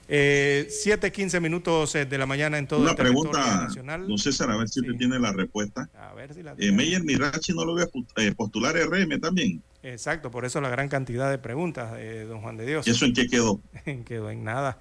Eh, 0.09 0.67
7.15 0.69 1.41
minutos 1.41 1.93
eh, 1.95 2.05
de 2.05 2.17
la 2.17 2.25
mañana 2.25 2.57
en 2.57 2.67
todo 2.67 2.79
Una 2.79 2.91
el 2.91 2.95
pregunta, 2.97 3.63
nacional. 3.63 4.07
Don 4.07 4.17
César, 4.17 4.49
a 4.49 4.57
ver 4.57 4.69
si 4.69 4.79
usted 4.79 4.93
tiene 4.95 5.19
la 5.19 5.33
respuesta. 5.33 5.89
A 5.99 6.13
ver 6.13 6.33
si 6.33 6.43
la 6.43 6.55
eh, 6.57 6.71
Meyer 6.71 7.03
Mirachi 7.03 7.53
no 7.53 7.65
lo 7.65 7.73
voy 7.73 7.83
a 7.83 8.33
postular 8.33 8.75
RM 8.75 9.19
también. 9.19 9.61
Exacto, 9.83 10.31
por 10.31 10.45
eso 10.45 10.61
la 10.61 10.69
gran 10.69 10.89
cantidad 10.89 11.29
de 11.29 11.37
preguntas, 11.37 11.93
de 11.93 12.25
don 12.25 12.41
Juan 12.41 12.57
de 12.57 12.65
Dios. 12.65 12.87
¿Y 12.87 12.91
eso 12.91 13.05
en 13.05 13.13
qué 13.13 13.27
quedó? 13.27 13.61
quedó 14.05 14.29
en 14.29 14.43
nada. 14.43 14.79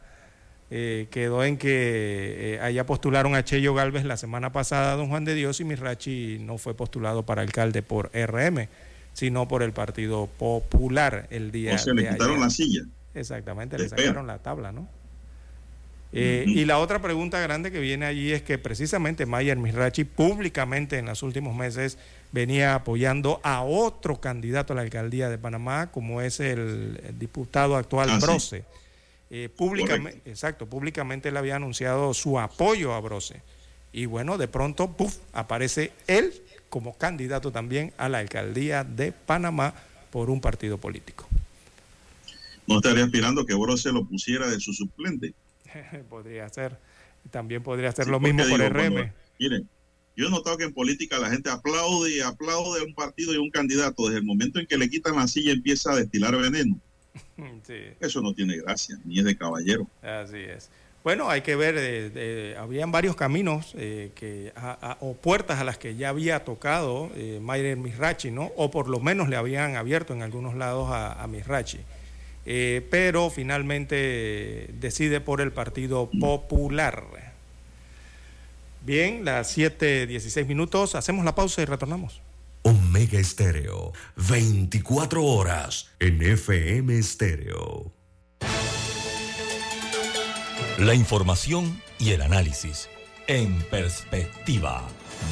Eh, 0.69 1.07
quedó 1.13 1.45
en 1.45 1.59
que 1.59 2.55
eh, 2.55 2.61
allá 2.61 2.85
postularon 2.87 3.37
a 3.37 3.45
Cheyo 3.45 3.73
Galvez 3.73 4.05
la 4.05 4.17
semana 4.17 4.51
pasada, 4.51 4.97
don 4.97 5.09
Juan 5.09 5.25
de 5.25 5.35
Dios, 5.35 5.61
y 5.61 5.65
Mirachi 5.65 6.39
no 6.41 6.59
fue 6.59 6.75
postulado 6.75 7.25
para 7.25 7.43
alcalde 7.43 7.83
por 7.83 8.11
RM, 8.13 8.69
sino 9.13 9.47
por 9.47 9.63
el 9.63 9.73
Partido 9.73 10.27
Popular 10.27 11.29
el 11.31 11.53
día 11.53 11.77
o 11.77 11.79
sea, 11.79 11.95
le 11.95 12.09
quitaron 12.09 12.41
la 12.41 12.51
silla. 12.51 12.83
Exactamente, 13.15 13.79
le 13.79 13.89
sacaron 13.89 14.27
la 14.27 14.39
tabla, 14.39 14.73
¿no? 14.73 14.89
Eh, 16.19 16.45
y 16.47 16.65
la 16.65 16.79
otra 16.79 17.03
pregunta 17.03 17.39
grande 17.41 17.71
que 17.71 17.79
viene 17.79 18.07
allí 18.07 18.33
es 18.33 18.41
que 18.41 18.57
precisamente 18.57 19.27
Mayer 19.27 19.59
Mirachi 19.59 20.05
públicamente 20.05 20.97
en 20.97 21.05
los 21.05 21.23
últimos 21.23 21.55
meses 21.55 21.99
venía 22.33 22.75
apoyando 22.75 23.39
a 23.43 23.63
otro 23.63 24.19
candidato 24.19 24.73
a 24.73 24.77
la 24.77 24.83
alcaldía 24.83 25.29
de 25.29 25.37
Panamá, 25.37 25.93
como 25.93 26.23
es 26.23 26.41
el, 26.41 26.99
diputado 27.19 27.77
actual 27.77 28.09
Ah, 28.11 28.39
sí. 28.39 28.63
Eh, 29.29 29.51
públicamente, 29.55 30.31
exacto, 30.31 30.65
públicamente 30.65 31.29
él 31.29 31.37
había 31.37 31.57
anunciado 31.57 32.15
su 32.15 32.41
apoyo 32.41 32.95
a 32.95 33.01
Brose. 33.01 33.43
Y 33.93 34.07
bueno, 34.07 34.39
de 34.39 34.49
pronto, 34.49 34.93
puff, 34.93 35.19
aparece 35.35 35.93
él 36.07 36.33
como 36.71 36.97
candidato 36.97 37.53
también 37.53 37.93
a 37.99 38.09
la 38.09 38.19
alcaldía 38.19 38.85
de 38.85 39.13
Panamá 39.13 39.75
por 40.11 40.31
un 40.31 40.41
partido 40.41 40.79
político. 40.79 41.29
No 42.67 42.77
estaría 42.77 43.05
aspirando 43.05 43.45
que 43.45 43.55
Brose 43.55 43.93
lo 43.93 44.05
pusiera 44.05 44.49
de 44.49 44.59
su 44.61 44.73
suplente. 44.73 45.35
podría 46.11 46.49
ser. 46.49 46.79
También 47.31 47.63
podría 47.63 47.91
ser 47.93 48.05
Sí, 48.05 48.11
lo 48.11 48.21
porque 48.21 48.33
mismo 48.35 48.49
por 48.49 48.61
digo, 48.61 48.71
RM. 48.79 49.13
miren, 49.39 49.69
yo 50.17 50.27
he 50.29 50.31
notado 50.31 50.57
que 50.57 50.65
en 50.65 50.73
política 50.73 51.19
la 51.19 51.29
gente 51.31 51.51
aplaude 51.51 52.11
y 52.17 52.21
aplaude 52.21 52.81
a 52.81 52.85
un 52.85 52.95
partido 52.95 53.33
y 53.35 53.37
a 53.37 53.41
un 53.41 53.51
candidato. 53.51 54.07
Desde 54.07 54.19
el 54.21 54.25
momento 54.25 54.59
en 54.61 54.67
que 54.67 54.79
le 54.79 54.89
quitan 54.89 55.17
la 55.17 55.27
silla 55.27 55.53
empieza 55.53 55.93
a 55.93 55.97
destilar 55.97 56.37
veneno. 56.37 56.79
Sí. 57.67 57.75
Eso 58.01 58.21
no 58.23 58.33
tiene 58.35 58.57
gracia, 58.59 58.99
ni 59.05 59.19
es 59.19 59.25
de 59.25 59.37
caballero. 59.37 59.87
Así 60.03 60.39
es. 60.39 60.71
Bueno, 61.05 61.29
hay 61.31 61.43
que 61.43 61.55
ver, 61.55 61.75
eh, 61.79 62.57
habían 62.59 62.91
varios 62.91 63.15
caminos 63.15 63.75
eh, 63.77 64.11
que, 64.15 64.53
o 65.01 65.15
puertas 65.15 65.61
a 65.61 65.65
las 65.65 65.79
que 65.79 65.97
ya 65.97 66.09
había 66.09 66.45
tocado 66.45 67.11
eh, 67.15 67.39
Mayre 67.41 67.77
Misrachi, 67.77 68.31
¿no? 68.31 68.51
O 68.57 68.71
por 68.71 68.89
lo 68.89 69.01
menos 69.01 69.29
le 69.29 69.37
habían 69.37 69.77
abierto 69.77 70.15
en 70.15 70.23
algunos 70.23 70.55
lados 70.55 70.91
a, 70.91 71.23
a 71.23 71.27
Misrachi. 71.27 71.79
Eh, 72.47 72.87
pero 72.91 73.29
finalmente 73.29 74.71
decide 74.79 75.21
por 75.21 75.41
el 75.41 75.53
Partido 75.53 76.11
Popular. 76.21 77.05
Bien, 78.83 79.25
las 79.25 79.59
7.16 79.59 80.47
minutos, 80.47 80.95
hacemos 80.95 81.25
la 81.25 81.35
pausa 81.35 81.61
y 81.61 81.65
retornamos. 81.65 82.21
Omega 82.63 83.19
Estéreo, 83.19 83.93
24 84.29 85.25
horas 85.25 85.91
en 85.99 86.23
FM 86.23 86.97
Estéreo. 86.97 87.93
La 90.79 90.95
información 90.95 91.81
y 91.99 92.11
el 92.11 92.23
análisis 92.23 92.89
en 93.27 93.61
perspectiva. 93.71 94.83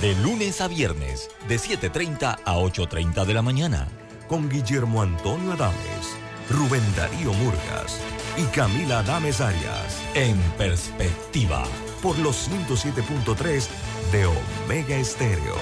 De 0.00 0.14
lunes 0.16 0.60
a 0.60 0.68
viernes, 0.68 1.30
de 1.48 1.56
7.30 1.56 2.38
a 2.44 2.56
8.30 2.56 3.24
de 3.24 3.34
la 3.34 3.42
mañana. 3.42 3.88
Con 4.28 4.48
Guillermo 4.48 5.02
Antonio 5.02 5.52
Adames, 5.52 6.16
Rubén 6.50 6.82
Darío 6.96 7.32
Murgas 7.32 8.00
y 8.36 8.44
Camila 8.54 9.00
Adames 9.00 9.40
Arias. 9.40 10.02
En 10.14 10.38
perspectiva. 10.58 11.64
Por 12.02 12.18
los 12.18 12.48
107.3 12.48 13.66
de 14.12 14.26
Omega 14.26 14.96
Estéreo. 14.96 15.54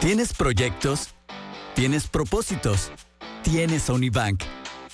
¿Tienes 0.00 0.32
proyectos? 0.32 1.14
¿Tienes 1.74 2.08
propósitos? 2.08 2.90
¿Tienes 3.42 3.88
Unibank? 3.88 4.42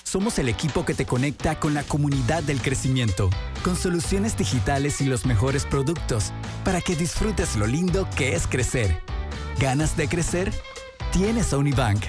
Somos 0.03 0.39
el 0.39 0.49
equipo 0.49 0.85
que 0.85 0.93
te 0.93 1.05
conecta 1.05 1.59
con 1.59 1.73
la 1.73 1.83
comunidad 1.83 2.41
del 2.43 2.61
crecimiento, 2.61 3.29
con 3.63 3.75
soluciones 3.75 4.37
digitales 4.37 5.01
y 5.01 5.05
los 5.05 5.25
mejores 5.25 5.65
productos, 5.65 6.31
para 6.63 6.81
que 6.81 6.95
disfrutes 6.95 7.55
lo 7.57 7.67
lindo 7.67 8.07
que 8.15 8.35
es 8.35 8.47
crecer. 8.47 9.01
¿Ganas 9.59 9.97
de 9.97 10.07
crecer? 10.07 10.51
Tienes 11.11 11.53
a 11.53 11.57
Unibank. 11.57 12.05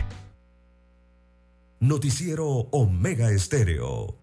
Noticiero 1.81 2.47
Omega 2.71 3.31
Estéreo. 3.31 4.15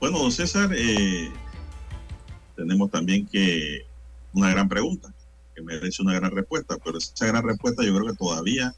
Bueno, 0.00 0.18
don 0.18 0.32
César, 0.32 0.70
eh, 0.74 1.30
tenemos 2.56 2.90
también 2.90 3.24
que 3.24 3.86
una 4.32 4.50
gran 4.50 4.68
pregunta, 4.68 5.14
que 5.54 5.62
merece 5.62 6.02
una 6.02 6.14
gran 6.14 6.32
respuesta, 6.32 6.76
pero 6.84 6.98
esa 6.98 7.26
gran 7.26 7.44
respuesta 7.44 7.84
yo 7.84 7.94
creo 7.94 8.08
que 8.08 8.18
todavía 8.18 8.74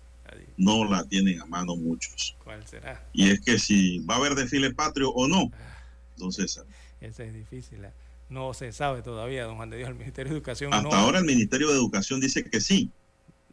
no 0.61 0.85
la 0.85 1.05
tienen 1.05 1.41
a 1.41 1.47
mano 1.47 1.74
muchos. 1.74 2.37
¿Cuál 2.45 2.66
será? 2.66 3.03
Y 3.12 3.31
es 3.31 3.41
que 3.41 3.59
si 3.59 3.99
va 4.01 4.15
a 4.15 4.19
haber 4.19 4.35
desfile 4.35 4.73
patrio 4.73 5.11
o 5.11 5.27
no, 5.27 5.51
don 6.16 6.32
César. 6.32 6.66
Esa 7.01 7.24
es 7.24 7.35
difícil. 7.35 7.85
¿eh? 7.85 7.93
No 8.28 8.53
se 8.53 8.70
sabe 8.73 9.03
todavía, 9.03 9.45
don 9.45 9.57
Juan 9.57 9.70
de 9.70 9.78
Dios, 9.78 9.89
el 9.89 9.97
Ministerio 9.97 10.32
de 10.32 10.39
Educación. 10.39 10.74
Hasta 10.74 10.89
no, 10.89 10.95
ahora 10.95 11.19
el 11.19 11.24
Ministerio 11.24 11.69
de 11.69 11.74
Educación 11.74 12.20
dice 12.20 12.45
que 12.45 12.61
sí. 12.61 12.91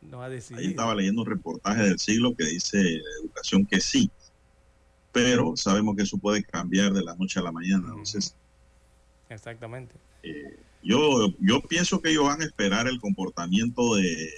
No 0.02 0.22
ha 0.22 0.30
decidido. 0.30 0.62
Ahí 0.62 0.68
estaba 0.68 0.94
leyendo 0.94 1.22
un 1.22 1.28
reportaje 1.28 1.84
del 1.84 1.98
siglo 1.98 2.36
que 2.36 2.46
dice 2.46 3.02
Educación 3.22 3.66
que 3.66 3.80
sí. 3.80 4.12
Pero 5.14 5.56
sabemos 5.56 5.96
que 5.96 6.04
eso 6.04 6.18
puede 6.18 6.44
cambiar 6.44 6.92
de 6.94 7.04
la 7.04 7.16
noche 7.16 7.40
a 7.40 7.44
la 7.44 7.52
mañana. 7.52 7.86
Entonces, 7.88 8.36
Exactamente. 9.30 9.96
Eh, 10.24 10.60
yo, 10.84 11.34
yo 11.40 11.62
pienso 11.62 12.02
que 12.02 12.12
ellos 12.12 12.26
van 12.26 12.42
a 12.42 12.46
esperar 12.46 12.88
el 12.88 13.00
comportamiento 13.00 13.96
de 13.96 14.30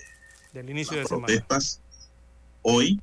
del 0.53 0.69
inicio 0.69 0.97
las 0.97 1.03
de 1.03 1.09
protestas 1.09 1.81
hoy, 2.69 2.99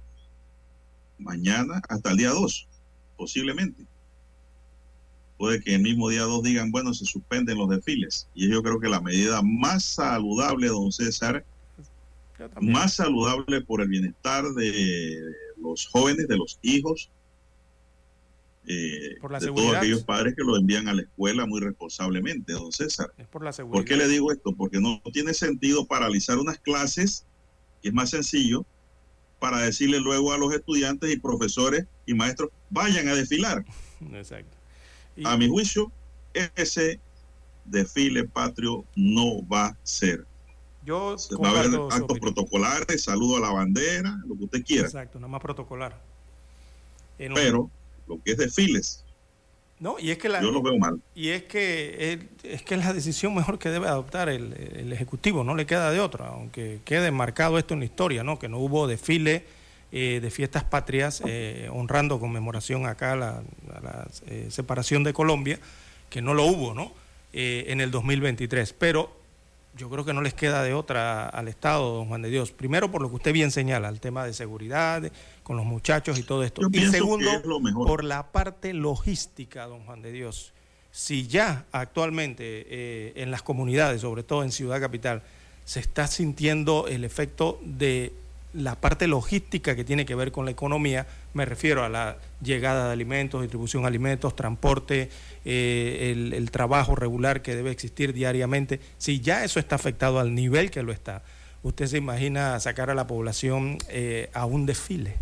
mañana, 1.19 1.83
hasta 1.89 2.11
el 2.11 2.17
día 2.17 2.31
2, 2.31 2.69
posiblemente. 3.17 3.85
Puede 5.39 5.61
que 5.61 5.75
el 5.75 5.83
mismo 5.83 6.09
día 6.09 6.23
2 6.23 6.43
digan, 6.43 6.71
bueno, 6.71 6.95
se 6.95 7.05
suspenden 7.05 7.59
los 7.59 7.69
desfiles. 7.69 8.29
Y 8.35 8.49
yo 8.49 8.63
creo 8.63 8.81
que 8.81 8.89
la 8.89 9.01
medida 9.01 9.43
más 9.43 9.85
saludable, 9.85 10.69
don 10.69 10.93
César, 10.93 11.45
más 12.61 12.95
saludable 12.95 13.61
por 13.61 13.83
el 13.83 13.89
bienestar 13.89 14.45
de 14.55 15.21
los 15.59 15.87
jóvenes, 15.87 16.29
de 16.29 16.37
los 16.37 16.59
hijos, 16.63 17.11
eh, 18.69 19.17
Por 19.21 19.31
la 19.31 19.39
de 19.39 19.47
todos 19.47 19.77
aquellos 19.77 20.03
padres 20.03 20.35
que 20.35 20.43
lo 20.43 20.57
envían 20.57 20.89
a 20.89 20.95
la 20.95 21.03
escuela 21.03 21.47
muy 21.47 21.61
responsablemente, 21.61 22.53
don 22.53 22.73
César. 22.73 23.13
Es 23.17 23.29
por 23.29 23.45
la 23.45 23.53
seguridad. 23.53 23.79
¿Por 23.79 23.85
qué 23.85 23.97
le 23.97 24.09
digo 24.09 24.33
esto? 24.33 24.53
Porque 24.57 24.81
no 24.81 25.01
tiene 25.13 25.35
sentido 25.35 25.87
paralizar 25.87 26.39
unas 26.39 26.59
clases, 26.59 27.25
que 27.81 27.91
es 27.91 27.95
más 27.95 28.11
sencillo, 28.11 28.67
para 29.39 29.59
decirle 29.61 30.01
luego 30.01 30.33
a 30.33 30.39
los 30.39 30.53
estudiantes 30.55 31.13
y 31.13 31.19
profesores 31.19 31.87
y 32.07 32.15
maestros, 32.15 32.51
vayan 32.71 33.09
a 33.09 33.15
desfilar. 33.15 33.65
Exacto. 34.13 34.57
A 35.25 35.37
mi 35.37 35.49
juicio, 35.49 35.91
ese 36.55 37.01
desfile 37.65 38.25
patrio 38.25 38.85
no 38.95 39.47
va 39.49 39.67
a 39.67 39.77
ser. 39.83 40.25
Yo 40.85 41.19
Se 41.19 41.35
va 41.37 41.49
a 41.49 41.51
haber 41.53 41.67
actos 41.67 42.01
opinión. 42.03 42.21
protocolares, 42.21 43.03
saludo 43.03 43.39
a 43.39 43.41
la 43.41 43.51
bandera, 43.51 44.17
lo 44.27 44.37
que 44.37 44.45
usted 44.45 44.65
quiera. 44.65 44.87
Exacto, 44.87 45.19
nada 45.19 45.29
más 45.29 45.41
protocolar. 45.43 46.01
En 47.19 47.33
un- 47.33 47.35
Pero 47.37 47.71
lo 48.07 48.23
que 48.23 48.33
es 48.33 48.39
desfiles, 48.39 49.05
no, 49.79 49.97
y 49.99 50.11
es 50.11 50.19
que 50.19 50.29
la, 50.29 50.41
yo 50.41 50.51
lo 50.51 50.63
veo 50.63 50.79
mal. 50.79 51.01
Y 51.15 51.29
es 51.29 51.45
que 51.45 52.13
es, 52.13 52.53
es 52.53 52.63
que 52.63 52.75
es 52.75 52.85
la 52.85 52.93
decisión 52.93 53.35
mejor 53.35 53.59
que 53.59 53.69
debe 53.69 53.89
adoptar 53.89 54.29
el, 54.29 54.53
el 54.75 54.93
Ejecutivo, 54.93 55.45
no 55.45 55.55
le 55.55 55.67
queda 55.67 55.91
de 55.91 56.01
otra, 56.01 56.29
aunque 56.29 56.81
quede 56.85 57.11
marcado 57.11 57.59
esto 57.59 57.75
en 57.75 57.81
la 57.81 57.87
historia, 57.87 58.25
¿no? 58.25 58.39
que 58.39 58.49
no 58.49 58.59
hubo 58.59 58.87
desfile 58.87 59.45
eh, 59.93 60.21
de 60.21 60.31
fiestas 60.31 60.65
patrias 60.65 61.23
eh, 61.25 61.69
honrando 61.73 62.19
conmemoración 62.19 62.87
acá 62.87 63.13
a 63.13 63.17
la, 63.17 63.43
a 63.75 63.81
la, 63.83 64.09
eh, 64.27 64.49
separación 64.51 65.05
de 65.05 65.13
Colombia, 65.13 65.61
que 66.11 66.23
no 66.23 66.35
lo 66.35 66.45
hubo 66.45 66.75
¿no? 66.75 66.93
Eh, 67.33 67.67
en 67.69 67.81
el 67.81 67.91
2023. 67.91 68.73
Pero 68.73 69.16
yo 69.77 69.89
creo 69.91 70.05
que 70.05 70.13
no 70.13 70.23
les 70.23 70.35
queda 70.35 70.63
de 70.63 70.73
otra 70.75 71.29
al 71.29 71.49
Estado, 71.49 71.95
don 71.97 72.09
Juan 72.09 72.23
de 72.23 72.31
Dios. 72.31 72.51
Primero, 72.53 72.91
por 72.91 73.03
lo 73.03 73.09
que 73.09 73.17
usted 73.17 73.33
bien 73.33 73.51
señala, 73.51 73.89
el 73.89 74.01
tema 74.01 74.25
de 74.25 74.33
seguridad, 74.33 75.03
de- 75.03 75.13
con 75.43 75.57
los 75.57 75.67
muchachos 75.67 76.19
y 76.19 76.23
todo 76.23 76.43
esto. 76.43 76.63
Yo 76.63 76.69
y 76.69 76.87
segundo, 76.91 77.31
por 77.87 78.03
la 78.05 78.33
parte 78.33 78.73
logística, 78.73 79.67
don 79.67 79.85
Juan 79.85 80.03
de 80.03 80.13
Dios. 80.13 80.53
Si 80.91 81.27
ya 81.27 81.67
actualmente 81.73 82.67
eh, 82.69 83.13
en 83.17 83.31
las 83.31 83.43
comunidades, 83.43 84.01
sobre 84.01 84.23
todo 84.23 84.43
en 84.43 84.51
Ciudad 84.51 84.81
Capital, 84.81 85.23
se 85.65 85.81
está 85.81 86.07
sintiendo 86.07 86.87
el 86.89 87.05
efecto 87.05 87.59
de 87.63 88.13
la 88.53 88.75
parte 88.75 89.07
logística 89.07 89.77
que 89.77 89.85
tiene 89.85 90.07
que 90.07 90.15
ver 90.15 90.33
con 90.33 90.45
la 90.47 90.51
economía, 90.51 91.07
me 91.35 91.45
refiero 91.45 91.85
a 91.85 91.89
la 91.89 92.17
llegada 92.43 92.87
de 92.87 92.93
alimentos, 92.93 93.43
distribución 93.43 93.83
de 93.83 93.89
alimentos, 93.89 94.35
transporte, 94.35 95.11
eh, 95.45 96.33
el, 96.35 96.51
trabajo 96.51 96.95
regular 96.95 97.43
que 97.43 97.55
debe 97.55 97.71
existir 97.71 98.13
diariamente, 98.13 98.81
si 98.99 99.21
ya 99.21 99.45
eso 99.45 99.61
está 99.61 99.77
afectado 99.77 100.21
al 100.21 100.35
nivel 100.35 100.71
que 100.71 100.83
lo 100.83 100.93
está, 100.93 101.23
usted 101.63 101.87
se 101.87 101.99
imagina 101.99 102.59
sacar 102.61 102.91
a 102.91 102.95
la 102.95 103.07
población 103.07 103.79
eh, 103.89 104.31
a 104.33 104.47
un 104.47 104.65
desfile. 104.65 105.15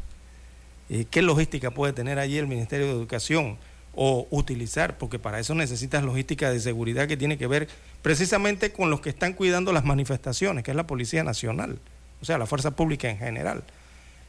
Eh, 0.91 1.07
¿Qué 1.11 1.23
logística 1.23 1.71
puede 1.71 1.93
tener 1.93 2.19
allí 2.19 2.39
el 2.39 2.47
Ministerio 2.47 2.87
de 2.87 2.93
Educación 2.93 3.57
o 3.95 4.29
utilizar? 4.31 4.99
Porque 4.99 5.19
para 5.19 5.41
eso 5.41 5.55
necesitas 5.55 6.05
logística 6.05 6.51
de 6.51 6.61
seguridad 6.61 7.09
que 7.09 7.17
tiene 7.17 7.39
que 7.39 7.47
ver 7.47 7.69
precisamente 8.03 8.71
con 8.71 8.91
los 8.91 9.01
que 9.01 9.09
están 9.09 9.33
cuidando 9.33 9.73
las 9.73 9.85
manifestaciones, 9.85 10.63
que 10.63 10.71
es 10.71 10.77
la 10.77 10.87
Policía 10.87 11.25
Nacional, 11.25 11.79
o 12.25 12.27
sea, 12.27 12.39
la 12.39 12.47
Fuerza 12.47 12.75
Pública 12.75 13.11
en 13.11 13.19
general. 13.19 13.63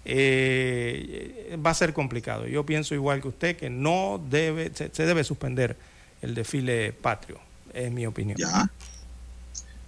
Eh, 0.04 1.58
va 1.66 1.70
a 1.70 1.74
ser 1.74 1.94
complicado. 1.94 2.46
Yo 2.46 2.66
pienso 2.66 2.94
igual 2.94 3.22
que 3.22 3.30
usted 3.30 3.56
que 3.56 3.70
no 3.70 4.22
debe, 4.30 4.70
se, 4.76 4.94
se 4.94 5.06
debe 5.06 5.24
suspender 5.24 5.78
el 6.22 6.36
desfile 6.36 6.92
patrio, 6.92 7.40
es 7.74 7.90
mi 7.90 8.06
opinión. 8.06 8.38
Ya. 8.38 8.70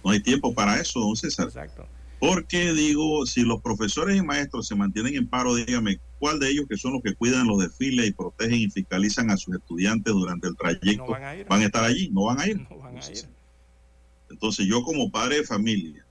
No 0.02 0.10
hay 0.10 0.20
tiempo 0.20 0.54
para 0.54 0.80
eso, 0.80 1.00
don 1.00 1.16
César. 1.16 1.48
Exacto. 1.48 1.86
Porque 2.18 2.72
digo, 2.72 3.26
si 3.26 3.42
los 3.42 3.60
profesores 3.60 4.16
y 4.16 4.22
maestros 4.22 4.66
se 4.66 4.74
mantienen 4.74 5.14
en 5.14 5.28
paro, 5.28 5.54
dígame, 5.54 6.00
¿cuál 6.18 6.40
de 6.40 6.48
ellos 6.48 6.64
que 6.66 6.78
son 6.78 6.94
los 6.94 7.02
que 7.02 7.14
cuidan 7.14 7.46
los 7.46 7.58
desfiles 7.60 8.08
y 8.08 8.12
protegen 8.12 8.58
y 8.58 8.70
fiscalizan 8.70 9.30
a 9.30 9.36
sus 9.36 9.54
estudiantes 9.54 10.14
durante 10.14 10.48
el 10.48 10.56
trayecto 10.56 11.04
No 11.04 11.10
van 11.10 11.24
a 11.24 11.36
ir. 11.36 11.46
van 11.46 11.60
a 11.60 11.64
estar 11.66 11.84
allí? 11.84 12.08
No 12.10 12.24
van 12.24 12.40
a 12.40 12.48
ir. 12.48 12.56
No 12.70 12.78
van 12.78 12.96
a 12.96 13.10
ir. 13.10 13.28
Entonces 14.30 14.66
yo 14.66 14.82
como 14.82 15.10
padre 15.10 15.36
de 15.36 15.44
familia, 15.44 16.04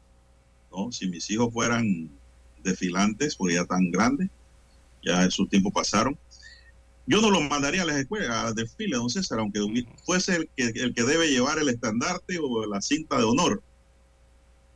¿no? 0.72 0.92
Si 0.92 1.08
mis 1.08 1.30
hijos 1.30 1.54
fueran 1.54 2.10
desfilantes, 2.64 3.36
porque 3.36 3.56
ya 3.56 3.66
tan 3.66 3.92
grandes, 3.92 4.30
ya 5.04 5.24
esos 5.24 5.48
tiempos 5.50 5.72
pasaron, 5.74 6.18
yo 7.06 7.22
no 7.22 7.32
los 7.32 7.42
mandaría 7.50 7.84
a 7.84 7.86
las 7.86 7.96
escuelas, 7.98 8.30
a 8.32 8.52
desfiles, 8.54 9.00
don 9.00 9.10
César, 9.10 9.40
aunque 9.40 9.60
fuese 10.06 10.36
el 10.36 10.50
que, 10.56 10.64
el 10.82 10.94
que 10.94 11.04
debe 11.04 11.30
llevar 11.30 11.58
el 11.58 11.70
estandarte 11.70 12.38
o 12.42 12.66
la 12.66 12.82
cinta 12.82 13.18
de 13.18 13.24
honor. 13.24 13.62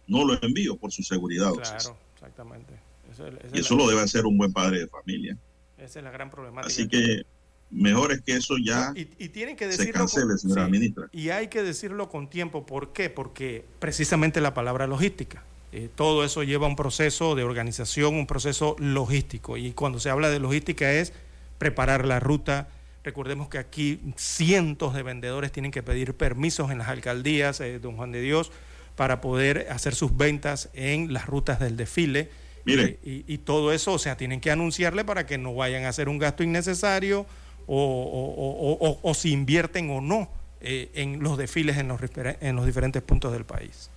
No 0.08 0.26
lo 0.26 0.42
envío 0.42 0.78
por 0.78 0.92
su 0.92 1.04
seguridad. 1.04 1.50
don 1.50 1.58
César. 1.60 1.78
Claro, 1.80 1.98
exactamente. 2.16 2.74
Eso 3.12 3.28
es- 3.28 3.34
esa 3.36 3.48
Y 3.56 3.60
es 3.60 3.66
eso 3.66 3.76
la- 3.76 3.84
lo 3.84 3.90
debe 3.90 4.02
hacer 4.02 4.26
un 4.26 4.38
buen 4.38 4.54
padre 4.54 4.80
de 4.80 4.88
familia. 4.88 5.38
Esa 5.78 6.00
es 6.00 6.06
la 6.06 6.12
gran 6.12 6.30
problemática. 6.30 6.68
Así 6.74 6.88
que 6.88 7.24
mejor 7.70 8.12
es 8.14 8.22
que 8.22 8.34
eso 8.36 8.56
ya 8.64 8.94
y, 8.96 9.06
tienen 9.30 9.56
que 9.58 9.70
se 9.72 9.92
cancele, 9.92 10.38
señora 10.38 10.68
ministra. 10.68 11.08
Y 11.12 11.30
hay 11.30 11.48
que 11.50 11.64
decirlo 11.64 12.10
con 12.10 12.30
tiempo. 12.30 12.66
¿Por 12.66 12.94
qué? 12.94 13.10
Porque 13.10 13.66
precisamente 13.80 14.40
la 14.42 14.54
palabra 14.54 14.88
logística. 14.88 15.44
Eh, 15.73 15.89
todo 15.93 16.26
eso 16.26 16.43
lleva 16.43 16.68
un 16.68 16.76
proceso 16.76 17.35
de 17.35 17.43
organización, 17.43 18.15
un 18.15 18.27
proceso 18.27 18.76
logístico. 18.80 19.57
Y 19.57 19.72
cuando 19.72 19.99
se 19.99 20.10
habla 20.10 20.30
de 20.30 20.39
logística 20.39 20.91
es 20.91 21.14
preparar 21.57 22.06
la 22.06 22.19
ruta. 22.19 22.68
Recordemos 23.03 23.48
que 23.48 23.57
aquí 23.57 23.99
cientos 24.15 24.93
de 24.93 25.03
vendedores 25.03 25.52
tienen 25.52 25.72
que 25.72 25.84
pedir 25.84 26.15
permisos 26.15 26.72
en 26.72 26.80
las 26.80 26.89
alcaldías, 26.89 27.60
eh, 27.61 27.80
don 27.80 27.95
Juan 27.95 28.11
de 28.11 28.22
Dios, 28.22 28.52
para 28.95 29.22
poder 29.22 29.68
hacer 29.69 29.95
sus 29.95 30.18
ventas 30.18 30.69
en 30.73 31.14
las 31.14 31.27
rutas 31.27 31.60
del 31.60 31.77
desfile. 31.77 32.30
Mire. 32.65 32.99
Y, 33.03 33.38
todo 33.39 33.72
eso, 33.72 33.93
o 33.93 33.99
sea, 33.99 34.18
tienen 34.18 34.39
que 34.39 34.52
anunciarle 34.52 35.03
para 35.03 35.26
que 35.26 35.38
no 35.38 35.56
vayan 35.56 35.85
a 35.85 35.89
hacer 35.89 36.10
un 36.10 36.19
gasto 36.19 36.43
innecesario 36.43 37.26
o, 37.65 38.99
o, 39.02 39.14
si 39.14 39.31
invierten 39.31 39.89
o 39.89 40.02
no 40.02 40.30
eh, 40.60 40.91
en 40.93 41.23
los 41.23 41.38
desfiles 41.38 41.77
en 41.77 41.88
los, 41.88 41.99
en 42.15 42.56
los 42.56 42.65
diferentes 42.65 43.02
puntos 43.02 43.31
del 43.34 43.45
país. 43.45 43.91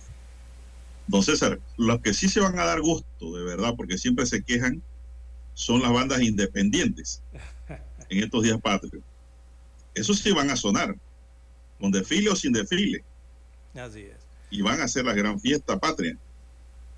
Don 1.07 1.23
César, 1.23 1.59
los 1.77 2.01
que 2.01 2.13
sí 2.13 2.27
se 2.27 2.39
van 2.39 2.57
a 2.57 2.65
dar 2.65 2.81
gusto, 2.81 3.35
de 3.35 3.43
verdad, 3.43 3.73
porque 3.77 3.97
siempre 3.97 4.25
se 4.25 4.43
quejan, 4.43 4.81
son 5.53 5.81
las 5.81 5.91
bandas 5.91 6.21
independientes 6.21 7.21
en 8.09 8.23
estos 8.23 8.43
días 8.43 8.59
patrios. 8.59 9.03
Esos 9.93 10.19
sí 10.19 10.31
van 10.31 10.49
a 10.49 10.55
sonar, 10.55 10.95
con 11.79 11.91
desfile 11.91 12.29
o 12.29 12.35
sin 12.35 12.53
desfile. 12.53 13.03
Así 13.75 14.01
es. 14.01 14.17
Y 14.49 14.61
van 14.61 14.81
a 14.81 14.85
hacer 14.85 15.05
la 15.05 15.13
gran 15.13 15.39
fiesta 15.39 15.79
patria. 15.79 16.17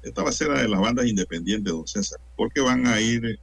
Esta 0.01 0.23
va 0.23 0.29
a 0.29 0.33
ser 0.33 0.49
la 0.49 0.61
de 0.61 0.67
las 0.67 0.79
bandas 0.79 1.05
independientes, 1.05 1.73
don 1.73 1.87
César, 1.87 2.19
porque 2.35 2.61
van 2.61 2.87
a 2.87 3.01
ir 3.01 3.39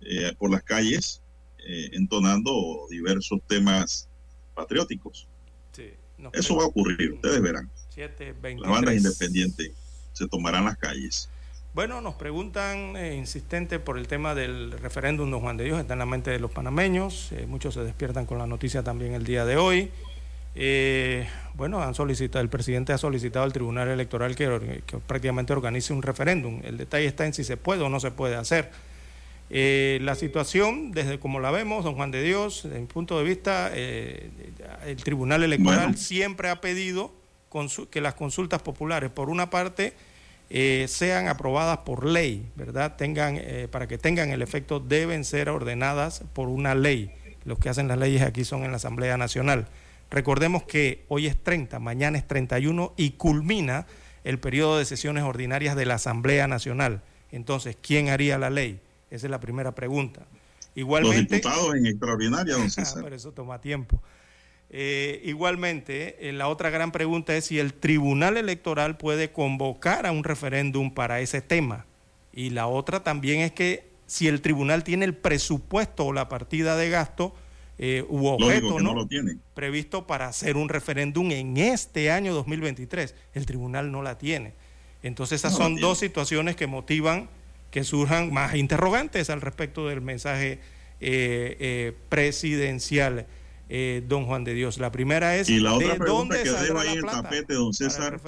eh, 0.00 0.34
por 0.38 0.50
las 0.50 0.62
calles 0.62 1.22
eh, 1.58 1.90
entonando 1.92 2.86
diversos 2.90 3.40
temas 3.46 4.08
patrióticos. 4.54 5.26
Sí, 5.72 5.90
Eso 6.32 6.56
va 6.56 6.64
a 6.64 6.66
ocurrir, 6.66 7.12
ustedes 7.12 7.42
verán. 7.42 7.70
Las 7.96 8.70
bandas 8.70 8.94
independientes 8.94 9.72
se 10.12 10.28
tomarán 10.28 10.64
las 10.64 10.76
calles. 10.76 11.28
Bueno, 11.74 12.00
nos 12.00 12.14
preguntan 12.14 12.96
eh, 12.96 13.16
insistente 13.16 13.78
por 13.78 13.98
el 13.98 14.08
tema 14.08 14.34
del 14.34 14.72
referéndum 14.72 15.30
de 15.30 15.38
Juan 15.38 15.56
de 15.56 15.64
Dios, 15.64 15.80
está 15.80 15.92
en 15.92 15.98
la 15.98 16.06
mente 16.06 16.30
de 16.30 16.38
los 16.38 16.50
panameños, 16.50 17.30
muchos 17.48 17.74
se 17.74 17.80
despiertan 17.80 18.24
con 18.24 18.38
la 18.38 18.46
noticia 18.46 18.82
también 18.82 19.14
el 19.14 19.24
día 19.24 19.44
de 19.44 19.56
hoy. 19.56 19.90
Eh, 20.58 21.28
bueno, 21.54 21.82
han 21.82 21.94
solicitado, 21.94 22.42
el 22.42 22.48
presidente 22.48 22.94
ha 22.94 22.98
solicitado 22.98 23.44
al 23.44 23.52
Tribunal 23.52 23.88
Electoral 23.88 24.34
que, 24.34 24.82
prácticamente 25.06 25.52
organice 25.52 25.92
un 25.92 26.02
referéndum. 26.02 26.62
El 26.64 26.78
detalle 26.78 27.06
está 27.06 27.26
en 27.26 27.34
si 27.34 27.44
se 27.44 27.58
puede 27.58 27.82
o 27.82 27.90
no 27.90 28.00
se 28.00 28.10
puede 28.10 28.36
hacer. 28.36 28.70
Eh, 29.50 29.98
la 30.00 30.14
situación, 30.14 30.92
desde 30.92 31.20
como 31.20 31.40
la 31.40 31.50
vemos, 31.50 31.84
don 31.84 31.94
Juan 31.94 32.10
de 32.10 32.22
Dios, 32.22 32.62
desde 32.64 32.80
mi 32.80 32.86
punto 32.86 33.18
de 33.18 33.24
vista, 33.24 33.70
eh, 33.74 34.30
el 34.86 34.96
Tribunal 34.96 35.42
Electoral 35.44 35.96
siempre 35.98 36.48
ha 36.48 36.60
pedido 36.62 37.12
que 37.90 38.00
las 38.00 38.14
consultas 38.14 38.62
populares, 38.62 39.10
por 39.10 39.30
una 39.30 39.50
parte, 39.50 39.94
sean 40.86 41.28
aprobadas 41.28 41.78
por 41.78 42.04
ley, 42.04 42.48
¿verdad? 42.54 42.96
Tengan, 42.96 43.40
para 43.70 43.88
que 43.88 43.98
tengan 43.98 44.30
el 44.30 44.42
efecto, 44.42 44.78
deben 44.80 45.24
ser 45.24 45.48
ordenadas 45.48 46.22
por 46.32 46.48
una 46.48 46.74
ley. 46.74 47.10
Los 47.44 47.58
que 47.58 47.68
hacen 47.68 47.88
las 47.88 47.98
leyes 47.98 48.22
aquí 48.22 48.44
son 48.44 48.64
en 48.64 48.70
la 48.70 48.76
Asamblea 48.76 49.16
Nacional. 49.16 49.66
Recordemos 50.10 50.62
que 50.62 51.04
hoy 51.08 51.26
es 51.26 51.42
30, 51.42 51.78
mañana 51.80 52.16
es 52.18 52.26
31 52.26 52.92
y 52.96 53.10
culmina 53.12 53.86
el 54.24 54.38
periodo 54.38 54.78
de 54.78 54.84
sesiones 54.84 55.24
ordinarias 55.24 55.76
de 55.76 55.86
la 55.86 55.94
Asamblea 55.94 56.46
Nacional. 56.48 57.02
Entonces, 57.32 57.76
¿quién 57.80 58.08
haría 58.08 58.38
la 58.38 58.50
ley? 58.50 58.80
Esa 59.10 59.26
es 59.26 59.30
la 59.30 59.40
primera 59.40 59.74
pregunta. 59.74 60.22
Igualmente, 60.74 61.36
Los 61.36 61.42
diputados 61.42 61.74
en 61.74 61.86
extraordinaria, 61.86 62.54
don 62.54 62.70
César. 62.70 63.02
Pero 63.02 63.16
eso 63.16 63.32
toma 63.32 63.60
tiempo. 63.60 64.00
Eh, 64.70 65.20
igualmente, 65.24 66.28
eh, 66.28 66.32
la 66.32 66.48
otra 66.48 66.70
gran 66.70 66.90
pregunta 66.92 67.36
es 67.36 67.46
si 67.46 67.58
el 67.58 67.72
Tribunal 67.72 68.36
Electoral 68.36 68.96
puede 68.96 69.30
convocar 69.30 70.06
a 70.06 70.12
un 70.12 70.24
referéndum 70.24 70.92
para 70.92 71.20
ese 71.20 71.40
tema. 71.40 71.86
Y 72.32 72.50
la 72.50 72.66
otra 72.66 73.02
también 73.02 73.40
es 73.40 73.52
que 73.52 73.84
si 74.06 74.28
el 74.28 74.40
tribunal 74.40 74.84
tiene 74.84 75.04
el 75.04 75.14
presupuesto 75.14 76.06
o 76.06 76.12
la 76.12 76.28
partida 76.28 76.76
de 76.76 76.90
gasto 76.90 77.34
eh, 77.78 78.04
u 78.08 78.26
objeto 78.26 78.80
¿no? 78.80 79.06
previsto 79.54 80.06
para 80.06 80.28
hacer 80.28 80.56
un 80.56 80.68
referéndum 80.68 81.30
en 81.32 81.56
este 81.56 82.10
año 82.10 82.34
2023. 82.34 83.14
El 83.34 83.46
tribunal 83.46 83.90
no 83.90 84.02
la 84.02 84.18
tiene. 84.18 84.52
Entonces 85.02 85.40
esas 85.40 85.56
son 85.56 85.76
dos 85.76 85.98
situaciones 85.98 86.56
que 86.56 86.66
motivan 86.66 87.28
que 87.70 87.84
surjan 87.84 88.32
más 88.32 88.54
interrogantes 88.54 89.28
al 89.28 89.40
respecto 89.40 89.86
del 89.88 90.00
mensaje 90.00 90.60
eh, 91.00 91.94
eh, 93.68 94.04
don 94.06 94.26
Juan 94.26 94.44
de 94.44 94.54
Dios. 94.54 94.78
La 94.78 94.92
primera 94.92 95.36
es, 95.36 95.48
y 95.48 95.58
la 95.58 95.74
otra 95.74 95.96
pregunta 95.96 96.42
que 96.42 96.50
dejo 96.50 96.78
ahí 96.78 96.90
en 96.90 96.98
el 96.98 97.04
tapete, 97.04 97.54
don 97.54 97.72
César, 97.72 98.20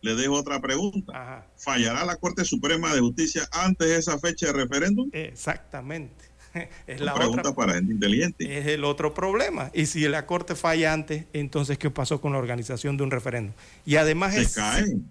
le 0.00 0.14
dejo 0.14 0.34
otra 0.34 0.60
pregunta. 0.60 1.46
¿Fallará 1.56 2.04
la 2.04 2.16
Corte 2.16 2.44
Suprema 2.44 2.94
de 2.94 3.00
Justicia 3.00 3.48
antes 3.50 3.88
de 3.88 3.96
esa 3.96 4.18
fecha 4.18 4.46
de 4.46 4.52
referéndum? 4.52 5.10
Exactamente. 5.12 6.28
es 6.86 7.00
la 7.00 7.14
pregunta 7.14 7.50
otra, 7.50 7.54
para 7.54 7.74
gente 7.74 7.92
inteligente. 7.92 8.58
Es 8.58 8.66
el 8.66 8.84
otro 8.84 9.12
problema. 9.12 9.70
Y 9.74 9.86
si 9.86 10.06
la 10.08 10.26
Corte 10.26 10.54
falla 10.54 10.92
antes, 10.92 11.24
entonces, 11.32 11.78
¿qué 11.78 11.90
pasó 11.90 12.20
con 12.20 12.32
la 12.32 12.38
organización 12.38 12.96
de 12.96 13.02
un 13.02 13.10
referéndum? 13.10 13.54
Y 13.84 13.96
además 13.96 14.34
se 14.34 14.42
es, 14.42 14.54
caen. 14.54 15.10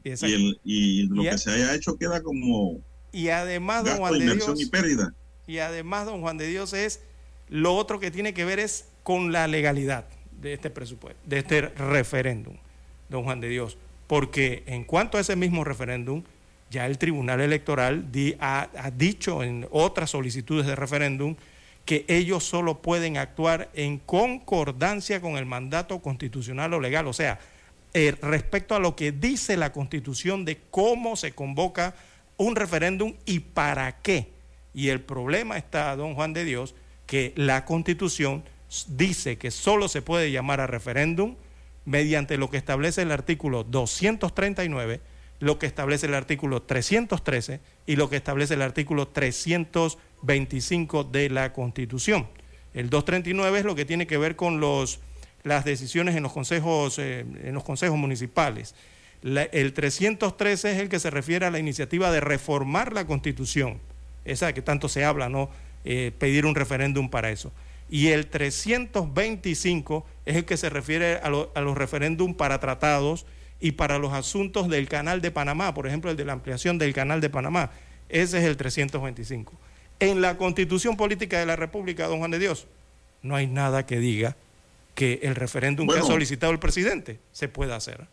y, 0.63 1.03
lo 1.03 1.23
que 1.23 1.38
se 1.38 1.51
haya 1.51 1.75
hecho 1.75 1.97
queda 1.97 2.23
como. 2.23 2.79
Y 3.11 3.29
además, 3.29 3.84
don 3.84 3.97
Juan 3.97 4.17
de 4.19 4.35
Dios. 4.35 4.61
Y, 4.61 4.65
pérdida. 4.67 5.13
y 5.45 5.57
además, 5.59 6.05
don 6.05 6.21
Juan 6.21 6.38
de 6.38 6.47
Dios, 6.47 6.73
es 6.73 7.01
lo 7.49 7.75
otro 7.75 7.99
que 7.99 8.11
tiene 8.11 8.34
que 8.34 8.45
ver 8.45 8.59
es 8.59 8.85
con 9.07 9.31
la 9.31 9.47
legalidad 9.47 10.03
de 10.41 10.51
este 10.51 10.69
presupuesto, 10.69 11.21
de 11.25 11.38
este 11.38 11.61
referéndum, 11.61 12.57
don 13.07 13.23
Juan 13.23 13.39
de 13.39 13.47
Dios. 13.47 13.77
Porque 14.05 14.63
en 14.65 14.84
cuanto 14.84 15.17
a 15.17 15.21
ese 15.21 15.38
mismo 15.38 15.63
referéndum, 15.63 16.23
ya 16.69 16.85
el 16.85 16.97
Tribunal 16.97 17.39
Electoral 17.39 18.05
ha, 18.41 18.91
dicho 18.97 19.43
en 19.43 19.65
otras 19.71 20.09
solicitudes 20.09 20.65
de 20.65 20.75
referéndum 20.75 21.38
que 21.85 22.03
ellos 22.09 22.43
solo 22.43 22.81
pueden 22.81 23.15
actuar 23.15 23.69
en 23.75 23.97
concordancia 23.97 25.21
con 25.21 25.38
el 25.38 25.45
mandato 25.45 25.99
constitucional 25.99 26.73
o 26.73 26.81
legal, 26.81 27.07
o 27.07 27.13
sea, 27.13 27.39
eh, 27.93 28.13
respecto 28.21 28.75
a 28.75 28.79
lo 28.79 28.97
que 28.97 29.13
dice 29.13 29.55
la 29.55 29.71
Constitución 29.71 30.43
de 30.43 30.57
cómo 30.69 31.15
se 31.15 31.31
convoca 31.31 31.95
un 32.35 32.57
referéndum 32.57 33.13
y 33.25 33.39
para 33.39 34.01
qué. 34.01 34.27
Y 34.73 34.89
el 34.89 34.99
problema 34.99 35.57
está, 35.57 35.95
don 35.95 36.13
Juan 36.13 36.34
de 36.34 36.43
Dios, 36.43 36.75
que 37.05 37.31
la 37.38 37.63
Constitución 37.63 38.43
dice 38.88 39.38
que 39.38 39.52
solo 39.52 39.88
se 39.88 40.02
puede 40.02 40.31
llamar 40.31 40.61
a 40.61 40.68
referéndum 40.68 41.35
mediante 41.85 42.38
lo 42.38 42.49
que 42.49 42.57
establece 42.57 43.02
el 43.02 43.11
artículo 43.11 43.64
239 43.64 44.99
lo 45.39 45.60
que 45.60 45.65
establece 45.68 46.07
el 46.07 46.14
artículo 46.14 46.61
313 46.61 47.60
y 47.85 47.95
lo 47.95 48.10
que 48.10 48.18
establece 48.18 48.56
el 48.56 48.61
artículo 48.61 49.07
325 49.07 51.03
de 51.03 51.30
la 51.30 51.53
Constitución. 51.53 52.27
El 52.73 52.89
239 52.89 53.60
es 53.60 53.65
lo 53.65 53.76
que 53.76 53.85
tiene 53.85 54.07
que 54.07 54.18
ver 54.18 54.35
con 54.35 54.60
los, 54.60 54.99
las 55.44 55.65
decisiones 55.65 56.15
en 56.15 56.23
los 56.23 56.34
consejos, 56.34 56.98
eh, 56.99 57.26
en 57.44 57.53
los 57.53 57.64
consejos 57.64 57.98
municipales. 57.98 58.76
el 59.23 59.73
313 59.73 60.72
es 60.72 60.77
el 60.80 60.89
que 60.89 60.99
se 60.99 61.10
refiere 61.10 61.45
a 61.45 61.52
la 61.52 61.60
iniciativa 61.60 62.11
de 62.11 62.19
reformar 62.19 62.94
la 62.94 63.06
Constitución, 63.06 63.80
esa 64.26 64.53
que 64.53 64.61
tanto 64.61 64.89
se 64.89 65.06
habla, 65.06 65.30
¿no? 65.30 65.49
Eh, 65.85 66.11
pedir 66.18 66.45
un 66.45 66.56
referéndum 66.56 67.10
para 67.10 67.31
eso. 67.31 67.52
Y 67.89 68.07
el 68.07 68.27
325 68.27 70.05
es 70.26 70.35
el 70.35 70.45
que 70.45 70.57
se 70.57 70.69
refiere 70.69 71.15
a, 71.15 71.27
a 71.27 71.61
los 71.61 71.77
referéndum 71.77 72.34
para 72.34 72.59
tratados 72.59 73.26
y 73.59 73.72
para 73.72 73.97
los 73.97 74.14
asuntos 74.14 74.69
del 74.69 74.88
canal 74.88 75.22
de 75.22 75.31
Panamá, 75.31 75.73
por 75.73 75.88
ejemplo, 75.88 76.11
el 76.11 76.18
de 76.18 76.26
la 76.26 76.34
ampliación 76.34 76.77
del 76.77 76.93
canal 76.93 77.22
de 77.22 77.30
Panamá. 77.30 77.72
Ese 78.09 78.39
es 78.39 78.45
el 78.45 78.57
325. 78.57 79.53
En 79.99 80.22
la 80.22 80.38
constitución 80.38 80.95
política 80.95 81.39
de 81.39 81.45
la 81.45 81.55
República, 81.55 82.07
don 82.07 82.19
Juan 82.19 82.31
de 82.31 82.39
Dios, 82.39 82.68
no 83.23 83.35
hay 83.35 83.47
nada 83.47 83.85
que 83.85 83.99
diga 83.99 84.35
que 84.93 85.19
el 85.23 85.35
referéndum 85.35 85.88
que 85.88 85.99
ha 85.99 86.03
solicitado 86.03 86.51
el 86.51 86.59
presidente 86.59 87.19
se 87.31 87.47
pueda 87.47 87.76
hacer. 87.76 88.07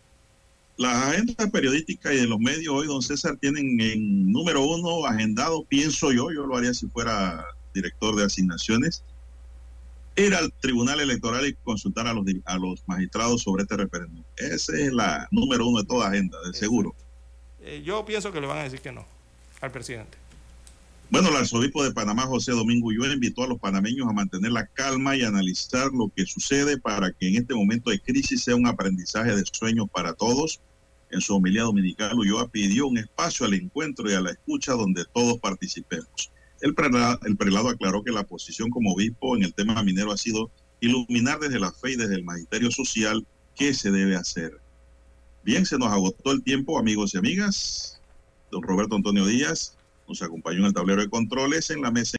Las 0.76 1.08
agendas 1.08 1.50
periodísticas 1.50 2.12
y 2.14 2.16
de 2.16 2.26
los 2.26 2.40
medios 2.40 2.74
hoy, 2.74 2.86
don 2.86 3.00
César, 3.00 3.36
tienen 3.36 3.80
en 3.80 4.32
número 4.32 4.62
uno 4.62 5.06
agendado, 5.06 5.64
pienso 5.64 6.10
yo, 6.10 6.32
yo 6.32 6.46
lo 6.46 6.56
haría 6.56 6.74
si 6.74 6.86
fuera 6.88 7.44
director 7.72 8.16
de 8.16 8.24
asignaciones, 8.24 9.04
ir 10.16 10.34
al 10.34 10.52
Tribunal 10.60 11.00
Electoral 11.00 11.46
y 11.46 11.54
consultar 11.54 12.06
a 12.06 12.12
los, 12.12 12.24
a 12.44 12.58
los 12.58 12.82
magistrados 12.86 13.42
sobre 13.42 13.62
este 13.62 13.76
referéndum. 13.76 14.24
Esa 14.36 14.76
es 14.78 14.92
la 14.92 15.28
número 15.30 15.66
uno 15.66 15.80
de 15.80 15.86
toda 15.86 16.08
agenda, 16.08 16.38
de 16.46 16.54
seguro. 16.54 16.94
Eh, 17.60 17.82
yo 17.84 18.04
pienso 18.04 18.32
que 18.32 18.40
le 18.40 18.46
van 18.46 18.58
a 18.58 18.64
decir 18.64 18.80
que 18.80 18.92
no 18.92 19.06
al 19.60 19.70
presidente. 19.70 20.18
Bueno, 21.10 21.28
el 21.28 21.36
arzobispo 21.36 21.84
de 21.84 21.92
Panamá, 21.92 22.22
José 22.22 22.52
Domingo 22.52 22.88
Ulloa, 22.88 23.12
invitó 23.12 23.44
a 23.44 23.46
los 23.46 23.58
panameños 23.58 24.08
a 24.08 24.12
mantener 24.12 24.52
la 24.52 24.66
calma 24.66 25.16
y 25.16 25.22
analizar 25.22 25.90
lo 25.92 26.10
que 26.14 26.26
sucede 26.26 26.78
para 26.78 27.12
que 27.12 27.28
en 27.28 27.36
este 27.36 27.54
momento 27.54 27.90
de 27.90 28.00
crisis 28.00 28.42
sea 28.42 28.56
un 28.56 28.66
aprendizaje 28.66 29.34
de 29.36 29.44
sueño 29.50 29.86
para 29.86 30.14
todos. 30.14 30.60
En 31.10 31.20
su 31.20 31.36
homilía 31.36 31.62
dominical, 31.62 32.18
Ulloa 32.18 32.48
pidió 32.48 32.88
un 32.88 32.98
espacio 32.98 33.46
al 33.46 33.54
encuentro 33.54 34.10
y 34.10 34.14
a 34.14 34.20
la 34.20 34.32
escucha 34.32 34.72
donde 34.72 35.04
todos 35.14 35.38
participemos. 35.38 36.32
El 36.64 36.74
prelado, 36.74 37.20
el 37.26 37.36
prelado 37.36 37.68
aclaró 37.68 38.02
que 38.02 38.10
la 38.10 38.22
posición 38.22 38.70
como 38.70 38.94
obispo 38.94 39.36
en 39.36 39.42
el 39.42 39.52
tema 39.52 39.82
minero 39.82 40.12
ha 40.12 40.16
sido 40.16 40.50
iluminar 40.80 41.38
desde 41.38 41.60
la 41.60 41.70
fe 41.70 41.92
y 41.92 41.96
desde 41.96 42.14
el 42.14 42.24
magisterio 42.24 42.70
social 42.70 43.26
qué 43.54 43.74
se 43.74 43.90
debe 43.90 44.16
hacer. 44.16 44.58
Bien, 45.42 45.66
se 45.66 45.76
nos 45.76 45.92
agotó 45.92 46.32
el 46.32 46.42
tiempo, 46.42 46.78
amigos 46.78 47.12
y 47.12 47.18
amigas. 47.18 48.00
Don 48.50 48.62
Roberto 48.62 48.96
Antonio 48.96 49.26
Díaz 49.26 49.76
nos 50.08 50.22
acompañó 50.22 50.60
en 50.60 50.64
el 50.64 50.72
tablero 50.72 51.02
de 51.02 51.10
controles 51.10 51.68
en 51.68 51.82
la 51.82 51.90
mesa. 51.90 52.12